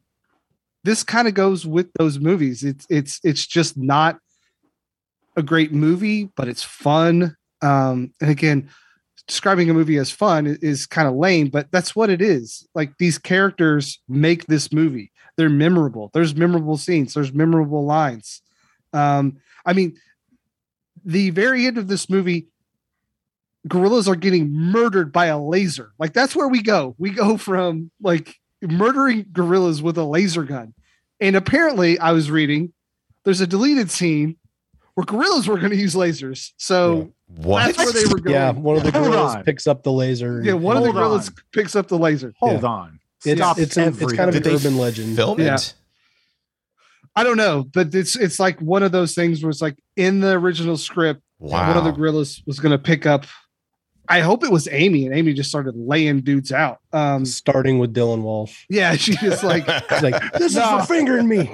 this 0.84 1.02
kind 1.02 1.26
of 1.26 1.34
goes 1.34 1.66
with 1.66 1.92
those 1.94 2.20
movies. 2.20 2.62
It's 2.62 2.86
it's 2.88 3.20
it's 3.24 3.46
just 3.46 3.76
not 3.76 4.18
a 5.36 5.42
great 5.42 5.72
movie, 5.72 6.30
but 6.36 6.48
it's 6.48 6.62
fun. 6.62 7.36
Um, 7.60 8.12
and 8.20 8.30
again, 8.30 8.70
describing 9.26 9.68
a 9.70 9.74
movie 9.74 9.96
as 9.96 10.10
fun 10.10 10.58
is, 10.62 10.86
kind 10.86 11.08
of 11.08 11.14
lame, 11.14 11.48
but 11.48 11.70
that's 11.72 11.96
what 11.96 12.10
it 12.10 12.22
is. 12.22 12.66
Like 12.74 12.98
these 12.98 13.18
characters 13.18 14.00
make 14.08 14.46
this 14.46 14.72
movie. 14.72 15.12
They're 15.36 15.50
memorable. 15.50 16.10
There's 16.14 16.34
memorable 16.34 16.76
scenes. 16.76 17.14
There's 17.14 17.32
memorable 17.32 17.84
lines. 17.84 18.42
Um, 18.92 19.38
I 19.64 19.72
mean, 19.72 19.96
the 21.04 21.30
very 21.30 21.66
end 21.66 21.76
of 21.76 21.88
this 21.88 22.08
movie, 22.08 22.46
gorillas 23.68 24.08
are 24.08 24.16
getting 24.16 24.50
murdered 24.50 25.12
by 25.12 25.26
a 25.26 25.38
laser. 25.38 25.92
Like 25.98 26.12
that's 26.12 26.34
where 26.34 26.48
we 26.48 26.62
go. 26.62 26.94
We 26.98 27.10
go 27.10 27.36
from 27.36 27.90
like 28.00 28.36
murdering 28.62 29.26
gorillas 29.32 29.82
with 29.82 29.98
a 29.98 30.04
laser 30.04 30.44
gun. 30.44 30.72
And 31.20 31.36
apparently, 31.36 31.98
I 31.98 32.12
was 32.12 32.30
reading 32.30 32.72
there's 33.24 33.40
a 33.40 33.46
deleted 33.46 33.90
scene 33.90 34.36
where 34.96 35.04
gorillas 35.04 35.46
were 35.46 35.58
going 35.58 35.70
to 35.70 35.76
use 35.76 35.94
lasers. 35.94 36.52
So 36.56 37.12
What? 37.36 37.66
that's 37.66 37.78
where 37.78 37.92
they 37.92 38.06
were 38.12 38.18
going. 38.18 38.34
Yeah, 38.34 38.50
one 38.52 38.76
of 38.78 38.82
the 38.82 38.90
gorillas 38.90 39.36
picks 39.44 39.66
up 39.66 39.82
the 39.82 39.92
laser. 39.92 40.42
Yeah, 40.42 40.54
one 40.54 40.76
of 40.76 40.82
the 40.84 40.90
gorillas 40.92 41.28
on. 41.28 41.34
picks 41.52 41.76
up 41.76 41.86
the 41.88 41.98
laser. 41.98 42.32
Hold 42.40 42.62
Yeah. 42.62 42.68
on. 42.68 42.98
It's 43.24 43.40
Stop 43.40 43.58
it's, 43.58 43.76
a, 43.76 43.88
it's 43.88 44.12
kind 44.14 44.28
of 44.28 44.34
Did 44.34 44.46
an 44.46 44.54
urban 44.54 44.76
legend. 44.78 45.14
Film 45.16 45.38
Yeah. 45.40 45.54
it? 45.56 45.74
I 47.14 47.24
don't 47.24 47.36
know, 47.36 47.64
but 47.72 47.94
it's 47.94 48.14
it's 48.16 48.38
like 48.38 48.60
one 48.60 48.82
of 48.82 48.92
those 48.92 49.14
things 49.14 49.42
where 49.42 49.50
it's 49.50 49.62
like 49.62 49.78
in 49.96 50.20
the 50.20 50.32
original 50.32 50.76
script, 50.76 51.22
Wow. 51.38 51.68
one 51.68 51.76
of 51.78 51.84
the 51.84 51.90
gorillas 51.92 52.42
was 52.46 52.58
going 52.60 52.72
to 52.72 52.78
pick 52.78 53.04
up. 53.06 53.26
I 54.08 54.20
hope 54.20 54.44
it 54.44 54.50
was 54.50 54.68
Amy, 54.70 55.06
and 55.06 55.14
Amy 55.14 55.32
just 55.32 55.48
started 55.48 55.74
laying 55.76 56.20
dudes 56.20 56.52
out. 56.52 56.80
Um, 56.92 57.24
Starting 57.24 57.78
with 57.78 57.94
Dylan 57.94 58.22
Walsh. 58.22 58.64
yeah, 58.68 58.94
she 58.96 59.16
just 59.16 59.42
like 59.44 59.64
He's 59.90 60.02
like, 60.02 60.32
this 60.34 60.54
No. 60.54 60.78
is 60.78 60.86
for 60.86 60.94
fingering 60.94 61.28
me. 61.28 61.44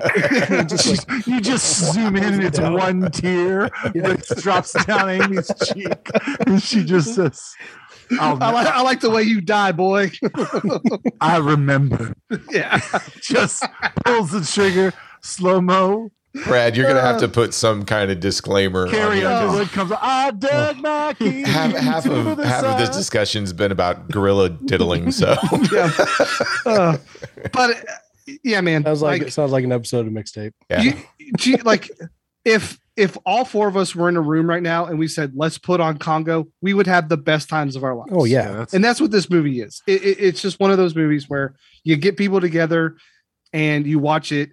Just 0.69 0.87
like, 1.09 1.27
you 1.27 1.41
just 1.41 1.93
zoom 1.93 2.17
in 2.17 2.25
and 2.35 2.45
it's 2.45 2.61
one 2.61 3.11
tear 3.11 3.69
that 3.95 4.25
drops 4.39 4.73
down 4.85 5.09
Amy's 5.11 5.51
cheek, 5.73 6.09
and 6.47 6.63
she 6.63 6.85
just 6.85 7.15
says, 7.15 7.55
I 8.21 8.33
like 8.33 8.67
I 8.67 8.83
like 8.83 9.01
the 9.01 9.11
way 9.11 9.23
you 9.23 9.41
die, 9.41 9.73
boy. 9.73 10.11
I 11.21 11.39
remember. 11.39 12.15
yeah, 12.51 12.81
Just 13.21 13.65
pulls 14.05 14.31
the 14.31 14.43
trigger, 14.43 14.93
slow 15.23 15.61
mo. 15.61 16.11
Brad, 16.45 16.77
you're 16.77 16.87
gonna 16.87 17.01
have 17.03 17.21
to 17.21 17.29
put 17.29 17.53
some 17.53 17.85
kind 17.85 18.11
of 18.11 18.19
disclaimer. 18.21 18.89
Carry 18.89 19.25
on 19.25 19.49
Carrie 19.49 19.51
here, 19.57 19.65
'cause 19.67 19.71
comes. 19.71 19.93
I 20.01 20.31
dug 20.31 20.79
my 20.79 21.15
key. 21.19 21.43
Half, 21.47 21.73
half 21.77 22.07
of 22.07 22.37
the 22.39 22.47
half 22.47 22.65
of 22.65 22.79
this 22.79 22.89
discussion's 22.97 23.53
been 23.53 23.71
about 23.73 24.09
gorilla 24.11 24.49
diddling. 24.49 25.13
So 25.13 25.37
yeah. 25.73 25.91
Uh, 26.65 26.97
but 27.53 27.71
uh, 27.71 27.75
yeah, 28.43 28.61
man, 28.63 28.83
sounds 28.85 29.03
like, 29.03 29.23
it 29.23 29.33
sounds 29.33 29.53
like 29.53 29.65
an 29.65 29.73
episode 29.73 30.07
of 30.07 30.13
mixtape. 30.13 30.53
yeah. 30.71 30.95
you, 31.43 31.57
like 31.65 31.91
if 32.45 32.79
if 32.97 33.17
all 33.27 33.45
four 33.45 33.69
of 33.69 33.77
us 33.77 33.95
were 33.95 34.09
in 34.09 34.17
a 34.17 34.21
room 34.21 34.49
right 34.49 34.63
now 34.63 34.87
and 34.87 34.99
we 34.99 35.09
said 35.09 35.33
let's 35.35 35.59
put 35.59 35.81
on 35.81 35.99
Congo, 35.99 36.47
we 36.63 36.73
would 36.75 36.87
have 36.87 37.09
the 37.09 37.17
best 37.17 37.49
times 37.51 37.77
of 37.77 37.85
our 37.85 37.95
lives. 37.95 38.11
Oh 38.13 38.25
yeah, 38.25 38.53
that's, 38.53 38.73
and 38.75 38.83
that's 38.83 39.01
what 39.03 39.11
this 39.11 39.29
movie 39.29 39.61
is. 39.61 39.83
It, 39.87 40.03
it- 40.03 40.19
it's 40.19 40.41
just 40.41 40.61
one 40.61 40.71
of 40.71 40.79
those 40.79 40.95
movies 40.95 41.29
where 41.29 41.55
you 41.85 41.97
get 41.97 42.17
people 42.17 42.41
together 42.41 42.97
and 43.53 43.87
you 43.87 43.99
watch 43.99 44.33
it. 44.33 44.53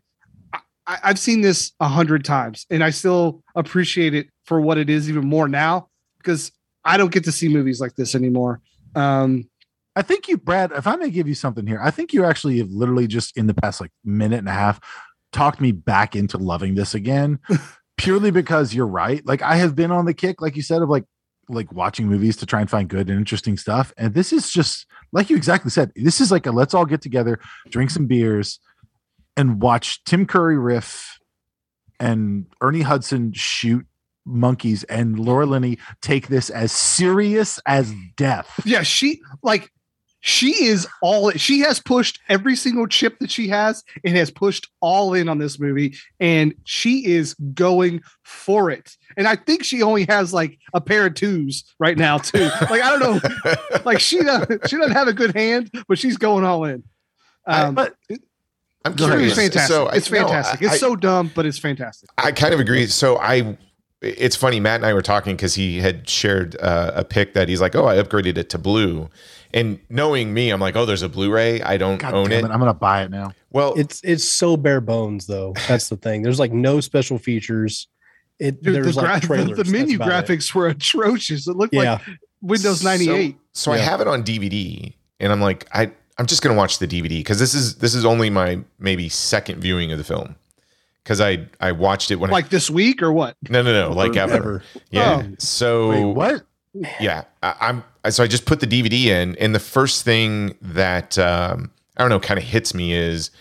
I, 0.90 0.98
I've 1.04 1.20
seen 1.20 1.42
this 1.42 1.72
a 1.80 1.88
hundred 1.88 2.26
times, 2.26 2.66
and 2.70 2.84
I 2.84 2.90
still 2.90 3.44
appreciate 3.56 4.16
it 4.16 4.28
for 4.46 4.60
what 4.60 4.78
it 4.78 4.90
is 4.90 5.08
even 5.08 5.26
more 5.26 5.48
now 5.48 5.88
because 6.18 6.52
I 6.84 6.98
don't 6.98 7.12
get 7.12 7.24
to 7.26 7.32
see 7.32 7.48
movies 7.48 7.80
like 7.80 7.96
this 7.96 8.16
anymore. 8.16 8.60
Um, 8.96 9.48
I 9.96 10.02
think 10.02 10.28
you, 10.28 10.38
Brad, 10.38 10.72
if 10.72 10.88
I 10.88 10.96
may 10.96 11.12
give 11.12 11.28
you 11.28 11.36
something 11.36 11.68
here, 11.68 11.80
I 11.82 11.92
think 11.92 12.12
you 12.12 12.26
actually 12.26 12.58
have 12.58 12.72
literally 12.72 13.06
just 13.06 13.38
in 13.38 13.48
the 13.48 13.54
past 13.54 13.80
like 13.80 13.92
minute 14.04 14.40
and 14.40 14.50
a 14.50 14.54
half 14.54 14.80
talked 15.32 15.62
me 15.62 15.72
back 15.72 16.16
into 16.16 16.38
loving 16.38 16.74
this 16.74 16.96
again, 16.96 17.40
purely 17.98 18.32
because 18.32 18.74
you're 18.74 18.88
right. 18.88 19.26
Like 19.26 19.44
I 19.44 19.58
have 19.58 19.76
been 19.76 19.92
on 19.92 20.06
the 20.06 20.14
kick, 20.14 20.42
like 20.42 20.56
you 20.56 20.64
said, 20.64 20.82
of 20.82 20.90
like 20.90 21.06
like 21.52 21.72
watching 21.72 22.08
movies 22.08 22.38
to 22.38 22.46
try 22.46 22.62
and 22.62 22.70
find 22.70 22.88
good 22.88 23.10
and 23.10 23.18
interesting 23.18 23.58
stuff. 23.58 23.92
And 23.98 24.14
this 24.14 24.32
is 24.32 24.52
just 24.52 24.86
like 25.12 25.30
you 25.30 25.36
exactly 25.36 25.70
said, 25.70 25.92
this 25.96 26.22
is 26.22 26.32
like 26.32 26.48
a 26.48 26.52
let's 26.52 26.74
all 26.74 26.86
get 26.86 27.02
together, 27.02 27.40
drink 27.70 27.92
some 27.92 28.08
beers, 28.08 28.60
and 29.40 29.62
watch 29.62 30.04
Tim 30.04 30.26
Curry 30.26 30.60
riff 30.60 31.18
and 31.98 32.46
Ernie 32.60 32.82
Hudson 32.82 33.32
shoot 33.32 33.86
monkeys 34.26 34.84
and 34.84 35.18
Laura 35.18 35.46
Linney 35.46 35.78
take 36.02 36.28
this 36.28 36.50
as 36.50 36.74
serious 36.74 37.58
as 37.66 37.94
death. 38.18 38.60
yeah, 38.66 38.84
she 38.84 39.22
like 39.42 39.72
she 40.20 40.66
is 40.66 40.86
all 41.02 41.32
she 41.32 41.62
has 41.62 41.80
pushed 41.80 42.20
every 42.28 42.58
single 42.58 42.86
chip 42.86 43.18
that 43.20 43.32
she 43.32 43.48
has 43.48 43.82
and 44.04 44.18
has 44.18 44.30
pushed 44.30 44.68
all 44.82 45.14
in 45.14 45.30
on 45.30 45.38
this 45.38 45.58
movie 45.58 45.96
and 46.20 46.54
she 46.66 47.06
is 47.06 47.34
going 47.54 48.02
for 48.24 48.70
it. 48.70 48.98
And 49.16 49.26
i 49.26 49.38
think 49.38 49.64
she 49.64 49.82
only 49.82 50.06
has 50.10 50.34
like 50.34 50.60
a 50.74 50.82
pair 50.82 51.06
of 51.06 51.14
twos 51.14 51.64
right 51.80 51.98
now 51.98 52.18
too. 52.18 52.50
Like 52.70 52.82
i 52.82 53.00
don't 53.00 53.24
know 53.24 53.82
like 53.86 54.02
she 54.02 54.22
doesn't 54.22 54.70
she 54.70 54.76
doesn't 54.76 54.92
have 54.92 55.08
a 55.08 55.14
good 55.14 55.34
hand 55.34 55.72
but 55.88 55.98
she's 55.98 56.18
going 56.18 56.44
all 56.44 56.66
in. 56.66 56.84
Um 57.48 57.74
but 57.76 57.96
I'm 58.86 58.93
the 58.95 59.07
movie's 59.07 59.34
curious. 59.34 59.53
fantastic 59.53 59.67
So 59.75 59.86
I- 59.88 59.95
it's 59.95 60.09
no, 60.11 60.19
fantastic 60.19 60.61
I- 60.61 60.65
it's 60.65 60.73
I- 60.75 60.77
so 60.77 60.95
dumb 60.95 61.32
but 61.36 61.45
it's 61.45 61.57
fantastic 61.59 62.09
I 62.17 62.32
kind 62.32 62.53
of 62.53 62.59
agree. 62.59 62.86
So 62.88 63.17
I, 63.17 63.57
it's 64.01 64.36
funny. 64.38 64.59
Matt 64.61 64.77
and 64.77 64.86
I 64.86 64.93
were 64.93 65.01
talking 65.01 65.36
because 65.36 65.55
he 65.55 65.80
had 65.80 66.07
shared 66.07 66.55
uh, 66.61 66.91
a 66.95 67.03
pic 67.03 67.34
that 67.34 67.49
he's 67.49 67.59
like, 67.59 67.75
"Oh, 67.75 67.86
I 67.86 67.95
upgraded 67.97 68.38
it 68.38 68.49
to 68.51 68.57
blue," 68.57 69.09
and 69.53 69.77
knowing 69.89 70.34
me, 70.34 70.51
I'm 70.51 70.61
like, 70.61 70.77
"Oh, 70.77 70.86
there's 70.86 71.01
a 71.01 71.09
Blu-ray. 71.09 71.61
I 71.61 71.75
don't 71.75 71.97
God 71.97 72.13
own 72.13 72.32
it." 72.32 72.45
it, 72.45 72.49
I'm 72.49 72.59
gonna 72.59 72.73
buy 72.73 73.03
it 73.03 73.11
now. 73.11 73.34
Well, 73.51 73.73
It's 73.77 73.99
it's 74.05 74.23
so 74.23 74.55
bare 74.55 74.80
bones 74.80 75.27
though. 75.27 75.53
That's 75.67 75.89
the 75.89 75.97
thing. 75.97 76.21
There's 76.21 76.39
like 76.39 76.53
no 76.53 76.80
special 76.80 77.17
features. 77.17 77.89
It 78.39 78.63
Dude, 78.63 78.73
there's 78.75 78.95
the, 78.95 79.01
like 79.01 79.19
gra- 79.23 79.38
trailers. 79.38 79.57
the, 79.57 79.63
the 79.65 79.69
menu 79.71 79.97
That's 79.97 80.07
about 80.07 80.30
it. 80.30 80.38
graphics 80.39 80.55
were 80.55 80.67
atrocious 80.67 81.45
it 81.49 81.57
looked 81.57 81.73
Yeah. 81.73 81.93
like 81.95 82.01
windows 82.41 82.82
98 82.82 83.36
So, 83.51 83.71
so 83.71 83.71
I 83.73 83.80
have 83.80 83.99
it 83.99 84.07
on 84.07 84.23
DVD, 84.23 84.93
and 85.19 85.34
I'm 85.34 85.41
like, 85.41 85.67
I 85.73 85.91
I'm 86.20 86.26
just 86.28 86.41
gonna 86.43 86.55
watch 86.55 86.78
the 86.80 86.88
DVD 86.88 87.09
because 87.20 87.39
this 87.39 87.53
is 87.55 87.76
this 87.78 87.95
is 87.95 88.05
only 88.05 88.30
my 88.30 88.59
maybe 88.78 89.09
second 89.09 89.59
viewing 89.61 89.91
of 89.91 89.97
the 89.97 90.03
film 90.03 90.36
because 91.03 91.20
I 91.22 91.47
I 91.59 91.72
watched 91.72 92.11
it 92.11 92.17
when 92.17 92.30
I, 92.30 92.34
like 92.34 92.49
this 92.49 92.70
week 92.70 93.01
or 93.01 93.11
what 93.11 93.36
no 93.49 93.61
no 93.63 93.72
no 93.89 93.93
like 93.95 94.15
ever 94.17 94.34
Ever. 94.36 94.63
yeah 94.91 95.24
Oh. 95.26 95.36
so 95.39 95.89
Wait, 95.89 96.03
what? 96.13 96.43
yeah, 96.99 97.24
I, 97.41 97.55
I'm. 97.61 97.84
So 98.11 98.24
I 98.24 98.28
just 98.28 98.45
put 98.45 98.59
the 98.59 98.67
DVD 98.67 99.05
in, 99.07 99.36
and 99.38 99.53
the 99.55 99.59
first 99.59 100.05
thing 100.05 100.55
that 100.61 101.17
um, 101.17 101.72
I 101.97 102.01
don't 102.03 102.09
know 102.09 102.20
kind 102.20 102.38
of 102.38 102.43
hits 102.45 102.74
me 102.74 102.93
is, 102.93 103.32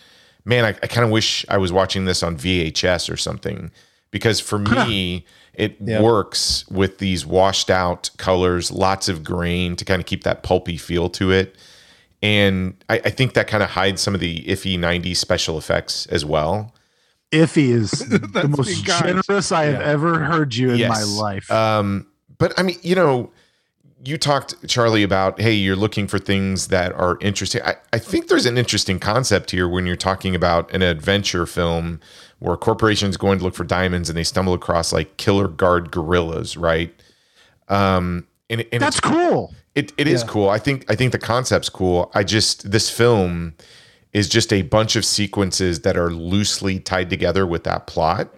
man, 0.44 0.64
I, 0.64 0.68
I 0.70 0.86
kind 0.88 1.04
of 1.04 1.10
wish 1.10 1.44
I 1.48 1.58
was 1.58 1.72
watching 1.72 2.06
this 2.06 2.22
on 2.22 2.36
VHS 2.36 3.12
or 3.12 3.16
something 3.16 3.70
because 4.10 4.40
for 4.40 4.58
me 4.58 5.26
it 5.54 5.76
Yeah. 5.80 6.00
works 6.00 6.64
with 6.70 6.98
these 6.98 7.26
washed 7.26 7.70
out 7.70 8.10
colors, 8.16 8.70
lots 8.72 9.08
of 9.08 9.22
grain 9.24 9.76
to 9.76 9.84
kind 9.84 10.00
of 10.00 10.06
keep 10.06 10.24
that 10.24 10.42
pulpy 10.42 10.76
feel 10.76 11.08
to 11.10 11.30
it. 11.32 11.54
And 12.22 12.74
I, 12.88 12.96
I 13.04 13.10
think 13.10 13.34
that 13.34 13.46
kind 13.46 13.62
of 13.62 13.70
hides 13.70 14.02
some 14.02 14.14
of 14.14 14.20
the 14.20 14.42
iffy 14.44 14.76
90s 14.78 15.16
special 15.16 15.56
effects 15.58 16.06
as 16.06 16.24
well. 16.24 16.74
Iffy 17.30 17.68
is 17.70 17.90
the 18.08 18.48
most 18.56 18.84
generous 18.84 19.52
I 19.52 19.66
have 19.66 19.80
Yeah. 19.80 19.86
ever 19.86 20.18
heard 20.24 20.54
you 20.54 20.70
in 20.70 20.88
my 20.88 21.02
life. 21.02 21.50
Um, 21.50 22.06
but 22.38 22.58
I 22.58 22.62
mean, 22.62 22.78
you 22.82 22.94
know, 22.94 23.30
you 24.04 24.16
talked, 24.16 24.54
Charlie, 24.68 25.02
about 25.02 25.40
hey, 25.40 25.52
you're 25.52 25.76
looking 25.76 26.06
for 26.06 26.18
things 26.18 26.68
that 26.68 26.92
are 26.92 27.18
interesting. 27.20 27.62
I, 27.62 27.74
I 27.92 27.98
think 27.98 28.28
there's 28.28 28.46
an 28.46 28.56
interesting 28.56 28.98
concept 29.00 29.50
here 29.50 29.68
when 29.68 29.86
you're 29.86 29.96
talking 29.96 30.34
about 30.34 30.72
an 30.72 30.82
adventure 30.82 31.46
film 31.46 32.00
where 32.38 32.54
a 32.54 32.56
corporation's 32.56 33.16
going 33.16 33.38
to 33.38 33.44
look 33.44 33.54
for 33.54 33.64
diamonds 33.64 34.08
and 34.08 34.16
they 34.16 34.22
stumble 34.24 34.54
across 34.54 34.92
like 34.92 35.16
killer 35.16 35.48
guard 35.48 35.90
gorillas, 35.90 36.56
right? 36.56 36.94
Um, 37.68 38.26
and, 38.48 38.64
and 38.72 38.80
That's 38.80 38.98
it's, 38.98 39.06
cool. 39.06 39.52
It, 39.74 39.92
it 39.96 40.08
is 40.08 40.22
Yeah. 40.22 40.28
cool. 40.28 40.48
I 40.48 40.58
think 40.58 40.84
I 40.90 40.94
think 40.94 41.12
the 41.12 41.18
concept's 41.18 41.68
cool. 41.68 42.10
I 42.14 42.24
just 42.24 42.70
this 42.70 42.90
film 42.90 43.54
is 44.12 44.28
just 44.28 44.52
a 44.52 44.62
bunch 44.62 44.96
of 44.96 45.04
sequences 45.04 45.80
that 45.80 45.96
are 45.96 46.10
loosely 46.10 46.80
tied 46.80 47.10
together 47.10 47.46
with 47.46 47.64
that 47.64 47.86
plot. 47.86 48.32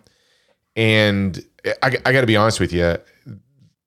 And 0.76 1.45
I, 1.83 1.97
I 2.05 2.12
got 2.12 2.20
to 2.22 2.26
be 2.26 2.37
honest 2.37 2.61
with 2.61 2.72
you. 2.72 2.97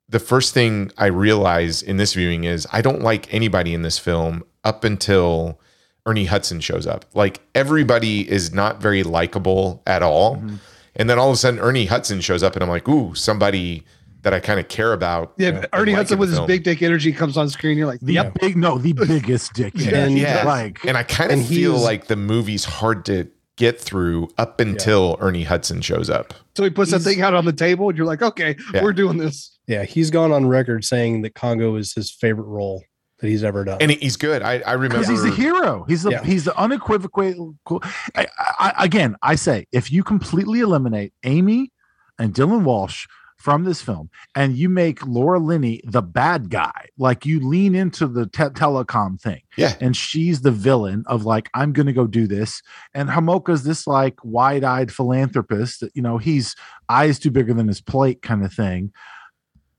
The 0.10 0.20
first 0.20 0.54
thing 0.54 0.91
I 0.98 1.08
realize 1.08 1.82
in 1.82 1.98
this 1.98 2.14
viewing 2.14 2.44
is 2.44 2.68
I 2.72 2.82
don't 2.82 3.02
like 3.02 3.34
anybody 3.34 3.74
in 3.74 3.82
this 3.82 3.98
film 3.98 4.44
up 4.64 4.84
until 4.84 5.60
Ernie 6.06 6.26
Hudson 6.26 6.60
shows 6.60 6.86
up. 6.86 7.06
Like 7.14 7.41
everybody 7.56 8.30
is 8.30 8.54
not 8.54 8.82
very 8.82 9.04
likable 9.04 9.82
at 9.88 10.04
all. 10.04 10.38
Mm-hmm. 10.38 10.56
And 10.96 11.10
then 11.10 11.18
all 11.18 11.30
of 11.30 11.34
a 11.34 11.38
sudden 11.38 11.60
Ernie 11.60 11.86
Hudson 11.86 12.22
shows 12.22 12.44
up 12.44 12.54
and 12.56 12.64
I'm 12.64 12.70
like, 12.70 12.88
ooh, 12.88 13.16
somebody 13.16 13.84
that 14.24 14.34
I 14.34 14.40
kind 14.40 14.60
of 14.60 14.68
care 14.68 14.94
about. 14.94 15.34
Yeah, 15.38 15.50
and 15.50 15.68
Ernie 15.74 15.92
like 15.92 15.98
Hudson 16.00 16.16
in 16.16 16.20
with 16.20 16.30
his 16.30 16.38
film. 16.40 16.48
big 16.48 16.64
dick 16.64 16.82
energy 16.82 17.12
comes 17.14 17.38
on 17.38 17.50
screen. 17.50 17.78
You're 17.78 17.88
like, 17.88 18.00
The 18.02 18.14
yep. 18.14 18.34
big, 18.40 18.58
no, 18.58 18.78
the 18.78 18.94
biggest 18.94 19.54
dick. 19.54 19.74
And- 19.80 20.18
Yeah. 20.18 20.44
like 20.46 20.84
And 20.86 20.98
I 20.98 21.04
kind 21.04 21.32
of 21.32 21.46
feel 21.46 21.78
like 21.78 22.08
the 22.08 22.16
movie's 22.16 22.66
hard 22.66 23.06
to 23.06 23.28
get 23.56 23.80
through 23.80 24.30
up 24.38 24.60
until 24.60 25.16
Ernie 25.20 25.44
Hudson 25.44 25.82
shows 25.82 26.10
up. 26.10 26.34
So 26.58 26.64
he 26.64 26.70
puts 26.72 26.90
that 26.92 27.00
thing 27.02 27.22
out 27.22 27.34
on 27.36 27.46
the 27.46 27.54
table, 27.54 27.88
and 27.90 27.98
you're 27.98 28.08
like, 28.08 28.22
okay, 28.24 28.56
Yeah. 28.74 28.82
we're 28.82 28.94
doing 28.94 29.18
this. 29.18 29.58
Yeah, 29.68 29.84
he's 29.84 30.10
gone 30.10 30.32
on 30.32 30.48
record 30.48 30.84
saying 30.84 31.22
that 31.22 31.36
Congo 31.36 31.76
is 31.76 31.94
his 31.94 32.10
favorite 32.12 32.48
role 32.48 32.84
that 33.20 33.28
he's 33.30 33.44
ever 33.44 33.64
done. 33.64 33.78
And 33.80 33.92
he's 33.92 34.18
good. 34.18 34.42
I, 34.42 34.60
I 34.66 34.74
remember 34.74 34.98
because 35.00 35.08
he's 35.08 35.24
a 35.24 35.36
hero. 35.36 35.86
He's 35.88 36.04
the 36.04 36.12
Yeah. 36.12 36.24
he's 36.24 36.46
the 36.46 36.58
unequivocal. 36.58 37.56
Cool. 37.66 37.82
I, 38.16 38.28
I, 38.60 38.74
again, 38.80 39.16
I 39.22 39.36
say 39.36 39.68
if 39.72 39.92
you 39.92 40.04
completely 40.04 40.60
eliminate 40.60 41.14
Amy 41.24 41.72
and 42.20 42.34
Dylan 42.34 42.64
Walsh 42.64 43.08
from 43.44 43.66
this 43.66 43.82
film, 43.82 44.10
and 44.36 44.56
you 44.56 44.70
make 44.70 45.06
Laura 45.06 45.38
Linney 45.38 45.82
the 45.84 46.02
bad 46.02 46.50
guy, 46.50 46.88
like 46.98 47.26
you 47.26 47.46
lean 47.46 47.76
into 47.76 48.08
the 48.08 48.26
te- 48.26 48.44
telecom 48.56 49.20
thing, 49.20 49.41
Yeah. 49.58 49.76
and 49.82 49.98
she's 49.98 50.41
the 50.44 50.52
villain 50.52 51.04
of 51.08 51.26
like 51.26 51.50
I'm 51.54 51.74
going 51.74 51.88
to 51.88 51.94
go 51.94 52.08
do 52.08 52.26
this, 52.26 52.62
and 52.94 53.10
Homolka's 53.10 53.64
this 53.66 53.86
like 53.86 54.16
wide-eyed 54.24 54.94
philanthropist 54.94 55.82
that 55.82 55.91
you 55.94 56.02
know 56.02 56.18
he's 56.18 56.56
eyes 56.88 57.20
too 57.20 57.32
bigger 57.32 57.54
than 57.54 57.68
his 57.68 57.82
plate 57.82 58.22
kind 58.22 58.46
of 58.46 58.54
thing, 58.54 58.94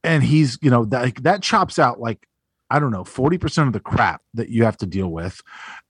and 0.03 0.23
he's 0.23 0.59
you 0.61 0.71
know 0.71 0.85
that 0.85 1.23
that 1.23 1.43
chops 1.43 1.79
out 1.79 1.99
like 2.01 2.27
I 2.71 2.79
don't 2.81 2.91
know, 2.91 3.05
40% 3.05 3.67
of 3.67 3.73
the 3.73 3.79
crap 3.81 4.21
that 4.33 4.49
you 4.49 4.65
have 4.65 4.77
to 4.79 4.87
deal 4.87 5.09
with. 5.09 5.41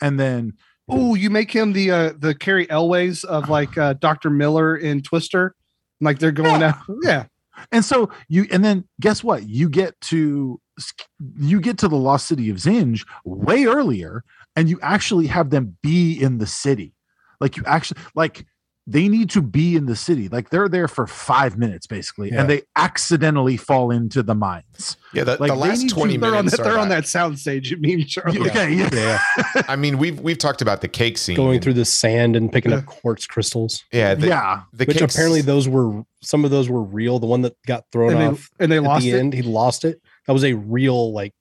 And 0.02 0.18
then 0.20 0.52
Oh, 0.86 1.14
you 1.14 1.30
make 1.30 1.50
him 1.50 1.72
the 1.72 1.90
uh 1.90 2.12
the 2.18 2.34
Cary 2.34 2.68
Elwes 2.70 3.24
of 3.24 3.48
like 3.58 3.76
uh 3.78 3.94
Dr. 3.94 4.30
Miller 4.30 4.76
in 4.76 5.02
Twister. 5.02 5.54
Like 6.00 6.18
they're 6.18 6.30
going 6.32 6.60
Yeah. 6.60 6.68
out. 6.68 6.96
Yeah. 7.02 7.24
And 7.72 7.84
so 7.84 8.10
you 8.28 8.46
and 8.50 8.64
then 8.64 8.84
guess 9.00 9.22
what? 9.22 9.48
You 9.48 9.68
get 9.68 10.00
to 10.02 10.60
you 11.36 11.60
get 11.60 11.78
to 11.78 11.88
the 11.88 11.96
lost 11.96 12.26
city 12.26 12.50
of 12.50 12.56
Zinj 12.56 13.06
way 13.24 13.64
earlier 13.64 14.24
and 14.56 14.68
you 14.68 14.78
actually 14.82 15.26
have 15.28 15.50
them 15.50 15.76
be 15.82 16.20
in 16.20 16.38
the 16.38 16.46
city. 16.46 16.94
Like 17.40 17.56
you 17.56 17.64
actually 17.66 18.00
like 18.14 18.46
they 18.86 19.08
need 19.08 19.30
to 19.30 19.40
be 19.40 19.76
in 19.76 19.86
the 19.86 19.96
city. 19.96 20.28
Like 20.28 20.50
they're 20.50 20.68
there 20.68 20.88
for 20.88 21.06
5 21.06 21.56
minutes 21.56 21.86
basically 21.86 22.30
Yeah. 22.30 22.42
and 22.42 22.50
they 22.50 22.62
accidentally 22.76 23.56
fall 23.56 23.90
into 23.90 24.22
the 24.22 24.34
mines. 24.34 24.98
yeah, 25.14 25.24
the, 25.24 25.38
like, 25.38 25.50
the 25.50 25.54
last 25.56 25.80
need 25.80 25.88
to- 25.88 25.94
20 25.94 26.16
They're 26.18 26.28
on 26.30 26.36
minutes 26.44 26.56
that 26.58 26.64
they're 26.64 26.74
are 26.74 26.78
on 26.78 26.88
that- 26.90 27.04
that 27.04 27.08
sound 27.08 27.38
stage, 27.38 27.70
you 27.70 27.78
mean 27.78 28.04
Charlie. 28.06 28.40
Okay, 28.50 28.72
yeah. 28.74 28.90
yeah, 28.92 29.62
I 29.68 29.76
mean, 29.76 29.96
we've 29.96 30.20
we've 30.20 30.36
talked 30.36 30.60
about 30.60 30.82
the 30.82 30.88
cake 30.88 31.16
scene. 31.16 31.34
going 31.36 31.60
through 31.62 31.72
the 31.74 31.86
sand 31.86 32.36
and 32.36 32.52
picking 32.52 32.72
up 32.74 32.84
quartz 32.84 33.26
crystals, 33.26 33.82
yeah, 33.90 34.14
the, 34.14 34.26
yeah. 34.28 34.62
the 34.74 34.84
which 34.84 34.98
cake 34.98 35.10
apparently 35.10 35.40
those 35.40 35.66
were 35.66 36.02
some 36.22 36.44
of 36.44 36.50
those 36.50 36.68
were 36.68 36.82
real. 36.82 37.18
The 37.18 37.26
one 37.26 37.40
that 37.42 37.56
got 37.66 37.84
thrown 37.90 38.12
And 38.12 38.20
they, 38.20 38.26
off 38.26 38.50
and 38.60 38.70
they 38.72 38.76
at 38.76 38.82
lost 38.82 39.04
the 39.04 39.12
it. 39.12 39.18
end, 39.18 39.32
he 39.32 39.40
lost 39.42 39.84
it. 39.86 40.00
That 40.26 40.32
was 40.34 40.44
a 40.44 40.52
real 40.54 41.12
like 41.12 41.32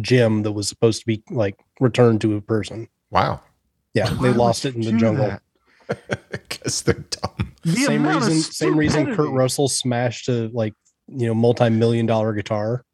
gem 0.00 0.42
that 0.44 0.52
was 0.52 0.68
supposed 0.68 1.00
to 1.00 1.06
be 1.06 1.22
like 1.30 1.56
returned 1.80 2.20
to 2.20 2.36
a 2.36 2.40
person. 2.40 2.88
wow, 3.10 3.40
Yeah, 3.94 4.10
Why 4.14 4.28
they 4.28 4.34
lost 4.34 4.64
it 4.64 4.74
in 4.76 4.80
the 4.82 4.92
jungle. 4.92 5.26
that? 5.26 5.42
Because 6.30 6.82
they're 6.82 6.94
dumb. 6.94 7.52
The 7.62 7.72
Same 7.72 8.06
reason, 8.06 8.40
same 8.40 8.76
reason 8.76 9.14
Kurt. 9.14 9.30
Russell 9.30 9.68
smashed 9.68 10.28
a 10.28 10.48
like 10.52 10.74
you 11.08 11.26
know 11.26 11.34
multi-million 11.34 12.06
dollar 12.06 12.32
guitar 12.32 12.84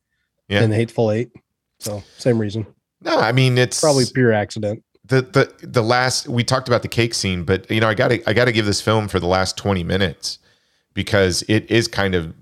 Yeah. 0.49 0.62
in 0.62 0.70
the 0.70 0.76
Hateful 0.76 1.11
Eight. 1.11 1.30
So 1.78 2.03
same 2.18 2.38
reason, 2.38 2.66
No, 3.01 3.18
I 3.18 3.32
mean 3.32 3.57
it's 3.59 3.80
probably 3.80 4.05
pure 4.12 4.32
accident. 4.32 4.82
the 5.05 5.22
the 5.22 5.53
the 5.66 5.82
last 5.82 6.28
we 6.28 6.45
talked 6.45 6.68
about 6.68 6.82
the 6.82 6.88
cake 6.88 7.14
scene, 7.14 7.45
but 7.45 7.68
you 7.70 7.80
know 7.80 7.88
I 7.88 7.95
got 7.95 8.09
to 8.09 8.22
I 8.28 8.32
got 8.32 8.45
to 8.47 8.53
give 8.53 8.66
this 8.66 8.80
film 8.80 9.09
for 9.09 9.18
the 9.18 9.26
last 9.26 9.57
20 9.57 9.82
minutes 9.84 10.38
because 10.95 11.43
it 11.49 11.70
is 11.70 11.88
kind 11.88 12.14
of 12.14 12.32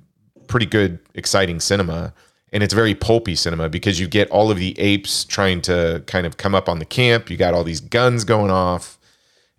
pretty 0.49 0.66
good 0.66 0.99
exciting 1.14 1.61
cinema 1.61 2.12
and 2.53 2.62
it's 2.62 2.72
very 2.72 2.94
pulpy 2.94 3.34
cinema 3.34 3.68
because 3.68 4.01
you 4.01 4.09
get 4.09 4.28
all 4.30 4.51
of 4.51 4.57
the 4.59 4.78
apes 4.80 5.24
trying 5.24 5.61
to 5.61 6.03
kind 6.07 6.26
of 6.26 6.38
come 6.38 6.55
up 6.55 6.66
on 6.68 6.78
the 6.78 6.86
camp, 6.86 7.30
you 7.30 7.36
got 7.36 7.53
all 7.55 7.62
these 7.64 7.80
guns 7.80 8.24
going 8.24 8.51
off 8.51 8.97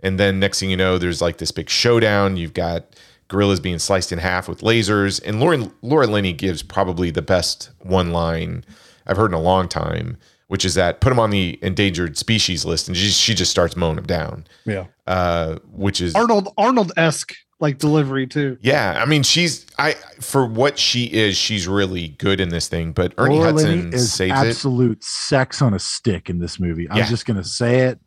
and 0.01 0.19
then 0.19 0.39
next 0.39 0.59
thing 0.59 0.69
you 0.69 0.77
know 0.77 0.97
there's 0.97 1.21
like 1.21 1.37
this 1.37 1.51
big 1.51 1.69
showdown, 1.69 2.37
you've 2.37 2.53
got 2.53 2.85
gorillas 3.27 3.59
being 3.59 3.77
sliced 3.77 4.11
in 4.11 4.17
half 4.17 4.47
with 4.49 4.61
lasers 4.61 5.21
and 5.23 5.39
Laura 5.39 5.69
Laura 5.83 6.07
Linney 6.07 6.33
gives 6.33 6.63
probably 6.63 7.11
the 7.11 7.21
best 7.21 7.69
one 7.79 8.11
line 8.11 8.63
I've 9.05 9.17
heard 9.17 9.31
in 9.31 9.35
a 9.35 9.41
long 9.41 9.67
time, 9.67 10.17
which 10.47 10.65
is 10.65 10.73
that 10.75 10.99
put 10.99 11.09
them 11.09 11.19
on 11.19 11.29
the 11.29 11.59
endangered 11.61 12.17
species 12.17 12.65
list, 12.65 12.87
and 12.87 12.97
she, 12.97 13.09
she 13.09 13.33
just 13.35 13.51
starts 13.51 13.75
mowing 13.75 13.95
them 13.97 14.05
down. 14.05 14.45
Yeah, 14.65 14.85
Uh, 15.07 15.57
which 15.71 16.01
is 16.01 16.15
Arnold 16.15 16.49
Arnold 16.57 16.91
esque 16.97 17.33
like 17.59 17.77
delivery 17.77 18.25
too. 18.25 18.57
yeah. 18.61 18.99
I 19.01 19.05
mean, 19.05 19.21
she's 19.21 19.65
I 19.77 19.93
for 20.21 20.45
what 20.45 20.79
she 20.79 21.05
is, 21.05 21.35
she's 21.37 21.67
really 21.67 22.09
good 22.09 22.39
in 22.39 22.49
this 22.49 22.67
thing. 22.67 22.93
But 22.93 23.13
Ernie 23.17 23.35
Laura 23.35 23.51
Hudson 23.51 23.69
Linney 23.91 23.95
is 23.95 24.13
saves 24.13 24.31
it. 24.41 24.47
absolute 24.47 25.03
sex 25.03 25.61
on 25.61 25.73
a 25.73 25.79
stick 25.79 26.29
in 26.29 26.39
this 26.39 26.59
movie. 26.59 26.89
I'm 26.89 26.97
Yeah. 26.97 27.07
just 27.09 27.25
gonna 27.25 27.43
say 27.43 27.81
it. 27.81 27.99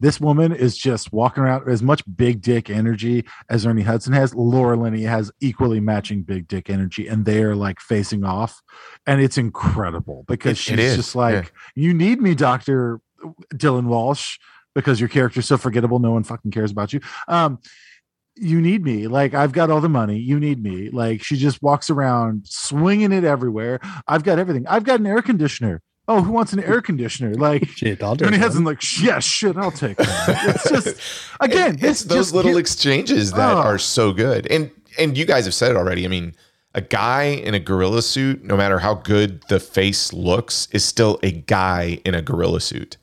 This 0.00 0.20
woman 0.20 0.52
is 0.52 0.76
just 0.76 1.12
walking 1.12 1.42
around 1.42 1.68
as 1.68 1.82
much 1.82 2.02
big 2.16 2.40
dick 2.40 2.70
energy 2.70 3.24
as 3.50 3.66
Ernie 3.66 3.82
Hudson 3.82 4.12
has. 4.12 4.34
Laura 4.34 4.76
Linney 4.76 5.02
has 5.02 5.32
equally 5.40 5.80
matching 5.80 6.22
big 6.22 6.46
dick 6.46 6.70
energy, 6.70 7.08
and 7.08 7.24
they 7.24 7.42
are 7.42 7.56
like 7.56 7.80
facing 7.80 8.24
off, 8.24 8.62
and 9.06 9.20
it's 9.20 9.36
incredible 9.38 10.24
because 10.28 10.52
It- 10.52 10.52
it 10.52 10.56
she's 10.58 10.78
is, 10.78 10.96
just 10.96 11.16
like, 11.16 11.52
"You 11.74 11.92
need 11.94 12.20
me, 12.22 12.34
Doctor 12.36 13.00
Dylan 13.54 13.86
Walsh, 13.86 14.38
because 14.74 15.00
your 15.00 15.08
character's 15.08 15.46
so 15.46 15.56
forgettable. 15.56 15.98
No 15.98 16.12
one 16.12 16.22
fucking 16.22 16.52
cares 16.52 16.70
about 16.70 16.92
you." 16.92 17.00
Um, 17.26 17.58
you 18.40 18.60
need 18.60 18.84
me. 18.84 19.08
Like 19.08 19.34
I've 19.34 19.50
got 19.50 19.68
all 19.68 19.80
the 19.80 19.88
money. 19.88 20.16
You 20.18 20.38
need 20.38 20.62
me. 20.62 20.90
Like 20.90 21.24
she 21.24 21.36
just 21.36 21.60
walks 21.60 21.90
around 21.90 22.42
swinging 22.46 23.10
it 23.10 23.24
everywhere. 23.24 23.80
I've 24.06 24.22
got 24.22 24.38
everything. 24.38 24.64
I've 24.68 24.84
got 24.84 25.00
an 25.00 25.06
air 25.06 25.22
conditioner. 25.22 25.82
Oh, 26.10 26.22
who 26.22 26.32
wants 26.32 26.54
an 26.54 26.60
air 26.64 26.80
conditioner? 26.80 27.34
Like 27.34 27.68
shit. 27.76 28.02
I'll 28.02 28.16
Ernie. 28.22 28.38
Hudson, 28.38 28.64
like 28.64 28.80
yes, 29.00 29.24
shit, 29.24 29.56
I'll 29.58 29.70
take 29.70 29.98
that. 29.98 30.44
It's 30.54 30.68
just 30.86 31.00
again, 31.40 31.74
It- 31.74 31.84
it's 31.84 32.04
those 32.04 32.32
little 32.32 32.56
exchanges 32.56 33.32
that 33.32 33.52
Oh. 33.56 33.60
are 33.60 33.78
so 33.78 34.12
good. 34.12 34.46
And 34.48 34.70
and 34.98 35.16
you 35.18 35.24
guys 35.26 35.44
have 35.44 35.54
said 35.54 35.70
it 35.70 35.76
already. 35.76 36.04
I 36.04 36.08
mean, 36.08 36.34
a 36.74 36.80
guy 36.80 37.24
in 37.24 37.54
a 37.54 37.60
gorilla 37.60 38.02
suit, 38.02 38.42
no 38.42 38.56
matter 38.56 38.78
how 38.80 38.94
good 38.94 39.42
the 39.48 39.60
face 39.60 40.12
looks, 40.12 40.66
is 40.72 40.84
still 40.84 41.18
a 41.22 41.30
guy 41.30 42.00
in 42.04 42.14
a 42.14 42.22
gorilla 42.22 42.60
suit. 42.60 42.96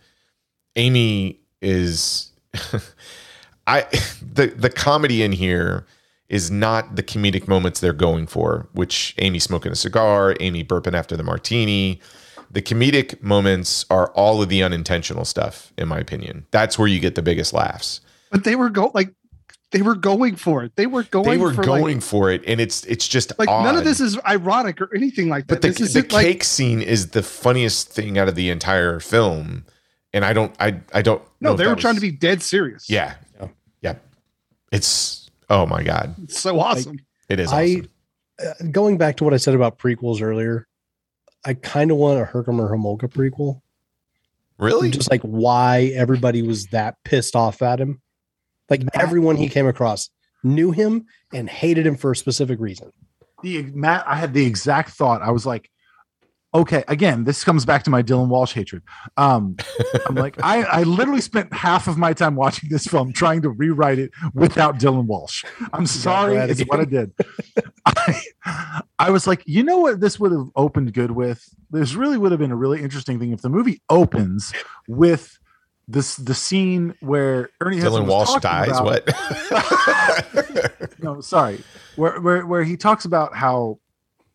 Amy 0.76 1.40
is 1.62 2.32
I 3.68 3.82
the 4.22 4.48
the 4.56 4.70
comedy 4.70 5.24
in 5.24 5.32
here 5.32 5.86
is 6.28 6.50
not 6.50 6.96
the 6.96 7.04
comedic 7.04 7.48
moments 7.48 7.80
they're 7.80 7.94
going 7.94 8.26
for, 8.28 8.68
which 8.74 9.14
Amy 9.20 9.38
smoking 9.40 9.72
a 9.72 9.76
cigar, 9.76 10.36
Amy 10.40 10.64
burping 10.64 10.94
after 10.96 11.16
the 11.16 11.24
martini. 11.24 12.00
The 12.52 12.62
comedic 12.62 13.22
moments 13.22 13.86
are 13.90 14.12
all 14.12 14.42
of 14.42 14.50
the 14.50 14.64
unintentional 14.64 15.26
stuff, 15.26 15.74
in 15.78 15.88
my 15.88 16.00
opinion. 16.00 16.46
That's 16.52 16.78
where 16.80 16.88
you 16.88 17.00
get 17.00 17.16
the 17.16 17.22
biggest 17.22 17.54
laughs. 17.54 18.02
But 18.32 18.44
they 18.44 18.56
were 18.56 18.70
go 18.70 18.92
like 18.94 19.14
They 19.72 19.82
were 19.82 19.96
going 19.96 20.36
for 20.36 20.64
it. 20.64 20.76
They 20.76 20.88
were 20.88 21.04
going. 21.04 21.30
they 21.30 21.38
were 21.38 21.54
for 21.54 21.64
going 21.64 21.96
like, 21.98 22.04
for 22.04 22.32
it, 22.32 22.44
and 22.48 22.60
it's 22.62 22.84
it's 22.86 23.08
just 23.08 23.32
like 23.40 23.50
none 23.50 23.76
of 23.78 23.84
this 23.84 24.00
is 24.00 24.18
ironic 24.26 24.80
or 24.82 24.90
anything 24.96 25.28
like 25.30 25.48
that. 25.48 25.56
But 25.56 25.62
the, 25.62 25.68
this 25.70 25.78
the 25.78 25.84
isn't 25.86 26.12
like 26.14 26.26
cake 26.26 26.44
scene 26.44 26.82
is 26.82 27.10
the 27.12 27.24
funniest 27.24 27.90
thing 27.90 28.18
out 28.18 28.28
of 28.28 28.36
the 28.36 28.50
entire 28.50 29.00
film, 29.00 29.66
and 30.14 30.24
I 30.26 30.34
don't 30.34 30.54
I 30.60 30.80
I 30.94 31.02
don't 31.02 31.22
no. 31.42 31.52
if 31.52 31.58
They 31.58 31.64
that 31.66 31.70
were 31.70 31.76
trying 31.76 31.96
was- 31.96 32.04
to 32.04 32.10
be 32.12 32.16
dead 32.16 32.42
serious. 32.42 32.90
yeah 32.90 33.16
yeah. 33.82 33.96
It's 34.72 35.30
oh 35.50 35.66
my 35.66 35.84
god, 35.84 36.16
It's 36.24 36.40
so 36.40 36.60
awesome. 36.60 37.00
it 37.30 37.40
is. 37.40 37.52
I 37.52 37.64
awesome. 37.64 37.90
uh, 38.40 38.66
going 38.72 38.98
back 38.98 39.18
to 39.18 39.24
what 39.24 39.34
I 39.34 39.38
said 39.38 39.56
about 39.56 39.78
prequels 39.80 40.22
earlier. 40.22 40.68
I 41.46 41.54
kind 41.54 41.92
of 41.92 41.98
want 41.98 42.20
a 42.20 42.26
Herkimer 42.26 42.70
Homolka 42.70 43.08
prequel. 43.08 43.62
Really? 44.58 44.90
Just 44.90 45.12
like 45.12 45.22
why 45.22 45.92
everybody 45.96 46.42
was 46.42 46.68
that 46.68 46.96
pissed 47.04 47.36
off 47.36 47.62
at 47.62 47.80
him. 47.80 48.02
Like 48.70 48.84
everyone 48.94 49.36
he 49.36 49.50
came 49.50 49.68
across 49.68 50.10
knew 50.44 50.72
him 50.72 51.06
and 51.34 51.50
hated 51.50 51.86
him 51.86 51.98
for 51.98 52.12
a 52.12 52.16
specific 52.16 52.60
reason. 52.60 52.92
the 53.44 53.64
Matt, 53.74 54.08
I 54.08 54.16
had 54.16 54.34
the 54.34 54.46
exact 54.46 54.92
thought. 54.92 55.22
I 55.22 55.32
was 55.32 55.46
like, 55.46 55.70
okay, 56.56 56.84
again, 56.88 57.26
this 57.26 57.44
comes 57.44 57.66
back 57.66 57.84
to 57.84 57.90
my 57.90 58.02
Dylan 58.02 58.30
Walsh 58.30 58.54
hatred. 58.54 58.82
Um, 59.18 59.58
I'm 60.08 60.16
like, 60.16 60.42
I, 60.42 60.64
I 60.64 60.84
literally 60.84 61.22
spent 61.22 61.54
half 61.54 61.88
of 61.88 61.98
my 61.98 62.14
time 62.14 62.36
watching 62.36 62.70
this 62.70 62.88
film 62.88 63.12
trying 63.14 63.42
to 63.44 63.50
rewrite 63.50 64.00
it 64.00 64.12
without 64.34 64.80
Dylan 64.80 65.06
Walsh. 65.06 65.44
I'm 65.74 65.86
sorry, 65.86 66.38
it's 66.38 66.62
what 66.62 66.80
I 66.80 66.86
did. 66.86 67.14
I, 67.86 68.22
I 68.98 69.10
was 69.12 69.28
like, 69.28 69.44
you 69.46 69.64
know 69.64 69.80
what, 69.80 70.00
this 70.00 70.20
would 70.20 70.32
have 70.32 70.48
opened 70.56 70.94
good 70.94 71.12
with. 71.12 71.48
This 71.70 71.94
really 71.94 72.18
would 72.18 72.32
have 72.32 72.40
been 72.40 72.52
a 72.52 72.56
really 72.56 72.82
interesting 72.82 73.20
thing 73.20 73.32
if 73.34 73.42
the 73.42 73.50
movie 73.50 73.82
opens 73.90 74.54
with 74.88 75.38
this 75.88 76.16
the 76.16 76.34
scene 76.34 76.96
where 77.02 77.50
Ernie 77.62 77.78
Dylan 77.78 78.08
Walsh 78.08 78.34
dies. 78.42 78.70
about- 78.70 78.86
What? 79.06 80.94
no, 81.00 81.22
sorry. 81.22 81.62
Where, 81.96 82.20
where 82.22 82.46
where 82.46 82.64
he 82.64 82.76
talks 82.78 83.06
about 83.06 83.36
how 83.36 83.80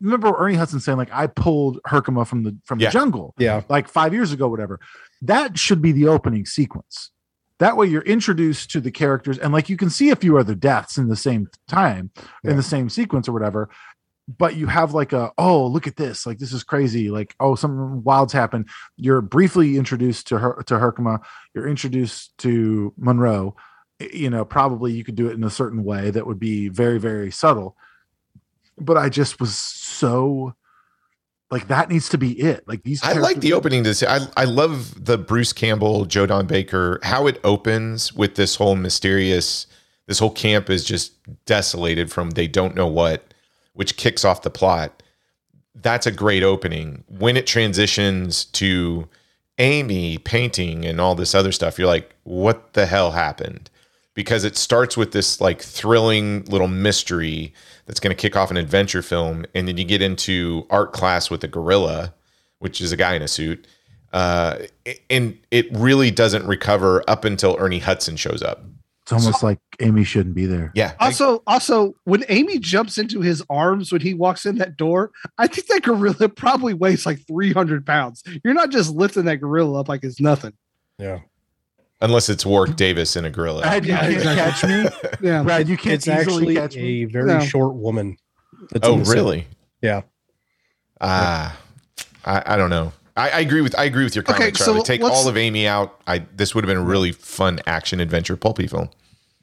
remember 0.00 0.34
Ernie 0.38 0.54
Hudson 0.54 0.80
saying 0.80 0.98
like 0.98 1.12
I 1.12 1.26
pulled 1.26 1.80
Herkimer 1.86 2.24
from 2.24 2.42
the 2.44 2.56
from 2.64 2.80
Yeah. 2.80 2.88
the 2.88 2.92
jungle 2.92 3.34
Yeah. 3.38 3.62
like 3.68 3.88
five 3.88 4.12
years 4.14 4.32
ago, 4.32 4.48
whatever. 4.48 4.80
That 5.22 5.58
should 5.58 5.82
be 5.82 5.92
the 5.92 6.08
opening 6.08 6.46
sequence. 6.46 7.10
That 7.58 7.76
way 7.76 7.86
you're 7.88 8.02
introduced 8.02 8.70
to 8.70 8.80
the 8.80 8.90
characters 8.90 9.36
and 9.38 9.52
like 9.52 9.68
you 9.68 9.76
can 9.76 9.90
see 9.90 10.10
a 10.10 10.16
few 10.16 10.38
other 10.38 10.54
deaths 10.54 10.96
in 10.96 11.08
the 11.08 11.16
same 11.16 11.48
time 11.68 12.10
Yeah. 12.42 12.52
in 12.52 12.56
the 12.56 12.62
same 12.62 12.88
sequence 12.88 13.28
or 13.28 13.32
whatever. 13.32 13.68
But 14.38 14.54
you 14.56 14.66
have 14.68 14.94
like 14.94 15.12
a 15.12 15.32
oh 15.36 15.66
look 15.66 15.86
at 15.86 15.96
this 15.96 16.24
like 16.26 16.38
this 16.38 16.52
is 16.52 16.62
crazy 16.64 17.10
like 17.10 17.34
oh 17.40 17.54
something 17.56 18.02
wild's 18.04 18.32
happened. 18.32 18.68
You're 18.96 19.20
briefly 19.20 19.76
introduced 19.76 20.28
to 20.28 20.38
her 20.38 20.62
to 20.66 20.78
Herkimer. 20.78 21.20
You're 21.54 21.68
introduced 21.68 22.36
to 22.38 22.94
Monroe 22.96 23.56
you 24.14 24.30
know 24.30 24.46
probably 24.46 24.92
you 24.94 25.04
could 25.04 25.14
do 25.14 25.28
it 25.28 25.34
in 25.34 25.44
a 25.44 25.50
certain 25.50 25.84
way 25.84 26.10
that 26.10 26.26
would 26.26 26.38
be 26.38 26.68
very 26.70 26.98
very 26.98 27.30
subtle 27.30 27.76
but 28.80 28.96
i 28.96 29.08
just 29.08 29.40
was 29.40 29.54
so 29.54 30.54
like 31.50 31.68
that 31.68 31.88
needs 31.88 32.08
to 32.08 32.18
be 32.18 32.38
it 32.40 32.66
like 32.68 32.82
these 32.82 33.02
I 33.02 33.14
like 33.14 33.40
the 33.40 33.52
opening 33.52 33.82
to 33.82 33.90
this. 33.90 34.02
I 34.02 34.20
I 34.36 34.44
love 34.44 35.04
the 35.04 35.18
Bruce 35.18 35.52
Campbell, 35.52 36.04
Joe 36.04 36.26
Don 36.26 36.46
Baker, 36.46 37.00
how 37.02 37.26
it 37.26 37.40
opens 37.42 38.12
with 38.12 38.36
this 38.36 38.56
whole 38.56 38.76
mysterious. 38.76 39.66
This 40.06 40.18
whole 40.18 40.30
camp 40.30 40.70
is 40.70 40.84
just 40.84 41.12
desolated 41.44 42.10
from 42.10 42.30
they 42.30 42.48
don't 42.48 42.74
know 42.74 42.86
what, 42.86 43.32
which 43.74 43.96
kicks 43.96 44.24
off 44.24 44.42
the 44.42 44.50
plot. 44.50 45.02
That's 45.74 46.06
a 46.06 46.10
great 46.10 46.42
opening. 46.42 47.04
When 47.06 47.36
it 47.36 47.46
transitions 47.46 48.44
to 48.46 49.08
Amy 49.58 50.18
painting 50.18 50.84
and 50.84 51.00
all 51.00 51.14
this 51.14 51.34
other 51.34 51.52
stuff, 51.52 51.78
you're 51.78 51.86
like, 51.86 52.14
what 52.24 52.72
the 52.72 52.86
hell 52.86 53.12
happened? 53.12 53.69
Because 54.14 54.44
it 54.44 54.56
starts 54.56 54.96
with 54.96 55.12
this 55.12 55.40
like 55.40 55.62
thrilling 55.62 56.44
little 56.46 56.66
mystery 56.68 57.54
that's 57.86 58.00
going 58.00 58.14
to 58.14 58.20
kick 58.20 58.36
off 58.36 58.50
an 58.50 58.56
adventure 58.56 59.02
film, 59.02 59.46
and 59.54 59.68
then 59.68 59.76
you 59.78 59.84
get 59.84 60.02
into 60.02 60.66
art 60.68 60.92
class 60.92 61.30
with 61.30 61.42
a 61.44 61.48
gorilla, 61.48 62.12
which 62.58 62.80
is 62.80 62.90
a 62.92 62.96
guy 62.96 63.14
in 63.14 63.22
a 63.22 63.28
suit, 63.28 63.66
uh, 64.12 64.58
and 65.08 65.38
it 65.50 65.68
really 65.72 66.10
doesn't 66.10 66.44
recover 66.46 67.04
up 67.08 67.24
until 67.24 67.56
Ernie 67.60 67.78
Hudson 67.78 68.16
shows 68.16 68.42
up. 68.42 68.64
it's 69.02 69.12
almost 69.12 69.42
like 69.42 69.58
amy 69.80 70.04
shouldn't 70.04 70.34
be 70.34 70.44
there 70.46 70.70
Yeah, 70.74 70.92
I- 71.00 71.06
Also, 71.06 71.42
also, 71.46 71.94
when 72.04 72.24
Amy 72.28 72.58
jumps 72.58 72.98
into 72.98 73.20
his 73.22 73.42
arms 73.48 73.90
when 73.92 74.02
he 74.02 74.12
walks 74.14 74.44
in 74.44 74.56
that 74.58 74.76
door, 74.76 75.10
I 75.38 75.46
think 75.46 75.68
that 75.68 75.82
gorilla 75.82 76.28
probably 76.44 76.74
weighs 76.74 77.06
like 77.06 77.24
300 77.26 77.86
pounds. 77.86 78.22
You're 78.44 78.54
not 78.54 78.70
just 78.70 78.90
lifting 78.94 79.24
that 79.24 79.36
gorilla 79.36 79.80
up 79.80 79.88
like 79.88 80.02
it's 80.04 80.20
nothing. 80.20 80.52
Yeah. 80.98 81.20
Unless 82.00 82.28
it's 82.28 82.44
Warwick 82.46 82.76
Davis 82.76 83.16
in 83.16 83.24
a 83.24 83.30
gorilla. 83.30 83.62
Brad, 83.62 83.84
you 83.86 83.92
can't 83.94 84.22
catch 84.22 84.64
me 84.64 84.84
Yeah. 85.28 85.42
brad 85.42 85.68
you 85.68 85.76
can't 85.76 85.94
It's 85.94 86.08
actually 86.08 86.54
catch 86.54 86.76
me 86.76 87.02
a 87.02 87.04
very 87.06 87.26
No. 87.26 87.40
short 87.40 87.74
woman. 87.74 88.16
that's 88.70 88.86
Oh, 88.86 88.98
the 88.98 89.04
scene. 89.04 89.14
really? 89.14 89.46
Yeah. 89.82 90.02
Ah, 91.00 91.58
I, 92.24 92.42
I 92.46 92.56
don't 92.56 92.70
know. 92.70 92.92
I, 93.16 93.30
I 93.30 93.40
agree 93.40 93.60
with 93.60 93.78
I 93.78 93.84
agree 93.84 94.04
with 94.04 94.14
your 94.14 94.22
Okay, 94.24 94.34
comment, 94.34 94.56
so 94.56 94.64
Charlie. 94.66 94.82
Take 94.82 95.02
all 95.02 95.28
of 95.28 95.36
Amy 95.36 95.66
out. 95.66 96.00
I 96.06 96.24
this 96.36 96.54
would 96.54 96.64
have 96.64 96.68
been 96.68 96.76
a 96.82 96.86
really 96.86 97.12
fun 97.12 97.60
action 97.66 98.00
adventure 98.00 98.36
pulpy 98.36 98.66
film. 98.66 98.88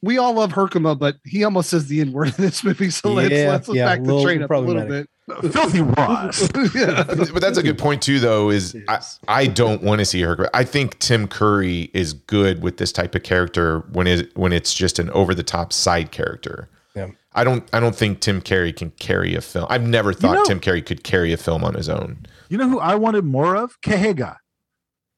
We 0.01 0.17
all 0.19 0.34
love 0.34 0.51
Herkimer, 0.51 0.95
but 0.95 1.17
he 1.25 1.43
almost 1.43 1.69
says 1.71 1.88
the 1.88 2.01
N 2.01 2.11
word 2.11 2.27
in 2.29 2.35
this 2.38 2.63
movie. 2.63 2.89
So 2.91 3.11
let's 3.13 3.31
let's 3.34 3.69
yeah, 3.69 3.85
back 3.85 3.99
the 3.99 4.05
little 4.05 4.23
train 4.23 4.43
up 4.43 4.51
a 4.51 4.55
little 4.57 4.85
bit. 4.85 5.09
filthy 5.51 5.81
ross 5.81 6.41
yeah. 6.75 7.03
But, 7.03 7.33
but 7.33 7.41
that's 7.41 7.57
a 7.57 7.63
good 7.63 7.77
point 7.77 8.01
too, 8.01 8.19
though. 8.19 8.49
Is 8.49 8.77
I, 8.87 9.01
I 9.27 9.47
don't 9.47 9.83
want 9.83 9.99
to 9.99 10.05
see 10.05 10.21
her. 10.21 10.49
I 10.53 10.63
think 10.63 10.99
Tim 10.99 11.27
Curry 11.27 11.91
is 11.93 12.13
good 12.13 12.61
with 12.61 12.77
this 12.77 12.91
type 12.91 13.13
of 13.13 13.23
character 13.23 13.79
when 13.91 14.07
it 14.07 14.35
when 14.37 14.53
it's 14.53 14.73
just 14.73 14.99
an 14.99 15.09
over 15.09 15.35
the 15.35 15.43
top 15.43 15.73
side 15.73 16.11
character. 16.11 16.69
Yeah. 16.95 17.09
I 17.33 17.43
don't 17.43 17.67
I 17.73 17.79
don't 17.81 17.95
think 17.95 18.21
Tim 18.21 18.41
Curry 18.41 18.71
can 18.71 18.91
carry 18.91 19.35
a 19.35 19.41
film. 19.41 19.67
I've 19.69 19.85
never 19.85 20.13
thought 20.13 20.33
know- 20.33 20.45
Tim 20.45 20.59
Curry 20.61 20.81
could 20.81 21.03
carry 21.03 21.33
a 21.33 21.37
film 21.37 21.63
on 21.63 21.73
his 21.73 21.89
own. 21.89 22.25
You 22.49 22.57
know 22.57 22.69
who 22.69 22.79
I 22.79 22.95
wanted 22.95 23.25
more 23.25 23.57
of? 23.57 23.79
Kahega. 23.81 24.37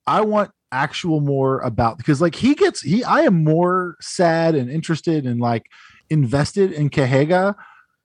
I 0.07 0.21
want 0.21 0.51
actual 0.71 1.19
more 1.19 1.59
about 1.59 1.97
because 1.97 2.19
like 2.19 2.35
he 2.35 2.55
gets 2.55 2.81
he 2.81 3.03
I 3.03 3.21
am 3.21 3.43
more 3.43 3.95
sad 4.01 4.55
and 4.55 4.69
interested 4.69 5.25
and 5.25 5.39
like 5.39 5.65
invested 6.09 6.71
in 6.71 6.89
Kahega 6.89 7.55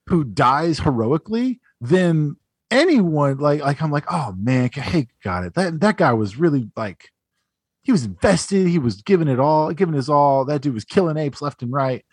who 0.07 0.23
dies 0.23 0.79
heroically 0.79 1.59
than 1.85 2.35
anyone 2.71 3.37
like 3.37 3.61
like 3.61 3.81
I'm 3.81 3.91
like 3.91 4.05
oh 4.11 4.33
man 4.37 4.69
Kahega 4.69 5.07
got 5.23 5.43
it 5.43 5.53
that 5.53 5.79
that 5.81 5.97
guy 5.97 6.13
was 6.13 6.37
really 6.37 6.69
like 6.75 7.11
he 7.83 7.91
was 7.91 8.03
invested 8.05 8.67
he 8.67 8.79
was 8.79 9.01
giving 9.01 9.27
it 9.27 9.39
all 9.39 9.71
giving 9.73 9.93
his 9.93 10.09
all 10.09 10.45
that 10.45 10.61
dude 10.61 10.73
was 10.73 10.85
killing 10.85 11.17
apes 11.17 11.41
left 11.41 11.61
and 11.61 11.71
right 11.71 12.03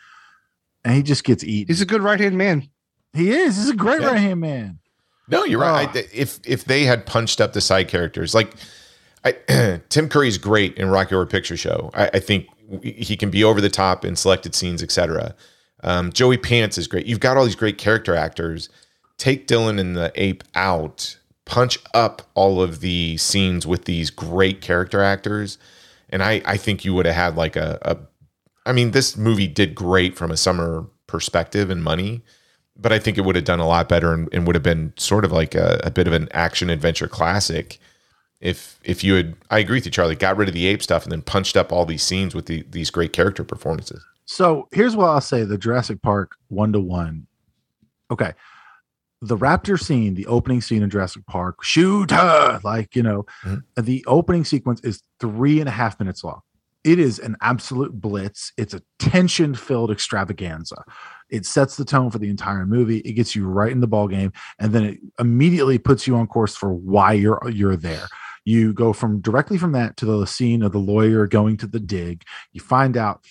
and 0.85 0.95
he 0.95 1.03
just 1.03 1.25
gets 1.25 1.43
eaten 1.43 1.73
He's 1.73 1.81
a 1.81 1.87
good 1.87 2.03
right 2.03 2.21
hand 2.21 2.37
man. 2.37 2.69
he 3.15 3.31
is 3.31 3.57
he's 3.57 3.71
a 3.71 3.75
great 3.77 4.01
Yeah. 4.03 4.09
right 4.09 4.21
hand 4.21 4.41
man 4.41 4.79
No, 5.29 5.45
you're 5.45 5.61
right. 5.61 5.89
Oh. 5.95 5.99
I, 5.99 6.05
if 6.13 6.39
if 6.45 6.65
they 6.67 6.85
had 6.85 7.07
punched 7.07 7.41
up 7.41 7.53
the 7.55 7.61
side 7.61 7.89
characters, 7.89 8.35
like 8.35 8.55
I, 9.25 9.81
Tim 9.89 10.09
Curry's 10.09 10.37
great 10.37 10.77
in 10.77 10.91
Rocky 10.91 11.15
Horror 11.15 11.27
Picture 11.27 11.57
Show. 11.57 11.91
I, 11.95 12.09
I 12.15 12.19
think 12.19 12.49
he 12.83 13.17
can 13.17 13.31
be 13.31 13.45
over 13.45 13.61
the 13.61 13.71
top 13.71 14.05
in 14.05 14.17
selected 14.17 14.55
scenes, 14.55 14.83
etc. 14.83 15.35
Um, 15.85 16.13
Joey 16.13 16.37
Pants 16.39 16.77
is 16.77 16.89
great. 16.89 17.07
You've 17.07 17.21
got 17.21 17.37
all 17.37 17.45
these 17.45 17.55
great 17.55 17.79
character 17.79 18.15
actors. 18.17 18.69
Take 19.23 19.47
Dylan 19.47 19.79
and 19.79 19.97
the 19.97 20.11
ape 20.17 20.43
out. 20.57 21.17
Punch 21.45 21.79
up 21.95 22.23
all 22.35 22.61
of 22.61 22.81
the 22.81 23.17
scenes 23.19 23.65
with 23.65 23.85
these 23.85 24.11
great 24.11 24.61
character 24.61 25.01
actors, 25.01 25.59
and 26.09 26.25
I 26.25 26.43
I 26.45 26.57
think 26.57 26.85
you 26.85 26.93
would 26.95 27.07
have 27.07 27.15
had 27.15 27.37
like 27.37 27.55
a, 27.55 27.79
a 27.83 27.99
I 28.69 28.73
mean, 28.73 28.91
this 28.91 29.17
movie 29.17 29.47
did 29.47 29.77
great 29.77 30.17
from 30.17 30.33
a 30.33 30.37
summer 30.37 30.89
perspective 31.07 31.71
and 31.71 31.85
money, 31.85 32.23
but 32.77 32.93
I 32.93 32.99
think 32.99 33.17
it 33.17 33.21
would 33.21 33.37
have 33.37 33.45
done 33.45 33.61
a 33.61 33.67
lot 33.69 33.89
better 33.89 34.13
and, 34.13 34.29
and 34.33 34.45
would 34.45 34.57
have 34.57 34.65
been 34.65 34.93
sort 34.97 35.25
of 35.25 35.31
like 35.31 35.55
a, 35.55 35.81
a 35.85 35.93
bit 35.93 36.09
of 36.09 36.13
an 36.13 36.29
action 36.33 36.69
adventure 36.69 37.07
classic 37.07 37.79
if 38.41 38.81
if 38.83 39.05
you 39.05 39.15
had. 39.15 39.37
I 39.53 39.61
agree 39.61 39.77
with 39.77 39.85
you, 39.85 39.93
Charlie. 39.93 40.17
Got 40.17 40.37
rid 40.37 40.49
of 40.49 40.55
the 40.55 40.67
ape 40.67 40.83
stuff 40.83 41.05
and 41.05 41.13
then 41.13 41.23
punched 41.23 41.57
up 41.57 41.71
all 41.71 41.87
these 41.87 42.03
scenes 42.03 42.35
with 42.35 42.47
the, 42.47 42.65
these 42.69 42.91
great 42.91 43.13
character 43.13 43.45
performances. 43.45 44.05
So 44.25 44.67
here's 44.73 44.97
what 44.97 45.11
I'll 45.11 45.21
say: 45.21 45.45
the 45.45 45.59
Jurassic 45.59 46.03
Park 46.03 46.33
one 46.49 46.73
to 46.73 46.81
one. 46.81 47.29
Okay, 48.11 48.33
the 49.23 49.37
raptor 49.37 49.81
scene, 49.81 50.15
the 50.15 50.27
opening 50.27 50.61
scene 50.61 50.83
in 50.83 50.91
Jurassic 50.91 51.25
Park, 51.27 51.63
shoot 51.63 52.11
her, 52.11 52.61
like 52.65 52.95
you 52.97 53.03
know, 53.03 53.25
Mhm. 53.45 53.63
the 53.81 54.05
opening 54.07 54.45
sequence 54.45 54.81
is 54.83 55.03
three 55.21 55.61
and 55.61 55.69
a 55.69 55.73
half 55.73 55.99
minutes 56.01 56.25
long. 56.25 56.41
It 56.85 56.99
is 56.99 57.21
an 57.21 57.37
absolute 57.41 57.93
blitz. 58.01 58.53
It's 58.57 58.75
a 58.75 58.83
tension-filled 58.99 59.93
extravaganza. 59.93 60.83
It 61.31 61.47
sets 61.47 61.77
the 61.77 61.85
tone 61.85 62.11
for 62.11 62.19
the 62.19 62.29
entire 62.29 62.67
movie. 62.67 62.99
It 62.99 63.13
gets 63.13 63.37
you 63.37 63.47
right 63.47 63.71
in 63.71 63.79
the 63.79 63.87
ball 63.87 64.09
game, 64.09 64.33
and 64.59 64.73
then 64.73 64.83
it 64.85 64.99
immediately 65.21 65.79
puts 65.79 66.09
you 66.09 66.17
on 66.17 66.27
course 66.27 66.57
for 66.57 66.75
why 66.75 67.13
you're 67.13 67.41
you're 67.49 67.77
there. 67.77 68.07
You 68.45 68.73
go 68.73 68.93
from 68.93 69.21
directly 69.21 69.57
from 69.57 69.71
that 69.73 69.97
to 69.99 70.05
the 70.05 70.27
scene 70.27 70.65
of 70.65 70.73
the 70.73 70.79
lawyer 70.79 71.29
going 71.29 71.57
to 71.59 71.69
the 71.69 71.79
dig. 71.79 72.25
You 72.53 72.61
find 72.61 72.97
out 72.97 73.25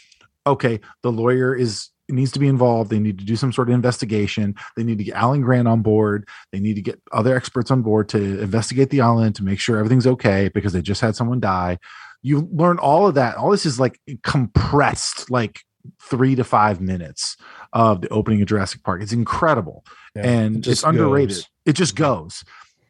okay, 0.48 0.80
the 1.04 1.12
lawyer 1.12 1.54
is 1.54 1.90
needs 2.10 2.32
to 2.34 2.40
be 2.40 2.48
involved. 2.48 2.90
They 2.90 3.00
need 3.00 3.20
to 3.20 3.26
do 3.26 3.36
some 3.36 3.54
sort 3.54 3.70
of 3.70 3.76
investigation. 3.76 4.56
They 4.76 4.84
need 4.84 4.98
to 4.98 5.04
get 5.04 5.16
Alan 5.16 5.42
Grant 5.42 5.68
on 5.68 5.82
board. 5.82 6.28
They 6.52 6.60
need 6.60 6.76
to 6.76 6.82
get 6.82 7.02
other 7.12 7.36
experts 7.36 7.72
on 7.72 7.82
board 7.82 8.10
to 8.10 8.42
investigate 8.42 8.90
the 8.90 9.02
island 9.02 9.36
to 9.36 9.44
make 9.44 9.60
sure 9.60 9.78
everything's 9.78 10.08
okay 10.08 10.50
because 10.54 10.74
they 10.74 10.82
just 10.82 11.02
had 11.02 11.16
someone 11.16 11.40
die. 11.40 11.78
You 12.22 12.48
learn 12.52 12.78
all 12.78 13.08
of 13.08 13.16
that. 13.16 13.36
All 13.38 13.52
this 13.52 13.66
is 13.66 13.80
like 13.80 14.00
compressed, 14.24 15.32
like 15.32 15.62
three 16.02 16.36
to 16.36 16.44
five 16.44 16.82
minutes 16.82 17.38
of 17.74 18.02
the 18.02 18.10
opening 18.10 18.42
of 18.42 18.48
Jurassic 18.48 18.84
Park. 18.84 19.02
It's 19.02 19.14
incredible 19.14 19.84
Yeah, 20.16 20.22
it 20.24 20.28
and 20.28 20.58
it's 20.58 20.68
just 20.68 20.84
underrated. 20.84 21.38
goes. 21.38 21.50
It 21.66 21.74
just 21.74 21.96
mm-hmm. 21.96 22.04
goes. 22.04 22.44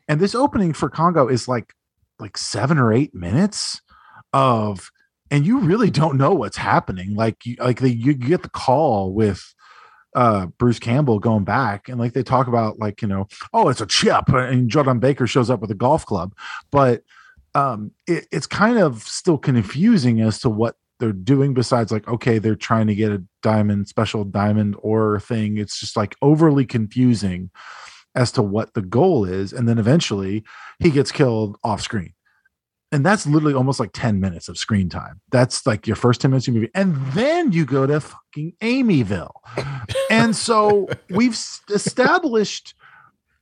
And 0.08 0.20
this 0.20 0.36
opening 0.36 0.74
for 0.74 0.90
Congo 0.90 1.28
is 1.28 1.48
like 1.48 1.74
like 2.20 2.38
seven 2.38 2.78
or 2.78 2.92
eight 2.94 3.16
minutes 3.16 3.82
of, 4.34 4.92
and 5.32 5.45
you 5.45 5.60
really 5.60 5.90
don't 5.90 6.18
know 6.18 6.34
what's 6.34 6.58
happening. 6.58 7.16
Like 7.16 7.45
you, 7.45 7.56
like 7.56 7.80
the, 7.80 7.90
you 7.90 8.14
get 8.14 8.44
the 8.44 8.49
call 8.49 9.14
with 9.14 9.56
uh 10.14 10.48
Bruce 10.58 10.78
Campbell 10.78 11.20
going 11.20 11.45
back 11.45 11.88
and 11.88 11.98
like 11.98 12.12
they 12.12 12.22
talk 12.22 12.48
about 12.48 12.80
like 12.80 13.02
you 13.02 13.08
know 13.08 13.30
oh 13.53 13.70
it's 13.70 13.80
a 13.80 13.86
chip 13.86 14.28
and 14.28 14.70
Joe 14.70 14.84
Don 14.84 14.99
Baker 14.99 15.26
shows 15.26 15.49
up 15.49 15.62
with 15.62 15.72
a 15.72 15.76
golf 15.76 16.06
club 16.06 16.34
but 16.70 17.03
um 17.56 17.91
it, 18.08 18.28
it's 18.30 18.45
kind 18.45 18.78
of 18.78 19.03
still 19.03 19.38
confusing 19.38 20.20
as 20.20 20.38
to 20.40 20.49
what 20.49 20.76
they're 20.99 21.14
doing 21.14 21.53
besides 21.53 21.94
like 21.94 22.06
okay 22.10 22.40
they're 22.40 22.56
trying 22.56 22.88
to 22.88 22.95
get 22.95 23.14
a 23.14 23.24
diamond 23.41 23.88
special 23.88 24.26
diamond 24.26 24.76
or 24.80 25.22
thing 25.22 25.58
it's 25.58 25.80
just 25.80 25.95
like 25.95 26.18
overly 26.22 26.66
confusing 26.66 27.49
as 28.14 28.34
to 28.34 28.41
what 28.41 28.74
the 28.74 28.82
goal 28.82 29.24
is 29.24 29.53
and 29.53 29.66
then 29.66 29.78
eventually 29.78 30.44
he 30.80 30.91
gets 30.91 31.10
killed 31.10 31.58
off 31.64 31.80
screen 31.80 32.14
and 32.91 33.05
that's 33.05 33.26
literally 33.26 33.53
almost 33.53 33.80
like 33.80 33.91
10 33.93 34.19
minutes 34.19 34.49
of 34.49 34.57
screen 34.57 34.89
time. 34.89 35.22
That's 35.31 35.65
like 35.65 35.88
your 35.88 35.95
first 35.95 36.22
10 36.22 36.31
minutes 36.31 36.47
of 36.47 36.53
movie. 36.53 36.69
And 36.76 36.95
then 37.13 37.51
you 37.51 37.65
go 37.65 37.88
to 37.88 38.01
fucking 38.01 38.53
amyville 38.61 39.31
and 40.09 40.35
so 40.35 40.89
we've 41.09 41.38
established 41.69 42.76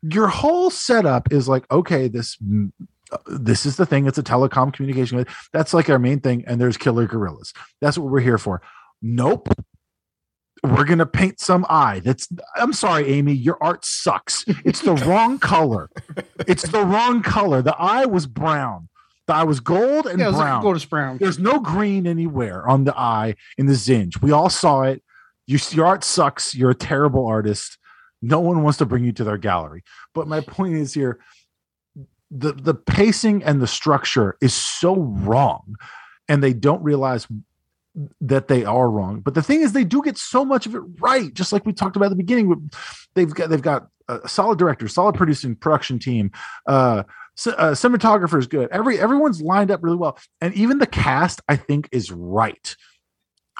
your 0.01 0.27
whole 0.27 0.69
setup 0.69 1.31
is 1.33 1.49
like 1.49 1.69
okay 1.71 2.07
this 2.07 2.37
uh, 3.11 3.17
this 3.25 3.65
is 3.65 3.75
the 3.75 3.87
thing. 3.87 4.05
It's 4.05 4.19
a 4.19 4.23
telecom 4.23 4.71
communication 4.71 5.25
that's 5.51 5.73
like 5.73 5.89
our 5.89 5.99
main 5.99 6.19
thing 6.19 6.43
and 6.45 6.61
there's 6.61 6.77
killer 6.77 7.07
gorillas. 7.07 7.53
That's 7.81 7.97
what 7.97 8.11
we're 8.11 8.19
here 8.19 8.37
for. 8.37 8.61
Nope. 9.01 9.49
We're 10.63 10.83
gonna 10.83 11.05
paint 11.05 11.39
some 11.39 11.65
eye 11.69 12.01
that's 12.03 12.27
i'm 12.57 12.73
sorry 12.73 13.07
amy 13.07 13.33
your 13.33 13.57
art 13.61 13.85
sucks. 13.85 14.43
It's 14.65 14.81
the 14.81 14.93
wrong 14.93 15.39
color. 15.39 15.89
It's 16.47 16.67
the 16.67 16.83
wrong 16.83 17.23
color. 17.23 17.61
The 17.61 17.75
eye 17.77 18.05
was 18.05 18.27
brown 18.27 18.88
the 19.29 19.35
eye 19.35 19.43
was 19.43 19.59
gold 19.59 20.07
and 20.07 20.19
Yeah, 20.19 20.27
was 20.27 20.37
like 20.37 20.45
brown 20.45 20.63
Goldust 20.63 20.89
Brown. 20.89 21.17
there's 21.19 21.37
no 21.37 21.59
green 21.59 22.07
anywhere 22.07 22.67
on 22.67 22.83
the 22.83 22.97
eye 22.97 23.35
in 23.59 23.67
the 23.67 23.73
Zinj. 23.73 24.19
We 24.23 24.31
all 24.31 24.49
saw 24.49 24.81
it. 24.81 25.03
You, 25.45 25.59
your 25.69 25.85
art 25.85 26.03
sucks. 26.03 26.55
You're 26.55 26.71
a 26.71 26.75
terrible 26.75 27.27
artist. 27.27 27.77
No 28.23 28.39
one 28.39 28.63
wants 28.63 28.79
to 28.79 28.85
bring 28.87 29.03
you 29.03 29.11
to 29.13 29.23
their 29.23 29.37
gallery. 29.37 29.83
But 30.15 30.27
my 30.27 30.41
point 30.41 30.73
is 30.73 30.95
here 30.95 31.19
the, 32.31 32.53
the 32.53 32.73
pacing 32.73 33.43
and 33.43 33.61
the 33.61 33.67
structure 33.67 34.35
is 34.41 34.53
so 34.53 34.95
wrong, 34.95 35.75
and 36.27 36.43
they 36.43 36.53
don't 36.53 36.81
realize 36.83 37.27
that 38.21 38.47
they 38.47 38.65
are 38.65 38.89
wrong. 38.89 39.19
But 39.19 39.35
the 39.35 39.43
thing 39.43 39.61
is, 39.61 39.73
they 39.73 39.83
do 39.83 40.01
get 40.01 40.17
so 40.17 40.43
much 40.43 40.65
of 40.65 40.73
it 40.73 40.81
right, 40.99 41.31
just 41.33 41.53
like 41.53 41.65
we 41.67 41.73
talked 41.73 41.95
about 41.95 42.05
at 42.05 42.09
the 42.09 42.15
beginning. 42.23 42.71
They've 43.13 43.33
got 43.33 43.49
they've 43.49 43.61
got 43.61 43.87
a 44.07 44.27
solid 44.27 44.57
director, 44.57 44.87
solid 44.87 45.13
producing 45.15 45.55
production 45.55 45.99
team. 45.99 46.31
Uh, 46.65 47.03
uh, 47.47 47.71
cinematographer 47.71 48.37
is 48.39 48.47
good. 48.47 48.69
Every 48.71 48.99
everyone's 48.99 49.41
lined 49.41 49.71
up 49.71 49.81
really 49.83 49.97
well, 49.97 50.17
and 50.41 50.53
even 50.53 50.77
the 50.79 50.87
cast 50.87 51.41
I 51.47 51.55
think 51.55 51.89
is 51.91 52.11
right. 52.11 52.75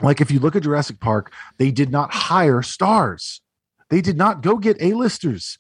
Like 0.02 0.22
if 0.22 0.32
you 0.32 0.40
look 0.40 0.56
at 0.56 0.64
Jurassic 0.64 1.00
Park, 1.00 1.34
they 1.58 1.72
did 1.72 1.92
not 1.92 2.14
hire 2.14 2.62
stars. 2.62 3.42
They 3.90 4.02
did 4.02 4.18
not 4.18 4.42
go 4.42 4.58
get 4.58 4.78
A-listers. 4.82 5.58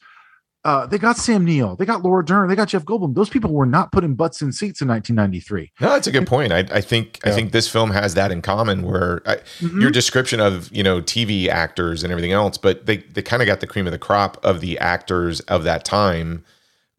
Uh, 0.66 0.86
they 0.86 0.98
got 0.98 1.16
Sam 1.16 1.46
Neill, 1.46 1.78
they 1.78 1.86
got 1.86 2.04
Laura 2.04 2.24
Dern, 2.24 2.50
they 2.50 2.56
got 2.56 2.68
Jeff 2.68 2.84
Goldblum. 2.84 3.16
Those 3.16 3.30
people 3.30 3.54
were 3.54 3.66
not 3.66 3.94
putting 3.94 4.14
butts 4.16 4.42
in 4.42 4.52
seats 4.52 4.82
in 4.82 4.90
1993. 4.90 5.72
No, 5.80 5.90
that's 5.90 6.06
a 6.06 6.12
good 6.12 6.28
point. 6.28 6.52
I, 6.52 6.60
I 6.60 6.82
think 6.82 7.18
I 7.26 7.32
think 7.32 7.54
this 7.54 7.70
film 7.70 7.92
has 7.92 8.14
that 8.16 8.30
in 8.30 8.42
common. 8.42 8.84
Where 8.84 9.22
I, 9.26 9.38
Mhm. 9.62 9.82
your 9.82 9.90
description 9.90 10.42
of 10.42 10.70
you 10.74 10.84
know 10.84 11.02
TV 11.02 11.48
actors 11.48 12.04
and 12.04 12.12
everything 12.12 12.34
else, 12.34 12.58
but 12.58 12.86
they 12.88 12.98
they 12.98 13.22
kind 13.22 13.42
of 13.42 13.46
got 13.46 13.62
the 13.62 13.68
cream 13.68 13.88
of 13.88 13.92
the 13.94 13.98
crop 14.00 14.38
of 14.44 14.60
the 14.60 14.78
actors 14.80 15.40
of 15.42 15.64
that 15.64 15.86
time, 15.86 16.44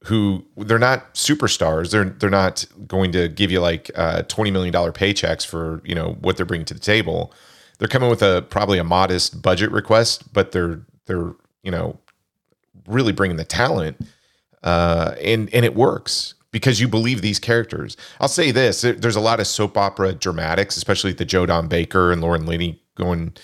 who 0.04 0.44
they're 0.56 0.78
not 0.78 1.14
superstars. 1.14 1.90
They're 1.90 2.04
they're 2.04 2.30
not 2.30 2.64
going 2.86 3.12
to 3.12 3.28
give 3.28 3.50
you 3.50 3.60
like 3.60 3.90
uh, 3.94 4.22
twenty 4.22 4.50
million 4.50 4.72
dollar 4.72 4.92
paychecks 4.92 5.46
for 5.46 5.82
you 5.84 5.94
know 5.94 6.16
what 6.20 6.36
they're 6.36 6.46
bringing 6.46 6.66
to 6.66 6.74
the 6.74 6.80
table. 6.80 7.32
They're 7.78 7.88
coming 7.88 8.10
with 8.10 8.22
a 8.22 8.42
probably 8.50 8.78
a 8.78 8.84
modest 8.84 9.42
budget 9.42 9.70
request, 9.70 10.32
but 10.32 10.52
they're 10.52 10.82
they're 11.06 11.34
you 11.62 11.70
know 11.70 11.98
really 12.86 13.12
bringing 13.12 13.36
the 13.36 13.44
talent 13.44 13.96
uh, 14.62 15.14
and 15.22 15.52
and 15.54 15.64
it 15.64 15.74
works 15.74 16.34
because 16.52 16.80
you 16.80 16.88
believe 16.88 17.22
these 17.22 17.38
characters. 17.38 17.96
I'll 18.20 18.28
say 18.28 18.50
this: 18.50 18.82
there's 18.82 19.16
a 19.16 19.20
lot 19.20 19.40
of 19.40 19.46
soap 19.46 19.76
opera 19.76 20.12
dramatics, 20.12 20.76
especially 20.76 21.12
the 21.12 21.24
Joe 21.24 21.46
Don 21.46 21.68
Baker 21.68 22.12
and 22.12 22.20
Laura 22.20 22.38
Linney 22.38 22.82
going 22.94 23.34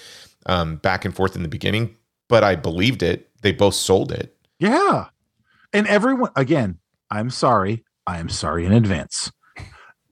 um, 0.47 0.77
back 0.77 1.05
and 1.05 1.15
forth 1.15 1.37
in 1.37 1.43
the 1.43 1.49
beginning. 1.49 1.97
But 2.29 2.45
I 2.45 2.57
believed 2.57 3.03
it. 3.03 3.31
They 3.43 3.53
both 3.53 3.75
sold 3.75 4.13
it. 4.13 4.37
Yeah. 4.59 5.07
And 5.73 5.87
everyone, 5.87 6.31
again, 6.37 6.79
I'm 7.11 7.31
sorry. 7.31 7.85
I 8.07 8.19
am 8.19 8.29
sorry 8.29 8.65
in 8.65 8.73
advance. 8.73 9.33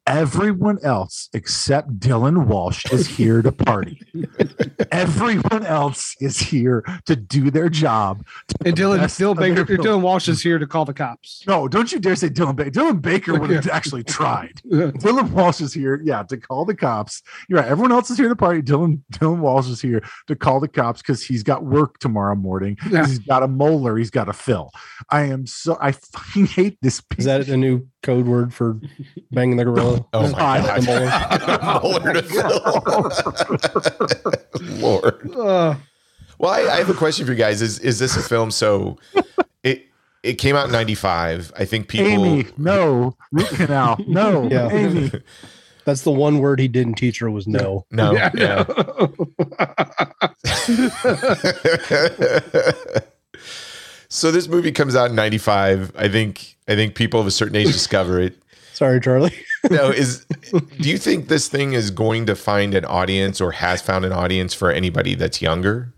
Everyone 0.06 0.78
else 0.82 1.30
except 1.32 1.98
Dylan 1.98 2.46
Walsh 2.46 2.84
is 2.92 3.06
here 3.06 3.40
to 3.40 3.50
party. 3.50 4.02
Everyone 4.92 5.64
else 5.64 6.14
is 6.20 6.38
here 6.38 6.84
to 7.06 7.16
do 7.16 7.50
their 7.50 7.70
job. 7.70 8.26
And 8.66 8.76
Dylan, 8.76 8.98
best 8.98 9.18
Dylan 9.18 9.30
of 9.30 9.36
their 9.38 9.64
Baker. 9.64 9.82
Dylan 9.82 10.02
Walsh 10.02 10.28
is 10.28 10.42
here 10.42 10.58
to 10.58 10.66
call 10.66 10.84
the 10.84 10.92
cops. 10.92 11.42
No, 11.46 11.68
don't 11.68 11.90
you 11.90 11.98
dare 11.98 12.16
say 12.16 12.28
Dylan 12.28 12.54
Baker. 12.54 12.70
Dylan 12.70 13.00
Baker 13.00 13.38
would 13.38 13.48
have 13.48 13.66
actually 13.68 14.04
tried. 14.04 14.60
Dylan 14.70 15.30
Walsh 15.30 15.62
is 15.62 15.72
here, 15.72 15.98
yeah, 16.04 16.22
to 16.24 16.36
call 16.36 16.66
the 16.66 16.76
cops. 16.76 17.22
You're 17.48 17.60
right. 17.60 17.68
Everyone 17.68 17.92
else 17.92 18.10
is 18.10 18.18
here 18.18 18.28
to 18.28 18.36
party. 18.36 18.60
Dylan 18.60 19.00
Dylan 19.12 19.38
Walsh 19.38 19.68
is 19.68 19.80
here 19.80 20.02
to 20.26 20.36
call 20.36 20.60
the 20.60 20.68
cops 20.68 21.00
because 21.00 21.24
he's 21.24 21.42
got 21.42 21.64
work 21.64 21.98
tomorrow 21.98 22.34
morning. 22.34 22.76
Yeah. 22.90 23.06
He's 23.06 23.20
got 23.20 23.42
a 23.42 23.48
molar. 23.48 23.96
He's 23.96 24.10
got 24.10 24.28
a 24.28 24.34
fill. 24.34 24.70
I 25.08 25.22
am 25.22 25.46
so 25.46 25.78
I 25.80 25.92
fucking 25.92 26.46
hate 26.46 26.78
this. 26.82 27.00
Is 27.16 27.24
that 27.24 27.48
a 27.48 27.56
new 27.56 27.86
code 28.04 28.26
word 28.26 28.54
for 28.54 28.78
banging 29.32 29.56
the 29.56 29.64
gorilla? 29.64 30.04
Oh 30.12 30.30
my 30.30 30.60
God. 30.60 30.86
god! 30.86 31.82
Molar 31.82 32.12
to 32.14 32.22
fill. 32.22 32.60
Lord. 34.80 35.30
Uh, 35.34 35.74
Well, 36.38 36.50
I, 36.52 36.60
I 36.74 36.76
have 36.78 36.90
a 36.90 36.94
question 36.94 37.26
for 37.26 37.32
you 37.32 37.38
guys. 37.38 37.60
Is 37.62 37.78
is 37.80 37.98
this 37.98 38.16
a 38.16 38.22
film? 38.22 38.50
So 38.52 38.98
it 39.62 39.86
it 40.22 40.34
came 40.34 40.56
out 40.56 40.66
in 40.66 40.72
'95. 40.72 41.52
I 41.56 41.64
think 41.64 41.88
people. 41.88 42.06
Amy, 42.08 42.46
no 42.56 43.16
root 43.32 43.48
canal, 43.48 43.96
no, 44.06 44.48
Yeah. 44.50 44.68
Amy. 44.70 45.10
That's 45.84 46.02
the 46.02 46.12
one 46.12 46.38
word 46.38 46.60
he 46.60 46.68
didn't 46.68 46.94
teach 46.94 47.18
her 47.18 47.30
was 47.30 47.46
no. 47.46 47.84
No. 47.90 48.12
yeah, 48.12 48.30
yeah. 48.34 48.64
So 54.14 54.30
this 54.30 54.46
movie 54.48 54.70
comes 54.72 54.94
out 54.96 55.10
in 55.10 55.16
95 55.16 55.92
i 55.96 56.08
think 56.08 56.56
i 56.68 56.74
think 56.74 56.94
people 56.94 57.20
of 57.20 57.26
a 57.26 57.30
certain 57.30 57.56
age 57.56 57.66
discover 57.72 58.20
it 58.20 58.36
Sorry, 58.74 58.98
Charlie. 59.00 59.32
no 59.70 59.90
is 59.90 60.24
do 60.52 60.88
you 60.88 60.98
think 60.98 61.28
this 61.28 61.46
thing 61.48 61.74
is 61.74 61.90
going 61.92 62.26
to 62.26 62.34
find 62.34 62.74
an 62.74 62.84
audience 62.84 63.40
or 63.40 63.52
has 63.52 63.80
found 63.80 64.04
an 64.04 64.12
audience 64.12 64.52
for 64.52 64.70
anybody 64.72 65.14
that's 65.14 65.40
younger 65.40 65.92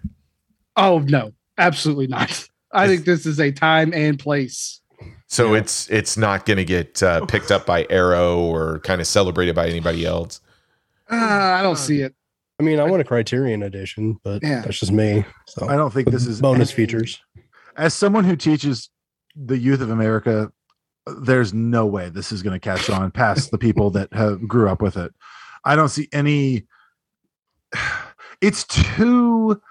oh 0.76 0.98
no, 1.00 1.32
absolutely 1.58 2.06
not. 2.06 2.48
I 2.72 2.86
think 2.86 3.06
this 3.06 3.24
is 3.24 3.40
a 3.40 3.50
time 3.50 3.94
and 3.94 4.18
place. 4.18 4.80
so 5.26 5.54
it's 5.54 5.88
it's 5.88 6.18
not 6.18 6.44
going 6.44 6.58
to 6.58 6.64
get 6.66 7.02
uh, 7.02 7.24
picked 7.26 7.50
up 7.50 7.64
by 7.64 7.86
arrow 7.88 8.38
or 8.38 8.80
kind 8.80 9.00
of 9.00 9.06
celebrated 9.06 9.54
by 9.54 9.68
anybody 9.68 10.04
else 10.04 10.40
Uh, 11.10 11.16
I 11.16 11.62
don't 11.62 11.78
see 11.78 12.02
it. 12.02 12.14
I 12.60 12.62
mean, 12.62 12.78
I 12.80 12.84
want 12.84 13.00
a 13.00 13.04
Criterion 13.04 13.62
edition, 13.62 14.18
but 14.24 14.42
Yeah. 14.42 14.60
that's 14.62 14.80
just 14.80 14.92
me. 14.92 15.24
So 15.46 15.66
I 15.68 15.76
don't 15.76 15.92
think 15.92 16.10
this 16.10 16.26
is 16.26 16.40
bonus 16.42 16.70
any- 16.70 16.76
features. 16.76 17.20
As 17.76 17.94
someone 17.94 18.24
who 18.24 18.36
teaches 18.36 18.90
the 19.34 19.58
youth 19.58 19.80
of 19.80 19.90
America, 19.90 20.50
there's 21.20 21.52
no 21.52 21.86
way 21.86 22.08
this 22.08 22.32
is 22.32 22.42
going 22.42 22.58
to 22.58 22.60
catch 22.60 22.90
on 22.90 23.10
past 23.10 23.50
the 23.50 23.58
people 23.58 23.90
that 23.90 24.12
have 24.12 24.46
grew 24.48 24.68
up 24.68 24.82
with 24.82 24.96
it. 24.96 25.12
I 25.64 25.76
don't 25.76 25.88
see 25.88 26.08
any. 26.12 26.64
It's 28.42 28.64
too 28.64 29.62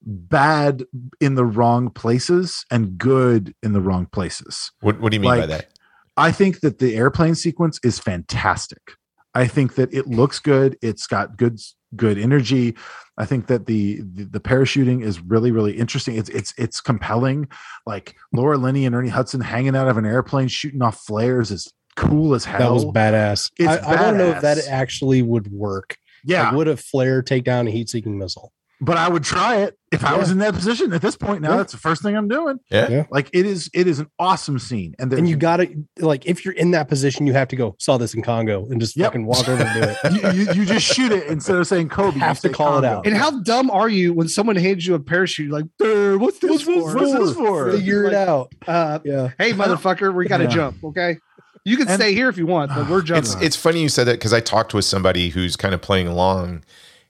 bad 0.00 0.86
in 1.20 1.34
the 1.34 1.44
wrong 1.44 1.90
places 1.90 2.64
and 2.70 2.96
good 2.96 3.54
in 3.62 3.74
the 3.74 3.82
wrong 3.82 4.06
places. 4.06 4.72
what, 4.80 4.98
what 4.98 5.12
do 5.12 5.16
you 5.16 5.20
mean 5.20 5.40
by 5.40 5.44
that 5.44 5.74
I 6.16 6.32
think 6.32 6.60
that 6.60 6.78
the 6.78 6.96
airplane 6.96 7.34
sequence 7.34 7.80
is 7.82 7.98
fantastic. 7.98 8.92
I 9.34 9.46
think 9.46 9.74
that 9.74 9.92
it 9.92 10.06
looks 10.06 10.38
good. 10.38 10.78
It's 10.80 11.06
got 11.06 11.36
good 11.36 11.58
good 11.96 12.18
energy. 12.18 12.74
I 13.16 13.26
think 13.26 13.46
that 13.46 13.66
the, 13.66 14.00
the 14.02 14.24
the 14.24 14.40
parachuting 14.40 15.04
is 15.04 15.20
really 15.20 15.52
really 15.52 15.76
interesting. 15.78 16.16
It's 16.16 16.28
it's 16.30 16.52
it's 16.58 16.80
compelling. 16.80 17.48
Like 17.86 18.16
Laura 18.32 18.56
Linney 18.56 18.86
and 18.86 18.94
Ernie 18.94 19.08
Hudson 19.08 19.40
hanging 19.40 19.76
out 19.76 19.88
of 19.88 19.96
an 19.96 20.04
airplane 20.04 20.48
shooting 20.48 20.82
off 20.82 21.00
flares 21.04 21.50
is 21.50 21.72
cool 21.96 22.34
as 22.34 22.44
hell. 22.44 22.58
That 22.58 22.72
was 22.72 22.84
badass. 22.86 23.50
I, 23.60 23.76
I 23.78 24.02
want 24.02 24.16
to 24.16 24.18
know 24.18 24.30
if 24.30 24.42
that 24.42 24.58
actually 24.68 25.22
would 25.22 25.52
work. 25.52 25.96
Yeah, 26.24 26.44
Like, 26.44 26.54
would 26.54 26.68
a 26.68 26.76
flare 26.76 27.22
take 27.22 27.44
down 27.44 27.68
a 27.68 27.70
heat-seeking 27.70 28.18
missile? 28.18 28.52
But 28.84 28.96
I 28.96 29.08
would 29.08 29.24
try 29.24 29.56
it 29.62 29.78
if 29.92 30.04
I 30.04 30.16
was 30.16 30.30
in 30.30 30.38
that 30.38 30.54
position 30.54 30.92
at 30.92 31.00
this 31.00 31.16
point. 31.16 31.40
Now 31.42 31.50
Yeah. 31.52 31.56
that's 31.58 31.72
the 31.72 31.78
first 31.78 32.02
thing 32.02 32.16
I'm 32.16 32.26
doing. 32.28 32.58
Yeah. 32.70 32.88
Yeah. 32.90 33.06
Like 33.10 33.30
it 33.32 33.46
is, 33.46 33.70
it 33.72 33.86
is 33.86 34.00
an 34.00 34.08
awesome 34.18 34.58
scene, 34.58 34.94
and, 34.98 35.12
And 35.12 35.28
you 35.28 35.36
got 35.36 35.58
to 35.58 35.68
like 35.98 36.26
if 36.26 36.44
you're 36.44 36.54
in 36.54 36.72
that 36.72 36.88
position, 36.88 37.26
you 37.26 37.32
have 37.32 37.48
to 37.48 37.56
go 37.56 37.76
saw 37.78 37.96
this 37.98 38.14
in 38.14 38.22
Congo 38.22 38.66
and 38.70 38.80
just 38.80 38.96
Yep. 38.96 39.06
fucking 39.06 39.26
walk 39.26 39.48
over 39.48 39.62
and 39.62 39.82
do 39.82 39.88
it. 39.88 40.12
you, 40.36 40.44
you, 40.44 40.52
you 40.60 40.64
just 40.66 40.86
shoot 40.86 41.12
it 41.12 41.26
instead 41.28 41.56
of 41.56 41.66
saying 41.66 41.88
Kobe. 41.88 42.18
Have 42.18 42.36
you 42.38 42.42
to 42.42 42.48
say 42.48 42.52
call 42.54 42.78
it 42.78 42.84
out. 42.84 43.06
And 43.06 43.16
how 43.16 43.40
dumb 43.42 43.70
are 43.70 43.88
you 43.88 44.12
when 44.12 44.28
someone 44.28 44.56
hands 44.56 44.86
you 44.86 44.94
a 44.94 45.00
parachute? 45.00 45.50
Like, 45.50 45.64
what's 45.78 46.38
this 46.40 46.50
What's 46.50 46.64
this 46.66 46.82
for? 46.82 46.94
What's 46.96 47.12
this 47.12 47.34
for? 47.34 47.72
Figure 47.72 48.04
it 48.04 48.14
out. 48.14 48.52
Uh, 48.66 48.98
Yeah. 49.04 49.30
hey, 49.38 49.52
motherfucker, 49.52 50.12
we 50.14 50.26
got 50.26 50.38
to 50.38 50.44
Yeah. 50.44 50.50
jump. 50.50 50.84
Okay, 50.84 51.18
you 51.64 51.76
can 51.76 51.88
And- 51.88 52.00
stay 52.00 52.12
here 52.14 52.28
if 52.28 52.36
you 52.36 52.46
want, 52.46 52.70
but 52.74 52.88
we're 52.90 53.00
jumping. 53.02 53.22
It's 53.32 53.40
it's 53.40 53.56
funny 53.56 53.80
you 53.80 53.88
said 53.88 54.04
that 54.08 54.14
because 54.14 54.32
I 54.32 54.40
talked 54.40 54.74
with 54.74 54.84
somebody 54.84 55.28
who's 55.30 55.56
kind 55.56 55.72
of 55.72 55.80
playing 55.80 56.08
along, 56.08 56.64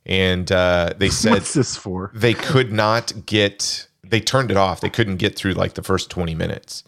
and 0.07 0.51
uh, 0.53 0.93
they 0.97 1.09
said 1.09 1.33
What's 1.33 1.55
this 1.55 1.77
for? 1.77 2.11
they 2.15 2.35
could 2.35 2.73
not 2.73 3.27
get 3.27 3.89
they 4.03 4.21
turned 4.21 4.51
it 4.51 4.57
off. 4.57 4.81
They 4.81 4.91
couldn't 4.91 5.17
get 5.17 5.37
through 5.37 5.55
like 5.55 5.75
the 5.75 5.83
first 5.83 6.11
20 6.11 6.35
minutes. 6.35 6.85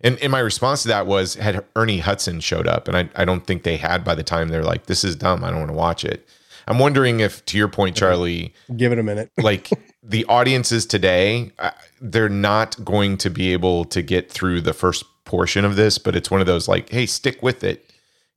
And, 0.00 0.18
and 0.18 0.32
my 0.32 0.40
response 0.40 0.82
to 0.82 0.88
that 0.88 1.06
was 1.06 1.34
had 1.34 1.64
Ernie 1.76 1.98
Hudson 1.98 2.40
showed 2.40 2.66
up, 2.66 2.88
and 2.88 2.96
I, 2.96 3.08
I 3.14 3.24
don't 3.24 3.46
think 3.46 3.62
they 3.62 3.76
had 3.76 4.04
by 4.04 4.14
the 4.14 4.22
time 4.22 4.48
they're 4.48 4.64
like, 4.64 4.86
this 4.86 5.04
is 5.04 5.16
dumb. 5.16 5.44
I 5.44 5.50
don't 5.50 5.60
want 5.60 5.70
to 5.70 5.76
watch 5.76 6.04
it. 6.04 6.28
I'm 6.66 6.78
wondering 6.78 7.20
if, 7.20 7.44
to 7.46 7.58
your 7.58 7.68
point, 7.68 7.96
Charlie, 7.96 8.54
Give 8.76 8.92
it 8.92 8.98
a 8.98 9.02
minute. 9.02 9.30
like 9.38 9.70
the 10.02 10.24
audiences 10.26 10.84
today, 10.84 11.52
uh, 11.58 11.70
they're 12.00 12.28
not 12.28 12.82
going 12.84 13.16
to 13.18 13.30
be 13.30 13.52
able 13.52 13.84
to 13.86 14.02
get 14.02 14.30
through 14.30 14.62
the 14.62 14.72
first 14.72 15.04
portion 15.24 15.64
of 15.64 15.76
this, 15.76 15.98
but 15.98 16.16
it's 16.16 16.30
one 16.30 16.40
of 16.40 16.46
those 16.46 16.68
like, 16.68 16.90
hey, 16.90 17.06
stick 17.06 17.42
with 17.42 17.64
it. 17.64 17.90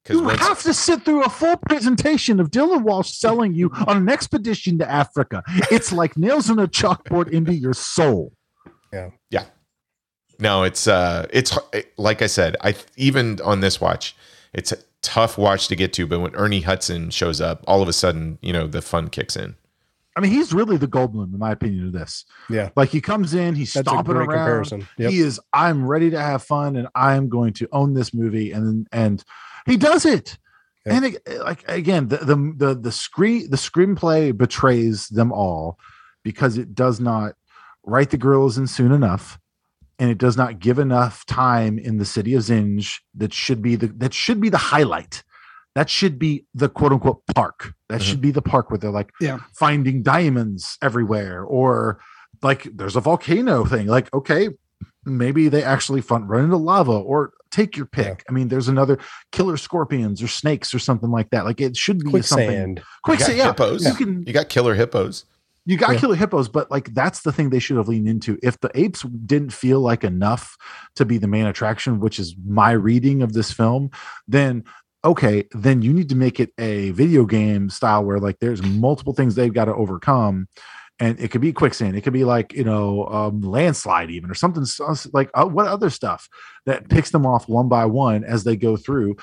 Because 0.07 0.21
You 0.21 0.29
have 0.29 0.61
to 0.63 0.73
sit 0.73 1.03
through 1.03 1.23
a 1.23 1.29
full 1.29 1.57
presentation 1.57 2.39
of 2.39 2.49
Dylan 2.51 2.83
Walsh 2.83 3.11
selling 3.11 3.53
you 3.53 3.69
on 3.87 3.97
an 3.97 4.09
expedition 4.09 4.77
to 4.79 4.89
Africa. 4.89 5.43
It's 5.71 5.91
like 5.91 6.17
nails 6.17 6.49
on 6.49 6.59
a 6.59 6.67
chalkboard 6.67 7.29
into 7.29 7.53
your 7.53 7.73
soul. 7.73 8.33
Yeah. 8.93 9.09
Yeah. 9.29 9.45
No, 10.39 10.63
it's 10.63 10.87
uh 10.87 11.27
it's 11.31 11.57
like 11.97 12.21
I 12.21 12.27
said, 12.27 12.55
I 12.61 12.75
even 12.95 13.41
on 13.41 13.59
this 13.59 13.81
watch, 13.81 14.15
it's 14.53 14.71
a 14.71 14.77
tough 15.01 15.37
watch 15.37 15.67
to 15.67 15.75
get 15.75 15.93
to, 15.93 16.07
but 16.07 16.19
when 16.19 16.35
Ernie 16.35 16.61
Hudson 16.61 17.09
shows 17.09 17.41
up, 17.41 17.63
all 17.67 17.81
of 17.81 17.87
a 17.87 17.93
sudden, 17.93 18.37
you 18.41 18.53
know, 18.53 18.67
the 18.67 18.81
fun 18.81 19.09
kicks 19.09 19.35
in. 19.35 19.55
I 20.15 20.19
mean, 20.19 20.31
he's 20.31 20.51
really 20.51 20.77
the 20.77 20.87
Goldblum, 20.87 21.31
in 21.31 21.37
my 21.37 21.51
opinion, 21.51 21.85
of 21.87 21.93
this. 21.93 22.25
Yeah. 22.49 22.69
Like 22.75 22.89
he 22.89 23.01
comes 23.01 23.35
in, 23.35 23.53
he's 23.53 23.73
That's 23.73 23.87
a 23.87 23.91
stomping 23.91 24.15
great 24.15 24.29
around. 24.29 24.37
comparison. 24.37 24.87
Yep. 24.97 25.11
He 25.11 25.19
is, 25.19 25.39
I'm 25.53 25.85
ready 25.85 26.09
to 26.09 26.19
have 26.19 26.41
fun 26.41 26.75
and 26.75 26.87
I'm 26.95 27.29
going 27.29 27.53
to 27.53 27.67
own 27.71 27.93
this 27.93 28.15
movie. 28.15 28.51
And 28.51 28.87
and 28.91 29.23
he 29.67 29.77
does 29.77 30.05
it. 30.05 30.37
And 30.85 31.03
it, 31.03 31.21
like 31.43 31.67
again, 31.67 32.07
the, 32.07 32.17
the 32.17 32.35
the 32.55 32.73
the 32.75 32.91
screen 32.93 33.49
the 33.49 33.57
screenplay 33.57 34.35
betrays 34.35 35.09
them 35.09 35.33
all 35.33 35.77
because 36.23 36.57
it 36.57 36.73
does 36.73 36.99
not 37.01 37.33
write 37.85 38.09
the 38.11 38.17
girls 38.17 38.57
in 38.57 38.67
soon 38.67 38.91
enough 38.93 39.37
and 39.99 40.09
it 40.09 40.17
does 40.17 40.37
not 40.37 40.59
give 40.59 40.79
enough 40.79 41.25
time 41.25 41.77
in 41.77 41.97
the 41.97 42.05
city 42.05 42.35
of 42.35 42.43
Zinj 42.43 42.99
that 43.15 43.33
should 43.33 43.61
be 43.61 43.75
the 43.75 43.87
that 43.87 44.13
should 44.13 44.39
be 44.39 44.47
the 44.49 44.57
highlight. 44.57 45.23
That 45.75 45.89
should 45.89 46.17
be 46.17 46.45
the 46.55 46.69
quote 46.69 46.93
unquote 46.93 47.21
park. 47.35 47.73
That 47.89 47.99
Mhm. 47.99 48.03
should 48.05 48.21
be 48.21 48.31
the 48.31 48.41
park 48.41 48.71
where 48.71 48.77
they're 48.77 48.89
like 48.89 49.11
Yeah. 49.19 49.39
finding 49.53 50.03
diamonds 50.03 50.77
everywhere, 50.81 51.43
or 51.43 51.99
like 52.41 52.63
there's 52.73 52.95
a 52.95 53.01
volcano 53.01 53.65
thing. 53.65 53.87
Like, 53.87 54.13
okay, 54.13 54.49
maybe 55.05 55.49
they 55.49 55.63
actually 55.63 56.01
fun 56.01 56.27
run 56.27 56.45
into 56.45 56.57
lava 56.57 56.91
or 56.91 57.33
take 57.51 57.77
your 57.77 57.85
pick. 57.85 58.23
I 58.29 58.31
mean, 58.33 58.49
there's 58.49 58.67
another 58.67 58.99
killer 59.31 59.57
scorpions 59.57 60.21
or 60.21 60.27
snakes 60.27 60.73
or 60.73 60.79
something 60.79 61.09
like 61.11 61.29
that. 61.29 61.45
Like 61.45 61.61
it 61.61 61.77
should 61.77 61.99
be 61.99 62.21
something 62.21 62.75
Quicksand. 62.75 62.81
quicksand. 63.03 63.37
You 63.37 63.43
got 63.43 63.59
Yeah, 63.59 63.65
hippos. 63.65 63.85
you 63.85 63.93
can 63.93 64.23
You 64.27 64.33
got 64.33 64.49
killer 64.49 64.75
hippos. 64.75 65.25
you 65.65 65.77
got 65.77 65.93
Yeah. 65.93 65.99
killer 65.99 66.15
hippos, 66.15 66.49
but 66.49 66.69
like 66.71 66.93
that's 66.93 67.21
the 67.21 67.31
thing 67.31 67.49
they 67.49 67.59
should 67.59 67.77
have 67.77 67.87
leaned 67.87 68.07
into. 68.07 68.37
If 68.43 68.59
the 68.59 68.71
apes 68.75 69.03
didn't 69.03 69.53
feel 69.53 69.79
like 69.79 70.03
enough 70.03 70.57
to 70.95 71.05
be 71.05 71.17
the 71.17 71.27
main 71.27 71.45
attraction, 71.45 71.99
which 71.99 72.19
is 72.19 72.35
my 72.45 72.71
reading 72.71 73.21
of 73.21 73.33
this 73.33 73.51
film, 73.51 73.91
then 74.27 74.63
okay, 75.05 75.45
then 75.53 75.81
you 75.81 75.93
need 75.93 76.09
to 76.09 76.15
make 76.15 76.39
it 76.39 76.51
a 76.57 76.91
video 76.91 77.23
game 77.25 77.69
style 77.69 78.03
where 78.03 78.19
like 78.19 78.39
there's 78.39 78.61
multiple 78.63 79.13
things 79.13 79.35
they've 79.35 79.53
got 79.53 79.65
to 79.65 79.73
overcome. 79.73 80.47
And 80.99 81.19
it 81.19 81.29
could 81.29 81.41
be 81.41 81.53
quicksand. 81.53 81.95
It 81.95 82.01
could 82.01 82.13
be 82.13 82.23
like 82.23 82.53
you 82.53 82.63
know 82.63 83.05
um, 83.07 83.41
landslide, 83.41 84.09
even 84.09 84.31
or 84.31 84.33
something 84.33 84.65
like 85.13 85.29
uh, 85.35 85.45
what 85.45 85.67
other 85.67 85.89
stuff 85.89 86.27
that 86.65 86.89
picks 86.89 87.11
them 87.11 87.25
off 87.25 87.47
one 87.47 87.67
by 87.69 87.85
one 87.85 88.23
as 88.23 88.43
they 88.43 88.55
go 88.55 88.75
through 88.77 89.15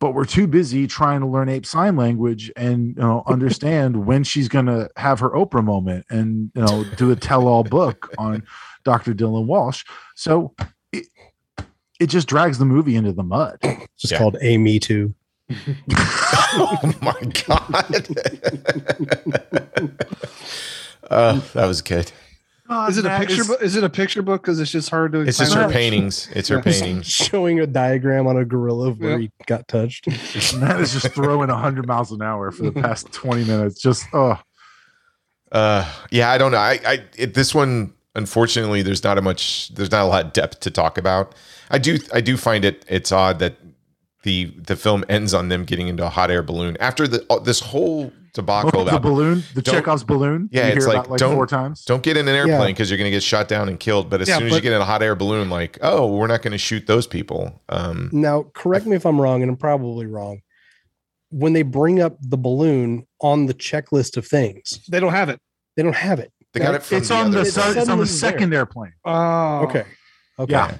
but 0.00 0.14
we're 0.14 0.24
too 0.24 0.46
busy 0.46 0.86
trying 0.86 1.20
to 1.20 1.26
learn 1.26 1.48
ape 1.50 1.66
sign 1.66 1.94
language 1.94 2.50
and 2.56 2.88
you 2.96 3.02
know 3.02 3.22
understand 3.28 4.06
when 4.06 4.24
she's 4.24 4.48
going 4.48 4.64
to 4.66 4.88
have 4.96 5.20
her 5.20 5.28
Oprah 5.30 5.62
moment 5.62 6.06
and 6.10 6.50
you 6.54 6.62
know 6.62 6.84
do 6.96 7.10
a 7.10 7.16
tell-all 7.16 7.62
book 7.64 8.10
on 8.18 8.42
Dr. 8.82 9.12
Dylan 9.12 9.44
Walsh. 9.46 9.84
So 10.16 10.54
it, 10.90 11.06
it 12.00 12.06
just 12.06 12.26
drags 12.28 12.56
the 12.58 12.64
movie 12.64 12.96
into 12.96 13.12
the 13.12 13.22
mud. 13.22 13.58
It's 13.62 13.86
just 13.98 14.12
Yeah. 14.12 14.18
called 14.18 14.36
A 14.40 14.56
Me 14.56 14.78
Too. 14.80 15.14
oh 15.94 16.94
my 17.02 17.20
god. 17.46 18.08
uh, 21.10 21.40
that 21.54 21.66
was 21.66 21.82
good. 21.82 22.10
is 22.88 22.98
it 22.98 23.04
a 23.04 23.18
picture 23.18 23.40
is- 23.40 23.48
book? 23.48 23.62
Is 23.62 23.76
it 23.76 23.84
a 23.84 23.88
picture 23.90 24.22
book? 24.22 24.42
Because 24.42 24.60
it's 24.60 24.70
just 24.70 24.90
hard 24.90 25.12
to. 25.12 25.20
It's 25.20 25.38
just 25.38 25.50
explain. 25.52 25.64
her 25.68 25.72
paintings. 25.72 26.28
It's 26.34 26.48
her 26.48 26.62
paintings. 26.62 27.06
Showing 27.06 27.60
a 27.60 27.66
diagram 27.66 28.26
on 28.26 28.36
a 28.36 28.44
gorilla 28.44 28.88
of 28.90 29.00
where 29.00 29.18
Yep. 29.18 29.20
he 29.20 29.30
got 29.46 29.66
touched. 29.68 30.06
Matt 30.56 30.80
is 30.80 30.92
just 30.92 31.12
throwing 31.14 31.48
100 31.48 31.86
miles 31.86 32.12
an 32.12 32.22
hour 32.22 32.50
for 32.52 32.62
the 32.64 32.72
past 32.72 33.10
20 33.12 33.44
minutes. 33.44 33.80
Just 33.82 34.04
oh, 34.12 34.38
Uh, 35.52 35.90
yeah, 36.10 36.30
I 36.30 36.38
don't 36.38 36.52
know. 36.52 36.58
I, 36.58 36.78
I, 36.86 37.04
it, 37.18 37.34
this 37.34 37.54
one, 37.54 37.92
unfortunately, 38.14 38.82
there's 38.82 39.02
not 39.02 39.18
a 39.18 39.22
much, 39.22 39.74
there's 39.74 39.90
not 39.90 40.02
a 40.02 40.06
lot 40.08 40.26
of 40.26 40.32
depth 40.32 40.60
to 40.60 40.70
talk 40.70 40.96
about. 40.96 41.34
I 41.70 41.78
do, 41.78 41.98
I 42.14 42.20
do 42.20 42.36
find 42.36 42.64
it, 42.64 42.84
it's 42.88 43.10
odd 43.12 43.40
that 43.40 43.56
the 44.22 44.46
the 44.56 44.76
film 44.76 45.04
ends 45.08 45.32
on 45.34 45.48
them 45.48 45.64
getting 45.64 45.88
into 45.88 46.04
a 46.04 46.08
hot 46.10 46.30
air 46.30 46.42
balloon 46.42 46.76
after 46.80 47.08
the 47.08 47.24
uh, 47.30 47.38
this 47.38 47.60
whole 47.60 48.12
debacle 48.32 48.82
oh, 48.82 48.84
the 48.84 49.00
balloon, 49.00 49.42
the 49.54 49.62
don't- 49.62 49.74
Chekhov's 49.74 50.04
balloon. 50.04 50.48
Yeah, 50.52 50.66
it's 50.68 50.86
like, 50.86 50.98
about 50.98 51.10
like 51.10 51.18
don't- 51.18 51.34
four 51.34 51.46
times. 51.46 51.84
don't 51.84 52.02
get 52.02 52.16
in 52.16 52.28
an 52.28 52.34
airplane 52.34 52.60
Yeah. 52.60 52.66
because 52.68 52.88
you're 52.90 52.98
going 52.98 53.10
to 53.10 53.16
get 53.16 53.22
shot 53.24 53.48
down 53.48 53.68
and 53.68 53.80
killed. 53.80 54.08
But 54.08 54.20
as 54.20 54.28
Yeah, 54.28 54.38
soon 54.38 54.46
as 54.48 54.54
you 54.54 54.60
get 54.60 54.72
in 54.72 54.80
a 54.80 54.84
hot 54.84 55.02
air 55.02 55.16
balloon, 55.16 55.50
like, 55.50 55.78
oh, 55.82 56.06
we're 56.14 56.28
not 56.28 56.40
going 56.42 56.52
to 56.52 56.58
shoot 56.58 56.86
those 56.86 57.08
people. 57.08 57.60
Um, 57.68 58.08
Now, 58.12 58.44
correct 58.54 58.86
me 58.86 58.94
if 58.94 59.04
I'm 59.04 59.20
wrong, 59.20 59.42
and 59.42 59.50
I'm 59.50 59.56
probably 59.56 60.06
wrong. 60.06 60.42
When 61.30 61.54
they 61.54 61.62
bring 61.62 62.00
up 62.00 62.18
the 62.20 62.36
balloon 62.36 63.06
on 63.20 63.46
the 63.46 63.54
checklist 63.54 64.16
of 64.16 64.26
things, 64.28 64.78
They 64.88 65.00
don't 65.00 65.12
have 65.12 65.28
it. 65.28 65.40
they 65.76 65.82
don't 65.82 65.96
have 65.96 66.20
it. 66.20 66.32
they 66.52 66.60
got 66.60 66.74
it 66.76 66.82
from 66.84 66.98
It's 66.98 67.08
the 67.08 67.14
on 67.16 67.30
the 67.32 67.40
other 67.40 67.48
It's 67.48 67.56
it's 67.56 67.66
on 67.66 67.74
the 67.74 67.80
suddenly 67.84 68.06
second 68.06 68.54
airplane. 68.54 68.92
Oh, 69.04 69.60
Okay. 69.64 69.84
Okay. 70.38 70.52
Yeah. 70.52 70.74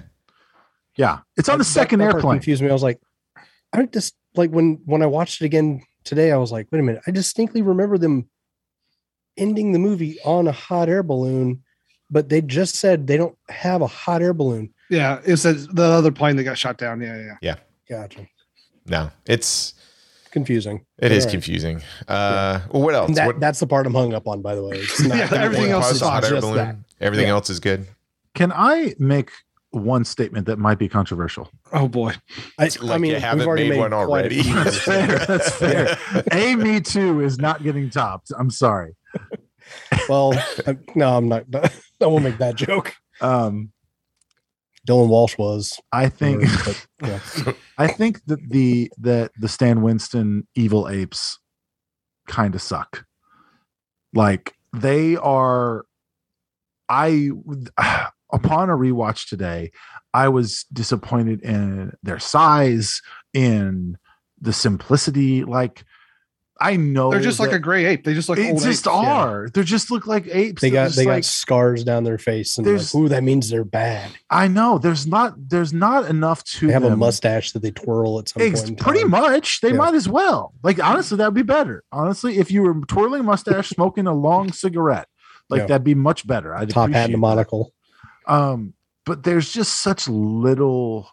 Yeah, 0.97 1.19
it's 1.37 1.49
on 1.49 1.57
the 1.57 1.63
second 1.65 1.99
that 1.99 2.05
part 2.11 2.15
airplane. 2.15 2.37
Confused 2.37 2.61
me. 2.61 2.69
I 2.69 2.73
was 2.73 2.83
like, 2.83 2.99
I 3.73 3.85
just 3.85 4.15
like 4.35 4.51
when 4.51 4.79
when 4.85 5.01
I 5.01 5.05
watched 5.07 5.41
it 5.41 5.45
again 5.45 5.83
today. 6.03 6.31
I 6.31 6.37
was 6.37 6.51
like, 6.51 6.67
wait 6.71 6.79
a 6.79 6.83
minute. 6.83 7.01
I 7.07 7.11
distinctly 7.11 7.61
remember 7.61 7.97
them 7.97 8.29
ending 9.37 9.71
the 9.71 9.79
movie 9.79 10.19
on 10.25 10.47
a 10.47 10.51
hot 10.51 10.89
air 10.89 11.03
balloon, 11.03 11.63
but 12.09 12.29
they 12.29 12.41
just 12.41 12.75
said 12.75 13.07
they 13.07 13.17
don't 13.17 13.37
have 13.49 13.81
a 13.81 13.87
hot 13.87 14.21
air 14.21 14.33
balloon. 14.33 14.73
Yeah, 14.89 15.21
it 15.25 15.37
says 15.37 15.67
the 15.67 15.83
other 15.83 16.11
plane 16.11 16.35
that 16.37 16.43
got 16.43 16.57
shot 16.57 16.77
down. 16.77 17.01
Yeah, 17.01 17.17
yeah. 17.17 17.35
Yeah. 17.41 17.55
Gotcha. 17.89 18.27
No, 18.85 19.11
it's, 19.25 19.73
Confusing. 20.31 20.85
it 20.97 21.11
is 21.11 21.23
All 21.23 21.27
right. 21.27 21.31
confusing. 21.33 21.81
Uh, 22.07 22.61
well, 22.71 22.81
what 22.83 22.95
else? 22.95 23.15
That, 23.15 23.27
what, 23.27 23.39
that's 23.39 23.59
the 23.59 23.67
part 23.67 23.85
I'm 23.85 23.93
hung 23.93 24.13
up 24.13 24.27
on, 24.27 24.41
by 24.41 24.55
the 24.55 24.63
way. 24.63 24.77
It's 24.77 25.01
not 25.01 25.17
Yeah, 25.17 25.29
everything 25.33 25.71
else 25.71 25.91
is 25.91 26.01
hot 26.01 26.23
air 26.23 26.39
balloon. 26.41 26.55
that. 26.55 26.75
Everything 26.99 27.27
Yeah. 27.27 27.33
else 27.33 27.49
is 27.49 27.59
good. 27.59 27.85
Can 28.33 28.51
I 28.53 28.95
make 28.97 29.29
one 29.71 30.03
statement 30.03 30.45
that 30.47 30.59
might 30.59 30.77
be 30.77 30.87
controversial? 30.87 31.49
Oh 31.71 31.87
boy. 31.87 32.13
I, 32.59 32.65
Like 32.65 32.81
I 32.81 32.97
mean, 32.97 33.11
you 33.11 33.19
haven't 33.19 33.39
we've 33.39 33.47
already 33.47 33.69
made 33.69 33.79
made 33.79 33.91
one 33.91 34.05
quite 34.07 34.31
a 34.31 34.39
already. 34.39 34.41
That's 34.53 34.77
fair. 34.77 35.07
That's 35.25 35.51
fair. 35.51 35.97
A 36.31 36.55
Me 36.55 36.81
Too 36.81 37.21
is 37.21 37.37
not 37.39 37.63
getting 37.63 37.89
topped. 37.89 38.31
I'm 38.37 38.49
sorry. 38.49 38.95
well, 40.09 40.33
I- 40.67 40.77
no, 40.95 41.17
I'm 41.17 41.29
not. 41.29 41.45
I 41.53 42.05
won't 42.05 42.23
make 42.23 42.37
that 42.39 42.55
joke. 42.55 42.93
Um, 43.21 43.71
Dylan 44.87 45.07
Walsh 45.09 45.37
was. 45.37 45.79
I 45.91 46.09
think 46.09 46.43
but, 46.65 46.87
yeah. 47.01 47.53
I 47.77 47.87
think 47.87 48.25
that 48.25 48.39
the 48.49 48.91
that 48.99 49.31
the 49.39 49.47
Stan 49.47 49.81
Winston 49.81 50.47
evil 50.55 50.89
apes 50.89 51.39
kind 52.27 52.55
of 52.55 52.61
suck. 52.61 53.05
Like 54.13 54.53
they 54.73 55.15
are 55.17 55.85
I 56.89 57.29
upon 58.33 58.69
a 58.69 58.73
rewatch 58.77 59.27
today, 59.29 59.71
I 60.13 60.29
was 60.29 60.63
disappointed 60.73 61.41
in 61.41 61.93
their 62.03 62.19
size, 62.19 63.01
in 63.33 63.97
the 64.39 64.53
simplicity. 64.53 65.43
Like 65.43 65.83
I 66.59 66.75
know 66.75 67.09
They're 67.09 67.19
just 67.21 67.39
like 67.39 67.53
a 67.53 67.57
gray 67.59 67.85
ape. 67.85 68.03
They 68.03 68.13
just 68.13 68.29
look 68.29 68.37
like 68.37 68.45
they 68.45 68.51
old 68.53 68.61
just 68.61 68.85
apes. 68.85 68.87
are. 68.95 69.49
They 69.51 69.63
just 69.63 69.89
look 69.89 70.05
like 70.05 70.27
apes. 70.27 70.61
They 70.61 70.69
got 70.69 70.85
just 70.87 70.97
they 70.97 71.05
got 71.05 71.25
scars 71.25 71.83
down 71.83 72.03
their 72.03 72.19
face, 72.19 72.55
and 72.57 72.67
like, 72.67 72.93
ooh, 72.93 73.09
that 73.09 73.23
means 73.23 73.49
they're 73.49 73.63
bad. 73.63 74.11
I 74.29 74.47
know 74.47 74.77
there's 74.77 75.07
not 75.07 75.33
there's 75.49 75.73
not 75.73 76.05
enough 76.07 76.43
to 76.43 76.67
They 76.67 76.73
have 76.73 76.83
a 76.83 76.95
mustache 76.95 77.53
that 77.53 77.63
they 77.63 77.71
twirl 77.71 78.19
at 78.19 78.29
some 78.29 78.43
Ex- 78.43 78.61
point. 78.61 78.79
pretty 78.79 79.01
time. 79.01 79.09
much. 79.09 79.61
They 79.61 79.69
Yeah. 79.71 79.77
might 79.77 79.95
as 79.95 80.07
well. 80.07 80.53
Like 80.61 80.83
honestly, 80.83 81.17
that'd 81.17 81.33
be 81.33 81.41
better. 81.41 81.83
Honestly, 81.91 82.37
if 82.37 82.51
you 82.51 82.61
were 82.61 82.75
twirling 82.85 83.21
a 83.21 83.23
mustache, 83.23 83.69
smoking 83.69 84.05
a 84.05 84.13
long 84.13 84.51
cigarette, 84.51 85.07
Like 85.49 85.61
Yeah. 85.61 85.65
that'd 85.67 85.83
be 85.83 85.95
much 85.95 86.25
better. 86.27 86.55
I'd 86.55 86.69
Top 86.69 86.91
hat 86.91 86.95
and 86.95 86.95
appreciate 86.95 87.09
a 87.09 87.11
that. 87.13 87.17
monocle. 87.17 87.73
Um, 88.27 88.73
but 89.05 89.23
there's 89.23 89.51
just 89.51 89.81
such 89.81 90.07
little 90.07 91.09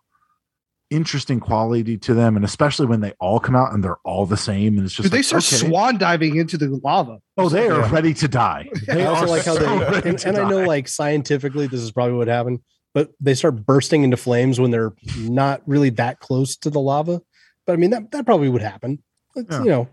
interesting 0.91 1.39
quality 1.39 1.99
to 1.99 2.15
them, 2.15 2.37
and 2.37 2.45
especially 2.45 2.87
when 2.87 3.01
they 3.01 3.13
all 3.21 3.39
come 3.41 3.55
out 3.55 3.73
and 3.75 3.85
they're 3.85 3.99
all 4.05 4.25
the 4.25 4.37
same, 4.37 4.77
and 4.79 4.87
it's 4.87 4.95
just 4.95 5.05
Dude, 5.05 5.13
they 5.13 5.23
start 5.23 5.43
okay. 5.45 5.69
swan 5.69 5.99
diving 5.99 6.37
into 6.37 6.57
the 6.57 6.81
lava. 6.83 7.19
Oh, 7.37 7.49
they 7.49 7.69
are 7.69 7.81
Yeah. 7.81 7.91
ready 7.91 8.15
to 8.15 8.29
die. 8.29 8.69
They 8.87 9.05
I 9.05 9.07
also 9.07 9.27
like 9.27 9.45
how 9.45 9.55
so 9.55 9.61
they 10.01 10.09
and, 10.09 10.25
and 10.25 10.37
I 10.39 10.49
know 10.49 10.65
like 10.65 10.89
scientifically 10.89 11.67
this 11.67 11.81
is 11.81 11.93
probably 11.93 12.15
what 12.17 12.29
happened, 12.29 12.61
but 12.95 13.11
they 13.21 13.35
start 13.35 13.67
bursting 13.67 14.03
into 14.03 14.17
flames 14.17 14.59
when 14.59 14.71
they're 14.71 14.93
not 15.19 15.63
really 15.67 15.91
that 15.91 16.21
close 16.21 16.57
to 16.59 16.71
the 16.71 16.81
lava. 16.81 17.21
But 17.67 17.75
I 17.75 17.77
mean 17.77 17.91
that 17.91 18.11
that 18.13 18.25
probably 18.25 18.49
would 18.49 18.63
happen. 18.63 19.03
It's, 19.37 19.51
Yeah. 19.51 19.63
You 19.65 19.71
know, 19.71 19.89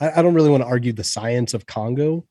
I, 0.00 0.20
I 0.20 0.22
don't 0.22 0.34
really 0.34 0.50
want 0.50 0.62
to 0.62 0.66
argue 0.68 0.92
the 0.92 1.04
science 1.04 1.54
of 1.54 1.64
Congo. 1.66 2.26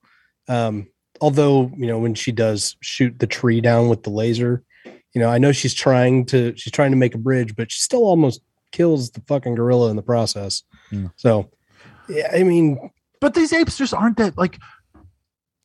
Um, 0.48 0.88
although 1.22 1.72
you 1.78 1.88
know 1.88 2.00
when 2.00 2.14
she 2.16 2.32
does 2.32 2.76
shoot 2.82 3.18
the 3.20 3.28
tree 3.28 3.62
down 3.62 3.90
with 3.90 4.04
the 4.04 4.10
laser, 4.10 4.64
you 4.86 5.22
know 5.22 5.30
I 5.30 5.38
know 5.38 5.52
she's 5.52 5.74
trying 5.74 6.26
to 6.28 6.56
she's 6.56 6.72
trying 6.74 6.92
to 6.92 6.98
make 6.98 7.16
a 7.16 7.20
bridge, 7.20 7.56
but 7.56 7.72
she 7.72 7.80
still 7.80 8.04
almost 8.06 8.42
kills 8.72 9.12
the 9.12 9.22
fucking 9.22 9.56
gorilla 9.56 9.90
in 9.90 9.96
the 9.96 10.02
process. 10.02 10.64
Yeah. 10.92 11.08
So 11.16 11.50
yeah, 12.10 12.30
I 12.34 12.44
mean 12.44 12.92
but 13.22 13.34
these 13.34 13.54
apes 13.54 13.78
just 13.78 13.94
aren't 13.94 14.18
that 14.18 14.38
like 14.38 14.60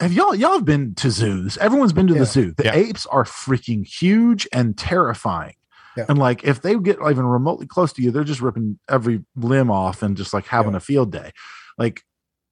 have 0.01 0.13
y'all 0.13 0.35
y'all 0.35 0.53
have 0.53 0.65
been 0.65 0.95
to 0.95 1.11
zoos 1.11 1.59
everyone's 1.59 1.93
been 1.93 2.07
to 2.07 2.15
Yeah. 2.15 2.19
the 2.21 2.27
zoo 2.27 2.55
the 2.57 2.65
Yeah. 2.65 2.75
apes 2.75 3.07
are 3.07 3.25
freaking 3.25 3.85
huge 3.87 4.49
and 4.53 4.79
terrifying 4.79 5.55
Yeah. 5.97 6.07
and 6.09 6.19
like 6.19 6.43
if 6.45 6.63
they 6.63 6.75
get 6.79 6.99
even 7.01 7.27
remotely 7.27 7.67
close 7.67 7.93
to 7.95 8.03
you 8.03 8.11
they're 8.11 8.25
just 8.25 8.41
ripping 8.41 8.79
every 8.89 9.25
limb 9.37 9.71
off 9.71 10.03
and 10.03 10.17
just 10.17 10.33
like 10.33 10.47
having 10.47 10.73
Yeah. 10.73 10.79
a 10.79 10.81
field 10.81 11.13
day 11.13 11.33
like 11.77 12.03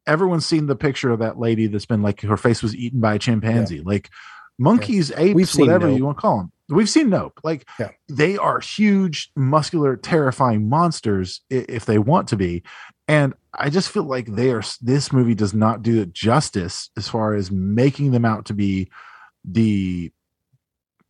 everyone's 0.08 0.46
seen 0.46 0.66
the 0.66 0.74
picture 0.76 1.10
of 1.12 1.20
that 1.20 1.38
lady 1.38 1.66
that's 1.68 1.86
been 1.86 2.02
like 2.02 2.22
her 2.22 2.36
face 2.36 2.62
was 2.62 2.74
eaten 2.74 3.00
by 3.00 3.14
a 3.14 3.18
chimpanzee. 3.18 3.80
Like 3.80 4.10
monkeys 4.58 5.12
apes 5.16 5.56
whatever 5.56 5.86
Nope. 5.86 5.98
you 5.98 6.04
want 6.04 6.16
to 6.18 6.20
call 6.22 6.38
them 6.38 6.52
we've 6.70 6.88
seen 6.90 7.08
nope. 7.08 7.38
Like 7.44 7.66
Yeah. 7.78 7.90
they 8.08 8.36
are 8.36 8.60
huge 8.60 9.30
muscular 9.36 9.96
terrifying 9.96 10.68
monsters 10.68 11.40
if 11.48 11.86
they 11.86 11.98
want 11.98 12.28
to 12.28 12.36
be. 12.36 12.62
And 13.06 13.34
i 13.54 13.70
just 13.70 13.88
feel 13.90 14.02
like 14.04 14.26
they 14.26 14.50
are 14.50 14.62
this 14.82 15.12
movie 15.12 15.34
does 15.34 15.54
not 15.54 15.82
do 15.82 16.00
it 16.02 16.12
justice 16.12 16.90
as 16.96 17.08
far 17.08 17.34
as 17.34 17.50
making 17.50 18.10
them 18.10 18.24
out 18.26 18.44
to 18.46 18.54
be 18.54 18.90
the 19.44 20.12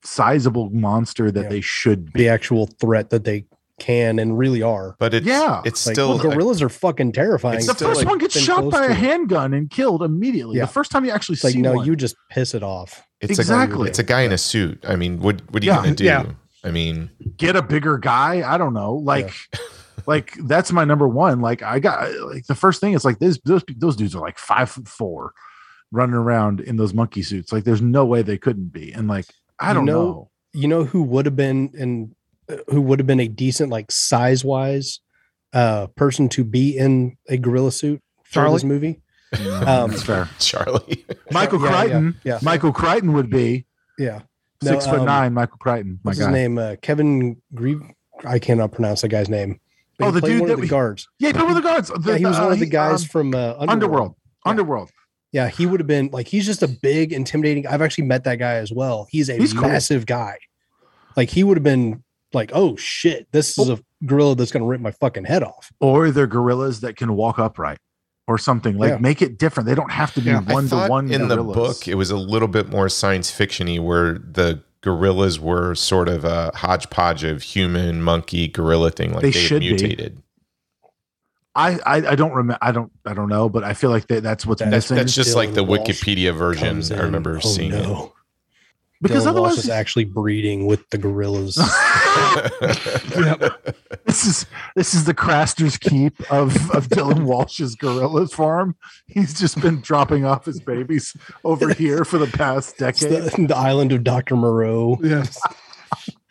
sizable 0.05 0.71
monster 0.71 1.31
that 1.31 1.45
Yeah. 1.45 1.49
they 1.49 1.61
should 1.61 2.13
be. 2.13 2.21
The 2.25 2.29
actual 2.29 2.67
threat 2.81 3.11
that 3.11 3.25
they 3.25 3.47
can 3.79 4.19
and 4.19 4.37
really 4.39 4.63
are. 4.63 4.97
But 4.99 5.15
it's 5.15 5.27
Yeah. 5.27 5.63
it's 5.65 5.87
Like, 5.87 5.95
still 5.95 6.09
well, 6.11 6.19
gorillas 6.19 6.61
are 6.63 6.69
fucking 6.69 7.13
terrifying. 7.13 7.59
It's 7.59 7.67
the 7.67 7.75
still 7.75 7.89
first 7.89 8.01
like 8.01 8.09
one 8.09 8.19
gets 8.19 8.39
shot 8.39 8.71
by 8.71 8.87
to 8.87 8.93
a 8.93 8.95
handgun 8.95 9.55
and 9.55 9.71
killed 9.71 10.03
immediately 10.03 10.57
Yeah. 10.59 10.65
the 10.67 10.73
first 10.73 10.91
time 10.91 11.05
you 11.05 11.11
actually 11.11 11.35
It's 11.35 11.45
like, 11.45 11.53
see 11.55 11.63
no, 11.63 11.75
one. 11.75 11.87
you 11.87 11.97
just 11.97 12.17
piss 12.31 12.55
it 12.55 12.63
off. 12.63 13.03
it's 13.21 13.39
Exactly. 13.39 13.87
A, 13.87 13.91
it's 13.91 13.99
a 13.99 14.03
guy 14.05 14.23
in 14.23 14.33
a 14.33 14.39
suit. 14.39 14.85
I 14.87 14.97
mean, 14.97 15.21
what 15.21 15.43
what 15.51 15.63
are 15.63 15.67
you 15.67 15.73
Yeah, 15.73 15.83
gonna 15.83 15.95
do? 15.95 16.05
yeah. 16.05 16.27
I 16.65 16.71
mean, 16.71 17.11
get 17.37 17.55
a 17.57 17.63
bigger 17.63 17.99
guy. 17.99 18.43
I 18.49 18.59
don't 18.59 18.75
know. 18.75 18.95
Like, 18.95 19.33
like 20.07 20.35
that's 20.45 20.73
my 20.73 20.85
number 20.85 21.07
one. 21.09 21.41
Like 21.41 21.63
I 21.63 21.79
got 21.79 22.11
like 22.27 22.47
the 22.47 22.55
first 22.55 22.81
thing 22.81 22.93
is 22.95 23.05
like 23.05 23.19
this 23.21 23.39
those 23.45 23.63
those 23.77 23.97
dudes 23.97 24.15
are 24.15 24.21
like 24.21 24.39
five 24.39 24.71
foot 24.71 24.89
four 24.89 25.33
running 25.93 26.15
around 26.17 26.61
in 26.61 26.77
those 26.77 26.93
monkey 26.95 27.23
suits. 27.23 27.53
Like 27.53 27.65
there's 27.65 27.81
no 27.83 28.05
way 28.05 28.23
they 28.23 28.39
couldn't 28.39 28.73
be. 28.73 28.93
And 28.93 29.09
like 29.09 29.27
I 29.59 29.73
don't 29.73 29.85
know- 29.85 30.05
know. 30.05 30.31
You 30.55 30.67
know 30.67 30.85
who 30.85 31.03
would 31.03 31.27
have 31.27 31.37
been 31.37 31.71
and 31.79 32.15
who 32.69 32.81
would 32.83 32.99
have 32.99 33.07
been 33.07 33.21
a 33.21 33.29
decent 33.29 33.71
like 33.71 33.91
size 33.91 34.45
wise 34.45 35.01
uh 35.53 35.87
person 35.89 36.29
to 36.31 36.45
be 36.45 36.77
in 36.77 37.17
a 37.29 37.37
gorilla 37.39 37.73
suit 37.73 38.03
for 38.25 38.51
this 38.51 38.65
movie? 38.65 39.01
No, 39.39 39.55
Um, 39.67 39.91
that's 39.91 40.03
fair. 40.03 40.29
Charlie. 40.39 41.05
Michael 41.31 41.61
Yeah, 41.63 41.71
yeah, 41.71 41.81
Crichton. 41.81 42.21
yeah. 42.25 42.39
Michael 42.43 42.73
Crichton 42.73 43.13
would 43.13 43.31
be 43.31 43.67
Yeah. 43.99 44.23
No, 44.63 44.73
six 44.73 44.87
foot 44.87 45.01
um, 45.01 45.05
nine. 45.07 45.35
Michael 45.35 45.59
Crichton. 45.59 46.01
My 46.03 46.09
What's 46.11 46.19
guy. 46.19 46.27
his 46.27 46.33
name? 46.33 46.59
Uh, 46.59 46.77
Kevin 46.83 47.41
Grieve. 47.55 47.81
I 48.25 48.39
cannot 48.41 48.73
pronounce 48.73 49.03
the 49.03 49.09
guy's 49.09 49.29
name. 49.29 49.61
But 49.99 50.07
Oh, 50.07 50.11
he 50.13 50.21
the 50.21 50.27
dude 50.27 50.41
one 50.41 50.49
that 50.49 50.55
of 50.55 50.59
the 50.61 50.63
we- 50.63 50.69
guards. 50.69 51.09
Yeah, 51.19 51.33
but 51.33 51.47
with 51.47 51.57
the 51.57 51.63
guards. 51.63 51.89
The- 51.89 52.13
Yeah, 52.13 52.17
he 52.19 52.25
was 52.27 52.39
uh, 52.39 52.43
one 52.43 52.53
of 52.53 52.59
the 52.59 52.67
guys 52.67 53.03
um, 53.03 53.09
from 53.09 53.35
uh, 53.35 53.55
Underworld. 53.59 53.69
Underworld. 53.69 54.17
Yeah. 54.45 54.51
Underworld. 54.51 54.91
Yeah, 55.31 55.49
he 55.49 55.67
would 55.67 55.79
have 55.79 55.87
been 55.87 56.09
like 56.13 56.27
he's 56.27 56.47
just 56.47 56.63
a 56.63 56.69
big, 56.69 57.13
intimidating. 57.13 57.67
I've 57.67 57.83
actually 57.83 58.07
met 58.07 58.25
that 58.25 58.37
guy 58.41 58.55
as 58.55 58.73
well. 58.73 59.07
He's 59.11 59.29
a 59.29 59.37
He's 59.37 59.53
cool. 59.53 59.63
massive 59.63 60.07
guy. 60.07 60.39
Like 61.17 61.29
he 61.31 61.45
would 61.45 61.57
have 61.59 61.65
been 61.65 62.03
like, 62.33 62.51
oh 62.55 62.77
shit, 62.77 63.27
this 63.33 63.57
is 63.59 63.69
a 63.69 63.79
gorilla 64.07 64.35
that's 64.37 64.51
gonna 64.53 64.67
rip 64.67 64.81
my 64.81 64.91
fucking 64.93 65.25
head 65.25 65.43
off. 65.43 65.71
Or 65.81 66.11
they're 66.11 66.27
gorillas 66.27 66.81
that 66.81 66.97
can 66.97 67.15
walk 67.15 67.39
upright 67.39 67.79
or 68.27 68.39
something. 68.39 68.77
Like 68.79 68.91
Yeah. 68.91 68.99
make 68.99 69.23
it 69.23 69.39
different. 69.39 69.67
They 69.69 69.75
don't 69.75 69.91
have 69.93 70.13
to 70.15 70.21
be 70.21 70.31
Yeah. 70.31 70.41
One 70.41 70.69
to 70.69 70.87
one. 70.89 71.11
in 71.11 71.29
the 71.29 71.37
book 71.43 71.89
it 71.89 71.95
was 71.95 72.11
a 72.11 72.17
little 72.17 72.49
bit 72.49 72.69
more 72.69 72.89
science 72.89 73.31
fictiony, 73.31 73.81
where 73.81 74.15
the 74.19 74.63
gorillas 74.83 75.41
were 75.41 75.75
sort 75.75 76.09
of 76.09 76.25
a 76.25 76.53
hodgepodge 76.55 77.25
of 77.25 77.43
human, 77.43 78.01
monkey, 78.03 78.47
gorilla 78.49 78.91
thing. 78.91 79.13
Like 79.13 79.23
They 79.23 79.31
they, 79.31 79.39
had 79.41 79.49
should 79.49 79.61
be. 79.61 79.69
mutated. 79.71 80.23
I, 81.55 81.79
I 81.85 81.97
I 82.11 82.15
don't 82.15 82.33
remember. 82.33 82.59
I 82.63 82.71
don't 82.71 82.93
I 83.05 83.15
don't 83.15 83.29
know, 83.29 83.49
but 83.49 83.65
I 83.65 83.75
feel 83.75 83.91
like 83.91 84.07
that, 84.09 84.23
that's 84.23 84.47
what's 84.47 84.61
That- 84.61 84.69
missing. 84.71 84.97
that's 84.97 85.15
just 85.15 85.35
like 85.35 85.55
the 85.55 85.65
Walsh 85.65 85.81
Wikipedia 85.81 86.33
version. 86.37 86.69
Comes 86.69 86.93
I 86.93 86.97
in. 86.97 87.01
remember 87.03 87.37
Oh, 87.39 87.41
seeing 87.41 87.73
it. 87.73 88.11
No. 89.01 89.09
because 89.09 89.27
Dylan 89.27 89.41
Walsh 89.41 89.59
is 89.59 89.69
actually 89.69 90.05
breeding 90.05 90.67
with 90.67 90.89
the 90.91 90.99
gorillas. 90.99 91.55
this 94.05 94.25
is 94.25 94.47
this 94.75 94.95
is 94.95 95.05
the 95.05 95.15
Craster's 95.15 95.77
keep 95.77 96.21
of 96.33 96.55
of 96.73 96.89
Dylan 96.89 97.25
Walsh's 97.25 97.75
gorillas 97.75 98.33
farm. 98.33 98.77
He's 99.07 99.39
just 99.39 99.61
been 99.61 99.81
dropping 99.81 100.25
off 100.25 100.45
his 100.45 100.61
babies 100.61 101.17
over 101.45 101.73
here 101.73 102.05
for 102.05 102.19
the 102.19 102.27
past 102.27 102.81
It's 102.81 103.01
decade. 103.01 103.33
the, 103.33 103.47
the 103.47 103.57
island 103.57 103.93
of 103.93 104.05
Dr. 104.05 104.37
Moreau. 104.37 104.99
Yes. 105.03 105.39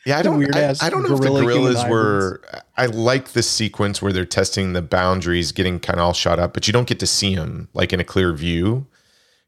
Yeah, 0.05 0.19
I 0.19 0.21
don't. 0.21 0.37
weird 0.37 0.55
I, 0.55 0.61
ass 0.61 0.81
I 0.81 0.89
don't 0.89 1.03
know 1.03 1.15
if 1.15 1.21
the 1.21 1.27
gorillas 1.27 1.83
were. 1.89 2.41
I 2.77 2.85
like 2.85 3.29
the 3.29 3.43
sequence 3.43 4.01
where 4.01 4.13
they're 4.13 4.25
testing 4.25 4.71
the 4.71 4.81
boundaries, 4.81 5.51
getting 5.51 5.81
kind 5.81 5.99
of 5.99 6.05
all 6.05 6.13
shot 6.13 6.39
up, 6.39 6.53
but 6.53 6.65
you 6.65 6.71
don't 6.71 6.87
get 6.87 6.99
to 7.01 7.07
see 7.07 7.35
them 7.35 7.67
like 7.73 7.91
in 7.91 7.99
a 7.99 8.05
clear 8.05 8.31
view. 8.31 8.87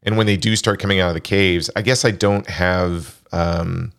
And 0.02 0.16
when 0.16 0.26
they 0.26 0.36
do 0.36 0.56
start 0.56 0.80
coming 0.80 1.00
out 1.00 1.08
of 1.08 1.14
the 1.14 1.20
caves, 1.20 1.68
I 1.76 1.82
guess 1.82 2.04
I 2.04 2.10
don't 2.10 2.48
have. 2.48 3.20
Um, 3.32 3.92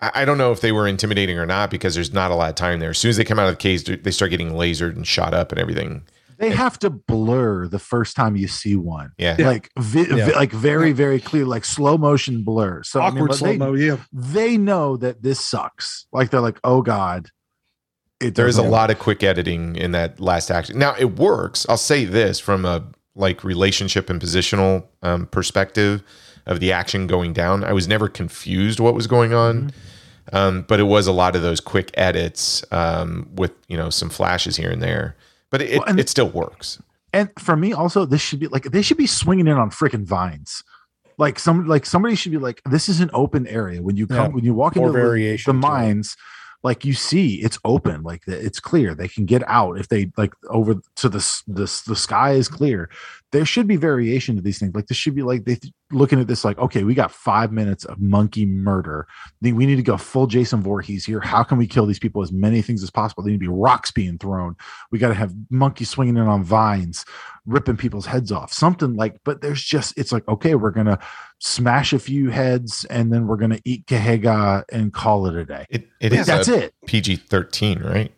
I, 0.00 0.10
I 0.14 0.24
don't 0.24 0.38
know 0.38 0.52
if 0.52 0.60
they 0.60 0.72
were 0.72 0.86
intimidating 0.86 1.38
or 1.38 1.46
not 1.46 1.70
because 1.70 1.94
there's 1.94 2.12
not 2.12 2.30
a 2.30 2.34
lot 2.34 2.50
of 2.50 2.54
time 2.54 2.80
there. 2.80 2.90
As 2.90 2.98
soon 2.98 3.08
as 3.08 3.16
they 3.16 3.24
come 3.24 3.38
out 3.38 3.48
of 3.48 3.52
the 3.54 3.60
caves, 3.60 3.84
they 3.84 4.10
start 4.10 4.30
getting 4.30 4.50
lasered 4.50 4.94
and 4.94 5.06
shot 5.06 5.32
up 5.32 5.52
and 5.52 5.60
everything. 5.60 6.02
They 6.38 6.50
have 6.50 6.78
to 6.80 6.90
blur 6.90 7.66
the 7.66 7.78
first 7.78 8.14
time 8.14 8.36
you 8.36 8.46
see 8.46 8.76
one. 8.76 9.12
Yeah. 9.16 9.36
Like 9.38 9.70
vi- 9.78 10.14
Yeah. 10.14 10.26
vi- 10.26 10.36
like 10.36 10.52
very 10.52 10.92
very 10.92 11.18
clear 11.18 11.46
like 11.46 11.64
slow 11.64 11.96
motion 11.96 12.42
blur. 12.44 12.82
So 12.82 13.00
I 13.00 13.08
mean, 13.08 13.16
Awkward 13.22 13.34
slow 13.34 13.48
they, 13.52 13.56
mo. 13.56 13.72
Yeah. 13.72 13.96
they 14.12 14.58
know 14.58 14.98
that 14.98 15.22
this 15.22 15.40
sucks. 15.40 16.06
Like 16.12 16.28
they're 16.28 16.42
like, 16.42 16.60
"Oh 16.62 16.82
god." 16.82 17.30
It 18.20 18.34
There's 18.34 18.56
a 18.58 18.62
lot 18.62 18.90
of 18.90 18.98
quick 18.98 19.22
editing 19.22 19.76
in 19.76 19.92
that 19.92 20.20
last 20.20 20.50
action. 20.50 20.78
Now 20.78 20.94
it 20.98 21.18
works. 21.18 21.66
I'll 21.68 21.76
say 21.76 22.04
this 22.06 22.40
from 22.40 22.64
a 22.64 22.84
like 23.16 23.42
relationship 23.42 24.08
and 24.10 24.20
positional 24.20 24.84
um, 25.02 25.26
perspective 25.26 26.02
of 26.46 26.60
the 26.60 26.70
action 26.72 27.06
going 27.08 27.32
down. 27.32 27.64
I 27.64 27.72
was 27.72 27.88
never 27.88 28.08
confused 28.08 28.78
what 28.78 28.94
was 28.94 29.06
going 29.08 29.32
on, 29.34 29.72
um, 30.32 30.62
but 30.68 30.78
it 30.78 30.84
was 30.84 31.06
a 31.08 31.12
lot 31.12 31.34
of 31.34 31.42
those 31.42 31.58
quick 31.60 31.90
edits 31.94 32.64
um, 32.70 33.28
with 33.34 33.52
you 33.68 33.76
know 33.76 33.90
some 33.90 34.10
flashes 34.10 34.56
here 34.56 34.70
and 34.70 34.82
there. 34.82 35.16
But 35.50 35.62
it, 35.62 35.78
Well, 35.78 35.88
and- 35.88 35.98
it 36.00 36.08
still 36.08 36.28
works. 36.28 36.80
And 37.12 37.30
for 37.38 37.56
me, 37.56 37.72
also, 37.72 38.04
this 38.04 38.20
should 38.20 38.40
be 38.40 38.48
like 38.48 38.64
they 38.64 38.82
should 38.82 38.98
be 38.98 39.06
swinging 39.06 39.46
in 39.46 39.54
on 39.54 39.70
freaking 39.70 40.04
vines. 40.04 40.62
Like 41.18 41.38
some, 41.38 41.66
like 41.66 41.86
somebody 41.86 42.14
should 42.14 42.32
be 42.32 42.36
like, 42.36 42.60
this 42.68 42.90
is 42.90 43.00
an 43.00 43.08
open 43.14 43.46
area. 43.46 43.80
When 43.80 43.96
you 43.96 44.06
come, 44.06 44.16
Yeah. 44.16 44.28
when 44.34 44.44
you 44.44 44.52
walk 44.52 44.76
More 44.76 44.88
into 44.88 44.98
the- 44.98 45.02
variation 45.04 45.48
the 45.60 45.66
to 45.66 45.66
it. 45.66 45.70
Like 46.66 46.84
you 46.84 46.94
see, 46.94 47.36
it's 47.36 47.60
open. 47.64 48.02
Like 48.02 48.22
it's 48.26 48.58
clear. 48.58 48.92
They 48.92 49.06
can 49.06 49.24
get 49.24 49.44
out 49.46 49.78
if 49.78 49.86
they 49.88 50.10
like 50.16 50.34
over 50.50 50.74
to 50.96 51.08
the 51.08 51.18
s- 51.18 51.44
the 51.46 51.94
sky 51.94 52.32
is 52.32 52.48
clear. 52.48 52.90
There 53.30 53.44
should 53.44 53.68
be 53.68 53.76
variation 53.76 54.34
to 54.34 54.42
these 54.42 54.58
things. 54.58 54.74
Like 54.74 54.88
this 54.88 54.96
should 54.96 55.14
be 55.14 55.22
like 55.22 55.44
they 55.44 55.54
th- 55.54 55.72
looking 55.92 56.20
at 56.20 56.26
this 56.26 56.44
like, 56.44 56.58
okay, 56.58 56.82
we 56.82 56.92
got 56.92 57.12
five 57.12 57.52
minutes 57.52 57.84
of 57.84 58.00
monkey 58.00 58.46
murder. 58.46 59.06
We 59.40 59.64
need 59.64 59.76
to 59.76 59.82
go 59.82 59.96
full 59.96 60.26
Jason 60.26 60.60
Voorhees 60.60 61.06
here. 61.06 61.20
How 61.20 61.44
can 61.44 61.56
we 61.56 61.68
kill 61.68 61.86
these 61.86 62.00
people 62.00 62.20
as 62.20 62.32
many 62.32 62.62
things 62.62 62.82
as 62.82 62.90
possible? 62.90 63.22
They 63.22 63.30
need 63.30 63.36
to 63.36 63.40
be 63.40 63.48
rocks 63.48 63.92
being 63.92 64.18
thrown. 64.18 64.56
We 64.90 64.98
got 64.98 65.08
to 65.08 65.14
have 65.14 65.32
monkeys 65.50 65.90
swinging 65.90 66.16
in 66.16 66.24
on 66.24 66.42
vines, 66.42 67.04
ripping 67.46 67.76
people's 67.76 68.06
heads 68.06 68.32
off. 68.32 68.52
Something 68.52 68.96
like, 68.96 69.20
but 69.24 69.40
there's 69.40 69.62
just, 69.62 69.96
it's 69.96 70.10
like, 70.10 70.26
okay, 70.26 70.56
we're 70.56 70.72
to 70.86 70.98
smash 71.38 71.92
a 71.92 71.98
few 71.98 72.30
heads 72.30 72.84
and 72.88 73.12
then 73.12 73.26
we're 73.26 73.36
going 73.36 73.50
to 73.50 73.60
eat 73.64 73.86
Kahega 73.86 74.64
and 74.72 74.92
call 74.92 75.26
it 75.26 75.34
a 75.36 75.44
day. 75.44 75.66
It 75.70 75.88
it 76.00 76.12
Yeah, 76.12 76.20
is 76.20 76.26
that's 76.26 76.48
a 76.48 76.64
it. 76.64 76.74
PG 76.86 77.16
thirteen, 77.16 77.80
right? 77.80 78.12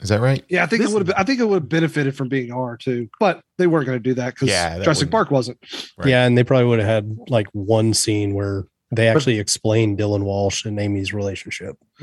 Is 0.00 0.08
that 0.08 0.20
right? 0.20 0.44
Yeah, 0.48 0.62
I 0.62 0.66
think 0.66 0.82
This- 0.82 0.90
it 0.90 0.94
would 0.94 1.06
have. 1.08 1.16
I 1.18 1.24
think 1.24 1.40
it 1.40 1.44
would 1.48 1.62
have 1.62 1.68
benefited 1.68 2.16
from 2.16 2.28
being 2.28 2.52
R 2.52 2.76
too, 2.76 3.08
but 3.18 3.40
they 3.58 3.66
weren't 3.66 3.86
going 3.86 3.98
to 3.98 4.02
do 4.02 4.14
that 4.14 4.34
because 4.34 4.48
Yeah, 4.48 4.78
that 4.78 4.84
Jurassic 4.84 5.10
Park 5.10 5.30
wasn't. 5.30 5.58
Right. 5.98 6.08
Yeah, 6.08 6.26
and 6.26 6.36
they 6.36 6.44
probably 6.44 6.66
would 6.66 6.78
have 6.80 6.88
had 6.88 7.16
like 7.28 7.46
one 7.52 7.94
scene 7.94 8.34
where 8.34 8.64
they 8.90 9.08
actually 9.08 9.38
explained 9.38 9.98
Dylan 9.98 10.22
Walsh 10.24 10.64
and 10.64 10.78
Amy's 10.80 11.12
relationship. 11.14 11.76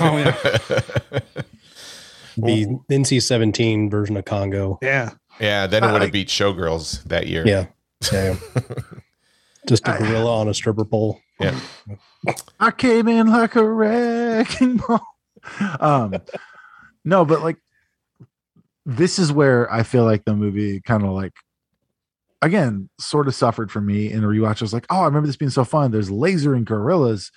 Oh 0.00 0.16
yeah, 0.18 0.36
The 2.36 2.66
NC 2.90 3.22
seventeen 3.22 3.88
version 3.88 4.16
of 4.16 4.24
Congo. 4.26 4.78
yeah. 4.82 5.10
yeah, 5.40 5.66
then 5.66 5.82
it 5.84 5.92
would 5.92 6.02
have 6.02 6.12
beat 6.12 6.28
Showgirls 6.28 7.02
that 7.04 7.26
year. 7.28 7.46
Yeah. 7.46 7.66
Yeah. 8.12 8.36
Just 9.66 9.86
a 9.88 9.96
gorilla 9.98 10.40
on 10.40 10.48
a 10.48 10.54
stripper 10.54 10.84
pole. 10.84 11.20
Yeah. 11.40 11.58
I 12.60 12.70
came 12.70 13.08
in 13.08 13.28
like 13.28 13.56
a 13.56 13.64
wrecking 13.64 14.78
ball. 14.78 15.06
Um, 15.80 16.14
no, 17.04 17.24
but 17.24 17.42
like 17.42 17.56
this 18.84 19.18
is 19.18 19.32
where 19.32 19.70
I 19.72 19.82
feel 19.82 20.04
like 20.04 20.24
the 20.24 20.34
movie 20.34 20.80
kind 20.80 21.02
of 21.02 21.10
like 21.10 21.32
again 22.42 22.88
sort 22.98 23.28
of 23.28 23.34
suffered 23.34 23.70
for 23.70 23.80
me 23.80 24.10
in 24.10 24.24
a 24.24 24.26
rewatch. 24.26 24.62
I 24.62 24.64
was 24.64 24.72
like, 24.72 24.86
oh, 24.90 25.00
I 25.00 25.04
remember 25.04 25.26
this 25.26 25.36
being 25.36 25.50
so 25.50 25.64
fun. 25.64 25.90
There's 25.90 26.10
laser 26.10 26.54
and 26.54 26.64
gorillas, 26.64 27.30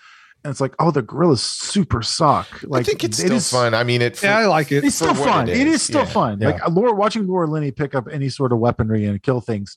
and 0.43 0.51
it's 0.51 0.61
like, 0.61 0.76
oh, 0.80 0.91
the 0.91 1.01
gorillas 1.01 1.41
super 1.41 2.01
suck. 2.01 2.47
Like 2.64 2.81
I 2.81 2.84
think 2.84 3.03
it's 3.03 3.19
it 3.19 3.26
still 3.26 3.38
is- 3.38 3.51
fun. 3.51 3.73
I 3.73 3.84
mean, 3.84 4.01
it. 4.01 4.22
Yeah, 4.22 4.38
I 4.38 4.45
like 4.45 4.72
it. 4.72 4.84
It's 4.84 4.95
still 4.95 5.14
fun. 5.14 5.49
it 5.49 5.57
it 5.57 5.68
is, 5.68 5.76
is 5.76 5.81
still 5.84 6.01
yeah. 6.03 6.10
fun. 6.10 6.39
Yeah. 6.39 6.49
Like 6.49 6.69
Laura 6.69 6.93
watching 6.93 7.27
Laura 7.27 7.47
Linney 7.47 7.72
pick 7.72 7.95
up 7.95 8.07
any 8.11 8.30
sort 8.30 8.53
of 8.53 8.60
weaponry 8.60 9.06
and 9.06 9.22
kill 9.22 9.41
things, 9.41 9.76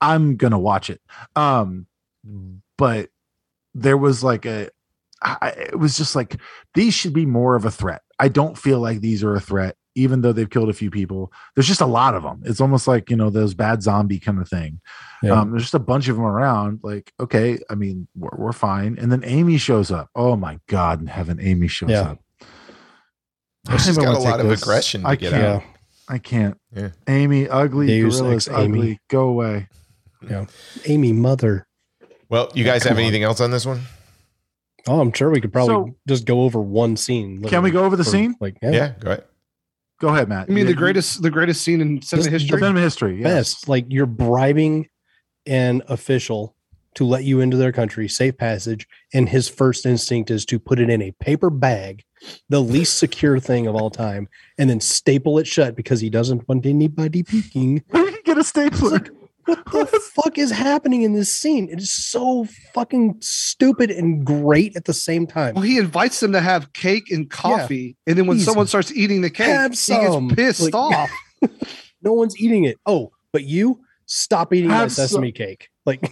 I'm 0.00 0.36
gonna 0.36 0.58
watch 0.58 0.90
it. 0.90 1.00
Um, 1.34 1.86
but 2.78 3.10
there 3.74 3.96
was 3.96 4.22
like 4.24 4.44
a, 4.46 4.70
I, 5.22 5.48
it 5.56 5.78
was 5.78 5.96
just 5.96 6.14
like 6.16 6.36
these 6.74 6.94
should 6.94 7.12
be 7.12 7.26
more 7.26 7.54
of 7.56 7.64
a 7.64 7.70
threat. 7.70 8.02
I 8.18 8.28
don't 8.28 8.56
feel 8.56 8.80
like 8.80 9.00
these 9.00 9.22
are 9.24 9.34
a 9.34 9.40
threat, 9.40 9.76
even 9.94 10.20
though 10.22 10.32
they've 10.32 10.48
killed 10.50 10.68
a 10.70 10.74
few 10.74 10.90
people. 10.90 11.32
There's 11.54 11.66
just 11.68 11.80
a 11.80 11.86
lot 11.86 12.14
of 12.14 12.22
them. 12.22 12.42
It's 12.44 12.60
almost 12.60 12.86
like 12.88 13.10
you 13.10 13.16
know 13.16 13.30
those 13.30 13.54
bad 13.54 13.82
zombie 13.82 14.18
kind 14.18 14.40
of 14.40 14.48
thing. 14.48 14.80
Yeah. 15.22 15.32
Um, 15.40 15.50
there's 15.50 15.62
just 15.64 15.74
a 15.74 15.78
bunch 15.78 16.08
of 16.08 16.16
them 16.16 16.24
around. 16.24 16.80
Like, 16.82 17.12
okay, 17.20 17.58
I 17.70 17.74
mean, 17.74 18.06
we're, 18.14 18.30
we're 18.36 18.52
fine. 18.52 18.98
And 18.98 19.10
then 19.10 19.22
Amy 19.24 19.56
shows 19.58 19.90
up. 19.90 20.10
Oh 20.14 20.36
my 20.36 20.58
God 20.68 21.00
in 21.00 21.06
heaven, 21.06 21.38
Amy 21.40 21.68
shows 21.68 21.90
Yeah. 21.90 22.00
up. 22.12 22.18
I 23.68 23.76
She's 23.78 23.96
don't 23.96 24.04
got 24.04 24.14
a 24.14 24.18
lot 24.18 24.38
of 24.40 24.46
this. 24.48 24.62
aggression 24.62 25.02
to 25.02 25.08
I 25.08 25.16
get 25.16 25.32
can't. 25.32 25.44
out. 25.44 25.62
I 26.08 26.18
can't. 26.18 26.56
Yeah. 26.72 26.90
Amy, 27.08 27.48
ugly. 27.48 27.86
Deus 27.88 28.20
Gorillas, 28.20 28.46
ex 28.48 28.56
Amy. 28.56 28.78
ugly. 28.78 29.00
Go 29.08 29.28
away. 29.28 29.68
Amy 30.86 31.12
Mother. 31.12 31.66
Well, 32.28 32.50
you 32.54 32.64
guys 32.64 32.82
come 32.82 32.90
have 32.90 32.98
on. 32.98 33.02
anything 33.04 33.22
else 33.22 33.40
on 33.40 33.50
this 33.50 33.64
one? 33.66 33.82
Oh, 34.88 35.00
I'm 35.00 35.12
sure 35.12 35.30
we 35.30 35.40
could 35.40 35.52
probably 35.52 35.74
So- 35.74 35.96
just 36.08 36.24
go 36.26 36.42
over 36.42 36.60
one 36.60 36.96
scene. 36.96 37.42
Can 37.42 37.62
we 37.62 37.70
go 37.70 37.84
over 37.84 37.96
the 37.96 38.04
for, 38.04 38.10
scene? 38.10 38.34
Like, 38.40 38.56
Yeah, 38.62 38.70
yeah, 38.70 38.92
go 38.98 39.10
ahead. 39.12 39.24
Go 40.00 40.08
ahead, 40.08 40.28
Matt. 40.28 40.46
I 40.48 40.52
mean, 40.52 40.66
You- 40.66 40.72
the 40.72 40.78
greatest, 40.78 41.22
the 41.22 41.30
greatest 41.30 41.62
scene 41.62 41.80
in 41.80 42.02
cinema 42.02 42.30
Just- 42.30 42.32
history. 42.42 42.58
cinema 42.60 42.80
history. 42.80 43.16
Yes. 43.20 43.24
best. 43.54 43.68
Like 43.68 43.86
you're 43.88 44.06
bribing 44.06 44.88
an 45.46 45.82
official 45.88 46.54
to 46.96 47.04
let 47.04 47.24
you 47.24 47.40
into 47.40 47.56
their 47.56 47.72
country, 47.72 48.08
safe 48.08 48.36
passage, 48.38 48.86
and 49.12 49.28
his 49.28 49.48
first 49.48 49.84
instinct 49.86 50.30
is 50.30 50.44
to 50.46 50.58
put 50.58 50.78
it 50.80 50.88
in 50.90 51.02
a 51.02 51.12
paper 51.20 51.50
bag, 51.50 52.02
the 52.48 52.60
least 52.62 52.96
secure 52.98 53.38
thing 53.38 53.66
of 53.66 53.74
all 53.74 53.90
time, 53.90 54.28
and 54.58 54.68
then 54.70 54.80
staple 54.80 55.38
it 55.38 55.46
shut 55.46 55.76
because 55.76 56.00
he 56.00 56.08
doesn't 56.10 56.48
want 56.48 56.64
anybody 56.66 57.22
peeking. 57.22 57.82
We 57.92 58.04
can 58.12 58.18
get 58.24 58.38
a 58.38 58.44
stapler. 58.44 59.00
What 59.46 59.64
the 59.92 60.00
fuck 60.14 60.38
is 60.38 60.50
happening 60.50 61.02
in 61.02 61.12
this 61.14 61.32
scene? 61.32 61.68
It 61.70 61.78
is 61.80 61.92
so 61.92 62.46
fucking 62.74 63.16
stupid 63.20 63.90
and 63.90 64.24
great 64.24 64.76
at 64.76 64.84
the 64.86 64.92
same 64.92 65.26
time. 65.26 65.54
Well, 65.54 65.62
he 65.62 65.78
invites 65.78 66.20
them 66.20 66.32
to 66.32 66.40
have 66.40 66.72
cake 66.72 67.10
and 67.10 67.30
coffee, 67.30 67.96
and 68.06 68.18
then 68.18 68.26
when 68.26 68.38
Please. 68.38 68.44
someone 68.44 68.66
starts 68.66 68.92
eating 68.92 69.20
the 69.20 69.30
cake, 69.30 69.46
Have 69.46 69.72
he 69.74 69.94
gets 69.94 70.34
pissed 70.34 70.62
Like- 70.62 70.74
off. 70.74 71.10
No 72.02 72.12
one's 72.12 72.38
eating 72.40 72.64
it. 72.64 72.78
Oh, 72.86 73.10
but 73.32 73.44
you 73.44 73.80
stop 74.06 74.52
eating 74.52 74.70
Have 74.70 74.92
some- 74.92 75.08
sesame 75.08 75.32
cake. 75.32 75.68
Like 75.84 76.08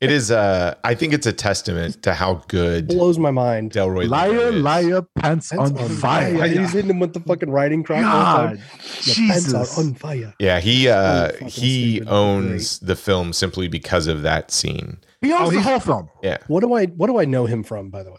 It 0.00 0.10
is. 0.12 0.30
Uh, 0.30 0.74
I 0.84 0.94
think 0.94 1.12
it's 1.14 1.26
a 1.26 1.32
testament 1.32 2.02
to 2.02 2.12
how 2.14 2.42
good 2.48 2.88
blows 2.88 3.18
my 3.18 3.30
mind. 3.30 3.72
Delroy 3.72 4.08
Liar, 4.08 4.48
is. 4.52 4.62
liar, 4.62 5.02
pants 5.18 5.48
Pants 5.50 5.80
on, 5.80 5.88
fire. 5.88 6.42
And 6.44 6.52
He's 6.52 6.72
hitting 6.72 6.90
him 6.90 6.98
with 7.00 7.14
the 7.14 7.20
fucking 7.20 7.50
riding 7.50 7.82
crop. 7.82 8.04
all 8.04 8.48
the 8.48 8.48
time. 8.48 8.56
God, 8.56 9.04
The 9.04 9.26
pants 9.28 9.54
are 9.54 9.80
on 9.80 9.94
fire. 9.94 10.34
Yeah, 10.38 10.60
he 10.60 10.88
uh, 10.88 11.30
fucking 11.32 11.48
he 11.48 11.94
stupid. 11.96 12.08
owns 12.12 12.78
the 12.80 12.96
film 12.96 13.32
simply 13.32 13.68
because 13.68 14.06
of 14.06 14.22
that 14.22 14.50
scene. 14.50 14.98
He 15.22 15.32
owns 15.32 15.48
Oh, 15.48 15.50
the 15.52 15.62
whole 15.62 15.80
film. 15.80 16.10
Yeah, 16.22 16.38
What 16.48 16.60
do 16.60 16.74
I 16.74 16.86
what 16.86 17.06
do 17.06 17.18
I 17.18 17.24
know 17.24 17.46
him 17.46 17.62
from, 17.62 17.88
by 17.90 18.02
the 18.02 18.12
way? 18.12 18.18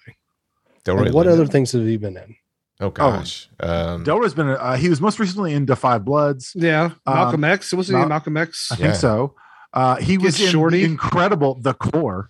Delroy. 0.84 1.06
Like, 1.06 1.14
what 1.14 1.28
Lindo. 1.28 1.34
other 1.34 1.46
things 1.48 1.72
have 1.74 1.84
he 1.86 1.98
been 1.98 2.18
in? 2.18 2.36
Oh 2.80 2.90
gosh. 2.90 3.50
Um, 3.60 4.04
Delroy's 4.04 4.34
been. 4.34 4.50
Uh, 4.50 4.76
he 4.78 4.90
was 4.90 5.02
most 5.02 5.20
recently 5.20 5.54
in 5.54 5.66
Da 5.66 5.76
5 5.76 6.06
Bloods. 6.06 6.52
Yeah, 6.56 6.92
Malcolm 7.06 7.44
Um, 7.44 7.52
X. 7.52 7.74
Wasn't 7.74 8.00
he 8.00 8.06
Malcolm 8.06 8.38
X? 8.38 8.72
I 8.72 8.76
Yeah. 8.76 8.82
think 8.86 8.96
so. 8.96 9.36
Uh, 9.74 9.96
he 9.98 10.18
was 10.18 10.40
in 10.42 10.50
Shorty. 10.52 10.84
incredible 10.84 11.56
The 11.62 11.74
Core, 11.74 12.30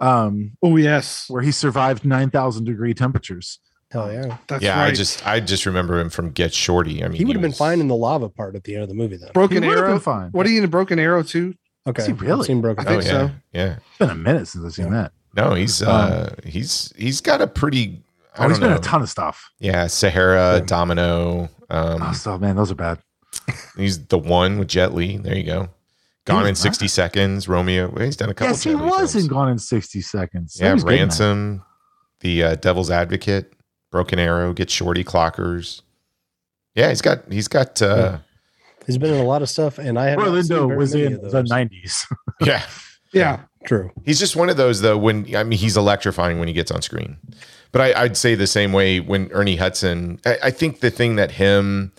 um, 0.00 0.52
Oh 0.62 0.76
yes, 0.76 1.26
where 1.28 1.42
he 1.42 1.50
survived 1.52 2.04
nine 2.04 2.30
thousand 2.30 2.64
degree 2.64 2.94
temperatures. 2.94 3.58
Hell 3.90 4.12
yeah. 4.12 4.38
that's 4.48 4.62
yeah, 4.62 4.78
I 4.80 4.84
right. 4.86 4.94
just 4.94 5.26
I 5.26 5.38
just 5.40 5.66
remember 5.66 6.00
him 6.00 6.10
from 6.10 6.30
Get 6.30 6.52
Shorty. 6.52 7.04
I 7.04 7.08
mean, 7.08 7.16
He 7.16 7.24
would 7.24 7.36
have 7.36 7.42
been 7.42 7.50
was- 7.52 7.58
fine 7.58 7.80
in 7.80 7.88
the 7.88 7.94
lava 7.94 8.28
part 8.28 8.56
at 8.56 8.64
the 8.64 8.74
end 8.74 8.82
of 8.82 8.88
the 8.88 8.94
movie 8.94 9.16
then. 9.16 9.30
Broken 9.32 9.62
He 9.62 9.68
Arrow. 9.68 9.92
been 9.92 10.00
fine. 10.00 10.30
What 10.30 10.46
are 10.46 10.50
you 10.50 10.58
in 10.58 10.64
a 10.64 10.68
Broken 10.68 10.98
Arrow 10.98 11.22
too? 11.22 11.54
Okay. 11.86 12.02
Is 12.02 12.06
he 12.08 12.12
really? 12.14 12.40
I've 12.40 12.46
seen 12.46 12.60
Broken 12.60 12.86
I 12.86 12.90
Oh 12.90 12.94
think 13.00 13.04
yeah, 13.04 13.26
so. 13.28 13.30
yeah. 13.52 13.76
It's 13.90 13.98
been 13.98 14.10
a 14.10 14.14
minute 14.14 14.48
since 14.48 14.64
I've 14.64 14.72
seen 14.72 14.90
that. 14.92 15.12
No, 15.36 15.54
he's 15.54 15.82
uh 15.82 16.34
he's 16.44 16.92
he's 16.96 17.20
got 17.20 17.40
a 17.40 17.46
pretty. 17.46 18.02
I 18.36 18.44
Oh, 18.44 18.48
he's 18.48 18.58
don't 18.58 18.68
been 18.70 18.76
a 18.78 18.80
ton 18.80 19.00
of 19.02 19.08
stuff. 19.08 19.50
Yeah, 19.60 19.86
Sahara, 19.86 20.54
Yeah. 20.54 20.60
Domino. 20.64 21.48
Um, 21.70 22.02
Oh, 22.02 22.12
so 22.12 22.36
man, 22.38 22.56
those 22.56 22.70
are 22.72 22.74
bad. 22.76 22.98
he's 23.76 24.06
the 24.06 24.18
one 24.18 24.58
with 24.58 24.68
Jet 24.68 24.92
Li. 24.94 25.18
There 25.18 25.36
you 25.36 25.44
go. 25.44 25.68
Gone 26.26 26.42
was 26.42 26.48
in 26.48 26.52
not- 26.52 26.58
sixty 26.58 26.88
seconds. 26.88 27.48
Romeo. 27.48 27.88
well, 27.90 28.04
He's 28.04 28.16
done 28.16 28.30
a 28.30 28.34
couple. 28.34 28.52
Yes, 28.52 28.62
he 28.62 28.70
Jet 28.72 28.78
Li 28.82 28.90
was 28.90 29.14
in. 29.16 29.26
Gone 29.26 29.48
in 29.50 29.58
sixty 29.58 30.00
seconds. 30.00 30.54
He 30.58 30.64
Yeah, 30.64 30.72
was 30.74 30.82
good 30.84 30.92
in 30.94 30.98
that. 30.98 31.02
Ransom, 31.04 31.62
the 32.20 32.42
uh, 32.42 32.54
Devil's 32.56 32.90
Advocate, 32.90 33.52
Broken 33.90 34.18
Arrow, 34.18 34.52
Get 34.52 34.70
Shorty, 34.70 35.04
Clockers. 35.04 35.82
Yeah, 36.74 36.88
he's 36.88 37.02
got 37.02 37.30
he's 37.30 37.48
got 37.48 37.80
uh 37.82 38.18
He's 38.86 38.98
been 38.98 39.14
in 39.14 39.20
a 39.20 39.24
lot 39.24 39.40
of 39.42 39.48
stuff, 39.48 39.78
and 39.78 39.98
I 39.98 40.10
have 40.10 40.18
Roy 40.18 40.30
not 40.30 40.44
seen 40.44 40.76
was 40.76 40.94
many 40.94 41.06
in 41.06 41.20
the 41.22 41.28
those. 41.30 41.48
nineties. 41.48 42.06
yeah. 42.40 42.62
Yeah, 43.12 43.42
True. 43.64 43.92
He's 44.04 44.18
just 44.18 44.34
one 44.34 44.50
of 44.50 44.56
those 44.56 44.80
though. 44.80 44.98
When 44.98 45.34
I 45.36 45.44
mean, 45.44 45.56
he's 45.58 45.76
electrifying 45.76 46.38
when 46.40 46.48
he 46.48 46.54
gets 46.54 46.72
on 46.72 46.82
screen. 46.82 47.16
But 47.70 47.80
I, 47.96 48.02
I'd 48.02 48.16
say 48.16 48.34
the 48.34 48.46
same 48.48 48.72
way 48.72 48.98
when 48.98 49.30
Ernie 49.30 49.54
Hudson. 49.56 50.18
I, 50.26 50.38
I 50.44 50.50
think 50.50 50.80
the 50.80 50.90
thing 50.90 51.14
that 51.16 51.30
him, 51.30 51.92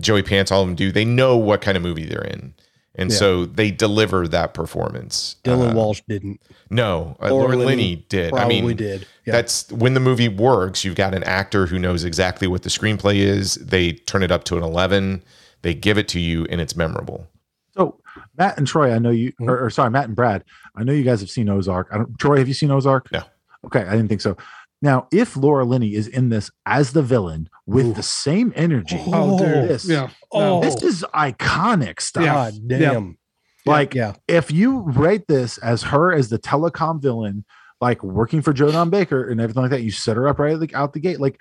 Joey 0.00 0.22
Pants, 0.24 0.50
all 0.50 0.62
of 0.62 0.66
them 0.68 0.74
do, 0.74 0.90
they 0.90 1.04
know 1.04 1.36
what 1.36 1.60
kind 1.60 1.76
of 1.76 1.82
movie 1.84 2.04
they're 2.06 2.24
in, 2.24 2.54
and 2.98 3.10
Yeah. 3.10 3.16
so 3.16 3.44
they 3.46 3.70
deliver 3.70 4.28
that 4.28 4.52
performance. 4.52 5.36
Dylan 5.44 5.70
Uh, 5.70 5.74
Walsh 5.74 6.02
didn't. 6.08 6.40
no, 6.68 7.16
uh, 7.22 7.26
Or 7.26 7.30
Laura 7.30 7.48
Linney 7.56 7.64
Linney 7.66 8.06
did. 8.08 8.26
I 8.34 8.36
Probably 8.36 8.60
mean, 8.62 8.76
did. 8.76 9.06
Yeah. 9.24 9.32
that's 9.32 9.70
when 9.72 9.94
the 9.94 10.00
movie 10.00 10.28
works. 10.28 10.84
You've 10.84 10.96
got 10.96 11.14
an 11.14 11.22
actor 11.24 11.66
who 11.66 11.78
knows 11.78 12.04
exactly 12.04 12.46
what 12.46 12.62
the 12.62 12.68
screenplay 12.70 13.16
is. 13.16 13.54
They 13.54 13.92
turn 13.92 14.22
it 14.22 14.30
up 14.30 14.44
to 14.44 14.56
an 14.58 14.62
eleven. 14.62 15.22
They 15.62 15.72
give 15.74 15.96
it 15.98 16.08
to 16.08 16.20
you, 16.20 16.46
and 16.50 16.60
it's 16.60 16.76
memorable. 16.76 17.26
So 17.74 17.96
Matt 18.36 18.58
and 18.58 18.66
Troy, 18.66 18.92
I 18.92 18.98
know 18.98 19.10
you, 19.10 19.32
Mhm. 19.40 19.48
or, 19.48 19.64
or 19.66 19.70
sorry, 19.70 19.90
Matt 19.90 20.06
and 20.06 20.16
Brad, 20.16 20.44
I 20.76 20.82
know 20.84 20.92
you 20.92 21.04
guys 21.04 21.20
have 21.20 21.30
seen 21.30 21.48
Ozark. 21.48 21.88
I 21.92 21.96
don't, 21.98 22.18
Troy, 22.18 22.38
have 22.38 22.48
you 22.48 22.54
seen 22.54 22.70
Ozark? 22.70 23.10
No. 23.12 23.22
Okay, 23.66 23.80
I 23.80 23.92
didn't 23.96 24.08
think 24.08 24.20
so. 24.20 24.36
Now, 24.80 25.08
if 25.10 25.36
Laura 25.36 25.64
Linney 25.64 25.94
is 25.94 26.06
in 26.06 26.28
this 26.28 26.50
as 26.64 26.92
the 26.92 27.02
villain 27.02 27.48
with 27.66 27.86
Ooh. 27.86 27.92
the 27.94 28.02
same 28.02 28.52
energy, 28.54 29.00
Oh, 29.08 29.38
dude. 29.38 29.68
this, 29.68 29.84
yeah. 29.88 30.08
oh, 30.30 30.60
this 30.60 30.82
is 30.82 31.04
iconic 31.14 32.00
stuff. 32.00 32.24
God 32.24 32.54
damn. 32.66 33.18
Like, 33.66 33.94
Yeah. 33.94 34.14
if 34.28 34.52
you 34.52 34.80
rate 34.80 35.26
this 35.26 35.58
as 35.58 35.82
her 35.82 36.12
as 36.12 36.28
the 36.28 36.38
telecom 36.38 37.02
villain, 37.02 37.44
like 37.80 38.02
working 38.04 38.40
for 38.40 38.52
Joe 38.52 38.70
Don 38.70 38.88
Baker 38.88 39.28
and 39.28 39.40
everything 39.40 39.62
like 39.62 39.70
that, 39.72 39.82
you 39.82 39.90
set 39.90 40.16
her 40.16 40.28
up 40.28 40.38
right 40.38 40.58
like, 40.58 40.74
out 40.74 40.92
the 40.92 41.00
gate. 41.00 41.20
Like, 41.20 41.40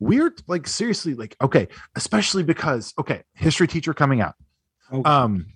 weird, 0.00 0.40
like, 0.46 0.66
seriously, 0.66 1.14
like, 1.14 1.36
okay, 1.42 1.68
especially 1.94 2.42
because, 2.42 2.94
okay, 2.98 3.22
history 3.34 3.68
teacher 3.68 3.92
coming 3.92 4.20
out. 4.22 4.34
Oh. 4.90 5.02
Um, 5.04 5.46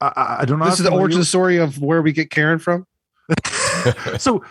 I- 0.00 0.12
I, 0.16 0.36
I 0.40 0.44
don't 0.44 0.58
know. 0.60 0.66
this 0.66 0.74
is 0.74 0.80
the 0.84 0.90
familiar 0.90 1.02
origin 1.02 1.24
story 1.24 1.56
of 1.56 1.80
where 1.80 2.02
we 2.02 2.12
get 2.12 2.30
Karen 2.30 2.58
from. 2.60 2.86
so 4.18 4.44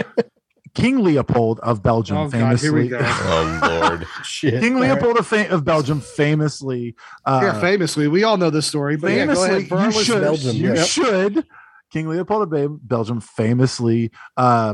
King 0.76 1.04
Leopold 1.04 1.60
of 1.60 1.84
Belgium 1.84 2.18
Oh, 2.18 2.30
God, 2.30 2.60
here 2.60 2.74
we 2.74 2.88
famously 2.88 2.90
go. 2.90 3.00
oh 3.02 3.80
Lord. 3.82 4.08
Shit. 4.24 4.60
King 4.62 4.76
All 4.76 4.82
right. 4.82 4.91
Leopold 4.91 5.18
of, 5.18 5.28
fa- 5.28 5.50
of 5.50 5.64
Belgium 5.64 6.02
famously 6.02 6.95
uh, 7.26 7.41
yeah, 7.44 7.60
famously, 7.62 8.08
we 8.08 8.24
all 8.24 8.38
know 8.38 8.50
this 8.50 8.66
story. 8.66 8.98
But 8.98 9.12
yeah, 9.12 9.26
go 9.28 9.36
famously 9.36 9.50
ahead. 9.50 9.70
You 9.70 9.78
listeners. 9.78 10.06
should 10.06 10.22
Belgium, 10.22 10.56
you 10.56 10.74
yeah. 10.74 10.84
should 10.84 11.48
King 11.91 12.10
Leopold 12.10 12.54
of 12.54 12.88
Belgium 12.88 13.22
famously 13.22 14.12
uh, 14.36 14.74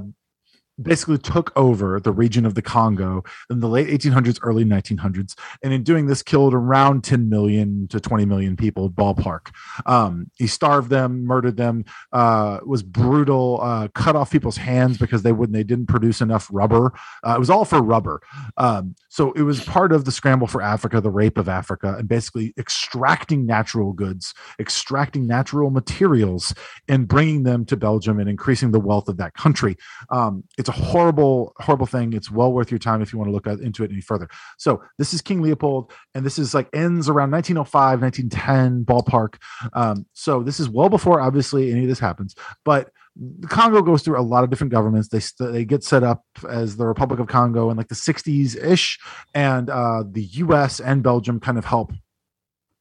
basically 0.81 1.17
took 1.17 1.51
over 1.55 1.99
the 1.99 2.11
region 2.11 2.45
of 2.45 2.55
the 2.55 2.61
Congo 2.61 3.23
in 3.49 3.59
the 3.59 3.67
late 3.67 3.87
1800s, 3.87 4.39
early 4.41 4.63
1900s, 4.63 5.35
and 5.63 5.73
in 5.73 5.83
doing 5.83 6.07
this, 6.07 6.23
killed 6.23 6.53
around 6.53 7.03
10 7.03 7.29
million 7.29 7.87
to 7.89 7.99
20 7.99 8.25
million 8.25 8.55
people, 8.55 8.89
ballpark. 8.89 9.51
Um, 9.85 10.31
he 10.37 10.47
starved 10.47 10.89
them, 10.89 11.25
murdered 11.25 11.57
them, 11.57 11.85
uh, 12.13 12.59
was 12.65 12.83
brutal, 12.83 13.59
uh, 13.61 13.87
cut 13.89 14.15
off 14.15 14.31
people's 14.31 14.57
hands 14.57 14.97
because 14.97 15.23
they 15.23 15.31
wouldn't, 15.31 15.53
they 15.53 15.63
didn't 15.63 15.87
produce 15.87 16.21
enough 16.21 16.47
rubber. 16.51 16.93
Uh, 17.25 17.35
it 17.35 17.39
was 17.39 17.49
all 17.49 17.65
for 17.65 17.81
rubber. 17.81 18.21
Um, 18.57 18.95
so 19.19 19.33
it 19.33 19.41
was 19.41 19.61
part 19.65 19.91
of 19.91 20.05
the 20.05 20.13
scramble 20.13 20.47
for 20.47 20.61
Africa, 20.61 21.01
the 21.01 21.09
rape 21.09 21.37
of 21.37 21.49
Africa, 21.49 21.93
and 21.99 22.07
basically 22.07 22.53
extracting 22.57 23.45
natural 23.45 23.91
goods, 23.91 24.33
extracting 24.61 25.27
natural 25.27 25.71
materials, 25.71 26.53
and 26.87 27.05
bringing 27.05 27.43
them 27.43 27.65
to 27.65 27.75
Belgium 27.75 28.17
and 28.21 28.29
increasing 28.29 28.71
the 28.71 28.79
wealth 28.79 29.09
of 29.09 29.17
that 29.17 29.33
country. 29.33 29.75
Um, 30.09 30.45
it's 30.57 30.69
a 30.69 30.71
horrible, 30.71 31.53
horrible 31.57 31.85
thing. 31.85 32.13
It's 32.13 32.31
well 32.31 32.53
worth 32.53 32.71
your 32.71 32.79
time 32.79 33.01
if 33.01 33.11
you 33.11 33.19
want 33.19 33.27
to 33.27 33.33
look 33.33 33.45
at, 33.45 33.59
into 33.59 33.83
it 33.83 33.91
any 33.91 33.99
further. 33.99 34.29
So 34.57 34.81
this 34.97 35.13
is 35.13 35.21
King 35.21 35.41
Leopold, 35.41 35.91
and 36.15 36.25
this 36.25 36.39
is 36.39 36.53
like 36.53 36.69
ends 36.71 37.09
around 37.09 37.31
1905, 37.31 38.01
1910 38.01 38.85
ballpark. 38.85 39.35
Um, 39.73 40.05
so 40.13 40.43
this 40.43 40.61
is 40.61 40.69
well 40.69 40.87
before 40.87 41.19
obviously 41.19 41.73
any 41.73 41.81
of 41.81 41.89
this 41.89 41.99
happens, 41.99 42.35
but 42.63 42.89
the 43.19 43.47
Congo 43.47 43.81
goes 43.81 44.01
through 44.01 44.19
a 44.19 44.23
lot 44.23 44.43
of 44.43 44.49
different 44.49 44.71
governments. 44.71 45.09
They 45.09 45.19
st- 45.19 45.51
they 45.51 45.65
get 45.65 45.83
set 45.83 46.03
up 46.03 46.23
as 46.47 46.77
the 46.77 46.85
Republic 46.85 47.19
of 47.19 47.27
Congo 47.27 47.69
in 47.69 47.77
like 47.77 47.89
the 47.89 47.95
60s 47.95 48.55
ish, 48.63 48.97
and 49.33 49.69
uh, 49.69 50.03
the 50.09 50.23
U.S. 50.23 50.79
and 50.79 51.03
Belgium 51.03 51.39
kind 51.39 51.57
of 51.57 51.65
help 51.65 51.91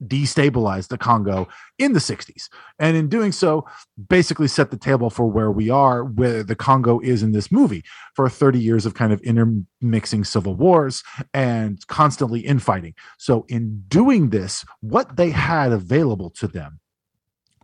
destabilize 0.07 0.87
the 0.87 0.97
Congo 0.97 1.49
in 1.77 1.93
the 1.93 1.99
60s, 1.99 2.49
and 2.79 2.97
in 2.97 3.09
doing 3.09 3.33
so, 3.33 3.67
basically 4.09 4.47
set 4.47 4.71
the 4.71 4.77
table 4.77 5.11
for 5.11 5.29
where 5.29 5.51
we 5.51 5.71
are, 5.71 6.05
where 6.05 6.45
the 6.45 6.55
Congo 6.55 7.01
is 7.01 7.25
in 7.25 7.33
this 7.33 7.51
movie 7.51 7.83
for 8.15 8.29
30 8.29 8.61
years 8.61 8.87
of 8.87 8.95
kind 8.95 9.13
of 9.13 9.21
intermixing 9.23 10.23
civil 10.23 10.55
wars 10.55 11.03
and 11.35 11.85
constantly 11.89 12.41
infighting. 12.41 12.95
So, 13.19 13.45
in 13.49 13.83
doing 13.89 14.31
this, 14.31 14.65
what 14.81 15.17
they 15.17 15.31
had 15.31 15.73
available 15.73 16.31
to 16.31 16.47
them 16.47 16.79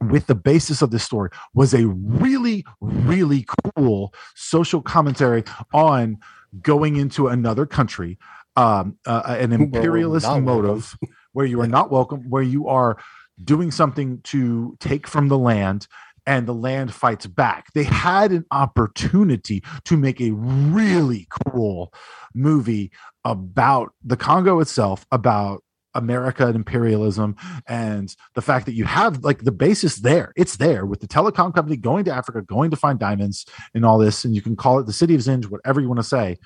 with 0.00 0.26
the 0.26 0.34
basis 0.34 0.82
of 0.82 0.90
this 0.90 1.02
story 1.02 1.30
was 1.54 1.74
a 1.74 1.86
really, 1.86 2.64
really 2.80 3.46
cool 3.76 4.14
social 4.34 4.82
commentary 4.82 5.44
on 5.72 6.18
going 6.62 6.96
into 6.96 7.28
another 7.28 7.66
country, 7.66 8.18
um, 8.56 8.96
uh, 9.06 9.22
an 9.26 9.52
imperialist 9.52 10.26
not 10.26 10.42
motive 10.42 10.96
where 11.32 11.46
you 11.46 11.60
are 11.60 11.66
not 11.66 11.90
welcome, 11.90 12.28
where 12.30 12.42
you 12.42 12.68
are 12.68 12.98
doing 13.42 13.70
something 13.70 14.20
to 14.22 14.76
take 14.80 15.06
from 15.06 15.28
the 15.28 15.38
land 15.38 15.88
and 16.26 16.46
the 16.46 16.54
land 16.54 16.94
fights 16.94 17.26
back. 17.26 17.66
They 17.74 17.84
had 17.84 18.30
an 18.30 18.44
opportunity 18.50 19.62
to 19.84 19.96
make 19.96 20.20
a 20.20 20.30
really 20.30 21.26
cool 21.46 21.92
movie 22.34 22.92
about 23.24 23.92
the 24.02 24.16
Congo 24.16 24.60
itself, 24.60 25.06
about 25.10 25.63
America 25.94 26.46
and 26.46 26.56
imperialism, 26.56 27.36
and 27.66 28.14
the 28.34 28.42
fact 28.42 28.66
that 28.66 28.74
you 28.74 28.84
have 28.84 29.24
like 29.24 29.44
the 29.44 29.52
basis 29.52 29.96
there. 29.96 30.32
It's 30.36 30.56
there 30.56 30.86
with 30.86 31.00
the 31.00 31.08
telecom 31.08 31.54
company 31.54 31.76
going 31.76 32.04
to 32.04 32.14
Africa, 32.14 32.42
going 32.42 32.70
to 32.70 32.76
find 32.76 32.98
diamonds 32.98 33.46
and 33.74 33.84
all 33.84 33.98
this. 33.98 34.24
And 34.24 34.34
you 34.34 34.42
can 34.42 34.56
call 34.56 34.78
it 34.78 34.86
the 34.86 34.92
city 34.92 35.14
of 35.14 35.20
Zinj, 35.20 35.46
whatever 35.46 35.80
you 35.80 35.88
want 35.88 36.00
to 36.00 36.04
say. 36.04 36.38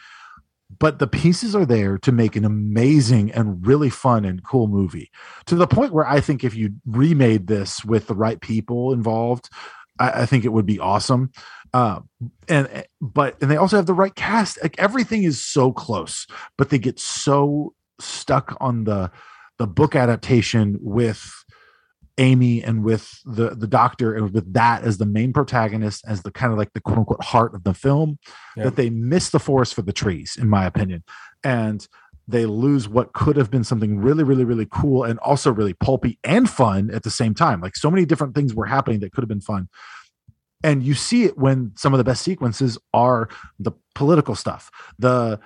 But 0.79 0.99
the 0.99 1.07
pieces 1.07 1.55
are 1.57 1.65
there 1.65 1.97
to 1.99 2.13
make 2.13 2.37
an 2.37 2.45
amazing 2.45 3.33
and 3.33 3.67
really 3.67 3.89
fun 3.89 4.27
and 4.27 4.45
cool 4.45 4.69
movie 4.69 5.11
to 5.47 5.55
the 5.55 5.67
point 5.67 5.95
where 5.95 6.07
I 6.07 6.21
think 6.21 6.45
if 6.45 6.55
you 6.55 6.75
remade 6.85 7.47
this 7.47 7.85
with 7.85 8.07
the 8.07 8.15
right 8.15 8.39
people 8.39 8.93
involved, 8.93 9.49
I, 9.99 10.23
I 10.23 10.27
think 10.27 10.45
it 10.45 10.53
would 10.53 10.67
be 10.67 10.79
awesome. 10.79 11.33
Uh, 11.73 12.01
and 12.49 12.85
but 13.01 13.41
and 13.41 13.51
they 13.51 13.57
also 13.57 13.77
have 13.77 13.87
the 13.87 13.95
right 13.95 14.15
cast. 14.15 14.63
Like 14.63 14.79
everything 14.79 15.23
is 15.23 15.45
so 15.45 15.73
close, 15.73 16.27
but 16.57 16.69
they 16.69 16.79
get 16.79 16.99
so 16.99 17.75
stuck 17.99 18.57
on 18.61 18.85
the 18.85 19.11
the 19.59 19.67
book 19.67 19.95
adaptation 19.97 20.79
with 20.81 21.33
Amy 22.19 22.63
and 22.63 22.83
with 22.85 23.21
the 23.25 23.51
the 23.51 23.67
doctor 23.69 24.15
and 24.15 24.33
with 24.33 24.53
that 24.53 24.83
as 24.83 24.99
the 24.99 25.07
main 25.07 25.33
protagonist 25.33 26.05
as 26.07 26.23
the 26.23 26.33
kind 26.33 26.53
of 26.53 26.59
like 26.59 26.73
the 26.73 26.81
quote 26.81 26.99
unquote 26.99 27.23
heart 27.23 27.55
of 27.55 27.63
the 27.65 27.75
film 27.75 28.19
Yeah. 28.57 28.65
that 28.65 28.77
they 28.77 28.91
miss 28.91 29.31
the 29.31 29.39
forest 29.39 29.75
for 29.75 29.83
the 29.83 29.93
trees 29.93 30.37
in 30.41 30.49
my 30.49 30.65
opinion. 30.67 31.05
And 31.45 31.87
they 32.27 32.45
lose 32.45 32.89
what 32.89 33.13
could 33.15 33.37
have 33.37 33.51
been 33.51 33.63
something 33.65 33.99
really 34.01 34.25
really 34.25 34.45
really 34.45 34.67
cool 34.71 35.05
and 35.05 35.19
also 35.21 35.53
really 35.53 35.75
pulpy 35.75 36.19
and 36.25 36.51
fun 36.51 36.91
at 36.93 37.05
the 37.05 37.11
same 37.11 37.35
time. 37.35 37.61
Like 37.61 37.77
so 37.77 37.91
many 37.91 38.05
different 38.05 38.35
things 38.35 38.53
were 38.55 38.67
happening 38.67 38.99
that 39.01 39.13
could 39.13 39.23
have 39.23 39.29
been 39.29 39.41
fun. 39.41 39.69
And 40.65 40.83
you 40.83 40.95
see 40.95 41.23
it 41.23 41.39
when 41.39 41.73
some 41.77 41.95
of 41.95 41.99
the 41.99 42.05
best 42.05 42.23
sequences 42.23 42.79
are 42.93 43.29
the 43.61 43.71
political 43.95 44.35
stuff 44.35 44.71
the 44.99 45.39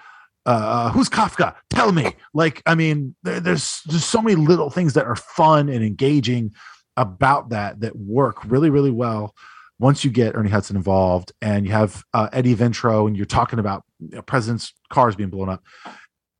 uh 0.46 0.90
who's 0.90 1.08
kafka? 1.08 1.54
Tell 1.70 1.92
me. 1.92 2.14
Like 2.34 2.62
i 2.66 2.74
mean 2.74 3.14
there, 3.22 3.40
there's 3.40 3.80
just 3.88 4.10
so 4.10 4.20
many 4.22 4.36
little 4.36 4.70
things 4.70 4.94
that 4.94 5.06
are 5.06 5.16
fun 5.16 5.68
and 5.68 5.84
engaging 5.84 6.52
about 6.96 7.50
that 7.50 7.80
that 7.80 7.96
work 7.96 8.44
really 8.44 8.68
really 8.68 8.90
well 8.90 9.34
once 9.78 10.04
you 10.04 10.10
get 10.10 10.36
ernie 10.36 10.50
hudson 10.50 10.76
involved 10.76 11.32
and 11.40 11.66
you 11.66 11.72
have 11.72 12.04
uh, 12.12 12.28
eddie 12.32 12.54
ventro 12.54 13.06
and 13.06 13.16
you're 13.16 13.24
talking 13.24 13.58
about 13.58 13.82
you 13.98 14.16
know, 14.16 14.22
president's 14.22 14.74
cars 14.90 15.16
being 15.16 15.30
blown 15.30 15.48
up. 15.48 15.62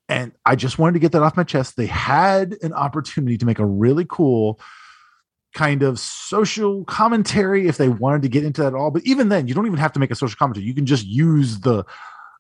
And 0.09 0.33
i 0.45 0.57
just 0.57 0.79
wanted 0.79 0.95
to 0.95 0.99
get 0.99 1.13
that 1.13 1.23
off 1.23 1.37
my 1.37 1.45
chest. 1.45 1.77
They 1.77 1.87
had 1.87 2.57
an 2.63 2.73
opportunity 2.73 3.39
to 3.39 3.47
make 3.47 3.59
a 3.59 3.67
really 3.67 4.07
cool 4.09 4.61
kind 5.55 5.83
of 5.83 5.99
social 5.99 6.85
commentary 6.85 7.69
if 7.69 7.77
they 7.77 7.89
wanted 7.89 8.23
to 8.23 8.29
get 8.29 8.45
into 8.45 8.63
that 8.63 8.69
at 8.69 8.75
all. 8.75 8.91
But 8.91 9.03
even 9.05 9.29
then 9.29 9.49
you 9.49 9.55
don't 9.55 9.67
even 9.67 9.79
have 9.79 9.93
to 9.93 10.01
make 10.01 10.11
a 10.11 10.15
social 10.15 10.37
commentary. 10.37 10.67
You 10.67 10.75
can 10.75 10.87
just 10.87 11.07
use 11.07 11.61
the 11.61 11.85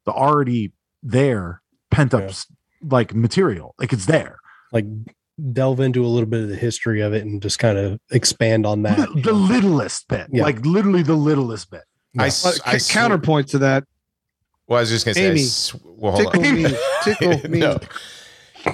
the 0.05 0.13
already 0.13 0.73
there 1.03 1.61
pent 1.91 2.15
up 2.15 2.23
Yeah. 2.31 2.33
like 2.91 3.15
material 3.15 3.74
like 3.79 3.93
it's 3.93 4.07
there 4.07 4.39
Like 4.73 4.87
delve 5.53 5.81
into 5.81 6.05
a 6.05 6.09
little 6.09 6.29
bit 6.29 6.43
of 6.43 6.49
the 6.49 6.57
history 6.57 7.01
of 7.01 7.12
it 7.12 7.24
and 7.24 7.41
just 7.43 7.59
kind 7.59 7.77
of 7.79 7.99
expand 8.11 8.65
on 8.66 8.83
that. 8.83 8.97
the, 9.15 9.20
the 9.23 9.33
littlest 9.33 10.09
bit 10.09 10.29
Yeah. 10.31 10.43
like 10.43 10.65
literally 10.65 11.03
the 11.03 11.15
littlest 11.16 11.70
bit 11.70 11.83
I, 12.19 12.24
Yeah. 12.24 12.27
s- 12.27 12.61
I 12.66 12.73
ca- 12.73 12.79
sw- 12.79 12.91
counterpoint 12.91 13.49
to 13.49 13.59
that. 13.59 13.85
Well, 14.69 14.79
I 14.79 14.83
was 14.83 14.91
just 14.91 15.05
gonna 15.05 15.15
say. 15.15 15.27
I 15.27 15.31
Amy, 15.31 15.43
s- 15.43 15.74
well, 15.85 16.12
hold 16.12 16.33
Tickle 16.33 16.47
on. 16.47 16.62
me, 16.62 16.77
tickle 17.03 17.51
me. 17.51 17.59
no. 17.59 17.79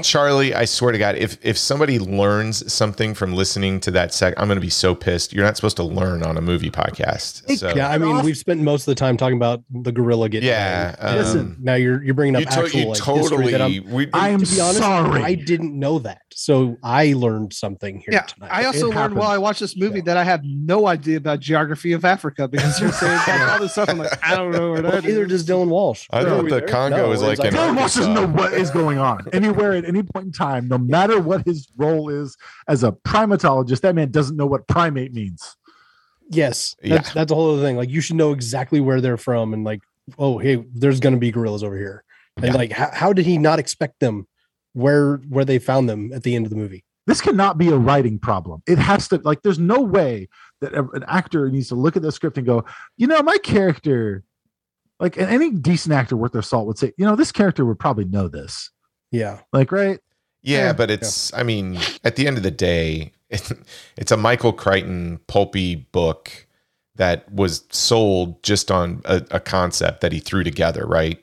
Charlie, 0.03 0.55
I 0.55 0.65
swear 0.65 0.93
to 0.93 0.99
God, 0.99 1.17
if 1.17 1.39
if 1.43 1.57
somebody 1.59 1.99
learns 1.99 2.71
something 2.73 3.15
from 3.15 3.35
listening 3.35 3.81
to 3.81 3.91
that 3.93 4.13
sec, 4.13 4.35
I'm 4.37 4.47
going 4.49 4.57
to 4.57 4.61
be 4.61 4.71
so 4.71 4.95
pissed. 4.95 5.33
You're 5.33 5.45
not 5.45 5.57
supposed 5.57 5.77
to 5.79 5.83
learn 5.85 6.23
on 6.23 6.37
a 6.37 6.41
movie 6.41 6.71
podcast. 6.71 7.57
So, 7.59 7.73
yeah, 7.75 7.89
I 7.91 7.99
mean, 7.99 8.23
we've 8.23 8.37
spent 8.37 8.61
most 8.61 8.83
of 8.83 8.87
the 8.93 8.95
time 8.95 9.17
talking 9.17 9.37
about 9.37 9.63
the 9.71 9.91
gorilla 9.93 10.29
getting. 10.29 10.49
yeah. 10.49 10.95
banged. 10.97 11.19
Listen, 11.19 11.41
Um, 11.41 11.57
now 11.61 11.75
you're 11.75 12.03
you're 12.03 12.15
bringing 12.15 12.37
up 12.37 12.41
you, 12.41 12.47
to- 12.47 12.53
actual 12.65 12.81
you 12.81 12.87
like, 12.89 12.99
totally. 12.99 13.53
that 13.53 13.63
I'm. 13.63 13.91
we, 13.91 14.09
I 14.13 14.29
am 14.31 14.41
to 14.45 14.55
be 14.55 14.61
honest, 14.61 14.79
sorry. 14.79 15.23
I 15.23 15.35
didn't 15.35 15.79
know 15.79 15.99
that, 16.01 16.23
so 16.33 16.77
I 16.83 17.15
learned 17.15 17.53
something 17.53 17.97
here 17.99 18.09
Yeah, 18.13 18.21
tonight. 18.23 18.51
I 18.53 18.65
also 18.67 18.79
It 18.79 18.83
learned 18.85 18.95
happens. 18.95 19.19
while 19.21 19.31
I 19.31 19.39
watched 19.39 19.61
this 19.61 19.77
movie 19.77 19.97
Yeah. 19.99 20.05
that 20.05 20.17
I 20.19 20.25
have 20.25 20.43
no 20.45 20.87
idea 20.87 21.17
about 21.17 21.41
geography 21.41 21.93
of 21.93 22.05
Africa 22.05 22.47
because 22.49 22.81
you're 22.81 22.93
saying 22.93 23.19
about 23.27 23.49
all 23.51 23.59
this 23.61 23.73
stuff. 23.73 23.89
I'm 23.89 23.99
like, 23.99 24.13
I 24.25 24.37
don't 24.37 24.53
know 24.53 24.73
where 24.73 24.83
that 24.83 25.05
neither 25.05 25.25
is. 25.25 25.29
does 25.31 25.47
Dylan 25.47 25.69
Walsh. 25.69 26.07
I 26.11 26.21
Are 26.21 26.25
thought 26.25 26.45
we 26.45 26.51
the 26.51 26.59
there? 26.61 26.69
Congo 26.69 26.97
No, 26.99 27.09
was 27.09 27.23
it's 27.23 27.39
like 27.41 27.53
an 27.53 27.59
Dylan 27.59 27.77
Walsh 27.77 27.95
doesn't 27.97 28.15
know 28.15 28.27
what 28.27 28.53
is 28.53 28.71
going 28.71 28.99
on 28.99 29.27
anywhere 29.33 29.78
at 29.79 29.85
any 29.85 30.03
point 30.03 30.27
in 30.27 30.33
time, 30.33 30.69
no 30.69 30.77
matter 30.79 31.21
what 31.21 31.47
his 31.47 31.67
role 31.77 32.09
is 32.09 32.37
as 32.69 32.85
a 32.85 32.93
primatologist. 32.93 33.81
That 33.81 33.95
man 33.95 34.11
doesn't 34.11 34.37
know 34.37 34.47
what 34.47 34.67
primate 34.69 35.13
means. 35.15 35.57
Yes, 36.31 36.77
Yeah. 36.83 36.97
that's 36.97 37.13
that's 37.15 37.33
a 37.33 37.35
whole 37.35 37.55
other 37.55 37.63
thing. 37.63 37.77
Like 37.77 37.89
you 37.89 38.01
should 38.01 38.17
know 38.17 38.33
exactly 38.33 38.81
where 38.81 39.01
they're 39.01 39.17
from, 39.17 39.55
and 39.55 39.65
like, 39.65 39.81
oh, 40.19 40.39
hey, 40.39 40.65
there's 40.75 41.01
going 41.01 41.15
to 41.15 41.19
be 41.21 41.31
gorillas 41.31 41.63
over 41.63 41.77
here, 41.77 42.05
and 42.37 42.47
Yeah. 42.47 42.53
like, 42.55 42.73
how, 42.73 42.91
how 42.93 43.13
did 43.13 43.25
he 43.25 43.39
not 43.39 43.59
expect 43.59 44.01
them 44.01 44.27
where 44.75 45.17
where 45.29 45.45
they 45.45 45.59
found 45.59 45.89
them 45.89 46.13
at 46.13 46.23
the 46.25 46.35
end 46.37 46.45
of 46.45 46.51
the 46.51 46.57
movie? 46.57 46.85
This 47.07 47.23
cannot 47.23 47.57
be 47.57 47.71
a 47.71 47.77
writing 47.77 48.19
problem. 48.19 48.63
It 48.67 48.79
has 48.79 49.09
to 49.09 49.21
like. 49.25 49.41
There's 49.41 49.59
no 49.59 49.81
way 49.81 50.29
that 50.61 50.75
an 50.75 51.05
actor 51.09 51.49
needs 51.51 51.69
to 51.69 51.75
look 51.75 51.97
at 51.97 52.03
the 52.03 52.13
script 52.13 52.37
and 52.37 52.47
go, 52.47 52.67
you 52.99 53.07
know, 53.07 53.23
my 53.23 53.39
character, 53.39 54.25
like, 55.01 55.17
any 55.17 55.51
decent 55.53 55.95
actor 55.95 56.17
worth 56.19 56.33
their 56.33 56.43
salt 56.43 56.67
would 56.67 56.77
say, 56.77 56.93
you 56.99 57.07
know, 57.07 57.17
this 57.17 57.33
character 57.33 57.65
would 57.65 57.79
probably 57.79 58.05
know 58.05 58.29
this. 58.29 58.71
Yeah, 59.11 59.41
Like, 59.53 59.73
right? 59.73 60.01
Yeah, 60.43 60.67
Yeah. 60.67 60.73
but 60.73 60.91
it's. 60.91 61.33
I 61.35 61.43
mean, 61.43 61.79
at 62.05 62.17
the 62.17 62.27
end 62.27 62.37
of 62.37 62.43
the 62.43 62.51
day, 62.51 63.13
it, 63.31 63.51
it's 63.97 64.13
a 64.13 64.17
Michael 64.17 64.53
Crichton 64.53 65.19
pulpy 65.27 65.75
book 65.77 66.47
that 66.97 67.31
was 67.33 67.65
sold 67.71 68.43
just 68.43 68.71
on 68.71 69.03
a, 69.05 69.25
a 69.31 69.41
concept 69.41 70.01
that 70.01 70.13
he 70.13 70.19
threw 70.21 70.43
together, 70.45 70.85
right, 70.87 71.23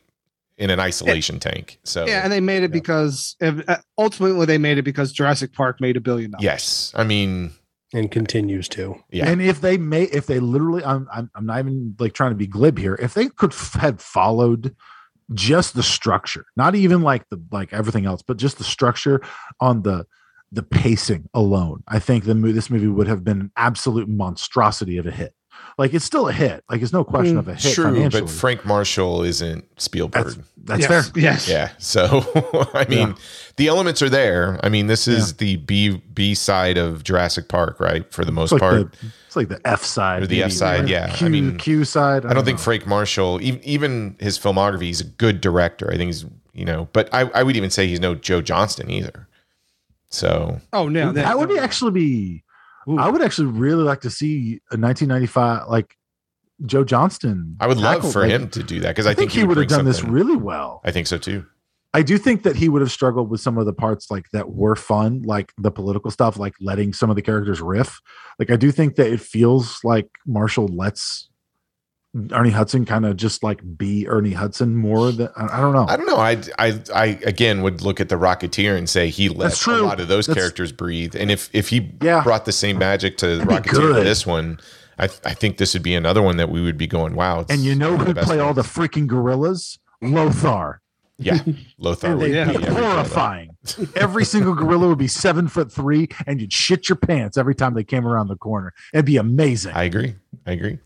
in 0.58 0.70
an 0.70 0.80
isolation 0.80 1.40
tank. 1.40 1.80
So 1.84 2.06
Yeah, 2.06 2.22
and 2.24 2.32
they 2.32 2.40
made 2.40 2.64
it 2.64 2.72
because 2.72 3.36
uh, 3.42 3.78
ultimately 3.98 4.46
they 4.46 4.58
made 4.58 4.78
it 4.78 4.84
because 4.84 5.12
Jurassic 5.12 5.52
Park 5.54 5.82
made 5.82 5.98
a 5.98 6.02
billion 6.02 6.32
dollars. 6.32 6.44
yes, 6.44 6.94
I 6.96 7.04
mean, 7.04 7.52
and 7.94 8.10
continues 8.12 8.68
to. 8.70 8.96
yeah, 9.12 9.30
And 9.30 9.42
if 9.42 9.62
they 9.62 9.78
may, 9.78 10.04
if 10.04 10.28
they 10.28 10.40
literally, 10.40 10.84
I'm, 10.84 11.08
I'm, 11.14 11.30
I'm 11.36 11.46
not 11.46 11.60
even 11.60 11.96
like 12.00 12.14
trying 12.14 12.32
to 12.32 12.36
be 12.38 12.48
glib 12.48 12.78
here. 12.78 12.96
If 12.96 13.14
they 13.14 13.28
could 13.30 13.52
f- 13.54 13.74
had 13.80 14.02
followed 14.02 14.76
just 15.34 15.74
the 15.74 15.84
structure, 15.84 16.46
not 16.56 16.76
even 16.76 17.02
like 17.02 17.28
the 17.30 17.42
like 17.52 17.74
everything 17.74 18.06
else, 18.06 18.22
but 18.22 18.38
just 18.38 18.58
the 18.58 18.64
structure 18.64 19.22
on 19.60 19.82
the 19.82 20.06
the 20.52 20.64
pacing 20.64 21.28
alone, 21.34 21.84
I 21.88 22.00
think 22.00 22.24
the 22.24 22.34
this 22.34 22.70
movie 22.70 22.88
would 22.88 23.08
have 23.08 23.24
been 23.24 23.42
an 23.42 23.52
absolute 23.58 24.08
monstrosity 24.08 24.98
of 24.98 25.06
a 25.06 25.12
hit. 25.12 25.34
Like 25.78 25.94
it's 25.94 26.06
still 26.06 26.30
a 26.30 26.32
hit. 26.34 26.64
Like 26.70 26.82
it's 26.82 26.94
no 26.94 27.04
question 27.04 27.36
Mm, 27.36 27.40
of 27.40 27.48
a 27.50 27.56
hit 27.56 27.74
true. 27.74 27.84
financially. 27.84 28.22
But 28.22 28.30
Frank 28.30 28.66
Marshall 28.66 29.24
isn't 29.24 29.66
Spielberg. 29.80 30.26
That's, 30.26 30.38
that's 30.64 30.82
yes, 30.82 31.10
fair. 31.10 31.22
Yes. 31.22 31.50
Yeah. 31.50 31.72
So 31.80 32.24
I 32.74 32.86
mean, 32.88 33.10
Yeah. 33.10 33.16
the 33.58 33.68
elements 33.68 34.02
are 34.02 34.10
there. 34.10 34.58
I 34.64 34.70
mean, 34.70 34.88
this 34.88 35.06
is 35.08 35.34
the 35.34 35.58
B 35.58 36.02
B 36.14 36.34
side 36.34 36.78
of 36.78 37.04
Jurassic 37.04 37.50
Park, 37.50 37.80
right? 37.82 38.10
For 38.14 38.24
the 38.24 38.32
most 38.32 38.54
It's 38.54 38.62
like, 38.62 38.62
part. 38.62 38.92
the, 38.94 39.08
it's 39.28 39.36
like 39.36 39.50
the 39.50 39.60
F 39.66 39.84
side. 39.84 40.24
Or 40.24 40.28
the 40.28 40.44
F 40.44 40.52
side, 40.54 40.82
right? 40.82 40.90
yeah. 40.90 41.10
I 41.12 41.16
Q, 41.18 41.30
mean, 41.30 41.58
Q 41.58 41.84
side. 41.84 42.26
I 42.26 42.34
don't 42.34 42.46
think. 42.46 42.60
Frank 42.60 42.88
Marshall, 42.88 43.42
even, 43.42 43.62
even 43.66 44.16
his 44.20 44.40
filmography, 44.40 44.84
he's 44.84 45.02
a 45.02 45.06
good 45.06 45.42
director. 45.42 45.92
I 45.92 45.98
think 45.98 46.08
he's, 46.08 46.26
you 46.54 46.64
know, 46.64 46.88
but 46.94 47.14
I, 47.14 47.30
I 47.36 47.44
would 47.44 47.58
even 47.58 47.70
say 47.70 47.86
he's 47.88 48.00
no 48.00 48.16
Joe 48.16 48.42
Johnston 48.42 48.90
either. 48.90 49.28
So 50.10 50.62
Oh 50.72 50.88
no, 50.88 51.12
that, 51.12 51.38
would 51.38 51.50
be 51.50 51.60
actually 51.60 51.92
be. 51.92 52.44
I 52.88 53.10
would 53.10 53.22
actually 53.22 53.48
really 53.48 53.84
like 53.84 54.02
to 54.02 54.10
see 54.10 54.62
a 54.72 54.78
1995 54.78 55.68
like 55.68 55.96
Joe 56.66 56.84
Johnston. 56.84 57.58
I 57.60 57.68
would 57.68 57.78
love 57.78 57.96
tackle, 57.96 58.12
for 58.12 58.22
like- 58.22 58.32
him 58.32 58.50
to 58.50 58.64
do 58.64 58.80
that 58.82 58.90
because 58.90 59.08
I, 59.08 59.12
I, 59.12 59.14
think, 59.14 59.32
he 59.32 59.42
would 59.44 59.58
would 59.58 59.58
have 59.58 59.68
done 59.68 59.86
this 59.86 60.04
really 60.04 60.36
well. 60.36 60.82
I 60.84 60.92
think 60.92 61.08
so 61.08 61.18
too. 61.18 61.46
I 61.94 62.02
do 62.02 62.18
think 62.18 62.44
that 62.44 62.58
he 62.58 62.68
would 62.68 62.82
have 62.82 62.92
struggled 62.92 63.30
with 63.30 63.40
some 63.40 63.58
of 63.58 63.66
the 63.66 63.72
parts 63.72 64.12
like 64.12 64.30
that 64.34 64.50
were 64.50 64.76
fun, 64.76 65.22
like 65.22 65.54
the 65.58 65.72
political 65.72 66.12
stuff, 66.12 66.38
like 66.38 66.54
letting 66.60 66.92
some 66.92 67.10
of 67.10 67.16
the 67.16 67.22
characters 67.22 67.62
riff. 67.62 68.02
Like 68.38 68.52
I 68.52 68.58
do 68.58 68.70
think 68.70 68.96
that 68.96 69.08
it 69.08 69.22
feels 69.22 69.80
like 69.86 70.10
Marshall 70.28 70.68
lets 70.68 71.30
Ernie 72.32 72.50
Hudson 72.52 72.86
kind 72.86 73.06
of 73.06 73.18
just 73.18 73.44
like 73.44 73.60
be 73.78 74.08
Ernie 74.08 74.32
Hudson 74.34 74.76
more 74.76 75.12
than 75.12 75.30
I 75.36 75.58
I 75.58 75.62
don't 75.62 75.74
know. 75.74 75.86
I 75.88 75.98
don't 75.98 76.06
know. 76.08 76.18
I, 76.18 76.38
I, 76.58 76.80
I 76.94 77.06
again 77.26 77.62
would 77.62 77.82
look 77.82 78.00
at 78.00 78.10
the 78.10 78.16
Rocketeer 78.16 78.78
and 78.78 78.90
say 78.90 79.10
he 79.10 79.28
let 79.30 79.66
a 79.68 79.72
lot 79.82 80.00
of 80.00 80.08
those 80.08 80.28
That's- 80.28 80.42
characters 80.42 80.72
breathe. 80.72 81.16
And 81.16 81.30
if 81.30 81.50
if 81.54 81.70
he 81.70 81.92
Yeah. 82.02 82.24
brought 82.24 82.46
the 82.46 82.52
same 82.52 82.78
magic 82.78 83.18
to 83.18 83.38
That'd 83.38 83.48
Rocketeer 83.66 83.96
to 83.96 84.04
this 84.04 84.26
one, 84.26 84.60
I, 84.98 85.06
I 85.06 85.34
think 85.34 85.58
this 85.58 85.74
would 85.74 85.84
be 85.84 85.94
another 85.94 86.22
one 86.22 86.38
that 86.38 86.50
we 86.50 86.62
would 86.62 86.78
be 86.78 86.88
going, 86.88 87.16
wow. 87.16 87.46
and 87.50 87.60
you 87.62 87.76
know 87.76 87.92
one 87.92 88.02
of 88.02 88.08
who'd 88.08 88.16
best 88.16 88.28
play 88.28 88.40
all 88.40 88.54
the 88.54 88.62
freaking 88.62 89.08
gorillas? 89.08 89.78
Lothar. 90.02 90.82
yeah, 91.18 91.40
Lothar 91.78 92.16
would 92.16 92.32
Yeah. 92.32 92.46
be 92.46 92.50
every 92.56 92.62
bit 92.62 92.70
of 92.70 92.76
that. 92.76 92.84
Horrifying. 92.94 93.50
Every 93.98 94.24
single 94.24 94.54
gorilla 94.54 94.88
would 94.88 94.98
be 94.98 95.08
seven 95.10 95.50
foot 95.50 95.70
three, 95.72 96.08
and 96.28 96.40
you'd 96.40 96.54
shit 96.54 96.88
your 96.88 96.96
pants 96.96 97.36
every 97.38 97.56
time 97.56 97.74
they 97.74 97.84
came 97.84 98.08
around 98.08 98.28
the 98.30 98.38
corner. 98.38 98.74
It'd 98.94 99.06
be 99.06 99.18
amazing. 99.18 99.74
I 99.76 99.84
agree. 99.84 100.16
I 100.46 100.52
agree. 100.54 100.80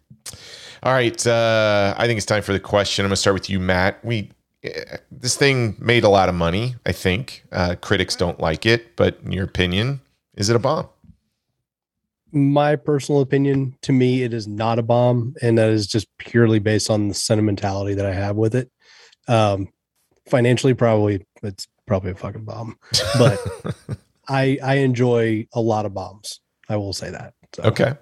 All 0.83 0.93
right. 0.93 1.27
Uh, 1.27 1.93
I 1.97 2.07
think 2.07 2.17
it's 2.17 2.25
time 2.25 2.43
for 2.43 2.53
the 2.53 2.59
question. 2.59 3.05
I'm 3.05 3.09
going 3.09 3.13
to 3.13 3.21
start 3.21 3.33
with 3.33 3.49
you, 3.49 3.59
Matt. 3.59 4.03
We 4.03 4.31
eh, 4.63 4.97
this 5.11 5.35
thing 5.35 5.75
made 5.79 6.03
a 6.03 6.09
lot 6.09 6.29
of 6.29 6.35
money. 6.35 6.75
I 6.85 6.91
think 6.91 7.43
uh, 7.51 7.75
critics 7.81 8.15
don't 8.15 8.39
like 8.39 8.65
it, 8.65 8.95
but 8.95 9.19
in 9.23 9.31
your 9.31 9.45
opinion, 9.45 10.01
is 10.35 10.49
it 10.49 10.55
a 10.55 10.59
bomb? 10.59 10.87
my 12.31 12.75
personal 12.75 13.21
opinion 13.21 13.75
to 13.81 13.91
me 13.91 14.21
it 14.21 14.33
is 14.33 14.47
not 14.47 14.77
a 14.77 14.83
bomb 14.83 15.33
and 15.41 15.57
that 15.57 15.69
is 15.69 15.87
just 15.87 16.07
purely 16.19 16.59
based 16.59 16.89
on 16.89 17.07
the 17.07 17.13
sentimentality 17.13 17.95
that 17.95 18.05
i 18.05 18.13
have 18.13 18.35
with 18.35 18.53
it 18.53 18.69
um 19.27 19.67
financially 20.29 20.75
probably 20.75 21.25
it's 21.41 21.67
probably 21.87 22.11
a 22.11 22.15
fucking 22.15 22.45
bomb 22.45 22.77
but 23.17 23.39
i 24.27 24.59
i 24.63 24.75
enjoy 24.75 25.43
a 25.53 25.59
lot 25.59 25.87
of 25.87 25.93
bombs 25.95 26.39
i 26.69 26.75
will 26.75 26.93
say 26.93 27.09
that 27.09 27.33
so. 27.53 27.63
Okay. 27.63 27.93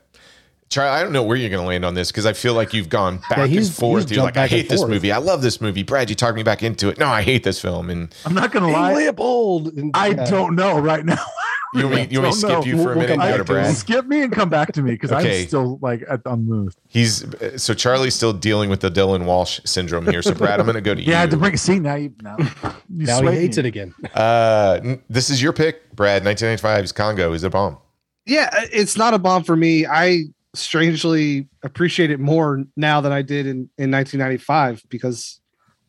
Charlie, 0.70 0.92
I 0.92 1.02
don't 1.04 1.14
know 1.14 1.24
where 1.24 1.38
you're 1.38 1.50
going 1.50 1.62
to 1.62 1.68
land 1.68 1.86
on 1.86 1.94
this 1.94 2.12
because 2.12 2.26
I 2.26 2.34
feel 2.34 2.54
like 2.54 2.74
you've 2.74 2.90
gone 2.90 3.20
back 3.30 3.38
and 3.40 3.50
he's- 3.50 3.70
forth. 3.78 4.10
he's 4.10 4.18
You're 4.18 4.26
like, 4.26 4.36
I 4.38 4.48
hate 4.48 4.68
this 4.68 4.82
forth. 4.82 4.92
movie. 4.92 5.12
I 5.14 5.18
love 5.18 5.42
this 5.42 5.62
movie. 5.62 5.84
Brad, 5.84 6.10
you 6.10 6.16
talked 6.16 6.36
me 6.36 6.44
back 6.44 6.62
into 6.62 6.90
it. 6.90 6.98
No, 7.00 7.08
I 7.08 7.22
hate 7.22 7.44
this 7.44 7.62
film. 7.62 7.90
And 7.90 8.14
I'm 8.26 8.34
not 8.34 8.52
gonna 8.52 8.70
lie. 8.70 8.94
leopold 8.94 9.68
And- 9.78 9.92
I 9.96 10.08
yeah. 10.10 10.26
don't 10.26 10.56
know 10.56 10.78
right 10.80 11.06
now. 11.06 11.24
you 11.74 11.84
want 11.84 11.96
me, 11.96 12.08
you 12.12 12.22
want 12.22 12.36
me 12.36 12.42
to 12.42 12.48
skip 12.48 12.50
know. 12.50 12.64
you 12.66 12.72
for 12.74 12.78
a 12.78 12.84
We'll- 12.84 12.86
we'll 12.86 12.96
minute 13.08 13.12
and 13.12 13.22
go 13.32 13.38
to 13.38 13.44
Brad? 13.46 13.76
Skip 13.76 14.08
me 14.08 14.24
and 14.24 14.32
come 14.34 14.50
back 14.50 14.74
to 14.74 14.82
me 14.82 14.92
because 14.92 15.12
Okay. 15.14 15.42
I'm 15.44 15.48
still 15.48 15.80
like 15.82 16.04
at, 16.10 16.26
on 16.28 16.46
the 16.46 16.54
move. 16.54 16.76
He's 16.90 17.24
so 17.56 17.74
Charlie's 17.74 18.16
still 18.16 18.34
dealing 18.34 18.70
with 18.70 18.82
the 18.82 18.92
Dylan 18.92 19.24
Walsh 19.26 19.62
syndrome 19.64 20.06
here. 20.06 20.22
So 20.22 20.34
Brad, 20.34 20.60
I'm 20.60 20.66
going 20.66 20.76
to 20.76 20.82
go 20.82 20.94
to 20.96 21.02
you. 21.02 21.12
Yeah, 21.12 21.20
I 21.20 21.22
had 21.22 21.32
to 21.32 21.38
bring 21.38 21.54
a 21.54 21.58
seat 21.58 21.80
now. 21.80 21.96
You, 21.96 22.14
now, 22.22 22.36
you 22.40 22.46
now 22.90 23.16
he 23.16 23.22
swayed 23.22 23.38
hates 23.38 23.56
me. 23.58 23.62
it 23.62 23.66
again 23.68 23.94
Uh, 24.14 24.96
this 25.10 25.30
is 25.30 25.42
your 25.42 25.54
pick, 25.54 25.96
Brad. 25.96 26.24
1995's 26.24 26.92
Congo 26.92 27.32
is 27.32 27.44
a 27.44 27.50
bomb. 27.50 27.78
Yeah, 28.26 28.50
it's 28.74 28.98
not 28.98 29.14
a 29.14 29.18
bomb 29.20 29.44
for 29.46 29.56
me. 29.56 29.86
I 29.86 30.24
strangely 30.54 31.48
appreciate 31.64 32.12
it 32.12 32.20
more 32.20 32.64
now 32.76 33.02
than 33.02 33.12
I 33.12 33.22
did 33.22 33.46
in, 33.46 33.70
in 33.78 33.92
1995 33.92 34.84
because, 34.90 35.40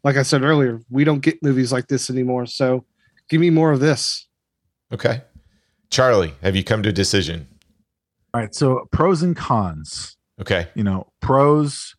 like 0.04 0.16
I 0.16 0.22
said 0.22 0.42
earlier, 0.42 0.80
we 0.90 1.04
don't 1.04 1.20
get 1.20 1.42
movies 1.42 1.72
like 1.72 1.88
this 1.88 2.10
anymore. 2.10 2.46
So 2.46 2.84
give 3.28 3.40
me 3.40 3.50
more 3.50 3.72
of 3.72 3.80
this. 3.80 4.26
Okay. 4.92 5.22
Charlie, 5.90 6.34
have 6.42 6.56
you 6.56 6.64
come 6.64 6.82
to 6.82 6.90
a 6.90 6.92
decision? 6.92 7.46
All 8.34 8.40
right, 8.40 8.54
so 8.54 8.88
pros 8.92 9.22
and 9.22 9.34
cons. 9.34 10.16
Okay. 10.40 10.68
You 10.74 10.84
know, 10.84 11.12
pros. 11.20 11.94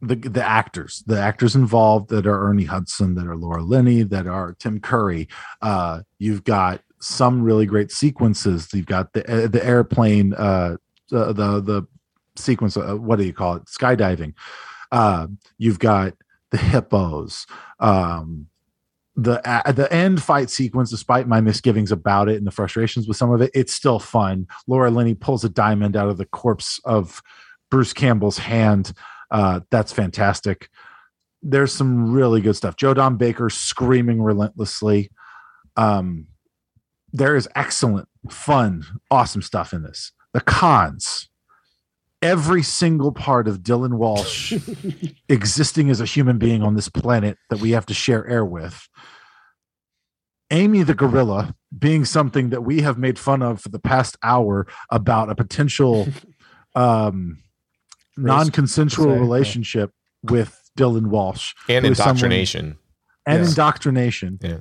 The 0.00 0.16
the 0.16 0.44
actors, 0.44 1.02
the 1.06 1.18
actors 1.18 1.54
involved 1.54 2.10
that 2.10 2.26
are 2.26 2.46
Ernie 2.46 2.64
Hudson, 2.64 3.14
that 3.14 3.26
are 3.26 3.36
Laura 3.36 3.62
Linney, 3.62 4.02
that 4.02 4.26
are 4.26 4.54
Tim 4.58 4.78
Curry. 4.78 5.28
Uh, 5.62 6.02
you've 6.18 6.44
got 6.44 6.82
some 7.00 7.42
really 7.42 7.64
great 7.64 7.90
sequences. 7.90 8.68
You've 8.74 8.86
got 8.86 9.14
the 9.14 9.44
uh, 9.44 9.46
the 9.46 9.64
airplane, 9.64 10.34
uh, 10.34 10.76
the 11.10 11.32
the 11.32 11.60
the 11.60 11.86
sequence. 12.36 12.76
Uh, 12.76 12.94
what 12.96 13.18
do 13.18 13.24
you 13.24 13.32
call 13.32 13.56
it? 13.56 13.64
Skydiving. 13.64 14.34
Uh, 14.92 15.26
you've 15.58 15.78
got 15.78 16.14
the 16.50 16.58
hippos. 16.58 17.46
Um, 17.80 18.46
the 19.16 19.46
uh, 19.48 19.72
the 19.72 19.92
end 19.92 20.22
fight 20.22 20.50
sequence, 20.50 20.90
despite 20.90 21.28
my 21.28 21.40
misgivings 21.40 21.92
about 21.92 22.28
it 22.28 22.36
and 22.36 22.46
the 22.46 22.50
frustrations 22.50 23.06
with 23.06 23.16
some 23.16 23.32
of 23.32 23.40
it, 23.40 23.50
it's 23.54 23.72
still 23.72 23.98
fun. 23.98 24.46
Laura 24.66 24.90
Linney 24.90 25.14
pulls 25.14 25.44
a 25.44 25.48
diamond 25.48 25.96
out 25.96 26.08
of 26.08 26.16
the 26.16 26.26
corpse 26.26 26.80
of 26.84 27.22
Bruce 27.70 27.92
Campbell's 27.92 28.38
hand. 28.38 28.92
Uh, 29.30 29.60
that's 29.70 29.92
fantastic. 29.92 30.68
There's 31.42 31.72
some 31.72 32.12
really 32.12 32.40
good 32.40 32.56
stuff. 32.56 32.76
Joe 32.76 32.94
Don 32.94 33.16
Baker 33.16 33.50
screaming 33.50 34.22
relentlessly. 34.22 35.10
Um, 35.76 36.26
there 37.12 37.36
is 37.36 37.48
excellent, 37.54 38.08
fun, 38.30 38.84
awesome 39.10 39.42
stuff 39.42 39.72
in 39.72 39.82
this. 39.82 40.12
The 40.34 40.40
cons. 40.42 41.28
Every 42.20 42.62
single 42.62 43.12
part 43.12 43.48
of 43.48 43.60
Dylan 43.60 43.94
Walsh 43.94 44.52
existing 45.28 45.88
as 45.90 46.00
a 46.00 46.04
human 46.06 46.38
being 46.38 46.62
on 46.62 46.74
this 46.74 46.88
planet 46.88 47.38
that 47.50 47.60
we 47.60 47.70
have 47.70 47.86
to 47.86 47.94
share 47.94 48.26
air 48.26 48.44
with. 48.44 48.88
Amy 50.50 50.82
the 50.82 50.94
gorilla 50.94 51.54
being 51.76 52.04
something 52.04 52.50
that 52.50 52.62
we 52.62 52.82
have 52.82 52.98
made 52.98 53.18
fun 53.18 53.42
of 53.42 53.60
for 53.60 53.70
the 53.70 53.78
past 53.78 54.16
hour 54.22 54.66
about 54.90 55.30
a 55.30 55.34
potential 55.34 56.06
um, 56.74 57.38
Risk, 58.16 58.26
non-consensual 58.26 59.06
say, 59.06 59.12
yeah. 59.14 59.18
relationship 59.20 59.90
with 60.22 60.70
Dylan 60.78 61.06
Walsh 61.08 61.54
And 61.68 61.84
who 61.84 61.92
is 61.92 61.98
someone- 61.98 62.16
indoctrination. 62.16 62.78
and 63.26 63.40
Yes. 63.40 63.48
indoctrination. 63.50 64.38
Yeah. 64.42 64.58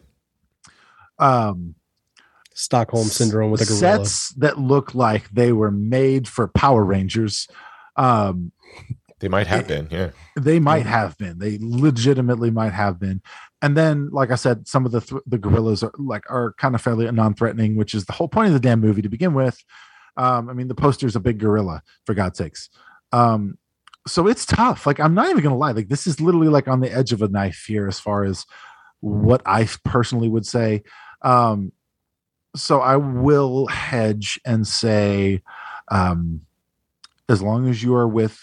Um, 1.20 1.76
stockholm 2.54 3.08
syndrome 3.08 3.52
with 3.52 3.62
a 3.62 3.66
gorilla 3.66 3.80
sets 4.06 4.30
that 4.36 4.60
look 4.60 4.94
like 4.96 5.30
they 5.30 5.52
were 5.52 5.72
made 5.72 6.28
for 6.28 6.48
Power 6.48 6.84
Rangers. 6.84 7.48
Um, 7.96 8.52
They 9.20 9.30
might 9.30 9.48
have 9.48 9.68
been. 9.68 9.88
Yeah. 9.90 10.10
they 10.36 10.60
might 10.60 10.86
have 10.86 11.18
been. 11.18 11.40
They 11.40 11.58
legitimately 11.62 12.52
might 12.52 12.74
have 12.74 13.00
been. 13.00 13.22
And 13.62 13.78
then, 13.78 14.10
like 14.12 14.32
I 14.32 14.36
said, 14.36 14.68
some 14.68 14.86
of 14.86 14.92
the 14.92 15.00
th- 15.00 15.22
the 15.26 15.38
gorillas 15.38 15.84
are 15.84 15.94
like 15.98 16.30
are 16.30 16.54
kind 16.58 16.76
of 16.76 16.82
fairly 16.82 17.10
non-threatening, 17.10 17.78
which 17.78 17.94
is 17.94 18.04
the 18.06 18.12
whole 18.14 18.28
point 18.28 18.48
of 18.48 18.54
the 18.54 18.60
damn 18.60 18.82
movie 18.82 19.02
to 19.02 19.08
begin 19.10 19.34
with. 19.34 19.64
Um, 20.18 20.50
I 20.50 20.54
mean, 20.54 20.68
the 20.68 20.76
poster's 20.76 21.16
a 21.16 21.22
big 21.22 21.40
gorilla, 21.40 21.82
for 22.06 22.14
God's 22.14 22.38
sakes. 22.38 22.70
Um, 23.14 23.58
so 24.06 24.28
it's 24.28 24.46
tough. 24.46 24.86
Like, 24.86 25.00
I'm 25.00 25.14
not 25.14 25.30
even 25.30 25.42
gonna 25.42 25.58
lie. 25.58 25.72
Like, 25.72 25.88
this 25.88 26.06
is 26.06 26.20
literally 26.20 26.50
like 26.50 26.68
on 26.68 26.82
the 26.82 26.92
edge 26.92 27.14
of 27.14 27.22
a 27.22 27.30
knife 27.30 27.64
here, 27.66 27.88
as 27.88 28.00
far 28.02 28.26
as 28.26 28.46
what 29.00 29.42
I 29.46 29.70
personally 29.86 30.28
would 30.28 30.46
say. 30.46 30.84
Um, 31.22 31.72
so 32.56 32.82
I 32.82 32.96
will 32.98 33.68
hedge 33.68 34.40
and 34.46 34.68
say, 34.68 35.42
um, 35.90 36.42
as 37.30 37.42
long 37.42 37.70
as 37.70 37.82
you 37.84 37.96
are 37.96 38.08
with 38.08 38.40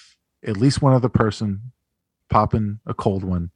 at 0.47 0.57
least 0.57 0.83
one 0.83 0.95
other 0.95 1.09
person 1.09 1.73
popping 2.29 2.81
a 2.87 2.95
cold 2.95 3.25
one, 3.25 3.51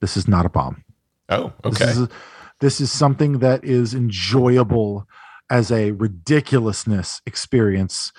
this 0.00 0.16
is 0.16 0.26
not 0.26 0.46
a 0.46 0.48
bomb. 0.48 0.84
Oh, 1.28 1.52
This 1.64 1.80
okay. 1.80 1.90
is, 1.90 2.08
this 2.60 2.80
is 2.80 2.90
something 2.90 3.38
that 3.38 3.64
is 3.64 3.94
enjoyable 3.94 5.06
as 5.48 5.70
a 5.70 5.92
ridiculousness 5.92 7.20
experience. 7.26 8.12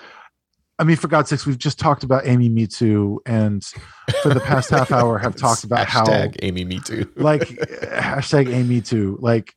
I 0.78 0.84
mean, 0.84 0.96
for 0.96 1.08
God's 1.08 1.30
sakes, 1.30 1.46
we've 1.46 1.58
just 1.58 1.78
talked 1.78 2.02
about 2.04 2.26
Amy 2.26 2.48
Me 2.48 2.66
Too, 2.66 3.20
and 3.26 3.62
for 4.22 4.32
the 4.34 4.40
past 4.40 4.70
half 4.70 4.90
hour 4.90 5.18
have 5.18 5.36
talked 5.36 5.64
about 5.64 5.86
how 5.86 6.30
Amy 6.42 6.64
Me 6.64 6.80
Too. 6.80 7.10
like 7.16 7.42
hashtag 7.48 8.52
Amy 8.52 8.80
Too. 8.80 9.18
Like 9.20 9.54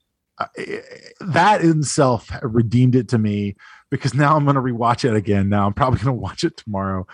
that 1.22 1.62
in 1.62 1.80
itself 1.80 2.30
redeemed 2.42 2.96
it 2.96 3.10
to 3.10 3.18
me 3.18 3.56
because 3.92 4.14
now 4.14 4.36
I'm 4.36 4.44
going 4.44 4.56
to 4.56 4.62
rewatch 4.62 5.06
it 5.06 5.16
again. 5.16 5.50
Now 5.50 5.66
I'm 5.68 5.74
probably 5.74 6.00
going 6.00 6.16
to 6.16 6.22
watch 6.22 6.44
it 6.44 6.58
tomorrow 6.58 7.06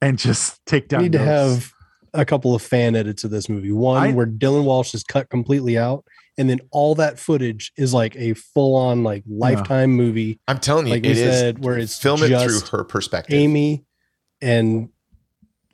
and 0.00 0.18
just 0.18 0.64
take 0.66 0.84
We 0.84 0.88
down. 0.88 1.02
need 1.02 1.12
to 1.12 1.18
have 1.18 1.72
a 2.14 2.24
couple 2.24 2.54
of 2.54 2.62
fan 2.62 2.96
edits 2.96 3.24
of 3.24 3.30
this 3.30 3.48
movie. 3.48 3.72
One 3.72 4.02
I- 4.02 4.12
where 4.12 4.26
Dylan 4.26 4.64
Walsh 4.64 4.94
is 4.94 5.02
cut 5.04 5.28
completely 5.28 5.76
out, 5.76 6.04
and 6.38 6.48
then 6.48 6.60
all 6.70 6.94
that 6.96 7.18
footage 7.18 7.72
is 7.76 7.92
like 7.92 8.14
a 8.16 8.34
full 8.34 8.74
on 8.76 9.02
like 9.02 9.24
lifetime 9.28 9.90
movie. 9.90 10.38
I'm 10.48 10.58
telling 10.58 10.86
you, 10.86 10.92
Like 10.94 11.04
it 11.04 11.16
we 11.16 11.22
is. 11.22 11.38
said, 11.38 11.64
where 11.64 11.78
it's 11.78 11.98
film 11.98 12.22
it 12.22 12.28
through 12.28 12.60
her 12.78 12.84
perspective. 12.84 13.34
Amy 13.34 13.84
and 14.40 14.88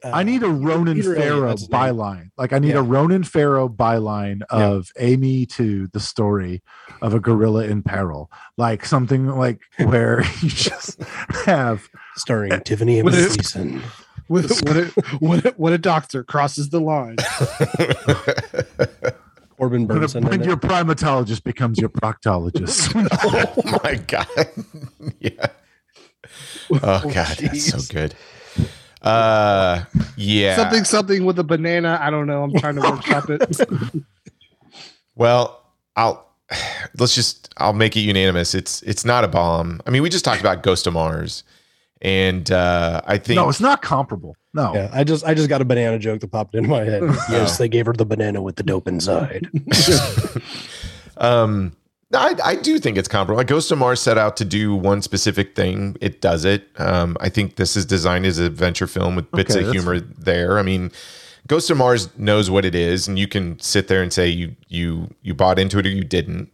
uh, 0.04 0.10
I 0.12 0.22
need 0.22 0.42
a 0.42 0.48
Ronan 0.48 0.96
Peter 0.96 1.14
Farrow 1.14 1.48
that's 1.48 1.62
his 1.62 1.70
name. 1.70 1.80
byline. 1.80 2.30
Like 2.36 2.52
I 2.52 2.58
need 2.58 2.70
Yeah. 2.70 2.78
a 2.80 2.82
Ronan 2.82 3.24
Farrow 3.24 3.68
byline 3.68 4.40
Yeah. 4.52 4.66
of 4.66 4.90
Amy 4.98 5.46
to 5.46 5.86
the 5.88 6.00
story 6.00 6.62
of 7.00 7.14
a 7.14 7.20
gorilla 7.20 7.64
in 7.64 7.82
peril. 7.82 8.30
Like 8.56 8.84
something 8.84 9.26
like 9.28 9.60
where 9.78 10.22
you 10.40 10.48
just 10.48 11.00
have 11.44 11.88
starring 12.16 12.58
Tiffany 12.60 13.02
With 13.02 13.14
Amber 13.14 13.26
it- 13.26 13.32
Thiessen. 13.38 13.80
When, 14.28 14.44
when, 14.44 14.76
a, 14.78 14.84
when, 15.18 15.46
a, 15.46 15.50
when 15.58 15.72
a 15.74 15.78
doctor 15.78 16.24
crosses 16.24 16.70
the 16.70 16.80
line. 16.80 17.16
Corbin 19.58 19.86
when, 19.86 19.98
Bernsen. 20.00 20.24
when 20.24 20.34
in 20.34 20.40
it. 20.42 20.46
your 20.46 20.56
primatologist 20.56 21.44
becomes 21.44 21.78
your 21.78 21.90
proctologist. 21.90 22.92
oh 22.94 23.80
my 23.84 23.94
god. 23.96 24.26
yeah. 25.20 25.48
Oh 26.70 27.02
god, 27.12 27.36
that's 27.38 27.66
so 27.70 27.78
good. 27.92 28.14
Uh 29.02 29.84
yeah. 30.16 30.56
Something, 30.56 30.84
something 30.84 31.24
with 31.24 31.38
a 31.38 31.44
banana. 31.44 31.98
I 32.00 32.10
don't 32.10 32.26
know. 32.26 32.42
I'm 32.44 32.52
trying 32.54 32.76
to 32.76 32.80
workshop 32.82 33.28
it. 33.30 34.02
Well, 35.14 35.62
I'll 35.94 36.26
let's 36.98 37.14
just 37.14 37.52
I'll 37.58 37.72
make 37.74 37.96
it 37.96 38.00
unanimous. 38.00 38.54
It's 38.54 38.82
it's 38.82 39.04
not 39.04 39.24
a 39.24 39.28
bomb. 39.28 39.80
I 39.86 39.90
mean, 39.90 40.02
we 40.02 40.08
just 40.08 40.24
talked 40.24 40.40
about 40.40 40.62
Ghost 40.62 40.86
of 40.86 40.94
Mars, 40.94 41.44
And 42.00 42.50
uh, 42.50 43.02
I 43.06 43.18
think 43.18 43.36
No, 43.36 43.48
it's 43.48 43.60
not 43.60 43.82
comparable. 43.82 44.36
No. 44.54 44.74
Yeah, 44.74 44.90
I 44.92 45.04
just 45.04 45.24
I 45.24 45.34
just 45.34 45.48
got 45.50 45.60
a 45.60 45.64
banana 45.64 45.98
joke 45.98 46.20
that 46.20 46.30
popped 46.30 46.54
into 46.54 46.68
my 46.68 46.84
head. 46.84 47.02
yes, 47.30 47.58
they 47.58 47.68
gave 47.68 47.86
her 47.86 47.92
the 47.92 48.04
banana 48.06 48.40
with 48.40 48.56
the 48.56 48.62
dope 48.62 48.88
inside. 48.88 49.48
Um, 51.18 51.76
I, 52.14 52.36
I 52.44 52.54
do 52.56 52.78
think 52.78 52.98
it's 52.98 53.08
comparable. 53.08 53.38
Like 53.38 53.46
Ghost 53.46 53.70
of 53.70 53.78
Mars 53.78 54.00
set 54.00 54.18
out 54.18 54.36
to 54.38 54.44
do 54.44 54.74
one 54.74 55.02
specific 55.02 55.54
thing. 55.54 55.96
It 56.00 56.20
does 56.20 56.44
it. 56.44 56.68
Um, 56.78 57.16
I 57.20 57.28
think 57.28 57.56
this 57.56 57.76
is 57.76 57.86
designed 57.86 58.26
as 58.26 58.38
an 58.38 58.46
adventure 58.46 58.86
film 58.86 59.16
with 59.16 59.30
bits 59.30 59.56
Okay, 59.56 59.64
of 59.64 59.72
humor 59.72 60.00
there. 60.00 60.58
I 60.58 60.62
mean, 60.62 60.90
Ghost 61.46 61.70
of 61.70 61.76
Mars 61.76 62.08
knows 62.18 62.50
what 62.50 62.64
it 62.64 62.74
is, 62.74 63.08
and 63.08 63.18
you 63.18 63.26
can 63.26 63.58
sit 63.60 63.88
there 63.88 64.02
and 64.02 64.12
say 64.12 64.28
you 64.28 64.54
you 64.68 65.08
you 65.22 65.34
bought 65.34 65.58
into 65.58 65.78
it 65.78 65.86
or 65.86 65.90
you 65.90 66.04
didn't. 66.04 66.50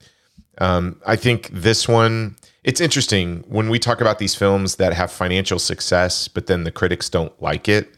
Um, 0.59 1.01
I 1.06 1.16
think 1.16 1.51
this 1.52 1.89
one. 1.89 2.36
It's 2.64 2.80
interesting 2.80 3.44
when 3.48 3.70
we 3.70 3.78
talk 3.78 4.01
about 4.01 4.18
these 4.18 4.35
films 4.35 4.76
that 4.76 4.93
have 4.93 5.10
financial 5.10 5.59
success, 5.59 6.28
but 6.28 6.48
then 6.48 6.64
the 6.64 6.72
critics 6.72 7.09
don't 7.09 7.32
like 7.40 7.68
it. 7.68 7.89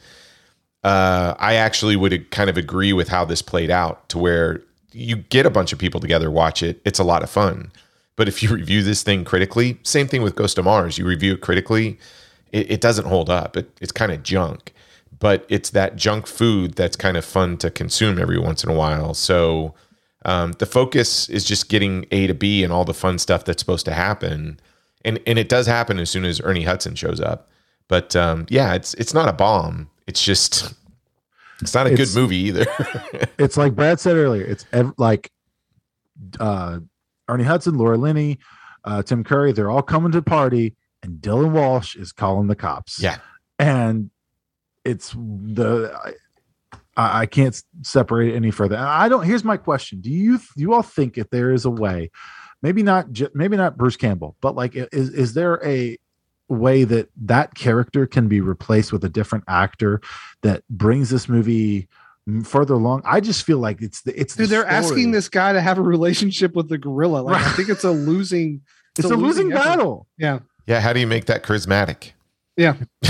Uh, 0.85 1.35
I 1.39 1.55
actually 1.55 1.97
would 1.97 2.31
kind 2.31 2.49
of 2.49 2.57
agree 2.57 2.93
with 2.93 3.09
how 3.09 3.25
this 3.25 3.43
played 3.43 3.71
out 3.71 4.09
to 4.11 4.19
where 4.19 4.63
you 4.93 5.17
get 5.17 5.47
a 5.47 5.51
bunch 5.51 5.73
of 5.73 5.79
people 5.79 6.01
together, 6.01 6.31
watch 6.31 6.63
it. 6.63 6.81
It's 6.85 6.99
a 6.99 7.05
lot 7.05 7.23
of 7.23 7.31
fun. 7.31 7.73
But 8.17 8.29
if 8.29 8.43
you 8.43 8.55
review 8.55 8.83
this 8.83 9.03
thing 9.03 9.25
critically, 9.25 9.79
same 9.83 10.07
thing 10.07 10.23
with 10.23 10.37
Ghost 10.37 10.59
of 10.59 10.65
Mars. 10.65 10.99
You 10.99 11.07
review 11.07 11.35
it 11.35 11.41
critically, 11.41 11.99
it, 12.53 12.71
it 12.71 12.81
doesn't 12.81 13.07
hold 13.07 13.31
up. 13.31 13.57
It, 13.57 13.71
it's 13.81 13.93
kind 13.93 14.13
of 14.13 14.23
junk. 14.23 14.73
But 15.19 15.45
it's 15.49 15.71
that 15.71 15.97
junk 15.97 16.27
food 16.27 16.75
that's 16.75 16.97
kind 16.97 17.17
of 17.17 17.25
fun 17.25 17.57
to 17.59 17.71
consume 17.71 18.19
every 18.19 18.39
once 18.39 18.65
in 18.65 18.71
a 18.71 18.75
while. 18.75 19.15
So 19.15 19.75
um, 20.25 20.53
the 20.53 20.67
focus 20.67 21.29
is 21.29 21.45
just 21.45 21.69
getting 21.69 22.07
A 22.11 22.27
to 22.27 22.35
B 22.35 22.65
and 22.65 22.73
all 22.73 22.85
the 22.85 22.95
fun 22.95 23.19
stuff 23.19 23.45
that's 23.45 23.61
supposed 23.61 23.85
to 23.87 23.93
happen. 23.93 24.61
And 25.05 25.19
and 25.27 25.39
it 25.39 25.49
does 25.49 25.67
happen 25.67 25.99
as 25.99 26.11
soon 26.11 26.25
as 26.25 26.41
Ernie 26.41 26.65
Hudson 26.65 26.95
shows 26.95 27.21
up. 27.21 27.49
But 27.89 28.15
um, 28.15 28.47
yeah, 28.49 28.75
it's 28.75 28.95
it's 28.95 29.15
not 29.15 29.29
a 29.29 29.33
bomb. 29.33 29.91
It's 30.07 30.23
just 30.25 30.75
it's 31.61 31.75
not 31.75 31.87
a 31.87 31.93
It's- 31.93 32.13
good 32.15 32.21
movie 32.21 32.37
either. 32.37 32.67
it's 33.39 33.57
like 33.57 33.75
Brad 33.75 34.01
said 34.01 34.17
earlier. 34.17 34.45
It's 34.45 34.65
ev- 34.73 34.93
like 34.99 35.31
uh, 36.39 36.81
Ernie 37.29 37.45
Hudson, 37.45 37.77
Laura 37.79 37.97
Linney, 37.97 38.39
uh, 38.85 39.03
Tim 39.03 39.25
Curry. 39.25 39.53
They're 39.53 39.71
all 39.71 39.83
coming 39.83 40.13
to 40.13 40.19
the 40.19 40.23
party, 40.25 40.77
and 41.03 41.21
Dylan 41.21 41.53
Walsh 41.53 41.97
is 41.97 42.13
calling 42.13 42.47
the 42.49 42.57
cops. 42.57 43.01
yeah. 43.03 43.19
and 43.59 44.11
it's 44.85 45.13
the 45.13 45.93
I, 46.97 47.21
I 47.21 47.27
can't 47.27 47.63
separate 47.83 48.33
it 48.33 48.37
any 48.37 48.51
further. 48.51 48.77
I 48.79 49.09
don't. 49.09 49.25
Here's 49.25 49.45
my 49.45 49.57
question: 49.59 50.01
Do 50.01 50.11
you 50.11 50.39
you 50.57 50.73
all 50.75 50.83
think 50.83 51.19
if 51.19 51.29
there 51.31 51.53
is 51.53 51.65
a 51.67 51.71
way, 51.71 52.11
maybe 52.63 52.83
not 52.83 53.07
maybe 53.35 53.57
not 53.59 53.77
Bruce 53.77 53.97
Campbell, 53.97 54.37
but 54.41 54.55
like, 54.57 54.75
is 54.75 55.11
is 55.11 55.35
there 55.35 55.61
a 55.65 55.97
way 56.51 56.85
that 56.85 57.09
that 57.17 57.55
character 57.55 58.07
can 58.07 58.29
be 58.29 58.41
replaced 58.43 58.93
with 58.93 59.03
a 59.05 59.09
different 59.09 59.45
actor 59.49 60.01
that 60.43 60.63
brings 60.69 61.09
this 61.09 61.29
movie 61.29 61.89
further 62.45 62.75
along? 62.75 63.03
I 63.07 63.21
just 63.21 63.45
feel 63.45 63.59
like 63.59 63.81
it's 63.81 64.03
the 64.03 64.19
it's 64.21 64.35
the 64.35 64.47
they're 64.47 64.61
story. 64.63 64.75
asking 64.75 65.11
this 65.13 65.29
guy 65.31 65.53
to 65.55 65.61
have 65.63 65.79
a 65.79 65.83
relationship 65.83 66.55
with 66.55 66.69
the 66.69 66.77
gorilla. 66.79 67.21
Like, 67.23 67.43
I 67.47 67.53
think 67.53 67.69
it's 67.71 67.85
a 67.85 67.91
losing. 67.93 68.61
It's 68.99 69.09
a 69.09 69.15
losing 69.17 69.53
effort. 69.53 69.65
battle. 69.65 70.07
Yeah. 70.19 70.41
Yeah, 70.67 70.81
how 70.81 70.93
do 70.93 70.99
you 70.99 71.07
make 71.07 71.27
that 71.27 71.45
charismatic? 71.45 72.11
Yeah. 72.57 72.75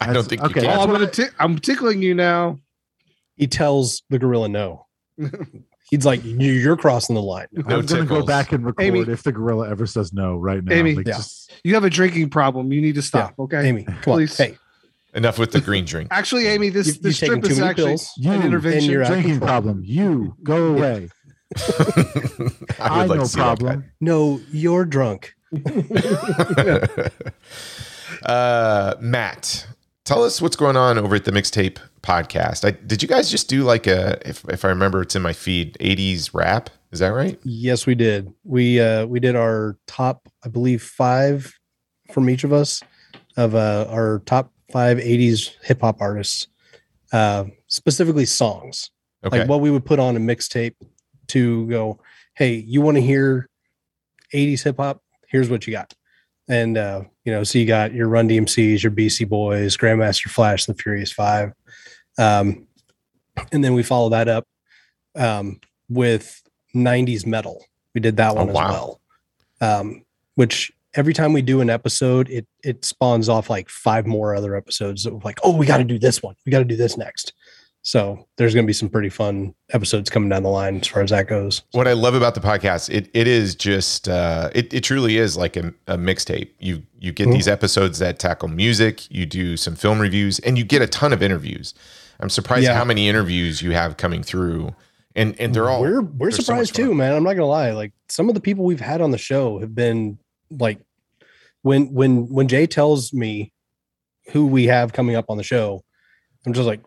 I 0.00 0.12
don't 0.14 0.26
think 0.26 0.42
okay. 0.42 0.62
you 0.62 0.66
Oh, 0.68 0.70
can. 0.72 0.80
I'm 0.80 0.90
gonna. 0.90 1.10
T- 1.10 1.26
I'm 1.38 1.58
tickling 1.58 2.00
you 2.02 2.14
now. 2.14 2.58
he 3.36 3.46
tells 3.46 4.02
the 4.08 4.18
gorilla 4.18 4.48
no. 4.48 4.86
He's 5.96 6.06
like, 6.06 6.24
"You- 6.24 6.52
"You're 6.52 6.76
crossing 6.76 7.14
the 7.14 7.22
line." 7.22 7.46
No 7.52 7.76
I'm 7.78 7.86
gonna 7.86 8.04
go 8.04 8.24
back 8.24 8.52
and 8.52 8.64
record 8.64 8.82
Amy- 8.84 9.00
if 9.00 9.22
the 9.22 9.32
gorilla 9.32 9.68
ever 9.70 9.86
says 9.86 10.12
no 10.12 10.36
right 10.36 10.62
now. 10.64 10.74
Amy. 10.74 10.94
Like, 10.96 11.06
Yeah. 11.06 11.14
just- 11.16 11.50
You 11.62 11.68
You 11.70 11.74
have 11.74 11.84
a 11.84 11.90
drinking 11.90 12.30
problem. 12.30 12.72
You 12.72 12.80
need 12.80 12.94
to 12.96 13.02
stop. 13.02 13.34
Okay, 13.38 13.68
Amy, 13.68 13.84
come 13.84 13.94
on. 13.96 14.02
Please. 14.02 14.36
Hey, 14.36 14.56
Enough 15.14 15.38
with 15.38 15.52
the 15.52 15.60
green 15.60 15.84
drink. 15.84 16.08
Actually, 16.10 16.48
Amy, 16.48 16.70
this 16.70 16.88
You've- 16.88 16.98
this 17.00 17.22
you've 17.22 17.28
strip 17.40 17.44
is 17.48 17.60
actually 17.60 17.84
pills. 17.90 18.10
You 18.16 18.32
an 18.32 18.42
intervention. 18.42 18.90
you're 18.90 19.04
drinking 19.04 19.38
problem. 19.38 19.82
You 19.84 20.34
go 20.42 20.74
away. 20.74 21.08
I, 22.80 23.02
would 23.06 23.10
like 23.10 23.18
no 23.18 23.22
to 23.22 23.26
see 23.26 23.38
that 23.38 23.60
problem. 23.60 23.84
no, 24.00 24.40
you're 24.50 24.84
drunk. 24.84 25.34
uh, 28.24 28.94
Matt, 29.00 29.66
tell 30.04 30.24
us 30.24 30.40
what's 30.42 30.56
going 30.56 30.76
on 30.76 30.98
over 30.98 31.14
at 31.14 31.24
the 31.24 31.30
Mixtape 31.32 31.78
Podcast. 32.04 32.64
I, 32.64 32.72
did 32.72 33.02
you 33.02 33.08
guys 33.08 33.30
just 33.30 33.48
do 33.48 33.64
like 33.64 33.86
a, 33.86 34.20
if, 34.28 34.44
if 34.48 34.64
I 34.64 34.68
remember, 34.68 35.02
it's 35.02 35.16
in 35.16 35.22
my 35.22 35.32
feed, 35.32 35.76
80s 35.80 36.34
rap? 36.34 36.70
Is 36.92 37.00
that 37.00 37.08
right? 37.08 37.40
Yes, 37.42 37.86
we 37.86 37.96
did. 37.96 38.32
We 38.44 38.80
uh 38.80 39.06
we 39.06 39.18
did 39.18 39.34
our 39.34 39.76
top, 39.88 40.28
I 40.44 40.48
believe, 40.48 40.80
five 40.80 41.52
from 42.12 42.30
each 42.30 42.44
of 42.44 42.52
us 42.52 42.82
of 43.36 43.56
uh 43.56 43.88
our 43.90 44.20
top 44.26 44.52
five 44.70 44.98
80s 44.98 45.54
hip 45.64 45.80
hop 45.80 46.00
artists, 46.00 46.46
uh 47.12 47.46
specifically 47.66 48.26
songs. 48.26 48.92
Okay. 49.24 49.40
Like 49.40 49.48
what 49.48 49.60
we 49.60 49.72
would 49.72 49.84
put 49.84 49.98
on 49.98 50.16
a 50.16 50.20
mixtape 50.20 50.76
to 51.28 51.66
go, 51.66 51.98
hey, 52.36 52.54
you 52.54 52.80
want 52.80 52.96
to 52.96 53.00
hear 53.00 53.48
80s 54.32 54.62
hip 54.62 54.76
hop? 54.76 55.02
Here's 55.26 55.50
what 55.50 55.66
you 55.66 55.72
got. 55.72 55.94
And 56.48 56.76
uh, 56.76 57.02
you 57.24 57.32
know, 57.32 57.42
so 57.44 57.58
you 57.58 57.66
got 57.66 57.94
your 57.94 58.08
Run 58.08 58.28
DMCs, 58.28 58.82
your 58.82 58.90
Beastie 58.90 59.24
Boys, 59.24 59.76
Grandmaster 59.76 60.28
Flash, 60.28 60.66
the 60.66 60.74
Furious 60.74 61.10
Five. 61.12 61.52
Um, 62.18 62.66
and 63.50 63.64
then 63.64 63.74
we 63.74 63.82
follow 63.82 64.10
that 64.10 64.28
up 64.28 64.46
um 65.16 65.60
with 65.88 66.42
90s 66.74 67.24
metal. 67.26 67.64
We 67.94 68.00
did 68.00 68.16
that 68.16 68.32
Oh, 68.32 68.34
one 68.34 68.48
as 68.50 68.54
wow. 68.54 68.70
well. 68.70 69.00
Um, 69.60 70.04
which 70.34 70.72
every 70.94 71.14
time 71.14 71.32
we 71.32 71.42
do 71.42 71.60
an 71.60 71.70
episode, 71.70 72.28
it 72.28 72.46
it 72.62 72.84
spawns 72.84 73.28
off 73.28 73.48
like 73.48 73.68
five 73.68 74.06
more 74.06 74.34
other 74.34 74.54
episodes 74.56 75.06
of 75.06 75.24
like, 75.24 75.38
oh, 75.44 75.56
we 75.56 75.66
got 75.66 75.78
to 75.78 75.84
do 75.84 75.98
this 75.98 76.22
one. 76.22 76.34
We 76.44 76.50
got 76.52 76.58
to 76.58 76.64
do 76.64 76.76
this 76.76 76.96
next. 76.96 77.32
So 77.86 78.26
there's 78.38 78.54
going 78.54 78.64
to 78.64 78.66
be 78.66 78.72
some 78.72 78.88
pretty 78.88 79.10
fun 79.10 79.54
episodes 79.74 80.08
coming 80.08 80.30
down 80.30 80.42
the 80.42 80.48
line 80.48 80.76
as 80.80 80.86
far 80.86 81.02
as 81.02 81.10
that 81.10 81.28
goes. 81.28 81.62
what 81.72 81.86
I 81.86 81.92
love 81.92 82.14
about 82.14 82.34
the 82.34 82.40
podcast, 82.40 82.88
it 82.88 83.10
it 83.12 83.28
is 83.28 83.54
just 83.54 84.08
uh, 84.08 84.48
it 84.54 84.72
it 84.72 84.80
truly 84.82 85.18
is 85.18 85.36
like 85.36 85.56
a, 85.58 85.72
a 85.86 85.98
mixtape. 85.98 86.48
You 86.58 86.82
you 86.98 87.12
get 87.12 87.28
these 87.30 87.46
episodes 87.46 87.98
that 87.98 88.18
tackle 88.18 88.48
music, 88.48 89.10
you 89.10 89.26
do 89.26 89.58
some 89.58 89.76
film 89.76 90.00
reviews, 90.00 90.38
and 90.40 90.56
you 90.56 90.64
get 90.64 90.80
a 90.80 90.86
ton 90.86 91.12
of 91.12 91.22
interviews. 91.22 91.74
I'm 92.20 92.30
surprised 92.30 92.64
Yeah. 92.64 92.74
how 92.74 92.84
many 92.84 93.06
interviews 93.06 93.60
you 93.60 93.72
have 93.72 93.98
coming 93.98 94.22
through, 94.22 94.74
and 95.14 95.38
and 95.38 95.54
they're 95.54 95.68
all 95.68 95.82
we're 95.82 96.00
we're 96.00 96.30
they're 96.30 96.38
so 96.38 96.42
surprised 96.42 96.74
too, 96.74 96.94
man. 96.94 97.14
I'm 97.14 97.22
not 97.22 97.34
gonna 97.34 97.46
lie. 97.46 97.72
Like 97.72 97.92
some 98.08 98.30
of 98.30 98.34
the 98.34 98.40
people 98.40 98.64
we've 98.64 98.80
had 98.80 99.02
on 99.02 99.10
the 99.10 99.18
show 99.18 99.58
have 99.58 99.74
been 99.74 100.18
like 100.50 100.78
when 101.60 101.92
when 101.92 102.30
when 102.32 102.48
Jay 102.48 102.66
tells 102.66 103.12
me 103.12 103.52
who 104.32 104.46
we 104.46 104.68
have 104.68 104.94
coming 104.94 105.16
up 105.16 105.26
on 105.28 105.36
the 105.36 105.42
show, 105.42 105.82
I'm 106.46 106.54
just 106.54 106.66
like, 106.66 106.80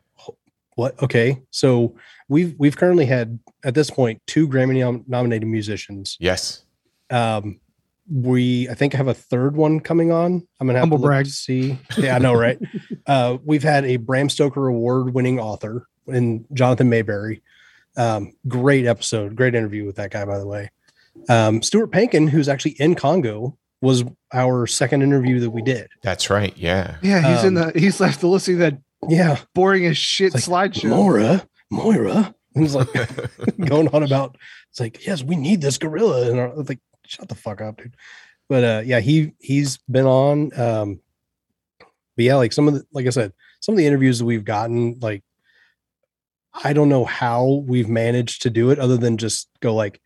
what? 0.78 1.02
Okay, 1.04 1.42
so 1.52 1.96
we've 2.30 2.56
we've 2.58 2.78
currently 2.78 3.06
had 3.06 3.38
at 3.66 3.74
this 3.74 3.90
point 3.90 4.22
two 4.28 4.48
Grammy 4.48 4.80
nom- 4.80 5.04
nominated 5.08 5.48
musicians. 5.50 6.16
Yes, 6.20 6.64
Um, 7.10 7.60
we 8.10 8.70
I 8.70 8.74
think 8.74 8.94
I 8.94 8.98
have 8.98 9.08
a 9.10 9.14
third 9.14 9.56
one 9.58 9.80
coming 9.82 10.12
on. 10.12 10.48
I'm 10.60 10.68
gonna 10.68 10.80
have 10.80 10.84
Humble 10.84 11.00
to 11.00 11.02
look 11.02 11.10
brag. 11.10 11.26
to 11.26 11.32
see. 11.32 11.78
Yeah, 11.98 12.16
I 12.16 12.20
know, 12.20 12.34
right? 12.34 12.58
uh, 13.08 13.38
we've 13.44 13.64
had 13.64 13.84
a 13.86 13.98
Bram 13.98 14.30
Stoker 14.30 14.68
award 14.68 15.14
winning 15.14 15.40
author 15.40 15.88
and 16.08 16.46
Jonathan 16.54 16.90
Maberry. 16.90 17.42
Um, 17.98 18.34
great 18.48 18.86
episode, 18.86 19.36
great 19.36 19.56
interview 19.56 19.84
with 19.86 19.96
that 19.98 20.12
guy, 20.12 20.24
by 20.26 20.38
the 20.38 20.48
way. 20.48 20.70
Um, 21.30 21.62
Stuart 21.64 21.92
Pankin, 21.92 22.30
who's 22.30 22.48
actually 22.48 22.76
in 22.80 22.94
Congo, 22.96 23.58
was 23.82 24.04
our 24.34 24.68
second 24.68 25.02
interview 25.02 25.40
that 25.40 25.50
we 25.50 25.62
did. 25.64 25.88
that's 26.04 26.30
right. 26.30 26.56
Yeah, 26.56 26.98
Yeah, 27.02 27.36
he's 27.36 27.44
in 27.44 27.58
Um, 27.58 27.72
the. 27.74 27.80
He's 27.80 28.00
left 28.00 28.20
to 28.22 28.28
listen 28.28 28.54
to 28.56 28.60
that 28.60 28.78
Yeah, 29.08 29.40
boring 29.54 29.86
as 29.86 29.98
shit 29.98 30.34
like, 30.34 30.44
slideshow. 30.44 30.90
Moira, 30.90 31.48
Moira. 31.70 32.34
And 32.56 32.64
he's 32.64 32.76
like 32.76 32.92
going 33.66 33.88
on 33.90 34.04
about 34.04 34.38
it's 34.72 34.80
like, 34.80 35.06
yes, 35.06 35.24
we 35.24 35.36
need 35.36 35.62
this 35.62 35.78
gorilla. 35.78 36.30
And 36.30 36.40
I 36.40 36.48
was 36.48 36.70
like, 36.70 36.80
shut 37.06 37.30
the 37.30 37.36
fuck 37.36 37.62
up, 37.62 37.78
dude. 37.78 37.96
But 38.50 38.64
uh 38.64 38.82
yeah, 38.86 39.00
he 39.00 39.34
he's 39.40 39.78
been 39.90 40.06
on. 40.06 40.58
Um 40.60 41.00
but 42.16 42.26
yeah, 42.26 42.36
like 42.36 42.54
some 42.54 42.68
of 42.68 42.74
the 42.74 42.86
like 42.92 43.06
I 43.06 43.12
said, 43.12 43.34
some 43.60 43.74
of 43.74 43.78
the 43.78 43.86
interviews 43.86 44.20
that 44.20 44.26
we've 44.26 44.46
gotten, 44.46 44.98
like 45.00 45.24
I 46.64 46.74
don't 46.74 46.90
know 46.90 47.06
how 47.06 47.64
we've 47.68 47.90
managed 47.90 48.42
to 48.44 48.50
do 48.50 48.72
it 48.72 48.80
other 48.80 48.98
than 48.98 49.18
just 49.18 49.50
go 49.60 49.76
like, 49.76 50.02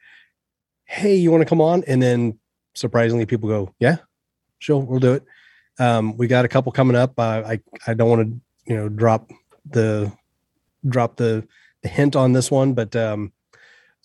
hey, 0.85 1.15
you 1.15 1.31
want 1.31 1.41
to 1.41 1.47
come 1.49 1.61
on? 1.61 1.83
And 1.87 2.01
then 2.01 2.37
surprisingly 2.73 3.25
people 3.25 3.49
go, 3.49 3.73
Yeah, 3.79 3.97
sure, 4.59 4.79
we'll 4.79 4.99
do 4.99 5.13
it. 5.13 5.23
Um, 5.79 6.17
we 6.17 6.27
got 6.27 6.45
a 6.45 6.49
couple 6.49 6.71
coming 6.71 6.95
up. 6.95 7.13
Uh, 7.17 7.43
I 7.45 7.59
I 7.87 7.93
don't 7.93 8.09
want 8.09 8.27
to, 8.27 8.41
you 8.65 8.75
know, 8.75 8.89
drop 8.89 9.29
the 9.69 10.11
drop 10.87 11.17
the, 11.17 11.47
the 11.83 11.89
hint 11.89 12.15
on 12.15 12.33
this 12.33 12.49
one, 12.51 12.73
but 12.73 12.95
um, 12.95 13.31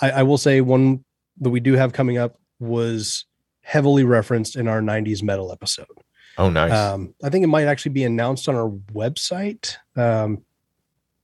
I, 0.01 0.11
I 0.11 0.23
will 0.23 0.39
say 0.39 0.61
one 0.61 1.05
that 1.41 1.51
we 1.51 1.61
do 1.61 1.75
have 1.75 1.93
coming 1.93 2.19
up 2.19 2.39
was 2.59 3.25
heavily 3.63 4.05
referenced 4.05 4.57
in 4.57 4.69
our 4.69 4.81
90s 4.81 5.23
metal 5.23 5.53
episode. 5.53 5.87
oh 6.39 6.49
nice. 6.51 6.73
Um, 6.73 7.15
I 7.25 7.31
think 7.31 7.45
it 7.45 7.49
might 7.49 7.67
actually 7.67 7.93
be 7.93 8.05
announced 8.05 8.49
on 8.49 8.55
our 8.55 8.69
website. 8.93 9.77
Um, 9.97 10.45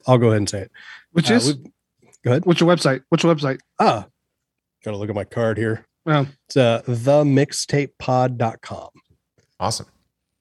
I'll 0.06 0.18
go 0.18 0.28
ahead 0.28 0.38
and 0.38 0.48
say 0.50 0.60
it. 0.62 0.70
Which 1.12 1.30
Uh, 1.30 1.34
is 1.34 1.56
we- 1.56 1.70
go 2.24 2.30
ahead. 2.32 2.44
what's 2.46 2.60
your 2.60 2.68
website? 2.68 3.02
What's 3.08 3.22
your 3.24 3.34
website? 3.34 3.60
Ah, 3.78 4.06
gotta 4.84 4.96
look 4.96 5.08
at 5.08 5.14
my 5.14 5.24
card 5.24 5.58
here. 5.58 5.86
Oh. 6.06 6.26
It's 6.48 6.56
uh, 6.56 6.82
themixtapepod.com. 6.88 8.88
awesome. 9.60 9.86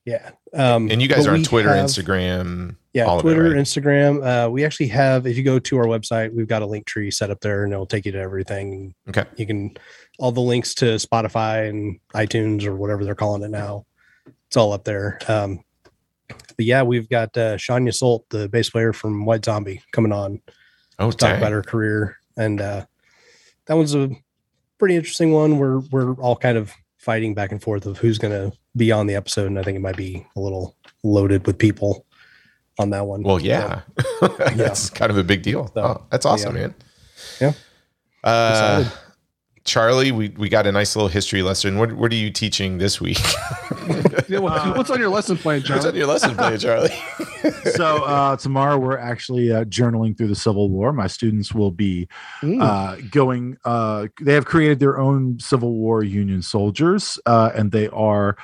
Yeah. 0.06 0.32
Um, 0.54 0.90
And 0.90 1.02
you 1.02 1.08
guys 1.08 1.28
are 1.28 1.34
on 1.34 1.44
Twitter, 1.44 1.74
have- 1.74 1.86
Instagram. 1.86 2.76
Yeah, 2.94 3.06
all 3.06 3.20
of 3.20 3.20
it, 3.20 3.24
Twitter, 3.24 3.44
right? 3.44 3.54
Instagram. 3.54 4.22
Uh, 4.24 4.50
we 4.50 4.66
actually 4.66 4.88
have. 4.88 5.26
If 5.26 5.38
you 5.38 5.44
go 5.44 5.60
to 5.60 5.78
our 5.78 5.86
website, 5.86 6.34
we've 6.34 6.48
got 6.48 6.62
a 6.62 6.66
link 6.66 6.86
tree 6.86 7.10
set 7.10 7.30
up 7.30 7.40
there, 7.40 7.64
and 7.64 7.72
it'll 7.72 7.86
take 7.86 8.06
you 8.06 8.12
to 8.12 8.20
everything. 8.20 8.94
Okay. 9.10 9.24
You 9.38 9.46
can 9.46 9.78
all 10.20 10.32
the 10.32 10.42
links 10.42 10.74
to 10.76 10.86
Spotify 10.96 11.70
and 11.70 12.00
iTunes 12.14 12.66
or 12.66 12.76
whatever 12.76 13.06
they're 13.06 13.16
calling 13.16 13.44
it 13.44 13.50
now. 13.50 13.86
It's 14.48 14.58
all 14.58 14.74
up 14.74 14.84
there. 14.84 15.20
Um, 15.28 15.64
but 16.28 16.66
yeah, 16.66 16.84
we've 16.84 17.10
got 17.10 17.36
uh, 17.38 17.58
Sean 17.58 17.86
Yseult, 17.86 18.24
the 18.30 18.50
bass 18.50 18.70
player 18.70 18.92
from 18.92 19.26
White 19.26 19.46
Zombie, 19.46 19.82
coming 19.94 20.12
on 20.12 20.42
Oh, 21.00 21.12
to 21.12 21.18
talk 21.18 21.38
about 21.38 21.52
her 21.52 21.64
career, 21.64 22.18
and 22.38 22.62
uh, 22.62 22.86
that 23.66 23.76
one's 23.76 23.96
a 23.96 24.12
pretty 24.78 24.96
interesting 24.96 25.32
one. 25.32 25.58
We're 25.58 25.80
we're 25.80 26.14
all 26.16 26.36
kind 26.36 26.58
of 26.58 26.74
fighting 26.98 27.34
back 27.34 27.52
and 27.52 27.62
forth 27.62 27.86
of 27.86 27.98
who's 27.98 28.20
going 28.20 28.34
to 28.34 28.56
be 28.76 28.92
on 28.92 29.08
the 29.08 29.16
episode, 29.16 29.48
and 29.48 29.58
I 29.58 29.64
think 29.64 29.78
it 29.78 29.82
might 29.82 29.98
be 29.98 30.28
a 30.36 30.40
little 30.40 30.76
loaded 31.04 31.48
with 31.48 31.58
people 31.58 32.06
on 32.82 32.90
that 32.90 33.06
one. 33.06 33.24
Well, 33.24 33.40
yeah, 33.40 33.82
that's 34.38 34.90
kind 34.90 35.12
of 35.12 35.18
a 35.18 35.24
big 35.24 35.44
deal. 35.44 35.68
So, 35.74 35.82
oh, 35.82 36.06
that's 36.10 36.26
awesome, 36.26 36.56
yeah. 36.56 36.62
man. 36.62 36.76
Yeah. 37.40 37.54
Uh, 38.24 38.90
Charlie, 39.64 40.12
we, 40.12 40.30
we 40.30 40.50
got 40.50 40.66
a 40.66 40.72
nice 40.72 40.96
little 40.96 41.08
history 41.08 41.44
lesson. 41.44 41.78
What 41.78 41.94
what 41.94 42.12
are 42.12 42.16
you 42.16 42.32
teaching 42.32 42.78
this 42.78 43.00
week? 43.00 43.20
Yeah, 44.28 44.40
what- 44.40 44.78
what's 44.78 44.90
on 44.90 45.00
your 45.00 45.10
lesson 45.10 45.36
plan, 45.36 45.62
Charlie? 45.62 45.80
What's 45.80 45.86
on 45.88 45.96
your 45.96 46.08
lesson 46.08 46.36
plan, 46.36 46.58
Charlie? 46.58 46.94
so 47.74 48.04
uh, 48.04 48.38
tomorrow 48.38 48.78
we're 48.78 48.98
actually 48.98 49.52
uh, 49.52 49.66
journaling 49.66 50.18
through 50.18 50.30
the 50.30 50.36
Civil 50.36 50.70
War. 50.70 50.94
My 50.94 51.08
students 51.08 51.54
will 51.54 51.72
be 51.72 52.08
uh, 52.42 52.96
going. 53.10 53.58
Uh, 53.66 54.08
they 54.22 54.34
have 54.34 54.46
created 54.46 54.80
their 54.80 54.98
own 55.00 55.38
Civil 55.40 55.74
War 55.74 56.02
Union 56.02 56.42
soldiers, 56.42 57.20
uh, 57.26 57.52
and 57.54 57.74
they 57.74 57.90
are 57.90 58.38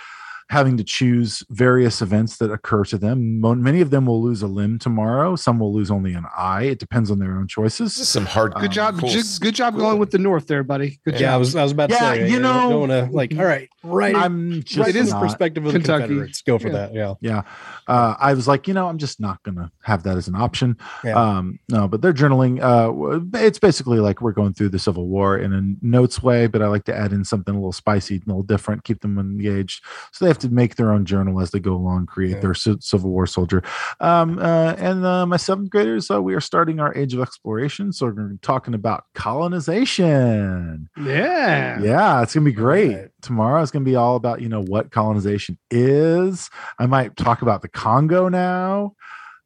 having 0.49 0.77
to 0.77 0.83
choose 0.83 1.43
various 1.49 2.01
events 2.01 2.37
that 2.37 2.51
occur 2.51 2.83
to 2.85 2.97
them. 2.97 3.39
Mo- 3.41 3.55
Many 3.55 3.81
of 3.81 3.89
them 3.89 4.05
will 4.05 4.21
lose 4.21 4.41
a 4.41 4.47
limb 4.47 4.79
tomorrow. 4.79 5.35
Some 5.35 5.59
will 5.59 5.73
lose 5.73 5.91
only 5.91 6.13
an 6.13 6.25
eye. 6.37 6.63
It 6.63 6.79
depends 6.79 7.11
on 7.11 7.19
their 7.19 7.35
own 7.35 7.47
choices. 7.47 7.93
This 7.97 7.99
is 8.03 8.09
some 8.09 8.25
hard. 8.25 8.53
Good 8.55 8.71
job. 8.71 8.97
cool 8.99 9.09
good, 9.11 9.25
good 9.41 9.55
job 9.55 9.75
going 9.77 9.99
with 9.99 10.11
the 10.11 10.17
north 10.19 10.47
there, 10.47 10.63
buddy. 10.63 10.99
Good 11.03 11.19
yeah, 11.19 11.31
I 11.31 11.33
job. 11.33 11.39
was 11.39 11.55
I 11.55 11.63
was 11.63 11.71
about 11.73 11.89
to 11.89 11.95
Yeah, 11.95 12.13
say, 12.13 12.29
you 12.29 12.37
I 12.37 12.39
know- 12.39 12.69
don't 12.69 12.89
want 12.89 12.91
to 12.91 13.15
like. 13.15 13.33
All 13.37 13.45
right, 13.45 13.69
right. 13.83 14.15
I'm 14.15 14.63
just 14.63 14.77
right 14.77 14.95
in 14.95 15.05
the 15.05 15.19
perspective 15.19 15.65
of 15.65 15.73
the 15.73 15.79
Kentucky. 15.79 16.03
Confederates. 16.07 16.41
Go 16.43 16.57
for 16.59 16.67
Yeah. 16.67 16.73
that. 16.73 16.93
Yeah. 16.93 17.13
yeah 17.21 17.41
uh, 17.87 18.15
i 18.19 18.33
was 18.33 18.47
like 18.47 18.67
you 18.67 18.73
know 18.73 18.87
i'm 18.87 18.97
just 18.97 19.19
not 19.19 19.41
gonna 19.43 19.71
have 19.83 20.03
that 20.03 20.17
as 20.17 20.27
an 20.27 20.35
option 20.35 20.77
Yeah. 21.03 21.15
um 21.37 21.59
no 21.69 21.87
but 21.87 22.01
they're 22.01 22.13
journaling 22.13 22.59
uh 22.61 23.19
it's 23.39 23.59
basically 23.59 23.99
like 23.99 24.21
we're 24.21 24.31
going 24.33 24.53
through 24.53 24.69
the 24.69 24.79
civil 24.79 25.07
war 25.07 25.37
in 25.37 25.53
a 25.53 25.61
notes 25.85 26.21
way 26.21 26.47
but 26.47 26.61
i 26.61 26.67
like 26.67 26.83
to 26.85 26.95
add 26.95 27.11
in 27.13 27.23
something 27.23 27.53
a 27.53 27.57
little 27.57 27.71
spicy 27.71 28.15
a 28.17 28.19
little 28.25 28.43
different 28.43 28.83
keep 28.83 29.01
them 29.01 29.17
engaged 29.17 29.83
so 30.11 30.25
they 30.25 30.29
have 30.41 30.49
to 30.49 30.53
make 30.55 30.75
their 30.75 30.91
own 30.91 31.05
journal 31.05 31.41
as 31.41 31.51
they 31.51 31.59
go 31.59 31.73
along 31.73 32.05
create 32.05 32.31
Yeah. 32.35 32.39
their 32.41 32.53
ci- 32.53 32.77
civil 32.79 33.09
war 33.09 33.25
soldier 33.27 33.63
um 33.99 34.37
uh, 34.39 34.73
and 34.77 35.05
uh, 35.05 35.25
my 35.25 35.37
seventh 35.37 35.69
graders 35.69 36.09
uh, 36.11 36.21
we 36.21 36.33
are 36.35 36.41
starting 36.41 36.79
our 36.79 36.93
age 36.95 37.13
of 37.13 37.21
exploration 37.21 37.91
so 37.91 38.05
we're 38.05 38.11
gonna 38.13 38.29
be 38.29 38.37
talking 38.39 38.73
about 38.73 39.05
colonization 39.15 40.89
yeah. 40.97 41.79
yeah, 41.81 42.21
it's 42.21 42.33
gonna 42.33 42.45
be 42.45 42.51
great. 42.51 42.95
Right. 42.95 43.09
Tomorrow 43.21 43.61
is 43.61 43.71
gonna 43.71 43.85
be 43.85 43.95
all 43.95 44.15
about 44.15 44.41
you 44.41 44.49
know 44.49 44.61
what 44.63 44.91
colonization 44.91 45.57
is. 45.71 46.49
I 46.79 46.85
might 46.85 47.15
talk 47.17 47.41
about 47.41 47.61
the 47.61 47.67
Congo 47.69 48.29
now. 48.29 48.93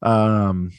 Um, 0.01 0.71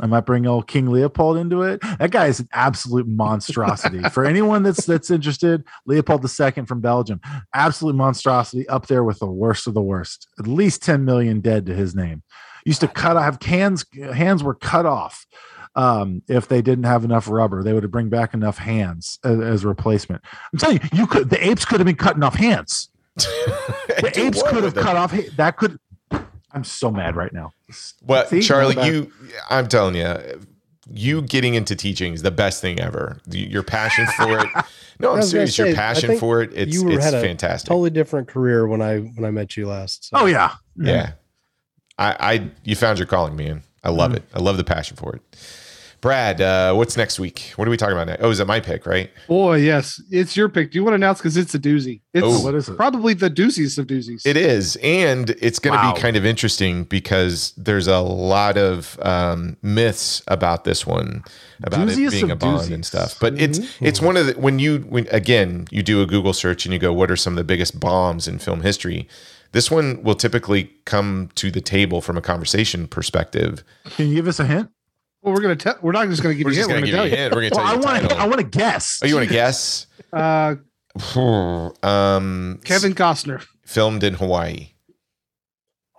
I 0.00 0.06
might 0.06 0.26
bring 0.26 0.46
old 0.46 0.66
King 0.66 0.90
Leopold 0.90 1.36
into 1.36 1.62
it. 1.62 1.80
That 1.98 2.10
guy 2.10 2.26
is 2.26 2.40
an 2.40 2.48
absolute 2.52 3.06
monstrosity. 3.06 4.02
For 4.10 4.24
anyone 4.24 4.62
that's 4.62 4.86
that's 4.86 5.10
interested, 5.10 5.64
Leopold 5.86 6.24
II 6.24 6.64
from 6.66 6.80
Belgium, 6.80 7.20
absolute 7.54 7.94
monstrosity 7.94 8.68
up 8.68 8.86
there 8.86 9.04
with 9.04 9.18
the 9.18 9.26
worst 9.26 9.66
of 9.66 9.74
the 9.74 9.82
worst. 9.82 10.28
At 10.38 10.46
least 10.46 10.82
10 10.82 11.04
million 11.04 11.40
dead 11.40 11.66
to 11.66 11.74
his 11.74 11.94
name. 11.94 12.22
Used 12.64 12.80
to 12.80 12.88
cut 12.88 13.16
have 13.16 13.42
hands 13.42 13.84
hands 14.12 14.42
were 14.42 14.54
cut 14.54 14.86
off 14.86 15.26
um, 15.74 16.22
if 16.28 16.48
they 16.48 16.60
didn't 16.60 16.84
have 16.84 17.04
enough 17.04 17.28
rubber. 17.28 17.62
They 17.62 17.72
would 17.72 17.90
bring 17.90 18.08
back 18.08 18.34
enough 18.34 18.58
hands 18.58 19.18
as, 19.24 19.40
as 19.40 19.64
replacement. 19.64 20.22
I'm 20.52 20.58
telling 20.58 20.80
you, 20.82 20.88
you 20.92 21.06
could 21.06 21.30
the 21.30 21.44
apes 21.44 21.64
could 21.64 21.80
have 21.80 21.86
been 21.86 21.96
cutting 21.96 22.22
off 22.22 22.34
hands. 22.34 22.90
The 24.00 24.12
apes 24.20 24.40
could 24.44 24.62
have 24.62 24.76
cut 24.76 24.94
off 24.94 25.12
that 25.36 25.56
could. 25.56 25.80
I'm 26.52 26.64
so 26.64 26.90
mad 26.90 27.16
right 27.16 27.32
now. 27.32 27.52
Well, 28.02 28.26
See? 28.26 28.40
Charlie, 28.40 28.76
All 28.76 28.86
you, 28.86 29.12
I'm 29.50 29.68
telling 29.68 29.94
you, 29.94 30.40
you 30.90 31.22
getting 31.22 31.54
into 31.54 31.76
teaching 31.76 32.14
is 32.14 32.22
the 32.22 32.30
best 32.30 32.60
thing 32.62 32.80
ever. 32.80 33.18
Your 33.28 33.62
passion 33.62 34.06
for 34.16 34.38
it. 34.40 34.48
No, 34.98 35.12
I 35.12 35.16
I'm 35.16 35.22
serious. 35.22 35.56
Your 35.58 35.68
say, 35.68 35.72
I 35.72 35.76
passion 35.76 36.18
for 36.18 36.42
it. 36.42 36.50
It's 36.54 36.74
you 36.74 36.84
were- 36.84 36.92
it's 36.92 37.04
had 37.04 37.14
a 37.14 37.20
fantastic. 37.20 37.68
Totally 37.68 37.90
different 37.90 38.28
career 38.28 38.66
when 38.66 38.80
I 38.82 38.98
when 38.98 39.24
I 39.24 39.30
met 39.30 39.56
you 39.56 39.68
last. 39.68 40.08
so. 40.08 40.18
Oh 40.18 40.26
yeah, 40.26 40.54
Yeah. 40.76 41.12
I, 41.98 42.16
I, 42.20 42.50
you 42.62 42.76
found 42.76 43.00
your 43.00 43.06
calling, 43.08 43.34
man. 43.34 43.64
I 43.82 43.90
love 43.90 44.12
mm. 44.12 44.16
it. 44.18 44.22
I 44.32 44.38
love 44.38 44.56
the 44.56 44.62
passion 44.64 44.96
for 44.96 45.16
it. 45.16 45.22
Brad, 46.00 46.40
uh, 46.40 46.74
what's 46.74 46.96
next 46.96 47.18
week? 47.18 47.52
What 47.56 47.66
are 47.66 47.70
we 47.72 47.76
talking 47.76 47.94
about 47.94 48.06
next? 48.06 48.22
Oh, 48.22 48.30
is 48.30 48.38
it 48.38 48.46
my 48.46 48.60
pick, 48.60 48.86
right? 48.86 49.10
Boy, 49.26 49.56
yes. 49.56 50.00
It's 50.12 50.36
your 50.36 50.48
pick. 50.48 50.70
Do 50.70 50.78
you 50.78 50.84
want 50.84 50.92
to 50.92 50.96
announce? 50.96 51.18
Because 51.18 51.36
it's 51.36 51.54
a 51.56 51.58
doozy. 51.58 52.02
It's 52.14 52.24
Oh. 52.24 52.40
What 52.44 52.54
is 52.54 52.68
it? 52.68 52.76
probably 52.76 53.14
the 53.14 53.28
dooziest 53.28 53.78
of 53.78 53.88
doozies. 53.88 54.24
It 54.24 54.36
is, 54.36 54.76
and 54.76 55.30
it's 55.40 55.58
going 55.58 55.76
to 55.76 55.84
Wow. 55.84 55.94
be 55.94 56.00
kind 56.00 56.16
of 56.16 56.24
interesting 56.24 56.84
because 56.84 57.52
there's 57.56 57.88
a 57.88 57.98
lot 57.98 58.56
of 58.56 58.96
um, 59.02 59.56
myths 59.60 60.22
about 60.28 60.62
this 60.62 60.86
one, 60.86 61.24
about 61.64 61.88
Dooziest 61.88 62.06
it 62.08 62.10
being 62.12 62.24
of 62.26 62.30
a 62.30 62.36
bond 62.36 62.60
doozies. 62.70 62.74
and 62.74 62.86
stuff. 62.86 63.16
But 63.20 63.40
it's 63.40 63.58
it's 63.80 64.00
one 64.00 64.16
of 64.16 64.26
the 64.26 64.32
when 64.34 64.60
you 64.60 64.78
when 64.88 65.08
again 65.10 65.66
you 65.72 65.82
do 65.82 66.00
a 66.00 66.06
Google 66.06 66.32
search 66.32 66.64
and 66.64 66.72
you 66.72 66.78
go, 66.78 66.92
what 66.92 67.10
are 67.10 67.16
some 67.16 67.32
of 67.32 67.38
the 67.38 67.44
biggest 67.44 67.80
bombs 67.80 68.28
in 68.28 68.38
film 68.38 68.60
history? 68.60 69.08
This 69.50 69.68
one 69.70 70.02
will 70.04 70.14
typically 70.14 70.70
come 70.84 71.30
to 71.34 71.50
the 71.50 71.62
table 71.62 72.00
from 72.02 72.16
a 72.16 72.20
conversation 72.20 72.86
perspective. 72.86 73.64
Can 73.96 74.08
you 74.08 74.14
give 74.16 74.28
us 74.28 74.38
a 74.38 74.46
hint? 74.46 74.68
Well, 75.22 75.34
we're 75.34 75.40
gonna 75.40 75.56
tell. 75.56 75.76
We're 75.82 75.92
not 75.92 76.08
just 76.08 76.22
gonna 76.22 76.34
give 76.34 76.44
We're 76.44 76.52
you. 76.52 76.58
a 76.58 76.62
just 76.62 76.70
hint, 76.70 76.80
going 76.80 76.92
to 76.92 76.96
We're 76.98 77.02
give 77.04 77.10
you 77.10 77.14
a 77.14 77.16
gonna 77.16 77.22
hint. 77.22 77.34
We're 77.34 77.40
going 77.40 77.50
to 77.52 77.56
Well, 77.56 77.64
tell 77.64 77.72
I 77.72 77.74
you 77.76 77.80
the 78.00 78.08
want 78.08 78.10
to. 78.10 78.16
I 78.16 78.26
want 78.26 78.40
to 78.52 78.58
guess. 78.58 79.00
Oh, 79.02 79.06
you 79.06 79.14
want 79.16 79.26
to 79.28 79.32
guess? 79.34 79.86
Uh, 80.12 80.54
um, 81.86 82.60
Kevin 82.64 82.94
Costner. 82.94 83.44
filmed 83.64 84.02
in 84.04 84.14
Hawaii, 84.14 84.68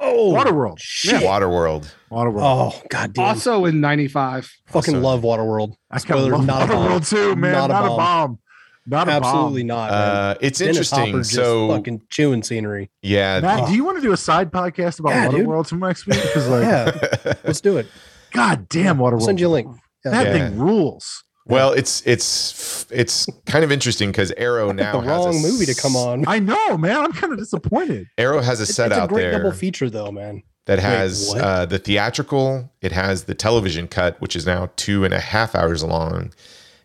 Oh, 0.02 0.34
Waterworld. 0.34 0.78
Shit. 0.80 1.22
Waterworld. 1.22 1.94
Waterworld. 2.10 2.74
Oh 2.74 2.82
god 2.90 3.14
damn. 3.14 3.26
Also 3.26 3.66
in 3.66 3.82
'95. 3.82 4.50
Fucking 4.68 4.96
Also- 4.96 5.06
love 5.08 5.22
Waterworld. 5.22 5.74
I 5.92 6.00
kind 6.00 6.20
of 6.20 6.26
Spoiler, 6.26 6.32
love 6.38 6.46
not 6.46 6.64
a 6.64 6.68
bomb. 6.74 6.88
Waterworld 7.02 7.10
too, 7.10 7.36
man. 7.36 7.52
Not 7.54 7.70
Not, 7.70 7.84
a 7.84 7.86
a 7.86 7.90
bomb. 7.90 7.98
bomb. 7.98 8.40
Not 8.88 9.08
a 9.08 9.12
Absolutely 9.12 9.64
bomb. 9.64 9.68
not. 9.68 9.92
Uh, 9.92 10.36
it's 10.42 10.60
Dennis 10.60 10.78
interesting. 10.78 11.06
Hopper 11.08 11.18
just 11.20 11.34
So 11.34 11.68
fucking 11.68 12.02
chewing 12.10 12.42
scenery. 12.44 12.90
yeah, 13.02 13.40
Matt, 13.42 13.68
do 13.68 13.76
you 13.76 13.84
want 13.84 13.98
to 13.98 14.02
do 14.02 14.14
a 14.14 14.18
side 14.18 14.52
podcast 14.52 15.00
about 15.00 15.10
Yeah, 15.12 15.30
dude. 15.30 15.46
Waterworld 15.46 15.68
from 15.68 15.80
next 15.80 16.08
week? 16.08 16.18
Like, 16.36 16.64
Yeah, 16.64 17.34
let's 17.44 17.62
do 17.62 17.78
it. 17.78 17.88
God 18.32 18.70
damn, 18.70 18.98
Waterworld. 18.98 19.14
I'll 19.14 19.20
send 19.22 19.40
you 19.40 19.48
a 19.48 19.50
link. 19.50 19.68
Yeah. 20.06 20.12
That 20.12 20.28
Yeah. 20.28 20.50
thing 20.50 20.60
rules. 20.60 21.24
Well, 21.46 21.72
it's 21.74 22.04
it's 22.06 22.86
it's 22.92 23.28
kind 23.48 23.64
of 23.64 23.72
interesting 23.72 24.12
because 24.12 24.32
Arrow 24.38 24.72
now 24.72 25.00
the 25.02 25.08
has 25.08 25.26
a 25.26 25.30
wrong 25.30 25.42
movie 25.42 25.66
to 25.66 25.74
come 25.74 25.96
on. 25.96 26.26
I 26.28 26.38
know, 26.40 26.78
man. 26.78 26.98
I'm 26.98 27.12
kind 27.12 27.34
of 27.34 27.40
disappointed. 27.40 28.06
Arrow 28.20 28.42
has 28.42 28.60
a 28.60 28.64
It's, 28.64 28.76
set 28.76 28.92
it's 28.92 28.98
a 29.00 29.02
out 29.02 29.10
great 29.10 29.24
there 29.24 29.32
double 29.32 29.52
feature 29.52 29.90
though, 29.90 30.12
man. 30.12 30.44
that 30.68 30.78
has 30.78 31.30
what? 31.30 31.42
uh, 31.42 31.66
the 31.66 31.80
theatrical, 31.80 32.72
it 32.82 32.92
has 32.92 33.24
the 33.24 33.34
television 33.34 33.88
cut, 33.88 34.22
which 34.22 34.36
is 34.36 34.46
now 34.46 34.70
two 34.76 35.04
and 35.04 35.12
a 35.14 35.20
half 35.20 35.56
hours 35.56 35.84
long, 35.84 36.32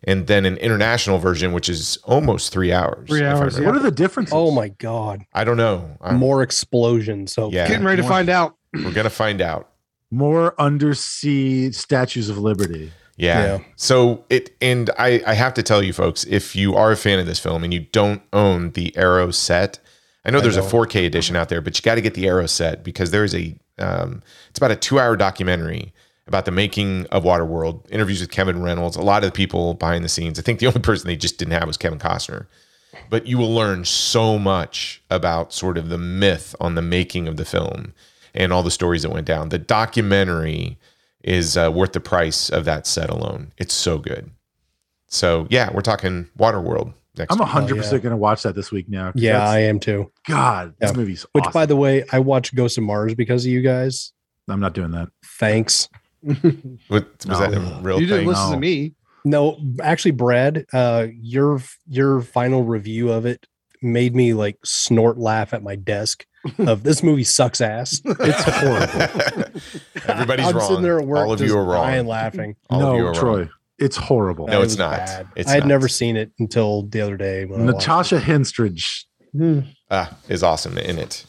and 0.04 0.26
then 0.28 0.46
an 0.46 0.56
international 0.56 1.18
version, 1.18 1.52
which 1.52 1.68
is 1.68 1.98
almost 2.04 2.50
three 2.50 2.72
hours. 2.72 3.06
Three 3.06 3.22
hours, 3.22 3.56
remember. 3.58 3.66
What 3.66 3.76
are 3.76 3.90
the 3.90 3.94
differences? 3.94 4.32
Oh 4.34 4.50
my 4.50 4.68
god. 4.68 5.24
I 5.34 5.44
don't 5.44 5.58
know. 5.58 5.90
I'm- 6.00 6.16
More 6.16 6.42
explosions. 6.42 7.34
So 7.34 7.50
Yeah. 7.50 7.68
Getting 7.68 7.84
ready 7.84 7.98
to 7.98 8.02
More- 8.04 8.10
find 8.12 8.30
out. 8.30 8.54
we're 8.72 8.92
gonna 8.92 9.10
find 9.10 9.42
out. 9.42 9.68
More 10.14 10.54
undersea 10.60 11.72
statues 11.72 12.28
of 12.28 12.38
liberty. 12.38 12.92
Yeah. 13.16 13.44
Yeah. 13.44 13.58
So 13.76 14.24
it 14.30 14.54
and 14.60 14.90
I 14.98 15.22
I 15.26 15.34
have 15.34 15.54
to 15.54 15.62
tell 15.62 15.82
you 15.82 15.92
folks, 15.92 16.24
if 16.24 16.56
you 16.56 16.74
are 16.74 16.92
a 16.92 16.96
fan 16.96 17.18
of 17.18 17.26
this 17.26 17.38
film 17.38 17.64
and 17.64 17.72
you 17.72 17.80
don't 17.80 18.22
own 18.32 18.70
the 18.70 18.96
Arrow 18.96 19.30
set, 19.30 19.78
I 20.24 20.30
know 20.30 20.40
there's 20.40 20.56
a 20.56 20.62
don't. 20.62 20.88
4K 20.88 21.06
edition 21.06 21.36
out 21.36 21.48
there, 21.48 21.60
but 21.60 21.78
you 21.78 21.82
got 21.82 21.96
to 21.96 22.00
get 22.00 22.14
the 22.14 22.26
Arrow 22.26 22.46
set 22.46 22.82
because 22.82 23.10
there 23.10 23.24
is 23.24 23.34
a 23.34 23.56
um 23.78 24.22
it's 24.50 24.58
about 24.58 24.70
a 24.70 24.76
2-hour 24.76 25.16
documentary 25.16 25.92
about 26.26 26.44
the 26.44 26.50
making 26.50 27.06
of 27.06 27.22
Waterworld, 27.24 27.90
interviews 27.90 28.20
with 28.20 28.30
Kevin 28.30 28.62
Reynolds, 28.62 28.96
a 28.96 29.02
lot 29.02 29.22
of 29.22 29.28
the 29.28 29.36
people 29.36 29.74
behind 29.74 30.04
the 30.04 30.08
scenes. 30.08 30.38
I 30.38 30.42
think 30.42 30.58
the 30.58 30.66
only 30.68 30.80
person 30.80 31.06
they 31.06 31.16
just 31.16 31.38
didn't 31.38 31.52
have 31.52 31.66
was 31.66 31.76
Kevin 31.76 31.98
Costner. 31.98 32.46
But 33.10 33.26
you 33.26 33.38
will 33.38 33.52
learn 33.52 33.84
so 33.84 34.38
much 34.38 35.02
about 35.10 35.52
sort 35.52 35.76
of 35.76 35.88
the 35.88 35.98
myth 35.98 36.54
on 36.60 36.76
the 36.76 36.82
making 36.82 37.26
of 37.28 37.36
the 37.36 37.44
film 37.44 37.92
and 38.34 38.52
all 38.52 38.62
the 38.62 38.70
stories 38.70 39.02
that 39.02 39.10
went 39.10 39.26
down. 39.26 39.48
The 39.50 39.58
documentary 39.58 40.78
is 41.22 41.56
uh, 41.56 41.70
worth 41.72 41.92
the 41.92 42.00
price 42.00 42.50
of 42.50 42.64
that 42.66 42.86
set 42.86 43.08
alone. 43.10 43.52
It's 43.58 43.74
so 43.74 43.98
good. 43.98 44.30
So 45.08 45.46
yeah, 45.50 45.70
we're 45.72 45.80
talking 45.82 46.28
Waterworld 46.38 46.92
next. 47.16 47.32
I'm 47.32 47.38
week. 47.38 47.46
100 47.46 47.74
yeah. 47.76 47.80
percent 47.82 48.02
going 48.02 48.10
to 48.10 48.16
watch 48.16 48.42
that 48.42 48.54
this 48.54 48.70
week 48.72 48.88
now. 48.88 49.12
yeah, 49.14 49.48
I 49.48 49.60
am 49.60 49.78
too. 49.80 50.10
God, 50.28 50.74
Yeah. 50.80 50.88
this 50.88 50.96
movie's 50.96 51.24
Which, 51.32 51.42
awesome. 51.44 51.52
by 51.52 51.66
the 51.66 51.76
way, 51.76 52.04
I 52.12 52.18
watched 52.18 52.54
Ghost 52.54 52.76
of 52.78 52.84
Mars 52.84 53.14
because 53.14 53.44
of 53.46 53.52
you 53.52 53.62
guys. 53.62 54.12
I'm 54.48 54.60
not 54.60 54.74
doing 54.74 54.90
that. 54.90 55.08
Thanks. 55.38 55.88
What, 56.88 57.06
was 57.26 57.26
No. 57.26 57.38
that 57.38 57.54
a 57.54 57.80
real 57.82 58.00
you 58.00 58.06
didn't 58.06 58.20
thing? 58.20 58.28
listen 58.28 58.50
to 58.52 58.56
me. 58.58 58.94
No, 59.26 59.58
actually, 59.82 60.10
Brad, 60.12 60.66
uh, 60.72 61.06
your 61.20 61.60
your 61.86 62.20
final 62.22 62.62
review 62.64 63.10
of 63.10 63.24
it 63.26 63.46
made 63.80 64.14
me 64.14 64.34
like 64.34 64.58
snort 64.64 65.16
laugh 65.18 65.54
at 65.54 65.62
my 65.62 65.76
desk 65.76 66.26
of 66.58 66.82
this 66.82 67.02
movie 67.02 67.24
sucks 67.24 67.60
ass. 67.60 68.00
It's 68.06 68.42
horrible. 68.44 69.60
Everybody's 70.08 70.46
I'm 70.46 70.56
wrong. 70.56 70.68
sitting 70.68 70.82
there 70.82 71.00
at 71.00 71.06
work, 71.06 71.26
All 71.26 71.32
of 71.32 71.40
you 71.40 71.56
are 71.56 71.64
wrong. 71.64 71.82
dying 71.86 72.06
laughing. 72.06 72.56
All 72.70 72.82
of 72.82 72.96
you 72.96 73.02
no, 73.04 73.08
are 73.08 73.14
Troy, 73.14 73.38
wrong. 73.40 73.50
it's 73.78 73.96
horrible. 73.96 74.46
No, 74.48 74.60
it's 74.62 74.72
was 74.72 74.78
not. 74.78 74.98
bad. 74.98 75.28
It's 75.36 75.48
I 75.50 75.54
had 75.54 75.62
not. 75.64 75.68
never 75.68 75.88
seen 75.88 76.16
it 76.16 76.32
until 76.38 76.82
the 76.82 77.00
other 77.00 77.16
day. 77.16 77.44
When 77.44 77.66
Natasha 77.66 78.18
Henstridge. 78.20 79.04
Ah, 79.90 80.16
is 80.28 80.42
awesome 80.42 80.78
in 80.78 80.98
it. 80.98 81.24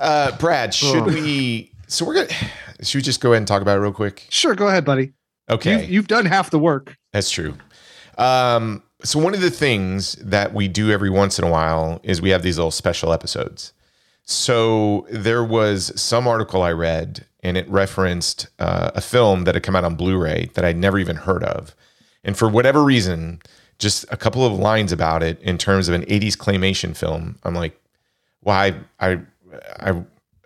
Uh, 0.00 0.36
Brad, 0.38 0.74
should 0.74 1.02
Oh. 1.02 1.04
we? 1.04 1.72
So 1.86 2.04
we're 2.04 2.14
gonna. 2.14 2.28
Should 2.82 2.98
we 2.98 3.02
just 3.02 3.20
go 3.20 3.30
ahead 3.32 3.38
and 3.38 3.48
talk 3.48 3.62
about 3.62 3.76
it 3.78 3.80
real 3.80 3.92
quick? 3.92 4.26
Sure, 4.30 4.54
go 4.54 4.68
ahead, 4.68 4.84
buddy. 4.84 5.12
Okay. 5.50 5.80
You've, 5.82 5.90
you've 5.90 6.08
done 6.08 6.26
half 6.26 6.50
the 6.50 6.58
work. 6.58 6.96
That's 7.12 7.30
true. 7.30 7.54
Um, 8.18 8.82
so 9.04 9.18
one 9.18 9.34
of 9.34 9.40
the 9.40 9.50
things 9.50 10.14
that 10.16 10.52
we 10.52 10.68
do 10.68 10.90
every 10.90 11.10
once 11.10 11.38
in 11.38 11.44
a 11.44 11.50
while 11.50 12.00
is 12.02 12.20
we 12.20 12.30
have 12.30 12.42
these 12.42 12.56
little 12.58 12.70
special 12.70 13.12
episodes. 13.12 13.72
So 14.30 15.06
there 15.10 15.42
was 15.42 15.90
some 15.98 16.28
article 16.28 16.60
I 16.60 16.72
read, 16.72 17.24
and 17.42 17.56
it 17.56 17.66
referenced 17.66 18.46
uh, 18.58 18.90
a 18.94 19.00
film 19.00 19.44
that 19.44 19.54
had 19.54 19.64
come 19.64 19.74
out 19.74 19.84
on 19.84 19.94
Blu-ray 19.94 20.50
that 20.52 20.66
I'd 20.66 20.76
never 20.76 20.98
even 20.98 21.16
heard 21.16 21.42
of, 21.42 21.74
and 22.22 22.36
for 22.36 22.46
whatever 22.46 22.84
reason, 22.84 23.40
just 23.78 24.04
a 24.10 24.18
couple 24.18 24.44
of 24.44 24.52
lines 24.52 24.92
about 24.92 25.22
it 25.22 25.40
in 25.40 25.56
terms 25.56 25.88
of 25.88 25.94
an 25.94 26.02
'80s 26.02 26.36
claymation 26.36 26.94
film. 26.94 27.38
I'm 27.42 27.54
like, 27.54 27.80
why? 28.40 28.74
I, 29.00 29.20
I, 29.80 29.92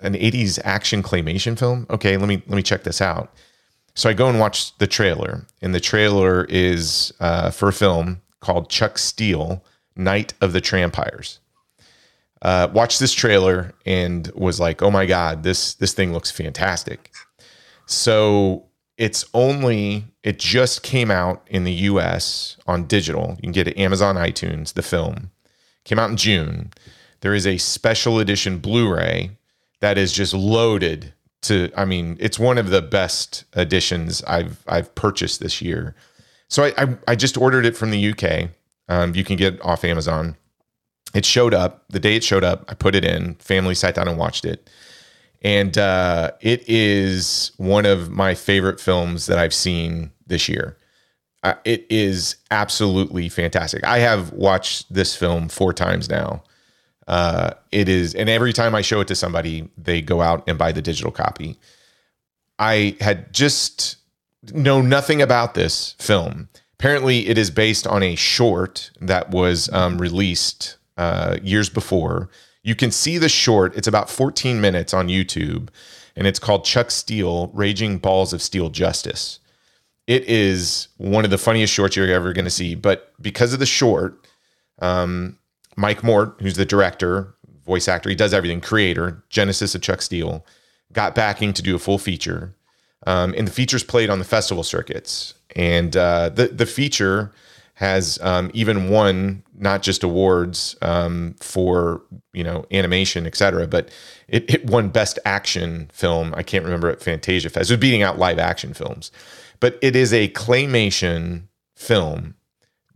an 0.00 0.14
'80s 0.14 0.60
action 0.62 1.02
claymation 1.02 1.59
film? 1.59 1.88
Okay, 1.90 2.16
let 2.16 2.28
me 2.28 2.40
let 2.46 2.54
me 2.54 2.62
check 2.62 2.84
this 2.84 3.00
out. 3.00 3.34
So 3.96 4.09
I 4.09 4.12
go 4.12 4.28
and 4.28 4.38
watch 4.38 4.78
the 4.78 4.86
trailer, 4.86 5.44
and 5.60 5.74
the 5.74 5.80
trailer 5.80 6.44
is 6.44 7.12
uh, 7.18 7.50
for 7.50 7.68
a 7.68 7.72
film 7.72 8.22
called 8.38 8.70
Chuck 8.70 8.96
Steele, 8.96 9.64
Night 9.96 10.34
of 10.40 10.52
the 10.52 10.60
Trampires. 10.60 11.40
Uh, 12.43 12.69
watched 12.73 12.98
this 12.98 13.12
trailer 13.12 13.73
and 13.86 14.31
was 14.35 14.59
like, 14.59 14.82
"Oh 14.82 14.90
my 14.90 15.06
god, 15.06 15.44
this 15.44 15.74
this 15.74 15.94
thing 15.94 16.12
looks 16.12 16.31
fantastic." 16.31 17.10
So 17.86 18.66
it's 18.98 19.24
only 19.32 20.05
it 20.23 20.39
just 20.39 20.82
came 20.82 21.10
out 21.10 21.47
in 21.48 21.64
the 21.64 21.73
U.S. 21.73 22.56
on 22.66 22.86
digital. 22.86 23.36
You 23.36 23.43
can 23.43 23.52
get 23.52 23.69
it 23.69 23.78
Amazon 23.78 24.16
iTunes. 24.16 24.74
The 24.74 24.82
film 24.82 25.31
came 25.85 25.98
out 25.98 26.10
in 26.10 26.16
June. 26.16 26.73
There 27.20 27.35
is 27.35 27.47
a 27.47 27.59
special 27.59 28.19
edition 28.19 28.59
Blu-ray 28.59 29.31
that 29.81 29.97
is 29.97 30.12
just 30.12 30.35
loaded 30.35 31.12
to 31.43 31.70
I 31.77 31.85
mean, 31.85 32.16
it's 32.20 32.39
one 32.39 32.59
of 32.59 32.70
the 32.70 32.82
best 32.82 33.44
editions 33.56 34.23
I've 34.24 34.62
I've 34.66 34.94
purchased 34.94 35.40
this 35.40 35.62
year. 35.62 35.94
So 36.48 36.64
I 36.64 36.73
I, 36.77 36.98
I 37.09 37.14
just 37.14 37.36
ordered 37.36 37.66
it 37.66 37.77
from 37.77 37.90
the 37.90 38.12
UK. 38.12 38.51
Um, 38.89 39.14
you 39.14 39.24
can 39.24 39.36
get 39.36 39.55
it 39.55 39.64
off 39.64 39.85
Amazon. 39.85 40.36
It 41.14 41.24
showed 41.24 41.55
up 41.55 41.84
the 41.89 42.01
day 42.01 42.16
it 42.16 42.24
showed 42.24 42.44
up. 42.44 42.64
I 42.68 42.74
put 42.74 42.94
it 42.94 43.05
in. 43.05 43.34
Family 43.36 43.74
sat 43.74 43.94
down 43.94 44.09
and 44.09 44.18
watched 44.18 44.44
it, 44.44 44.70
and 45.43 45.76
uh, 45.76 46.32
it 46.40 46.68
is 46.68 47.52
one 47.56 47.86
of 47.86 48.10
my 48.10 48.34
favorite 48.34 48.80
films 48.80 49.26
that 49.26 49.39
I've 49.39 49.55
seen 49.55 50.12
this 50.26 50.48
year. 50.48 50.78
Uh, 51.43 51.55
it 51.64 51.86
is 51.90 52.36
absolutely 52.51 53.28
fantastic. 53.28 53.84
I 53.84 53.98
have 53.98 54.32
watched 54.32 54.93
this 54.93 55.16
film 55.16 55.48
four 55.48 55.72
times 55.72 56.09
now. 56.09 56.44
Uh, 57.09 57.51
it 57.72 57.89
is, 57.89 58.14
and 58.14 58.30
every 58.30 58.52
time 58.52 58.74
I 58.74 58.80
show 58.80 59.01
it 59.01 59.09
to 59.09 59.16
somebody, 59.16 59.68
they 59.76 60.01
go 60.01 60.20
out 60.20 60.44
and 60.47 60.56
buy 60.56 60.70
the 60.70 60.82
digital 60.82 61.10
copy. 61.10 61.59
I 62.59 62.97
had 63.01 63.32
just 63.34 63.97
know 64.52 64.80
nothing 64.80 65.20
about 65.20 65.55
this 65.55 65.97
film. 65.98 66.48
Apparently, 66.74 67.26
it 67.28 67.39
is 67.39 67.51
based 67.51 67.86
on 67.86 68.02
a 68.02 68.14
short 68.14 68.90
that 69.01 69.30
was 69.30 69.68
um, 69.72 69.98
released 69.98 70.76
uh, 70.97 71.39
years 71.43 71.69
before. 71.69 72.28
You 72.62 72.74
can 72.74 72.90
see 72.90 73.19
the 73.19 73.28
short. 73.28 73.77
It's 73.77 73.89
about 73.89 74.10
14 74.10 74.60
minutes 74.60 74.94
on 74.94 75.09
YouTube, 75.09 75.69
and 76.16 76.27
it's 76.27 76.39
called 76.39 76.64
Chuck 76.64 76.90
Steele 76.90 77.48
Raging 77.48 77.98
Balls 77.98 78.32
of 78.32 78.43
Steel 78.43 78.70
Justice. 78.70 79.40
It 80.06 80.24
is 80.24 80.89
one 80.97 81.24
of 81.24 81.31
the 81.31 81.39
funniest 81.39 81.73
shorts 81.73 81.97
you're 81.97 82.10
ever 82.10 82.32
going 82.32 82.44
to 82.44 82.51
see. 82.51 82.74
But 82.74 83.12
because 83.20 83.52
of 83.52 83.60
the 83.60 83.66
short, 83.66 84.27
um, 84.81 85.39
Mike 85.77 86.02
Mort, 86.02 86.36
who's 86.40 86.56
the 86.56 86.64
director, 86.64 87.35
voice 87.64 87.89
actor, 87.89 88.09
he 88.09 88.16
does 88.16 88.35
everything, 88.35 88.60
creator, 88.60 89.23
Genesis 89.28 89.74
of 89.74 89.82
Chuck 89.82 90.02
Steele, 90.02 90.44
got 90.93 91.14
backing 91.14 91.52
to 91.52 91.62
do 91.62 91.74
a 91.74 91.78
full 91.78 91.98
feature. 91.98 92.55
Um, 93.06 93.35
and 93.36 93.47
the 93.47 93.52
feature's 93.52 93.82
played 93.82 94.10
on 94.10 94.19
the 94.19 94.24
festival 94.24 94.62
circuits. 94.62 95.35
And 95.56 95.97
uh, 95.97 96.28
the, 96.31 96.48
the 96.48 96.66
feature 96.66 97.32
has 97.82 98.16
um, 98.22 98.48
even 98.54 98.88
won 98.88 99.42
not 99.59 99.82
just 99.82 100.04
awards 100.04 100.76
um, 100.82 101.34
for, 101.40 102.00
you 102.32 102.44
know, 102.44 102.64
animation, 102.70 103.26
et 103.26 103.34
cetera, 103.36 103.66
but 103.66 103.90
it, 104.28 104.48
it 104.54 104.66
won 104.66 104.88
Best 104.88 105.18
Action 105.24 105.90
Film. 105.92 106.32
I 106.36 106.44
can't 106.44 106.64
remember 106.64 106.88
at 106.88 107.02
Fantasia 107.02 107.50
Fest. 107.50 107.70
It 107.70 107.74
was 107.74 107.80
beating 107.80 108.04
out 108.04 108.18
live 108.18 108.38
action 108.38 108.72
films. 108.72 109.10
But 109.59 109.78
it 109.82 109.96
is 109.96 110.12
a 110.12 110.28
claymation 110.28 111.48
film 111.74 112.36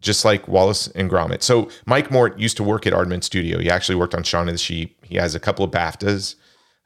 just 0.00 0.24
like 0.24 0.46
Wallace 0.46 0.86
and 0.94 1.10
Gromit. 1.10 1.42
So 1.42 1.68
Mike 1.84 2.12
Mort 2.12 2.38
used 2.38 2.56
to 2.58 2.62
work 2.62 2.86
at 2.86 2.92
Aardman 2.92 3.24
Studio. 3.24 3.58
He 3.58 3.68
actually 3.68 3.96
worked 3.96 4.14
on 4.14 4.22
Shaun 4.22 4.46
of 4.46 4.54
the 4.54 4.58
Sheep. 4.58 5.04
He 5.04 5.16
has 5.16 5.34
a 5.34 5.40
couple 5.40 5.64
of 5.64 5.72
BAFTAs. 5.72 6.36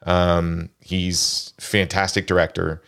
Um, 0.07 0.69
he's 0.79 1.53
fantastic 1.59 2.25
director, 2.25 2.81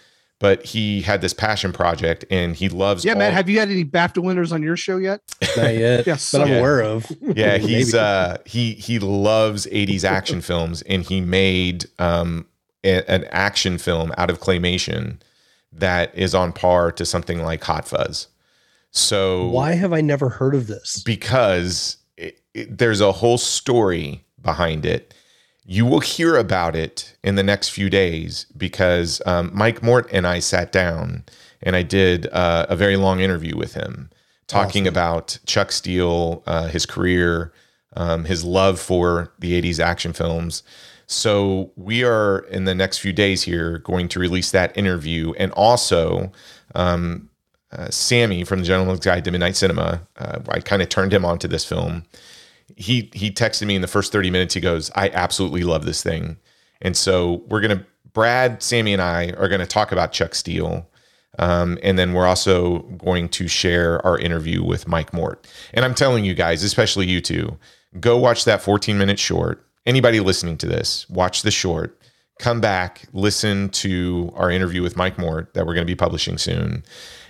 but 0.44 0.66
he 0.66 1.02
had 1.02 1.22
this 1.22 1.34
passion 1.34 1.72
project 1.72 2.26
and 2.30 2.54
he 2.54 2.68
loves. 2.68 3.06
Yeah, 3.06 3.14
all- 3.14 3.20
Matt. 3.20 3.32
Have 3.32 3.48
you 3.50 3.60
had 3.60 3.70
any 3.70 3.86
BAFTA 3.86 4.22
winners 4.22 4.52
on 4.52 4.62
your 4.62 4.76
show 4.76 4.98
yet? 4.98 5.22
Not 5.56 5.74
yet, 5.74 6.06
Yes, 6.12 6.34
but 6.34 6.42
I'm 6.42 6.50
yeah. 6.50 6.58
aware 6.58 6.82
of. 6.82 7.10
yeah, 7.22 7.58
he's 7.70 7.96
uh 7.96 8.38
he 8.46 8.74
he 8.74 9.00
loves 9.00 9.66
80s 9.68 10.04
action 10.04 10.42
films 10.42 10.82
and 10.82 11.02
he 11.04 11.22
made 11.22 11.86
um 11.98 12.46
a- 12.84 13.10
an 13.10 13.24
action 13.32 13.78
film 13.78 14.12
out 14.18 14.30
of 14.30 14.42
claymation 14.42 15.22
that 15.72 16.14
is 16.14 16.36
on 16.36 16.52
par 16.52 16.92
to 16.92 17.06
something 17.06 17.42
like 17.42 17.64
Hot 17.64 17.88
Fuzz. 17.88 18.28
So 18.92 19.48
Why 19.48 19.72
have 19.76 19.94
I 19.94 20.02
never 20.02 20.28
heard 20.28 20.56
of 20.56 20.68
this? 20.68 21.02
because 21.04 21.98
it, 22.18 22.42
it- 22.54 22.78
there's 22.78 23.00
a 23.00 23.14
whole 23.14 23.38
story 23.38 24.26
behind 24.42 24.86
it. 24.86 25.14
You 25.66 25.86
will 25.86 26.02
hear 26.02 26.36
about 26.36 26.76
it 26.76 27.16
in 27.24 27.36
the 27.36 27.44
next 27.44 27.70
few 27.70 27.90
days 27.90 28.46
because 28.58 29.22
um, 29.26 29.52
Mike 29.54 29.82
Mort 29.82 30.10
and 30.12 30.28
I 30.28 30.40
sat 30.40 30.72
down 30.72 31.24
and 31.62 31.76
I 31.76 31.84
did 31.84 32.28
uh, 32.28 32.66
a 32.70 32.76
very 32.76 32.98
long 32.98 33.22
interview 33.22 33.56
with 33.56 33.74
him 33.74 34.10
talking 34.48 34.88
about 34.88 35.40
Chuck 35.46 35.72
Steele, 35.72 36.44
uh, 36.46 36.68
his 36.68 36.86
career, 36.86 37.54
um, 37.96 38.26
his 38.26 38.44
love 38.44 38.80
for 38.80 39.32
the 39.40 39.60
80s 39.62 39.80
action 39.80 40.14
films. 40.14 40.64
So 41.08 41.72
we 41.76 42.04
are 42.04 42.40
in 42.50 42.66
the 42.66 42.76
next 42.76 43.00
few 43.00 43.14
days 43.14 43.44
here 43.44 43.80
going 43.80 44.08
to 44.10 44.20
release 44.20 44.52
that 44.52 44.76
interview 44.78 45.34
and 45.38 45.52
also 45.54 46.32
um, 46.76 47.30
uh, 47.72 47.90
Sammy 47.90 48.44
from 48.44 48.60
the 48.60 48.66
Gentleman's 48.66 49.00
Guide 49.00 49.26
to 49.26 49.32
Midnight 49.32 49.56
Cinema. 49.56 50.08
Uh, 50.18 50.40
I 50.50 50.60
kind 50.60 50.82
of 50.82 50.90
turned 50.90 51.14
him 51.14 51.26
onto 51.26 51.48
this 51.48 51.66
film. 51.66 52.06
He 52.76 53.10
he 53.14 53.32
texted 53.32 53.68
me 53.68 53.76
in 53.76 53.82
the 53.82 53.88
first 53.88 54.12
30 54.12 54.30
minutes. 54.30 54.54
He 54.54 54.62
goes, 54.62 54.92
"I 54.96 55.10
absolutely 55.10 55.64
love 55.64 55.86
this 55.86 56.04
thing," 56.04 56.38
and 56.82 56.96
so 56.96 57.44
we're 57.48 57.62
gonna 57.62 57.86
Brad, 58.14 58.62
Sammy, 58.62 58.94
and 58.94 59.02
I 59.02 59.32
are 59.38 59.48
gonna 59.48 59.66
talk 59.66 59.92
about 59.92 60.12
Chuck 60.12 60.36
Steele. 60.36 60.90
Um, 61.40 61.80
and 61.82 61.98
then 61.98 62.14
we're 62.14 62.28
also 62.28 62.80
going 62.80 63.28
to 63.30 63.48
share 63.48 64.06
our 64.06 64.20
interview 64.20 64.64
with 64.64 64.88
Mike 64.88 65.14
Mort. 65.14 65.48
And 65.74 65.84
I'm 65.84 65.96
telling 65.96 66.26
you 66.26 66.36
guys, 66.36 66.64
especially 66.64 67.08
you 67.08 67.22
two, 67.22 67.58
go 68.00 68.18
watch 68.18 68.46
that 68.46 68.62
14 68.62 69.00
minute 69.00 69.18
short. 69.18 69.66
Anybody 69.88 70.20
listening 70.20 70.58
to 70.60 70.68
this, 70.68 71.10
watch 71.10 71.42
the 71.42 71.50
short, 71.50 72.00
come 72.40 72.62
back, 72.62 73.04
listen 73.14 73.70
to 73.70 74.32
our 74.36 74.50
interview 74.50 74.82
with 74.82 74.96
Mike 74.96 75.18
Mort 75.18 75.54
that 75.54 75.66
we're 75.66 75.74
going 75.74 75.86
to 75.86 75.92
be 75.92 75.96
publishing 75.96 76.38
soon, 76.38 76.84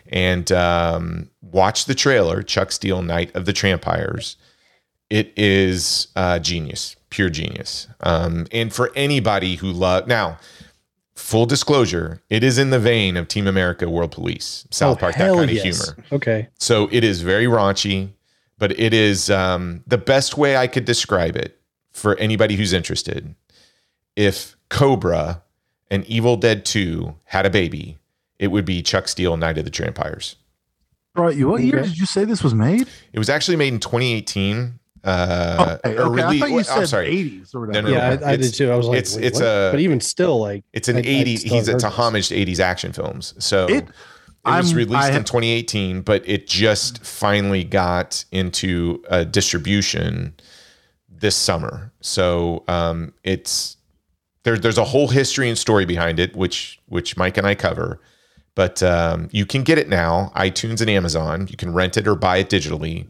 and 0.08 0.52
um, 0.52 1.30
watch 1.42 1.86
the 1.86 1.96
trailer, 1.96 2.44
Chuck 2.44 2.72
Steele, 2.72 3.02
Night 3.02 3.34
of 3.36 3.46
the 3.46 3.54
Trampires. 3.54 4.38
It 5.14 5.32
is 5.38 6.08
uh, 6.16 6.40
genius, 6.40 6.96
pure 7.12 7.30
genius. 7.30 7.88
Um, 8.00 8.48
and 8.52 8.74
for 8.74 8.92
anybody 8.96 9.58
who 9.58 9.72
love 9.72 10.08
now, 10.08 10.40
full 11.14 11.46
disclosure, 11.46 12.24
it 12.32 12.44
is 12.44 12.58
in 12.58 12.72
the 12.72 12.80
vein 12.80 13.16
of 13.16 13.28
Team 13.28 13.46
America, 13.46 13.88
World 13.88 14.12
Police, 14.12 14.68
South 14.72 14.98
Oh, 14.98 15.00
Park, 15.02 15.14
that 15.16 15.24
hell 15.26 15.36
kind 15.36 15.52
of 15.52 15.56
humor. 15.58 15.98
Okay. 16.12 16.48
So 16.58 16.90
it 16.92 17.04
is 17.04 17.22
very 17.22 17.46
raunchy, 17.46 18.10
but 18.58 18.72
it 18.80 18.92
is 18.92 19.30
um, 19.30 19.84
the 19.86 20.00
best 20.00 20.36
way 20.36 20.58
I 20.58 20.66
could 20.66 20.86
describe 20.86 21.36
it 21.36 21.60
for 21.92 22.16
anybody 22.18 22.56
who's 22.56 22.74
interested. 22.74 23.36
If 24.16 24.56
Cobra 24.70 25.44
and 25.92 26.04
Evil 26.08 26.38
Dead 26.38 26.66
2 26.66 27.14
had 27.26 27.46
a 27.46 27.52
baby, 27.52 28.00
it 28.40 28.48
would 28.48 28.66
be 28.66 28.82
Chuck 28.82 29.08
Steele, 29.08 29.38
Night 29.38 29.60
of 29.60 29.66
the 29.66 29.70
Trampires. 29.70 30.38
Right. 31.16 31.36
You, 31.38 31.50
what 31.50 31.62
year 31.62 31.78
Okay. 31.82 31.90
did 31.90 32.00
you 32.00 32.08
say 32.08 32.26
this 32.26 32.44
was 32.44 32.56
made? 32.56 32.88
It 33.14 33.20
was 33.20 33.30
actually 33.30 33.58
made 33.58 33.74
in 33.76 33.80
2018. 33.80 34.80
Uh, 35.04 35.78
okay, 35.86 35.98
or 35.98 36.02
okay. 36.14 36.24
I 36.24 36.40
thought 36.40 36.50
you 36.50 36.58
I'm 36.60 36.64
said 36.64 36.88
sorry. 36.90 37.08
80s 37.08 37.54
or 37.56 37.60
No, 37.62 37.68
whatever. 37.68 37.88
no, 37.90 37.94
Yeah, 37.94 38.16
no. 38.16 38.26
I, 38.26 38.32
I 38.32 38.36
did 38.38 38.54
too. 38.54 38.72
I 38.72 38.76
was 38.76 38.88
like, 38.88 38.98
it's- 39.00 39.16
it's 39.18 39.40
what? 39.40 39.46
a- 39.48 39.70
but 39.72 39.80
even 39.82 40.00
still, 40.00 40.40
like 40.40 40.64
It's 40.74 40.88
an 40.88 40.98
I- 40.98 41.00
I 41.00 41.04
80s. 41.04 41.40
still 41.40 41.54
He's 41.56 41.66
haven't 41.68 41.76
it's 41.76 41.84
a 41.84 41.90
homage 41.90 42.30
to 42.30 42.36
80s 42.36 42.60
action 42.60 42.94
films. 42.94 43.34
So 43.40 43.66
It- 43.68 43.72
it, 43.84 43.86
was 44.46 44.70
I'm- 44.70 44.78
released 44.78 44.96
I 45.04 45.12
in 45.12 45.24
2018, 45.24 46.02
but 46.02 46.24
it 46.28 46.48
just 46.48 47.04
finally 47.04 47.64
got 47.64 48.24
into 48.32 49.04
uh, 49.10 49.24
distribution 49.26 50.34
this 51.10 51.36
summer. 51.36 51.92
So 52.02 52.64
um, 52.68 53.14
it's 53.24 53.78
there, 54.44 54.58
there's 54.58 54.78
a 54.78 54.84
whole 54.84 55.08
history 55.10 55.48
and 55.50 55.58
story 55.58 55.86
behind 55.86 56.20
it, 56.20 56.36
which 56.36 56.80
which 56.88 57.16
Mike 57.18 57.38
and 57.38 57.48
I 57.48 57.56
cover. 57.56 58.00
But 58.56 58.84
um, 58.84 59.30
you 59.32 59.46
can 59.46 59.64
get 59.64 59.78
it 59.80 59.90
now, 59.90 60.32
iTunes 60.36 60.80
and 60.80 60.90
Amazon. 60.90 61.48
You 61.50 61.58
can 61.58 61.74
rent 61.74 61.98
it 61.98 62.08
or 62.08 62.16
buy 62.16 62.38
it 62.38 62.50
digitally. 62.50 63.08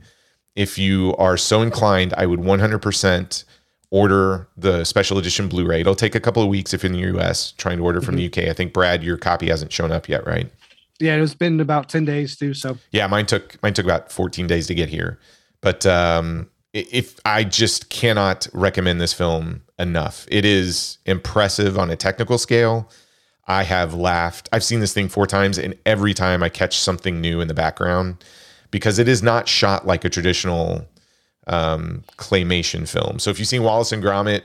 If 0.56 0.78
you 0.78 1.16
are 1.18 1.38
so 1.38 1.62
inclined, 1.62 2.14
I 2.16 2.26
would 2.26 2.40
100% 2.40 3.44
order 3.90 4.48
the 4.58 4.84
special 4.84 5.18
edition 5.18 5.48
Blu-ray. 5.48 5.82
It'll 5.82 5.96
take 5.96 6.16
a 6.16 6.20
couple 6.20 6.42
of 6.42 6.50
weeks 6.50 6.74
if 6.74 6.84
you're 6.84 6.92
in 6.92 7.00
the 7.00 7.20
US 7.20 7.52
trying 7.54 7.78
to 7.78 7.84
order 7.84 8.02
from 8.02 8.16
the 8.16 8.26
UK. 8.26 8.50
I 8.50 8.54
think 8.54 8.74
Brad, 8.74 9.04
your 9.04 9.18
copy 9.18 9.50
hasn't 9.50 9.72
shown 9.72 9.92
up 9.92 10.10
yet, 10.10 10.26
right? 10.26 10.52
Yeah, 11.00 11.16
it's 11.16 11.34
been 11.34 11.60
about 11.60 11.90
10 11.90 12.06
days 12.06 12.36
too. 12.36 12.54
So 12.54 12.78
Yeah, 12.92 13.08
mine 13.08 13.26
took 13.26 13.62
mine 13.62 13.74
took 13.74 13.86
about 13.86 14.12
14 14.12 14.48
days 14.48 14.68
to 14.68 14.76
get 14.76 14.90
here. 14.90 15.20
But 15.62 15.86
um, 15.86 16.50
if 16.74 17.20
I 17.26 17.44
just 17.44 17.90
cannot 17.90 18.48
recommend 18.54 19.00
this 19.00 19.14
film 19.14 19.62
enough, 19.78 20.26
it 20.30 20.44
is 20.44 20.98
impressive 21.06 21.78
on 21.78 21.90
a 21.90 21.96
technical 21.96 22.38
scale. 22.38 22.90
I 23.48 23.64
have 23.64 23.94
laughed. 23.94 24.50
I've 24.52 24.64
seen 24.64 24.80
this 24.80 24.94
thing 24.94 25.10
four 25.10 25.28
times, 25.28 25.58
and 25.58 25.78
every 25.86 26.14
time 26.14 26.42
I 26.42 26.50
catch 26.50 26.78
something 26.78 27.22
new 27.22 27.42
in 27.42 27.48
the 27.48 27.54
background 27.54 28.24
because 28.74 29.00
it 29.00 29.08
is 29.08 29.24
not 29.24 29.48
shot 29.48 29.88
like 29.88 30.04
a 30.04 30.10
traditional 30.10 30.86
um, 31.48 32.04
claymation 32.18 32.88
film. 32.90 33.20
So 33.20 33.30
if 33.30 33.40
you've 33.40 33.48
seen 33.48 33.64
Wallace 33.64 33.92
and 33.92 34.04
Gromit, 34.04 34.42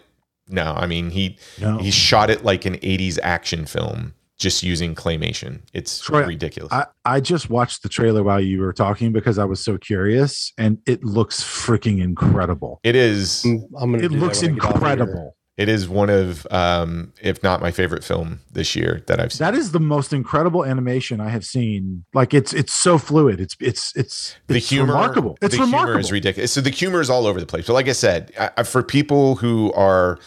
no, 0.49 0.75
I 0.77 0.87
mean 0.87 1.11
he 1.11 1.37
No. 1.61 1.79
he 1.79 1.91
shot 1.91 2.31
it 2.31 2.45
like 2.45 2.65
an 2.65 2.75
80s 2.77 3.19
action 3.23 3.67
film, 3.67 4.15
just 4.39 4.63
using 4.63 4.95
claymation. 4.95 5.61
It's 5.73 5.99
Troy, 6.01 6.27
ridiculous. 6.27 6.73
I, 6.73 6.87
I 7.05 7.21
just 7.21 7.51
watched 7.51 7.83
the 7.83 7.89
trailer 7.89 8.23
while 8.23 8.41
you 8.41 8.61
were 8.61 8.73
talking 8.73 9.13
because 9.13 9.39
I 9.39 9.45
was 9.45 9.61
so 9.65 9.79
curious, 9.79 10.53
and 10.59 10.79
it 10.87 11.03
looks 11.05 11.43
freaking 11.43 12.01
incredible. 12.03 12.81
it 12.85 12.95
is. 12.97 13.45
I'm 13.45 13.67
gonna. 13.93 13.99
It 14.05 14.13
looks 14.13 14.43
when 14.43 14.53
I 14.53 14.55
get 14.55 14.65
off 14.65 14.75
of 14.75 14.81
here. 14.83 14.91
incredible. 14.91 15.37
It 15.59 15.69
is 15.69 15.89
one 15.89 16.09
of, 16.09 16.47
um, 16.53 17.13
if 17.21 17.43
not 17.43 17.61
my 17.61 17.73
favorite 17.73 18.05
film 18.05 18.39
this 18.53 18.77
year 18.77 19.03
that 19.09 19.19
I've 19.19 19.33
seen. 19.33 19.45
That 19.45 19.57
is 19.57 19.73
the 19.73 19.81
most 19.81 20.13
incredible 20.13 20.65
animation 20.65 21.21
I 21.21 21.31
have 21.31 21.45
seen. 21.45 22.05
Like 22.15 22.33
it's 22.33 22.55
it's 22.55 22.73
so 22.73 22.97
fluid. 22.97 23.41
It's 23.41 23.57
it's 23.59 23.93
it's 23.97 24.37
the 24.47 24.59
it's 24.59 24.71
humor, 24.71 24.93
remarkable. 24.93 25.37
It's 25.43 25.57
the 25.57 25.63
remarkable. 25.63 25.95
humor 25.95 26.01
is 26.01 26.13
ridiculous. 26.13 26.53
So 26.53 26.61
the 26.61 26.71
humor 26.71 27.01
is 27.01 27.11
all 27.11 27.27
over 27.27 27.41
the 27.41 27.47
place. 27.47 27.67
But 27.67 27.73
like 27.73 27.89
I 27.89 27.93
said, 27.93 28.33
I, 28.39 28.63
for 28.63 28.85
people 28.85 29.35
who 29.35 29.73
are, 29.73 30.21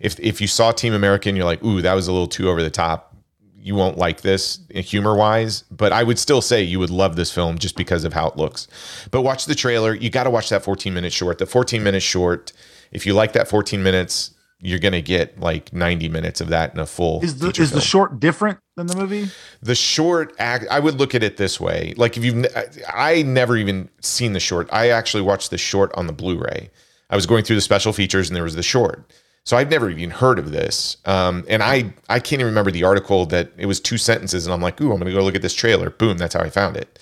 if 0.00 0.18
if 0.20 0.40
you 0.40 0.46
saw 0.46 0.72
Team 0.72 0.94
American, 0.94 1.36
you're 1.36 1.44
like, 1.44 1.62
ooh, 1.62 1.82
that 1.82 1.92
was 1.92 2.08
a 2.08 2.12
little 2.12 2.26
too 2.26 2.48
over 2.48 2.62
the 2.62 2.70
top, 2.70 3.14
you 3.60 3.74
won't 3.74 3.98
like 3.98 4.22
this 4.22 4.60
humor 4.70 5.14
wise. 5.14 5.64
But 5.70 5.92
I 5.92 6.02
would 6.02 6.18
still 6.18 6.40
say 6.40 6.62
you 6.62 6.78
would 6.78 6.88
love 6.88 7.14
this 7.14 7.30
film 7.30 7.58
just 7.58 7.76
because 7.76 8.04
of 8.04 8.14
how 8.14 8.26
it 8.28 8.38
looks. 8.38 8.66
But 9.10 9.20
watch 9.20 9.44
the 9.44 9.54
trailer. 9.54 9.94
You 9.94 10.08
got 10.08 10.24
to 10.24 10.30
watch 10.30 10.48
that 10.48 10.64
14 10.64 10.94
minute 10.94 11.12
short. 11.12 11.36
The 11.36 11.44
14 11.44 11.82
minute 11.82 12.02
short. 12.02 12.54
If 12.90 13.04
you 13.04 13.12
like 13.12 13.34
that 13.34 13.48
14 13.48 13.82
minutes, 13.82 14.30
you're 14.60 14.78
gonna 14.78 15.00
get 15.00 15.38
like 15.38 15.72
90 15.72 16.08
minutes 16.08 16.40
of 16.40 16.48
that 16.48 16.74
in 16.74 16.80
a 16.80 16.86
full. 16.86 17.22
is 17.22 17.38
the 17.38 17.48
is 17.60 17.70
the 17.70 17.80
short 17.80 18.18
different 18.18 18.58
than 18.76 18.86
the 18.86 18.96
movie? 18.96 19.28
the 19.62 19.74
short 19.74 20.34
act 20.38 20.64
i 20.70 20.80
would 20.80 20.94
look 20.96 21.14
at 21.14 21.22
it 21.22 21.36
this 21.36 21.60
way. 21.60 21.94
Like 21.96 22.16
if 22.16 22.24
you've 22.24 22.46
i 22.92 23.22
never 23.22 23.56
even 23.56 23.88
seen 24.00 24.32
the 24.32 24.40
short. 24.40 24.68
I 24.72 24.90
actually 24.90 25.22
watched 25.22 25.50
the 25.50 25.58
short 25.58 25.92
on 25.94 26.06
the 26.06 26.12
blu-ray. 26.12 26.70
I 27.10 27.16
was 27.16 27.26
going 27.26 27.44
through 27.44 27.56
the 27.56 27.62
special 27.62 27.92
features 27.92 28.28
and 28.28 28.36
there 28.36 28.44
was 28.44 28.56
the 28.56 28.62
short. 28.62 29.10
So 29.44 29.56
i've 29.56 29.70
never 29.70 29.88
even 29.90 30.10
heard 30.10 30.38
of 30.38 30.50
this. 30.50 30.96
Um, 31.04 31.44
and 31.48 31.62
i 31.62 31.92
i 32.08 32.18
can't 32.18 32.40
even 32.40 32.46
remember 32.46 32.70
the 32.72 32.82
article 32.84 33.26
that 33.26 33.52
it 33.56 33.66
was 33.66 33.78
two 33.80 33.96
sentences 33.98 34.44
and 34.46 34.52
i'm 34.52 34.60
like 34.60 34.80
ooh 34.80 34.92
i'm 34.92 34.98
gonna 34.98 35.12
go 35.12 35.22
look 35.22 35.36
at 35.36 35.42
this 35.42 35.54
trailer. 35.54 35.90
Boom 35.90 36.18
that's 36.18 36.34
how 36.34 36.40
i 36.40 36.50
found 36.50 36.76
it. 36.76 36.98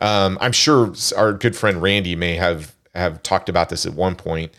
Um, 0.00 0.38
i'm 0.40 0.52
sure 0.52 0.94
our 1.16 1.34
good 1.34 1.54
friend 1.54 1.82
randy 1.82 2.16
may 2.16 2.36
have 2.36 2.74
have 2.94 3.22
talked 3.22 3.48
about 3.50 3.68
this 3.68 3.84
at 3.84 3.92
one 3.92 4.14
point 4.16 4.52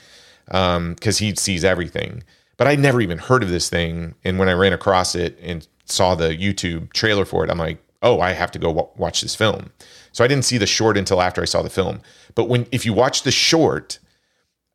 because 0.50 1.20
he 1.20 1.36
sees 1.36 1.64
everything. 1.64 2.24
But 2.58 2.68
I'd 2.68 2.80
never 2.80 3.00
even 3.00 3.18
heard 3.18 3.44
of 3.44 3.50
this 3.50 3.70
thing. 3.70 4.16
And 4.24 4.38
when 4.38 4.50
I 4.50 4.54
ran 4.54 4.74
across 4.74 5.16
it 5.16 5.40
and 5.42 5.66
saw 5.86 6.16
the 6.16 6.36
YouTube 6.36 6.92
trailer 6.92 7.26
for 7.26 7.44
it, 7.46 7.50
I'm 7.50 7.58
like, 7.58 7.82
oh, 8.02 8.20
I 8.20 8.32
have 8.32 8.52
to 8.52 8.60
go 8.60 8.72
wa- 8.72 8.90
watch 8.98 9.22
this 9.22 9.36
film. 9.36 9.72
So 10.12 10.24
I 10.24 10.28
didn't 10.28 10.46
see 10.46 10.58
the 10.58 10.66
short 10.66 10.98
until 10.98 11.22
after 11.22 11.42
I 11.42 11.46
saw 11.46 11.62
the 11.62 11.70
film. 11.70 12.02
But 12.36 12.50
when 12.50 12.68
if 12.72 12.86
you 12.86 12.94
watch 12.94 13.24
the 13.24 13.32
short, 13.32 14.00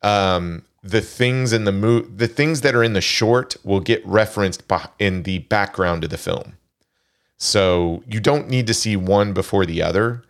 um, 0.01 0.63
the 0.81 1.01
things 1.01 1.51
in 1.51 1.65
the 1.65 1.71
mo- 1.71 2.01
the 2.01 2.27
things 2.27 2.61
that 2.61 2.75
are 2.75 2.83
in 2.83 2.93
the 2.93 3.01
short 3.01 3.55
will 3.63 3.79
get 3.79 4.05
referenced 4.05 4.63
in 4.99 5.23
the 5.23 5.39
background 5.39 6.03
of 6.03 6.09
the 6.09 6.17
film. 6.17 6.57
So 7.37 8.03
you 8.07 8.19
don't 8.19 8.49
need 8.49 8.67
to 8.67 8.73
see 8.73 8.95
one 8.95 9.33
before 9.33 9.65
the 9.65 9.81
other, 9.81 10.23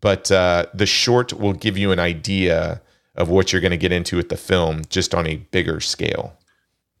but 0.00 0.30
uh, 0.30 0.66
the 0.74 0.86
short 0.86 1.32
will 1.32 1.52
give 1.52 1.78
you 1.78 1.92
an 1.92 1.98
idea 1.98 2.80
of 3.20 3.28
what 3.28 3.52
you're 3.52 3.60
going 3.60 3.70
to 3.70 3.76
get 3.76 3.92
into 3.92 4.16
with 4.16 4.28
the 4.28 4.36
film 4.36 4.82
just 4.88 5.14
on 5.14 5.26
a 5.26 5.36
bigger 5.36 5.80
scale. 5.80 6.36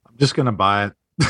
I'm 0.06 0.16
just 0.18 0.34
gonna 0.34 0.52
buy 0.52 0.86
it. 0.86 0.92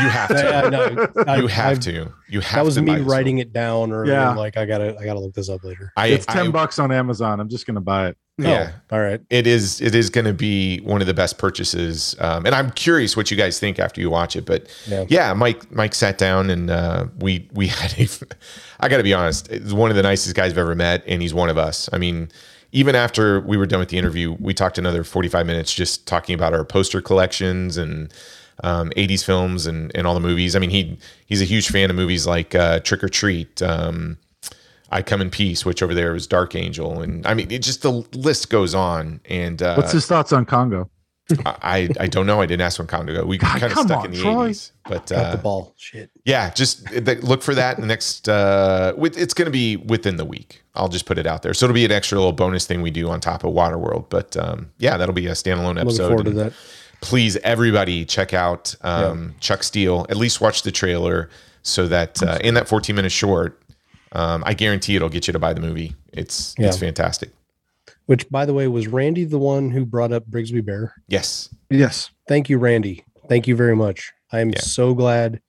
You 0.00 0.08
have 0.08 0.28
to. 0.28 0.34
Yeah, 0.34 0.68
no, 0.70 1.24
I- 1.26 1.36
you 1.36 1.46
have 1.48 1.72
I've- 1.78 1.92
to. 1.92 2.12
You 2.28 2.40
have 2.40 2.54
That 2.56 2.64
was 2.64 2.74
to 2.76 2.82
me 2.82 3.00
writing 3.00 3.38
it 3.38 3.52
down, 3.52 3.92
or 3.92 4.06
Yeah. 4.06 4.34
like 4.34 4.56
I 4.56 4.64
gotta, 4.64 4.96
I 4.98 5.04
gotta 5.04 5.20
look 5.20 5.34
this 5.34 5.48
up 5.48 5.62
later. 5.64 5.92
I, 5.96 6.06
It's 6.08 6.24
ten 6.26 6.48
I- 6.48 6.50
bucks 6.50 6.78
on 6.78 6.90
Amazon. 6.92 7.40
I'm 7.40 7.48
just 7.48 7.66
gonna 7.66 7.80
buy 7.80 8.08
it. 8.08 8.16
Yeah. 8.38 8.72
Oh, 8.92 8.96
all 8.96 9.02
right. 9.02 9.20
it 9.30 9.46
is 9.46 9.80
it 9.80 9.94
is 9.94 10.10
going 10.10 10.26
to 10.26 10.34
be 10.34 10.80
one 10.80 11.00
of 11.00 11.06
the 11.06 11.14
best 11.14 11.38
purchases 11.38 12.14
um, 12.18 12.44
and 12.44 12.54
i'm 12.54 12.70
curious 12.72 13.16
what 13.16 13.30
you 13.30 13.36
guys 13.38 13.58
think 13.58 13.78
after 13.78 13.98
you 13.98 14.10
watch 14.10 14.36
it 14.36 14.44
but 14.44 14.68
yeah, 14.86 15.06
Yeah. 15.08 15.32
mike 15.32 15.72
mike 15.72 15.94
sat 15.94 16.18
down 16.18 16.50
and 16.50 16.68
uh, 16.70 17.06
we 17.18 17.48
we 17.54 17.68
had 17.68 17.98
a 17.98 18.06
i 18.80 18.90
gotta 18.90 19.02
be 19.02 19.14
honest 19.14 19.50
he's 19.50 19.72
one 19.72 19.88
of 19.88 19.96
the 19.96 20.02
nicest 20.02 20.34
guys 20.36 20.52
i've 20.52 20.58
ever 20.58 20.74
met 20.74 21.02
and 21.06 21.22
he's 21.22 21.32
one 21.32 21.48
of 21.48 21.56
us 21.56 21.88
i 21.94 21.98
mean 21.98 22.28
even 22.72 22.94
after 22.94 23.40
we 23.40 23.56
were 23.56 23.66
done 23.66 23.80
with 23.80 23.88
the 23.88 23.98
interview 23.98 24.36
we 24.38 24.54
talked 24.54 24.78
another 24.78 25.04
45 25.04 25.46
minutes 25.46 25.72
just 25.72 26.06
talking 26.06 26.34
about 26.34 26.52
our 26.52 26.64
poster 26.64 27.00
collections 27.00 27.76
and 27.76 28.12
um, 28.64 28.90
80s 28.96 29.24
films 29.24 29.66
and, 29.66 29.92
and 29.94 30.06
all 30.06 30.14
the 30.14 30.20
movies 30.20 30.56
i 30.56 30.58
mean 30.58 30.70
he 30.70 30.98
he's 31.26 31.42
a 31.42 31.46
huge 31.46 31.68
fan 31.68 31.90
of 31.90 31.96
movies 31.96 32.26
like 32.26 32.54
uh, 32.54 32.80
trick 32.80 33.04
or 33.04 33.08
treat 33.08 33.60
um, 33.62 34.18
I 34.88 35.02
Come 35.02 35.20
in 35.20 35.30
Peace, 35.30 35.64
which 35.64 35.82
over 35.82 35.94
there 35.94 36.12
was 36.12 36.26
Dark 36.26 36.54
Angel, 36.54 37.00
and 37.00 37.26
I 37.26 37.34
mean, 37.34 37.50
it 37.50 37.58
just 37.62 37.82
the 37.82 37.90
list 37.90 38.50
goes 38.50 38.74
on. 38.74 39.20
And 39.24 39.60
uh, 39.60 39.74
What's 39.74 39.92
his 39.92 40.06
thoughts 40.06 40.32
on 40.32 40.44
Congo? 40.44 40.88
I 41.46 41.88
I 41.98 42.06
don't 42.06 42.26
know. 42.26 42.40
I 42.40 42.46
didn't 42.46 42.62
ask 42.62 42.78
when 42.78 42.86
Congo 42.86 43.12
go. 43.12 43.24
We 43.24 43.38
God, 43.38 43.60
kind 43.60 43.72
of 43.72 43.78
stuck 43.78 43.98
on, 43.98 44.04
in 44.06 44.10
the 44.12 44.20
Troy. 44.20 44.44
eighties, 44.44 44.72
but 44.84 45.08
Got 45.08 45.08
the 45.08 45.16
uh, 45.18 45.36
ball. 45.36 45.74
Shit. 45.76 46.10
yeah, 46.24 46.50
just 46.50 46.88
look 47.22 47.42
for 47.42 47.54
that 47.54 47.76
in 47.76 47.82
the 47.82 47.88
next. 47.88 48.28
Uh, 48.28 48.94
with, 48.96 49.18
it's 49.18 49.34
going 49.34 49.46
to 49.46 49.52
be 49.52 49.76
within 49.76 50.16
the 50.16 50.24
week. 50.24 50.62
I'll 50.74 50.88
just 50.88 51.06
put 51.06 51.18
it 51.18 51.26
out 51.26 51.42
there. 51.42 51.54
So 51.54 51.66
it'll 51.66 51.74
be 51.74 51.84
an 51.84 51.92
extra 51.92 52.18
little 52.18 52.32
bonus 52.32 52.66
thing 52.66 52.82
we 52.82 52.90
do 52.90 53.08
on 53.08 53.20
top 53.20 53.42
of 53.44 53.52
Waterworld. 53.52 54.08
But 54.08 54.36
um, 54.36 54.70
yeah, 54.78 54.96
that'll 54.96 55.14
be 55.14 55.26
a 55.26 55.32
standalone 55.32 55.80
episode. 55.80 55.80
Looking 55.80 55.88
episode. 55.88 56.08
forward 56.08 56.24
to 56.24 56.30
that. 56.32 56.52
Please, 57.00 57.36
everybody, 57.38 58.04
check 58.04 58.32
out 58.32 58.74
um, 58.82 59.34
Chuck 59.40 59.62
Steele. 59.62 60.06
At 60.08 60.16
least 60.16 60.40
watch 60.40 60.62
the 60.62 60.72
trailer 60.72 61.28
so 61.62 61.88
that 61.88 62.22
uh, 62.22 62.38
in 62.42 62.54
that 62.54 62.68
14 62.68 62.94
minute 62.94 63.12
short, 63.12 63.60
um, 64.12 64.42
I 64.46 64.54
guarantee 64.54 64.96
it'll 64.96 65.08
get 65.08 65.26
you 65.26 65.32
to 65.32 65.38
buy 65.38 65.52
the 65.52 65.60
movie. 65.60 65.94
It's 66.12 66.54
it's 66.58 66.78
fantastic. 66.78 67.30
Which, 68.06 68.28
by 68.30 68.46
the 68.46 68.54
way, 68.54 68.68
was 68.68 68.86
Randy 68.86 69.24
the 69.24 69.38
one 69.38 69.70
who 69.70 69.84
brought 69.84 70.12
up 70.12 70.24
Brigsby 70.30 70.64
Bear? 70.64 70.94
Yes. 71.08 71.52
yes, 71.70 72.10
Thank 72.28 72.48
you, 72.48 72.58
Randy. 72.58 73.04
Thank 73.28 73.46
you 73.48 73.56
very 73.56 73.74
much. 73.76 74.12
I 74.32 74.40
am 74.40 74.50
Yeah. 74.50 74.60
so 74.60 74.94
glad 74.94 75.40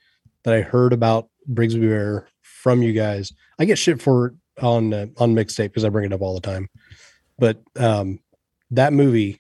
that 0.44 0.54
I 0.54 0.62
heard 0.62 0.92
about 0.94 1.30
Brigsby 1.52 1.88
Bear 1.88 2.28
from 2.42 2.82
you 2.82 2.94
guys. 2.94 3.32
I 3.60 3.66
get 3.66 3.78
shit 3.78 4.02
for 4.02 4.28
it 4.28 4.34
on 4.64 4.94
uh, 4.94 5.06
on 5.18 5.36
mixtape 5.36 5.66
because 5.70 5.86
I 5.86 5.90
bring 5.90 6.06
it 6.06 6.14
up 6.14 6.22
all 6.22 6.34
the 6.34 6.42
time. 6.42 6.68
But 7.38 7.62
um, 7.76 8.20
that 8.72 8.94
movie 8.94 9.40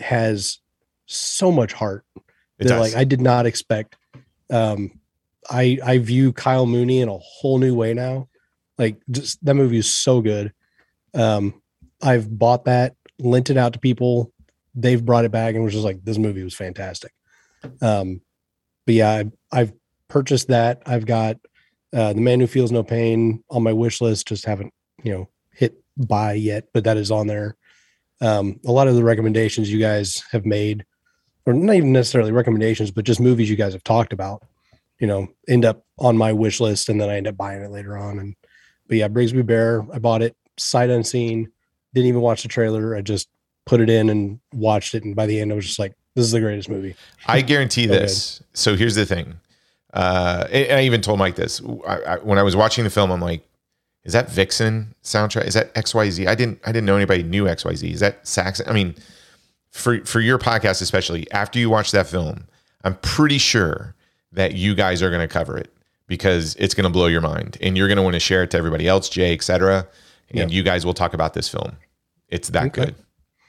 has 0.00 0.58
so 1.06 1.50
much 1.50 1.72
heart 1.72 2.04
It 2.16 2.22
that 2.58 2.68
does. 2.68 2.80
like 2.92 2.94
I 3.00 3.04
did 3.04 3.20
not 3.22 3.46
expect. 3.46 3.96
Um, 4.50 5.00
I 5.50 5.78
I 5.84 5.98
view 5.98 6.32
Kyle 6.34 6.66
Mooney 6.66 7.00
in 7.00 7.08
a 7.08 7.16
whole 7.18 7.58
new 7.58 7.74
way 7.74 7.94
now. 7.94 8.28
Like 8.78 8.96
just 9.10 9.42
that 9.44 9.54
movie 9.54 9.78
is 9.78 9.92
so 9.94 10.20
good. 10.20 10.52
Um, 11.14 11.59
I've 12.02 12.38
bought 12.38 12.64
that, 12.64 12.94
lent 13.18 13.50
it 13.50 13.56
out 13.56 13.74
to 13.74 13.78
people. 13.78 14.32
They've 14.74 15.04
brought 15.04 15.24
it 15.24 15.32
back 15.32 15.54
and 15.54 15.64
was 15.64 15.72
just 15.72 15.84
like, 15.84 16.04
this 16.04 16.18
movie 16.18 16.44
was 16.44 16.54
fantastic. 16.54 17.12
Um, 17.82 18.20
but 18.86 18.94
yeah, 18.94 19.10
I, 19.10 19.60
I've 19.60 19.72
purchased 20.08 20.48
that. 20.48 20.82
I've 20.86 21.06
got 21.06 21.36
uh, 21.92 22.12
the 22.12 22.20
man 22.20 22.40
who 22.40 22.46
feels 22.46 22.72
no 22.72 22.82
pain 22.82 23.42
on 23.50 23.62
my 23.62 23.72
wish 23.72 24.00
list. 24.00 24.28
Just 24.28 24.44
haven't 24.44 24.72
you 25.02 25.12
know 25.12 25.28
hit 25.52 25.74
buy 25.96 26.34
yet, 26.34 26.68
but 26.72 26.84
that 26.84 26.96
is 26.96 27.10
on 27.10 27.26
there. 27.26 27.56
Um, 28.20 28.60
a 28.66 28.72
lot 28.72 28.88
of 28.88 28.94
the 28.94 29.04
recommendations 29.04 29.72
you 29.72 29.80
guys 29.80 30.22
have 30.30 30.44
made, 30.44 30.84
or 31.46 31.54
not 31.54 31.76
even 31.76 31.92
necessarily 31.92 32.32
recommendations, 32.32 32.90
but 32.90 33.04
just 33.04 33.20
movies 33.20 33.48
you 33.48 33.56
guys 33.56 33.72
have 33.72 33.84
talked 33.84 34.12
about, 34.12 34.44
you 34.98 35.06
know, 35.06 35.28
end 35.48 35.64
up 35.64 35.84
on 35.98 36.16
my 36.16 36.32
wish 36.32 36.60
list, 36.60 36.88
and 36.88 37.00
then 37.00 37.08
I 37.08 37.16
end 37.16 37.28
up 37.28 37.36
buying 37.36 37.62
it 37.62 37.70
later 37.70 37.96
on. 37.96 38.18
And 38.18 38.36
but 38.86 38.98
yeah, 38.98 39.08
Brigsby 39.08 39.46
Bear, 39.46 39.86
I 39.92 39.98
bought 39.98 40.22
it 40.22 40.36
sight 40.58 40.90
unseen, 40.90 41.50
didn't 41.94 42.08
even 42.08 42.20
watch 42.20 42.42
the 42.42 42.48
trailer. 42.48 42.96
I 42.96 43.00
just 43.02 43.28
put 43.66 43.80
it 43.80 43.90
in 43.90 44.10
and 44.10 44.40
watched 44.54 44.94
it, 44.94 45.04
and 45.04 45.14
by 45.14 45.26
the 45.26 45.40
end, 45.40 45.52
I 45.52 45.54
was 45.54 45.66
just 45.66 45.78
like, 45.78 45.94
"This 46.14 46.24
is 46.24 46.32
the 46.32 46.40
greatest 46.40 46.68
movie." 46.68 46.94
I 47.26 47.40
guarantee 47.40 47.84
ahead. 47.90 48.02
this. 48.02 48.42
So 48.54 48.76
here's 48.76 48.94
the 48.94 49.06
thing. 49.06 49.34
Uh, 49.92 50.46
and 50.52 50.78
I 50.78 50.82
even 50.82 51.00
told 51.00 51.18
Mike 51.18 51.34
this 51.34 51.60
I, 51.86 51.96
I, 52.02 52.16
when 52.18 52.38
I 52.38 52.42
was 52.42 52.54
watching 52.54 52.84
the 52.84 52.90
film. 52.90 53.10
I'm 53.10 53.20
like, 53.20 53.44
"Is 54.04 54.12
that 54.12 54.30
Vixen 54.30 54.94
soundtrack? 55.02 55.46
Is 55.46 55.54
that 55.54 55.74
XYZ? 55.74 56.26
I 56.28 56.34
didn't. 56.34 56.60
I 56.64 56.72
didn't 56.72 56.86
know 56.86 56.96
anybody 56.96 57.22
knew 57.22 57.48
X 57.48 57.64
Y 57.64 57.74
Z. 57.74 57.90
Is 57.90 58.00
that 58.00 58.26
Saxon? 58.26 58.68
I 58.68 58.72
mean, 58.72 58.94
for 59.70 60.04
for 60.04 60.20
your 60.20 60.38
podcast 60.38 60.82
especially, 60.82 61.30
after 61.32 61.58
you 61.58 61.70
watch 61.70 61.90
that 61.92 62.06
film, 62.06 62.46
I'm 62.84 62.96
pretty 62.96 63.38
sure 63.38 63.94
that 64.32 64.54
you 64.54 64.74
guys 64.74 65.02
are 65.02 65.10
going 65.10 65.26
to 65.26 65.32
cover 65.32 65.56
it 65.58 65.72
because 66.06 66.54
it's 66.56 66.74
going 66.74 66.84
to 66.84 66.90
blow 66.90 67.06
your 67.06 67.20
mind 67.20 67.56
and 67.60 67.76
you're 67.76 67.88
going 67.88 67.96
to 67.96 68.02
want 68.02 68.14
to 68.14 68.20
share 68.20 68.42
it 68.42 68.50
to 68.52 68.58
everybody 68.58 68.86
else, 68.86 69.08
Jay, 69.08 69.32
etc. 69.32 69.86
And 70.30 70.38
Yeah. 70.38 70.46
you 70.56 70.62
guys 70.62 70.84
will 70.86 70.94
talk 70.94 71.14
about 71.14 71.34
this 71.34 71.48
film. 71.48 71.76
It's 72.28 72.48
that 72.50 72.66
Okay. 72.66 72.86
good 72.86 72.94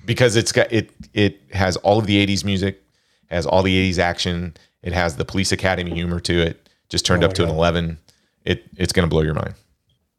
because 0.06 0.36
it's 0.36 0.52
got 0.52 0.72
it. 0.72 0.90
It 1.14 1.40
has 1.54 1.78
all 1.78 2.00
of 2.00 2.08
the 2.08 2.18
'80s 2.18 2.44
music, 2.44 2.82
has 3.30 3.46
all 3.46 3.62
the 3.64 3.76
'80s 3.78 4.00
action. 4.00 4.56
It 4.82 4.94
has 4.94 5.16
the 5.16 5.26
Police 5.26 5.52
Academy 5.52 5.92
humor 5.92 6.20
to 6.22 6.42
it. 6.42 6.68
Just 6.90 7.06
turned 7.06 7.24
Oh 7.24 7.28
up 7.28 7.34
to 7.34 7.44
an 7.44 7.50
11. 7.50 8.00
It 8.46 8.64
it's 8.78 8.92
going 8.94 9.08
to 9.08 9.10
blow 9.10 9.22
your 9.22 9.36
mind. 9.36 9.54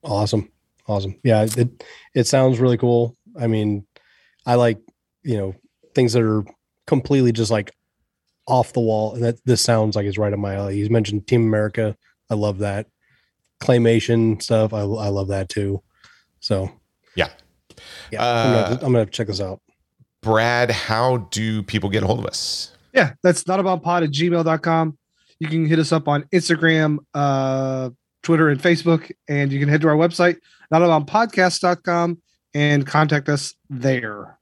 Awesome. 0.05 0.49
Awesome. 0.87 1.17
Yeah, 1.25 1.47
it 1.57 1.85
it 2.15 2.27
sounds 2.27 2.59
really 2.61 2.77
cool. 2.79 3.17
I 3.39 3.47
mean, 3.49 3.85
I 4.47 4.55
like, 4.55 4.79
you 5.25 5.37
know, 5.37 5.55
things 5.95 6.13
that 6.13 6.23
are 6.23 6.45
completely 6.87 7.33
just 7.33 7.51
like 7.51 7.73
off 8.47 8.73
the 8.73 8.81
wall. 8.81 9.15
And 9.15 9.23
that 9.25 9.45
this 9.45 9.61
sounds 9.63 9.97
like 9.97 10.07
it's 10.07 10.19
right 10.19 10.33
up 10.33 10.39
my 10.39 10.55
alley. 10.55 10.77
He's 10.77 10.91
mentioned 10.91 11.27
Team 11.27 11.43
America. 11.43 11.97
I 12.31 12.35
love 12.35 12.59
that. 12.59 12.87
Claymation 13.61 14.43
stuff. 14.43 14.73
I 14.73 14.81
I 14.81 15.09
love 15.09 15.29
that 15.29 15.49
too. 15.49 15.83
So 16.43 16.71
Yeah. 17.17 17.29
yeah, 18.11 18.21
I'm, 18.23 18.55
Uh, 18.55 18.63
gonna, 18.69 18.87
I'm 18.87 18.93
gonna 18.93 19.07
check 19.07 19.29
this 19.29 19.41
out. 19.41 19.61
Brad, 20.21 20.71
how 20.71 21.29
do 21.31 21.63
people 21.63 21.89
get 21.89 22.03
a 22.03 22.07
hold 22.07 22.19
of 22.19 22.27
us? 22.27 22.71
Yeah, 22.93 23.15
that's 23.23 23.47
not 23.47 23.59
about 23.59 23.83
pod 23.83 24.03
at 24.03 24.11
gmail.com. 24.11 24.99
You 25.41 25.49
can 25.49 25.67
hit 25.67 25.79
us 25.79 25.91
up 25.93 26.07
on 26.09 26.25
Instagram, 26.33 26.99
uh, 27.15 27.91
Twitter, 28.23 28.49
and 28.51 28.61
Facebook, 28.61 29.11
and 29.29 29.51
you 29.51 29.59
can 29.59 29.69
head 29.69 29.81
to 29.81 29.89
our 29.89 29.97
website, 29.97 30.37
not 30.71 30.83
about 30.83 31.07
podcast.com, 31.09 32.21
and 32.55 32.87
contact 32.87 33.29
us 33.29 33.55
there. 33.71 34.39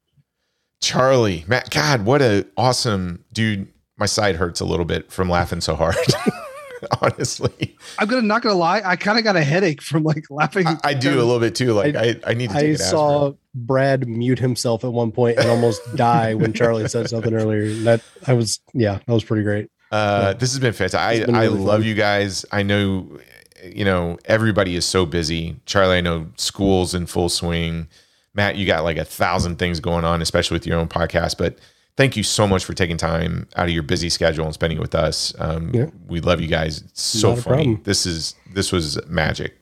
Charlie, 0.82 1.44
Matt, 1.47 1.70
God, 1.70 2.05
what 2.05 2.20
a 2.22 2.47
awesome 2.56 3.24
dude. 3.32 3.68
My 3.97 4.06
side 4.06 4.36
hurts 4.36 4.60
a 4.60 4.64
little 4.64 4.85
bit 4.86 5.10
from 5.12 5.28
laughing 5.31 5.60
so 5.60 5.77
hard. 5.77 5.97
Honestly, 7.01 7.77
I'm 7.98 8.09
gonna 8.09 8.23
not 8.23 8.43
gonna 8.43 8.55
lie, 8.55 8.82
I 8.85 8.97
kind 8.97 9.19
of 9.19 9.24
got 9.24 9.36
a 9.36 9.44
headache 9.44 9.82
from 9.82 10.02
like 10.02 10.24
laughing. 10.31 10.66
I, 10.66 10.78
I 10.85 10.94
do 10.94 11.15
a 11.15 11.23
little 11.23 11.40
bit 11.40 11.55
too. 11.55 11.73
Like 11.73 11.94
I, 11.94 12.16
I, 12.27 12.35
need 12.35 12.51
to 12.51 12.55
take 12.57 12.73
I 12.73 12.74
saw 12.74 13.28
aspirin. 13.28 13.39
Brad 13.55 14.09
mute 14.09 14.39
himself 14.39 14.85
at 14.85 14.93
one 14.93 15.12
point 15.12 15.39
and 15.39 15.48
almost 15.48 15.82
die 15.97 16.35
when 16.35 16.52
Charlie 16.52 16.89
said 16.89 17.09
something 17.11 17.35
earlier. 17.35 17.73
That 17.82 18.02
I 18.27 18.35
was 18.35 18.61
yeah, 18.74 18.98
that 19.07 19.12
was 19.12 19.24
pretty 19.24 19.43
great. 19.43 19.70
Uh, 19.90 20.35
this 20.35 20.52
has 20.52 20.61
been 20.61 20.73
fantastic. 20.73 21.27
Been 21.27 21.35
I, 21.35 21.44
I 21.44 21.47
love 21.48 21.81
fun. 21.81 21.89
you 21.89 21.94
guys. 21.94 22.44
I 22.52 22.62
know, 22.62 23.19
you 23.65 23.85
know, 23.85 24.19
everybody 24.24 24.77
is 24.77 24.85
so 24.85 25.05
busy. 25.05 25.57
Charlie, 25.66 25.97
I 25.97 26.01
know 26.01 26.28
school's 26.36 26.94
in 26.94 27.07
full 27.07 27.28
swing. 27.28 27.89
Matt, 28.35 28.57
you 28.57 28.66
got 28.66 28.85
like 28.85 28.97
a 28.97 29.05
thousand 29.05 29.59
things 29.59 29.81
going 29.81 30.05
on, 30.05 30.23
especially 30.23 30.55
with 30.55 30.66
your 30.66 30.78
own 30.78 30.89
podcast. 30.89 31.36
But 31.36 31.59
thank 31.97 32.17
you 32.17 32.23
so 32.23 32.47
much 32.47 32.65
for 32.65 32.73
taking 32.75 32.97
time 32.97 33.49
out 33.57 33.67
of 33.67 33.71
your 33.75 33.83
busy 33.83 34.09
schedule 34.09 34.45
and 34.45 34.55
spending 34.55 34.79
it 34.79 34.81
with 34.81 34.95
us. 34.95 35.35
Um, 35.39 35.71
Yeah. 35.75 35.87
We 36.07 36.21
love 36.21 36.41
you 36.41 36.49
guys. 36.49 36.83
It's 36.83 37.03
so 37.03 37.35
Not 37.35 37.45
funny. 37.45 37.75
This 37.85 38.07
is 38.07 38.35
this 38.55 38.73
was 38.73 38.99
magic. 39.07 39.57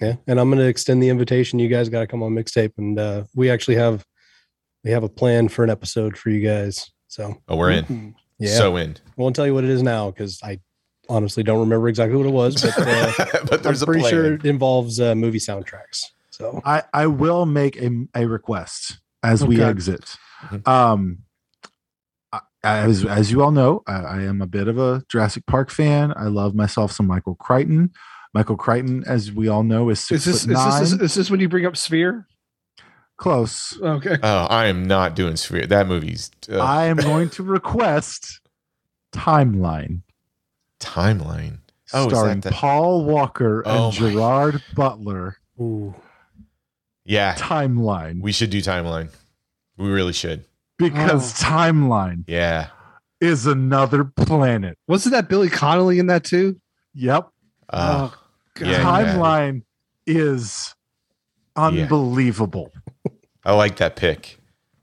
Yeah, 0.00 0.16
and 0.26 0.40
I'm 0.40 0.48
going 0.50 0.58
to 0.58 0.66
extend 0.66 1.02
the 1.02 1.08
invitation. 1.08 1.58
You 1.60 1.68
guys 1.68 1.88
got 1.88 2.00
to 2.00 2.06
come 2.06 2.22
on 2.22 2.32
mixtape, 2.32 2.72
and 2.78 2.98
uh, 2.98 3.24
we 3.34 3.48
actually 3.50 3.76
have 3.76 4.04
we 4.82 4.90
have 4.90 5.04
a 5.04 5.08
plan 5.08 5.48
for 5.48 5.62
an 5.64 5.70
episode 5.70 6.16
for 6.18 6.30
you 6.30 6.40
guys. 6.46 6.90
So 7.08 7.36
Oh, 7.48 7.56
we're 7.56 7.70
in. 7.70 8.14
yeah, 8.38 8.56
So 8.58 8.76
in. 8.76 8.96
I 9.06 9.10
won't 9.16 9.36
tell 9.36 9.46
you 9.46 9.54
what 9.54 9.62
it 9.64 9.70
is 9.70 9.82
now 9.82 10.10
because 10.10 10.40
I 10.42 10.58
honestly 11.08 11.42
don't 11.44 11.60
remember 11.60 11.88
exactly 11.88 12.16
what 12.16 12.26
it 12.26 12.32
was, 12.32 12.60
but 12.60 12.76
uh, 12.78 13.12
but 13.48 13.64
I'm 13.66 13.74
a 13.74 13.78
pretty 13.86 14.00
plan. 14.00 14.10
sure 14.10 14.34
it 14.34 14.44
involves 14.44 14.98
uh, 15.00 15.14
movie 15.14 15.38
soundtracks. 15.38 16.02
So 16.30 16.60
I, 16.64 16.82
I 16.92 17.06
will 17.06 17.46
make 17.46 17.76
a, 17.80 17.90
a 18.16 18.26
request 18.26 18.98
as 19.22 19.44
we 19.44 19.56
Okay. 19.60 19.70
exit. 19.70 20.16
Mhm. 20.46 20.66
Um, 20.66 21.18
I- 21.20 21.23
as 22.64 23.04
as 23.04 23.30
you 23.30 23.42
all 23.42 23.50
know, 23.52 23.82
I, 23.86 23.92
I 23.92 24.22
am 24.22 24.40
a 24.42 24.46
bit 24.46 24.68
of 24.68 24.78
a 24.78 25.02
Jurassic 25.08 25.46
Park 25.46 25.70
fan. 25.70 26.12
I 26.16 26.24
love 26.24 26.54
myself 26.54 26.90
some 26.92 27.06
Michael 27.06 27.34
Crichton. 27.36 27.90
Michael 28.32 28.56
Crichton, 28.56 29.04
as 29.06 29.30
we 29.30 29.46
all 29.48 29.62
know, 29.62 29.90
is 29.90 30.00
six 30.00 30.26
Is 30.26 30.32
this, 30.32 30.44
foot 30.46 30.52
nine. 30.54 30.80
this 30.80 30.92
is 30.92 31.14
this 31.14 31.30
when 31.30 31.40
you 31.40 31.48
bring 31.48 31.66
up 31.66 31.76
Sphere? 31.76 32.26
Close. 33.16 33.78
Okay. 33.80 34.16
Oh, 34.22 34.46
I 34.46 34.66
am 34.66 34.86
not 34.88 35.14
doing 35.14 35.36
Sphere. 35.36 35.66
That 35.66 35.86
movie's 35.86 36.30
ugh, 36.50 36.58
I 36.58 36.86
am 36.86 36.96
going 36.96 37.30
to 37.30 37.42
request 37.44 38.40
Timeline, 39.12 40.00
timeline. 40.80 41.58
Oh, 41.92 42.08
starring 42.08 42.40
the- 42.40 42.50
Paul 42.50 43.04
Walker 43.04 43.62
Oh 43.64 43.88
and 43.90 44.00
my- 44.00 44.10
Gerard 44.10 44.62
Butler. 44.74 45.36
ooh, 45.60 45.94
Yeah, 47.04 47.34
Timeline, 47.36 48.20
we 48.20 48.32
should 48.32 48.50
do 48.50 48.58
timeline. 48.60 49.10
We 49.76 49.88
really 49.88 50.12
should. 50.12 50.44
Because 50.78 51.42
Oh. 51.42 51.46
Timeline 51.46 52.24
Yeah. 52.26 52.68
is 53.20 53.46
another 53.46 54.04
planet. 54.04 54.78
Wasn't 54.88 55.12
that 55.12 55.28
Billy 55.28 55.48
Connolly 55.48 55.98
in 55.98 56.06
that 56.08 56.24
too? 56.24 56.60
Yep. 56.94 57.28
Uh, 57.68 58.10
Oh. 58.10 58.18
Yeah, 58.64 58.82
timeline 58.84 59.62
is 60.06 60.74
unbelievable. 61.56 62.72
I 63.44 63.52
like 63.54 63.76
that 63.76 63.96
pick. 63.96 64.38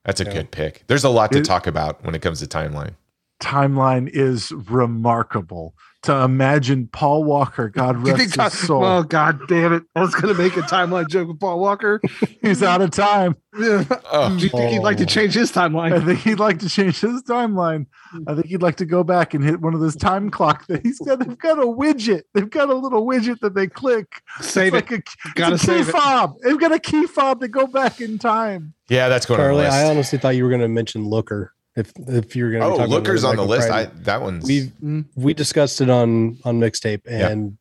That's 0.06 0.20
a 0.20 0.26
Yeah. 0.26 0.34
good 0.34 0.52
pick. 0.52 0.84
There's 0.88 1.04
a 1.04 1.10
lot 1.10 1.32
to 1.32 1.40
It- 1.40 1.46
talk 1.46 1.68
about 1.68 2.04
when 2.04 2.16
it 2.16 2.22
comes 2.22 2.40
to 2.40 2.48
timeline. 2.48 2.96
Timeline 3.42 4.10
is 4.10 4.52
remarkable. 4.52 5.74
To 6.04 6.16
imagine 6.24 6.88
Paul 6.88 7.24
Walker, 7.26 7.70
God 7.70 7.98
rest 8.08 8.20
his 8.22 8.32
Ti- 8.34 8.50
soul, 8.50 8.84
Oh 8.84 9.04
God 9.04 9.40
damn 9.48 9.72
it! 9.74 9.84
I 9.96 10.02
was 10.02 10.16
gonna 10.16 10.34
make 10.34 10.58
a 10.58 10.62
timeline 10.62 11.08
joke 11.08 11.28
with 11.28 11.40
Paul 11.40 11.60
Walker. 11.60 12.02
he's 12.42 12.64
out 12.64 12.82
of 12.82 12.90
time. 12.90 13.36
Do 13.56 13.86
Oh, 14.12 14.36
you 14.40 14.50
think 14.50 14.72
he'd 14.72 14.80
like 14.80 14.98
to 14.98 15.06
change 15.06 15.36
his 15.36 15.52
timeline? 15.52 15.94
I 15.94 16.04
think 16.04 16.20
he'd 16.22 16.40
like 16.40 16.58
to 16.60 16.70
change 16.70 17.00
his 17.02 17.22
timeline. 17.22 17.86
I 18.26 18.34
think 18.34 18.48
he'd 18.48 18.64
like 18.64 18.78
to 18.78 18.86
go 18.86 19.04
back 19.04 19.36
and 19.36 19.44
hit 19.44 19.62
one 19.62 19.76
of 19.76 19.80
those 19.80 19.96
time 19.96 20.32
clock 20.32 20.66
that 20.68 20.82
he's 20.84 20.98
got. 21.00 21.20
They've 21.20 21.38
got 21.38 21.60
a 21.60 21.66
widget. 21.68 22.24
They've 22.34 22.50
got 22.50 22.70
a 22.70 22.74
little 22.74 23.06
widget 23.06 23.40
that 23.42 23.54
they 23.54 23.68
click. 23.68 24.22
Save 24.40 24.74
it's 24.74 24.90
it. 24.90 24.92
like 24.92 25.06
a, 25.28 25.30
Gotta 25.36 25.54
it's 25.56 25.64
a 25.64 25.68
key 25.68 25.72
save 25.84 25.90
it. 25.90 25.92
fob. 25.92 26.36
They've 26.44 26.60
got 26.60 26.72
a 26.72 26.80
key 26.80 27.06
fob 27.06 27.42
to 27.42 27.48
go 27.48 27.68
back 27.68 28.02
in 28.02 28.18
time. 28.18 28.74
yeah, 28.90 29.08
that's 29.08 29.26
going 29.28 29.40
Charlie, 29.40 29.66
on 29.66 29.70
the 29.72 29.76
I 29.76 29.90
honestly 29.90 30.18
thought 30.18 30.30
you 30.36 30.46
were 30.46 30.50
going 30.50 30.62
to 30.62 30.68
mention 30.68 31.06
Looker. 31.08 31.54
If 31.76 31.94
if 32.08 32.36
you're 32.36 32.52
going 32.52 32.78
to, 32.78 32.84
oh, 32.84 32.88
Looker's 32.88 33.24
on 33.24 33.38
the 33.38 33.46
list. 33.46 33.70
I, 33.70 33.82
I, 33.82 33.86
that 34.04 34.22
one's 34.22 34.46
we 34.46 34.72
we 35.16 35.34
discussed 35.34 35.80
it 35.82 35.90
on 35.90 36.38
on 36.44 36.60
mixtape, 36.60 37.02
Yeah. 37.06 37.30
and 37.30 37.58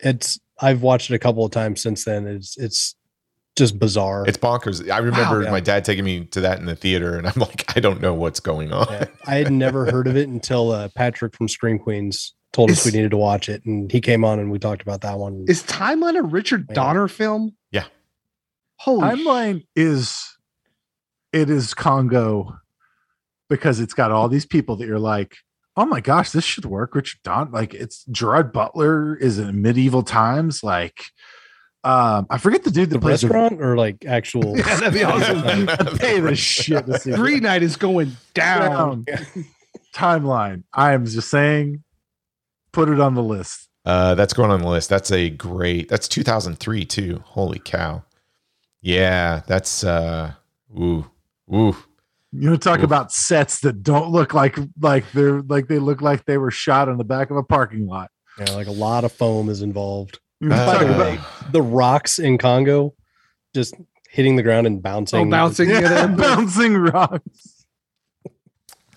it's 0.00 0.40
I've 0.60 0.82
watched 0.82 1.10
it 1.10 1.14
a 1.14 1.18
couple 1.20 1.44
of 1.44 1.52
times 1.52 1.80
since 1.80 2.04
then. 2.04 2.26
It's 2.26 2.56
it's 2.58 2.96
just 3.56 3.78
bizarre. 3.78 4.24
it's 4.26 4.36
bonkers. 4.38 4.90
I 4.90 4.98
remember 4.98 5.44
Yeah. 5.44 5.52
my 5.52 5.60
dad 5.60 5.84
taking 5.84 6.04
me 6.04 6.24
to 6.26 6.40
that 6.40 6.58
in 6.58 6.66
the 6.66 6.74
theater, 6.74 7.16
and 7.16 7.28
I'm 7.28 7.34
like, 7.36 7.76
I 7.76 7.80
don't 7.80 8.00
know 8.00 8.12
what's 8.12 8.40
going 8.40 8.72
on. 8.72 8.88
Yeah. 8.90 9.04
I 9.26 9.36
had 9.36 9.52
never 9.52 9.88
heard 9.88 10.08
of 10.08 10.16
it 10.16 10.28
until 10.28 10.72
uh, 10.72 10.88
Patrick 10.96 11.36
from 11.36 11.46
Scream 11.48 11.78
Queens 11.78 12.34
told 12.52 12.72
us 12.72 12.84
we 12.84 12.90
needed 12.90 13.12
to 13.12 13.16
watch 13.16 13.48
it, 13.48 13.64
and 13.64 13.90
he 13.92 14.00
came 14.00 14.24
on 14.24 14.40
and 14.40 14.50
we 14.50 14.58
talked 14.58 14.82
about 14.82 15.02
that 15.02 15.16
one. 15.18 15.44
Is 15.46 15.62
Timeline 15.62 16.16
a 16.18 16.22
Richard 16.22 16.66
Yeah. 16.70 16.74
Donner 16.74 17.06
film? 17.06 17.54
Yeah. 17.70 17.84
Holy 18.78 19.02
Timeline 19.02 19.64
is 19.76 20.36
it 21.32 21.48
is 21.50 21.72
Congo 21.74 22.56
because 23.48 23.80
it's 23.80 23.94
got 23.94 24.10
all 24.10 24.28
these 24.28 24.46
people 24.46 24.76
that 24.76 24.86
you're 24.86 24.98
like, 24.98 25.36
oh 25.76 25.86
my 25.86 26.00
gosh, 26.00 26.30
this 26.30 26.44
should 26.44 26.64
work. 26.64 26.94
Richard 26.94 27.20
Don, 27.24 27.50
like 27.50 27.74
it's 27.74 28.04
Gerard 28.06 28.52
Butler 28.52 29.16
is 29.16 29.38
in 29.38 29.62
medieval 29.62 30.02
times. 30.02 30.62
Like, 30.62 31.04
um, 31.82 32.26
I 32.30 32.38
forget 32.38 32.64
the 32.64 32.70
dude 32.70 32.90
that 32.90 32.94
the 32.96 33.00
plays 33.00 33.20
the 33.20 33.28
restaurant 33.28 33.62
or 33.62 33.76
like 33.76 34.04
actual? 34.04 34.56
Yeah, 34.56 34.76
that'd 34.76 34.94
be 34.94 35.04
awesome. 35.04 35.68
I'd 35.68 36.00
pay 36.00 36.20
the 36.20 36.34
shit 36.34 36.86
to 36.86 36.98
see 36.98 37.10
it. 37.10 37.16
Green 37.16 37.42
Knight 37.42 37.62
is 37.62 37.76
going 37.76 38.12
down. 38.32 39.04
down. 39.04 39.24
Timeline. 39.94 40.64
I 40.72 40.92
am 40.92 41.06
just 41.06 41.28
saying, 41.30 41.84
put 42.72 42.88
it 42.88 43.00
on 43.00 43.14
the 43.14 43.22
list. 43.22 43.68
Uh, 43.84 44.14
that's 44.14 44.32
going 44.32 44.50
on 44.50 44.60
the 44.60 44.68
list. 44.68 44.88
That's 44.88 45.12
a 45.12 45.28
great. 45.28 45.88
That's 45.88 46.08
2003 46.08 46.84
too. 46.86 47.22
Holy 47.26 47.58
cow! 47.58 48.02
Yeah, 48.80 49.42
that's 49.46 49.84
uh, 49.84 50.32
ooh, 50.78 51.10
ooh. 51.54 51.76
You 52.36 52.50
know, 52.50 52.56
talk 52.56 52.78
Oof. 52.78 52.84
about 52.84 53.12
sets 53.12 53.60
that 53.60 53.82
don't 53.82 54.10
look 54.10 54.34
like 54.34 54.58
like 54.80 55.10
they're 55.12 55.40
like 55.42 55.68
they 55.68 55.78
look 55.78 56.00
like 56.02 56.24
they 56.24 56.36
were 56.38 56.50
shot 56.50 56.88
in 56.88 56.96
the 56.98 57.04
back 57.04 57.30
of 57.30 57.36
a 57.36 57.42
parking 57.44 57.86
lot. 57.86 58.10
Yeah, 58.38 58.50
like 58.52 58.66
a 58.66 58.72
lot 58.72 59.04
of 59.04 59.12
foam 59.12 59.48
is 59.48 59.62
involved. 59.62 60.18
You 60.40 60.52
Uh, 60.52 60.64
talk 60.72 60.80
the 60.80 60.94
about 60.94 61.52
the 61.52 61.62
rocks 61.62 62.18
in 62.18 62.36
Congo 62.38 62.94
just 63.54 63.74
hitting 64.10 64.34
the 64.36 64.42
ground 64.42 64.66
and 64.66 64.82
bouncing. 64.82 65.28
Oh, 65.28 65.30
bouncing. 65.30 65.70
yeah, 65.70 65.80
Yeah, 65.80 66.06
bouncing 66.16 66.76
rocks. 66.76 67.64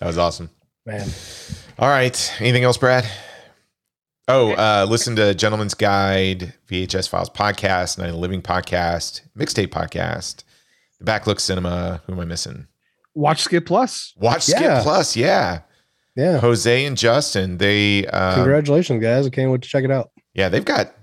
That 0.00 0.06
was 0.06 0.18
awesome. 0.18 0.50
Man, 0.86 1.08
All 1.78 1.88
right. 1.88 2.32
Anything 2.40 2.64
else, 2.64 2.76
Brad? 2.76 3.08
Oh, 4.26 4.52
uh, 4.52 4.86
listen 4.88 5.16
to 5.16 5.34
Gentleman's 5.34 5.74
Guide, 5.74 6.54
VHS 6.68 7.08
Files 7.08 7.30
podcast, 7.30 7.98
Night 7.98 8.08
of 8.08 8.14
the 8.14 8.20
Living 8.20 8.42
podcast, 8.42 9.22
Mixtape 9.38 9.68
podcast, 9.68 10.42
The 11.00 11.04
Backlook 11.10 11.40
Cinema. 11.40 12.02
Who 12.06 12.12
am 12.14 12.20
I 12.20 12.24
missing? 12.24 12.66
Watch 13.18 13.42
Skip 13.42 13.66
Plus. 13.66 14.14
Watch 14.16 14.42
Skip 14.44 14.82
Plus. 14.82 15.16
Yeah. 15.16 15.62
yeah. 16.14 16.38
Jose 16.38 16.84
and 16.84 16.96
Justin. 16.96 17.58
They, 17.58 18.06
um, 18.06 18.34
Congratulations, 18.36 19.02
guys! 19.02 19.26
I 19.26 19.30
can't 19.30 19.50
wait 19.50 19.62
to 19.62 19.68
check 19.68 19.82
it 19.84 19.90
out. 19.90 20.10
yeah, 20.34 20.48
they've 20.48 20.64
got, 20.64 20.94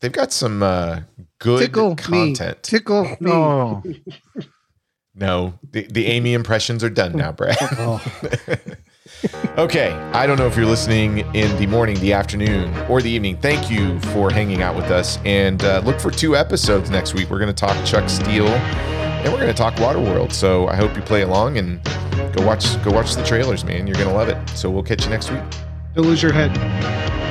they've 0.00 0.10
got 0.12 0.32
some 0.32 0.62
uh, 0.62 1.00
good 1.38 1.60
Tickle 1.60 1.94
content. 1.94 2.56
me. 2.56 2.60
Tickle 2.62 3.04
me. 3.20 3.30
Oh, 3.30 3.82
No, 5.14 5.58
the, 5.70 5.82
the 5.88 6.06
Amy 6.06 6.32
impressions 6.32 6.82
are 6.82 6.88
done 6.90 7.12
now, 7.14 7.32
Brad. 7.32 7.56
Oh, 7.78 8.02
Okay, 9.58 9.92
I 10.14 10.26
don't 10.26 10.38
know 10.38 10.46
if 10.48 10.56
you're 10.56 10.66
listening 10.66 11.18
in 11.34 11.54
the 11.58 11.66
morning, 11.66 12.00
the 12.00 12.12
afternoon, 12.14 12.74
or 12.88 13.00
the 13.02 13.10
evening. 13.10 13.36
Thank 13.36 13.70
you 13.70 14.00
for 14.00 14.30
hanging 14.30 14.62
out 14.62 14.74
with 14.74 14.86
us, 14.90 15.18
and 15.24 15.62
uh, 15.62 15.80
look 15.84 16.00
for 16.00 16.10
two 16.10 16.34
episodes 16.34 16.90
next 16.90 17.14
week. 17.14 17.28
We're 17.30 17.38
going 17.38 17.54
to 17.54 17.60
talk 17.66 17.76
Chuck 17.86 18.08
Steele, 18.08 18.48
and 19.22 19.32
we're 19.32 19.40
going 19.40 19.48
to 19.48 19.54
talk 19.54 19.74
Waterworld. 19.74 20.32
So 20.32 20.68
I 20.68 20.76
hope 20.76 20.96
you 20.96 21.02
play 21.02 21.22
along 21.22 21.58
and 21.58 21.82
go 22.34 22.44
watch 22.44 22.82
go 22.84 22.90
watch 22.90 23.14
the 23.14 23.24
trailers, 23.24 23.64
man. 23.64 23.86
You're 23.86 23.96
going 23.96 24.08
to 24.08 24.14
love 24.14 24.28
it. 24.28 24.48
So 24.50 24.70
we'll 24.70 24.82
catch 24.82 25.04
you 25.04 25.10
next 25.10 25.30
week. 25.30 25.42
Don't 25.94 26.06
lose 26.06 26.22
your 26.22 26.32
head. 26.32 27.21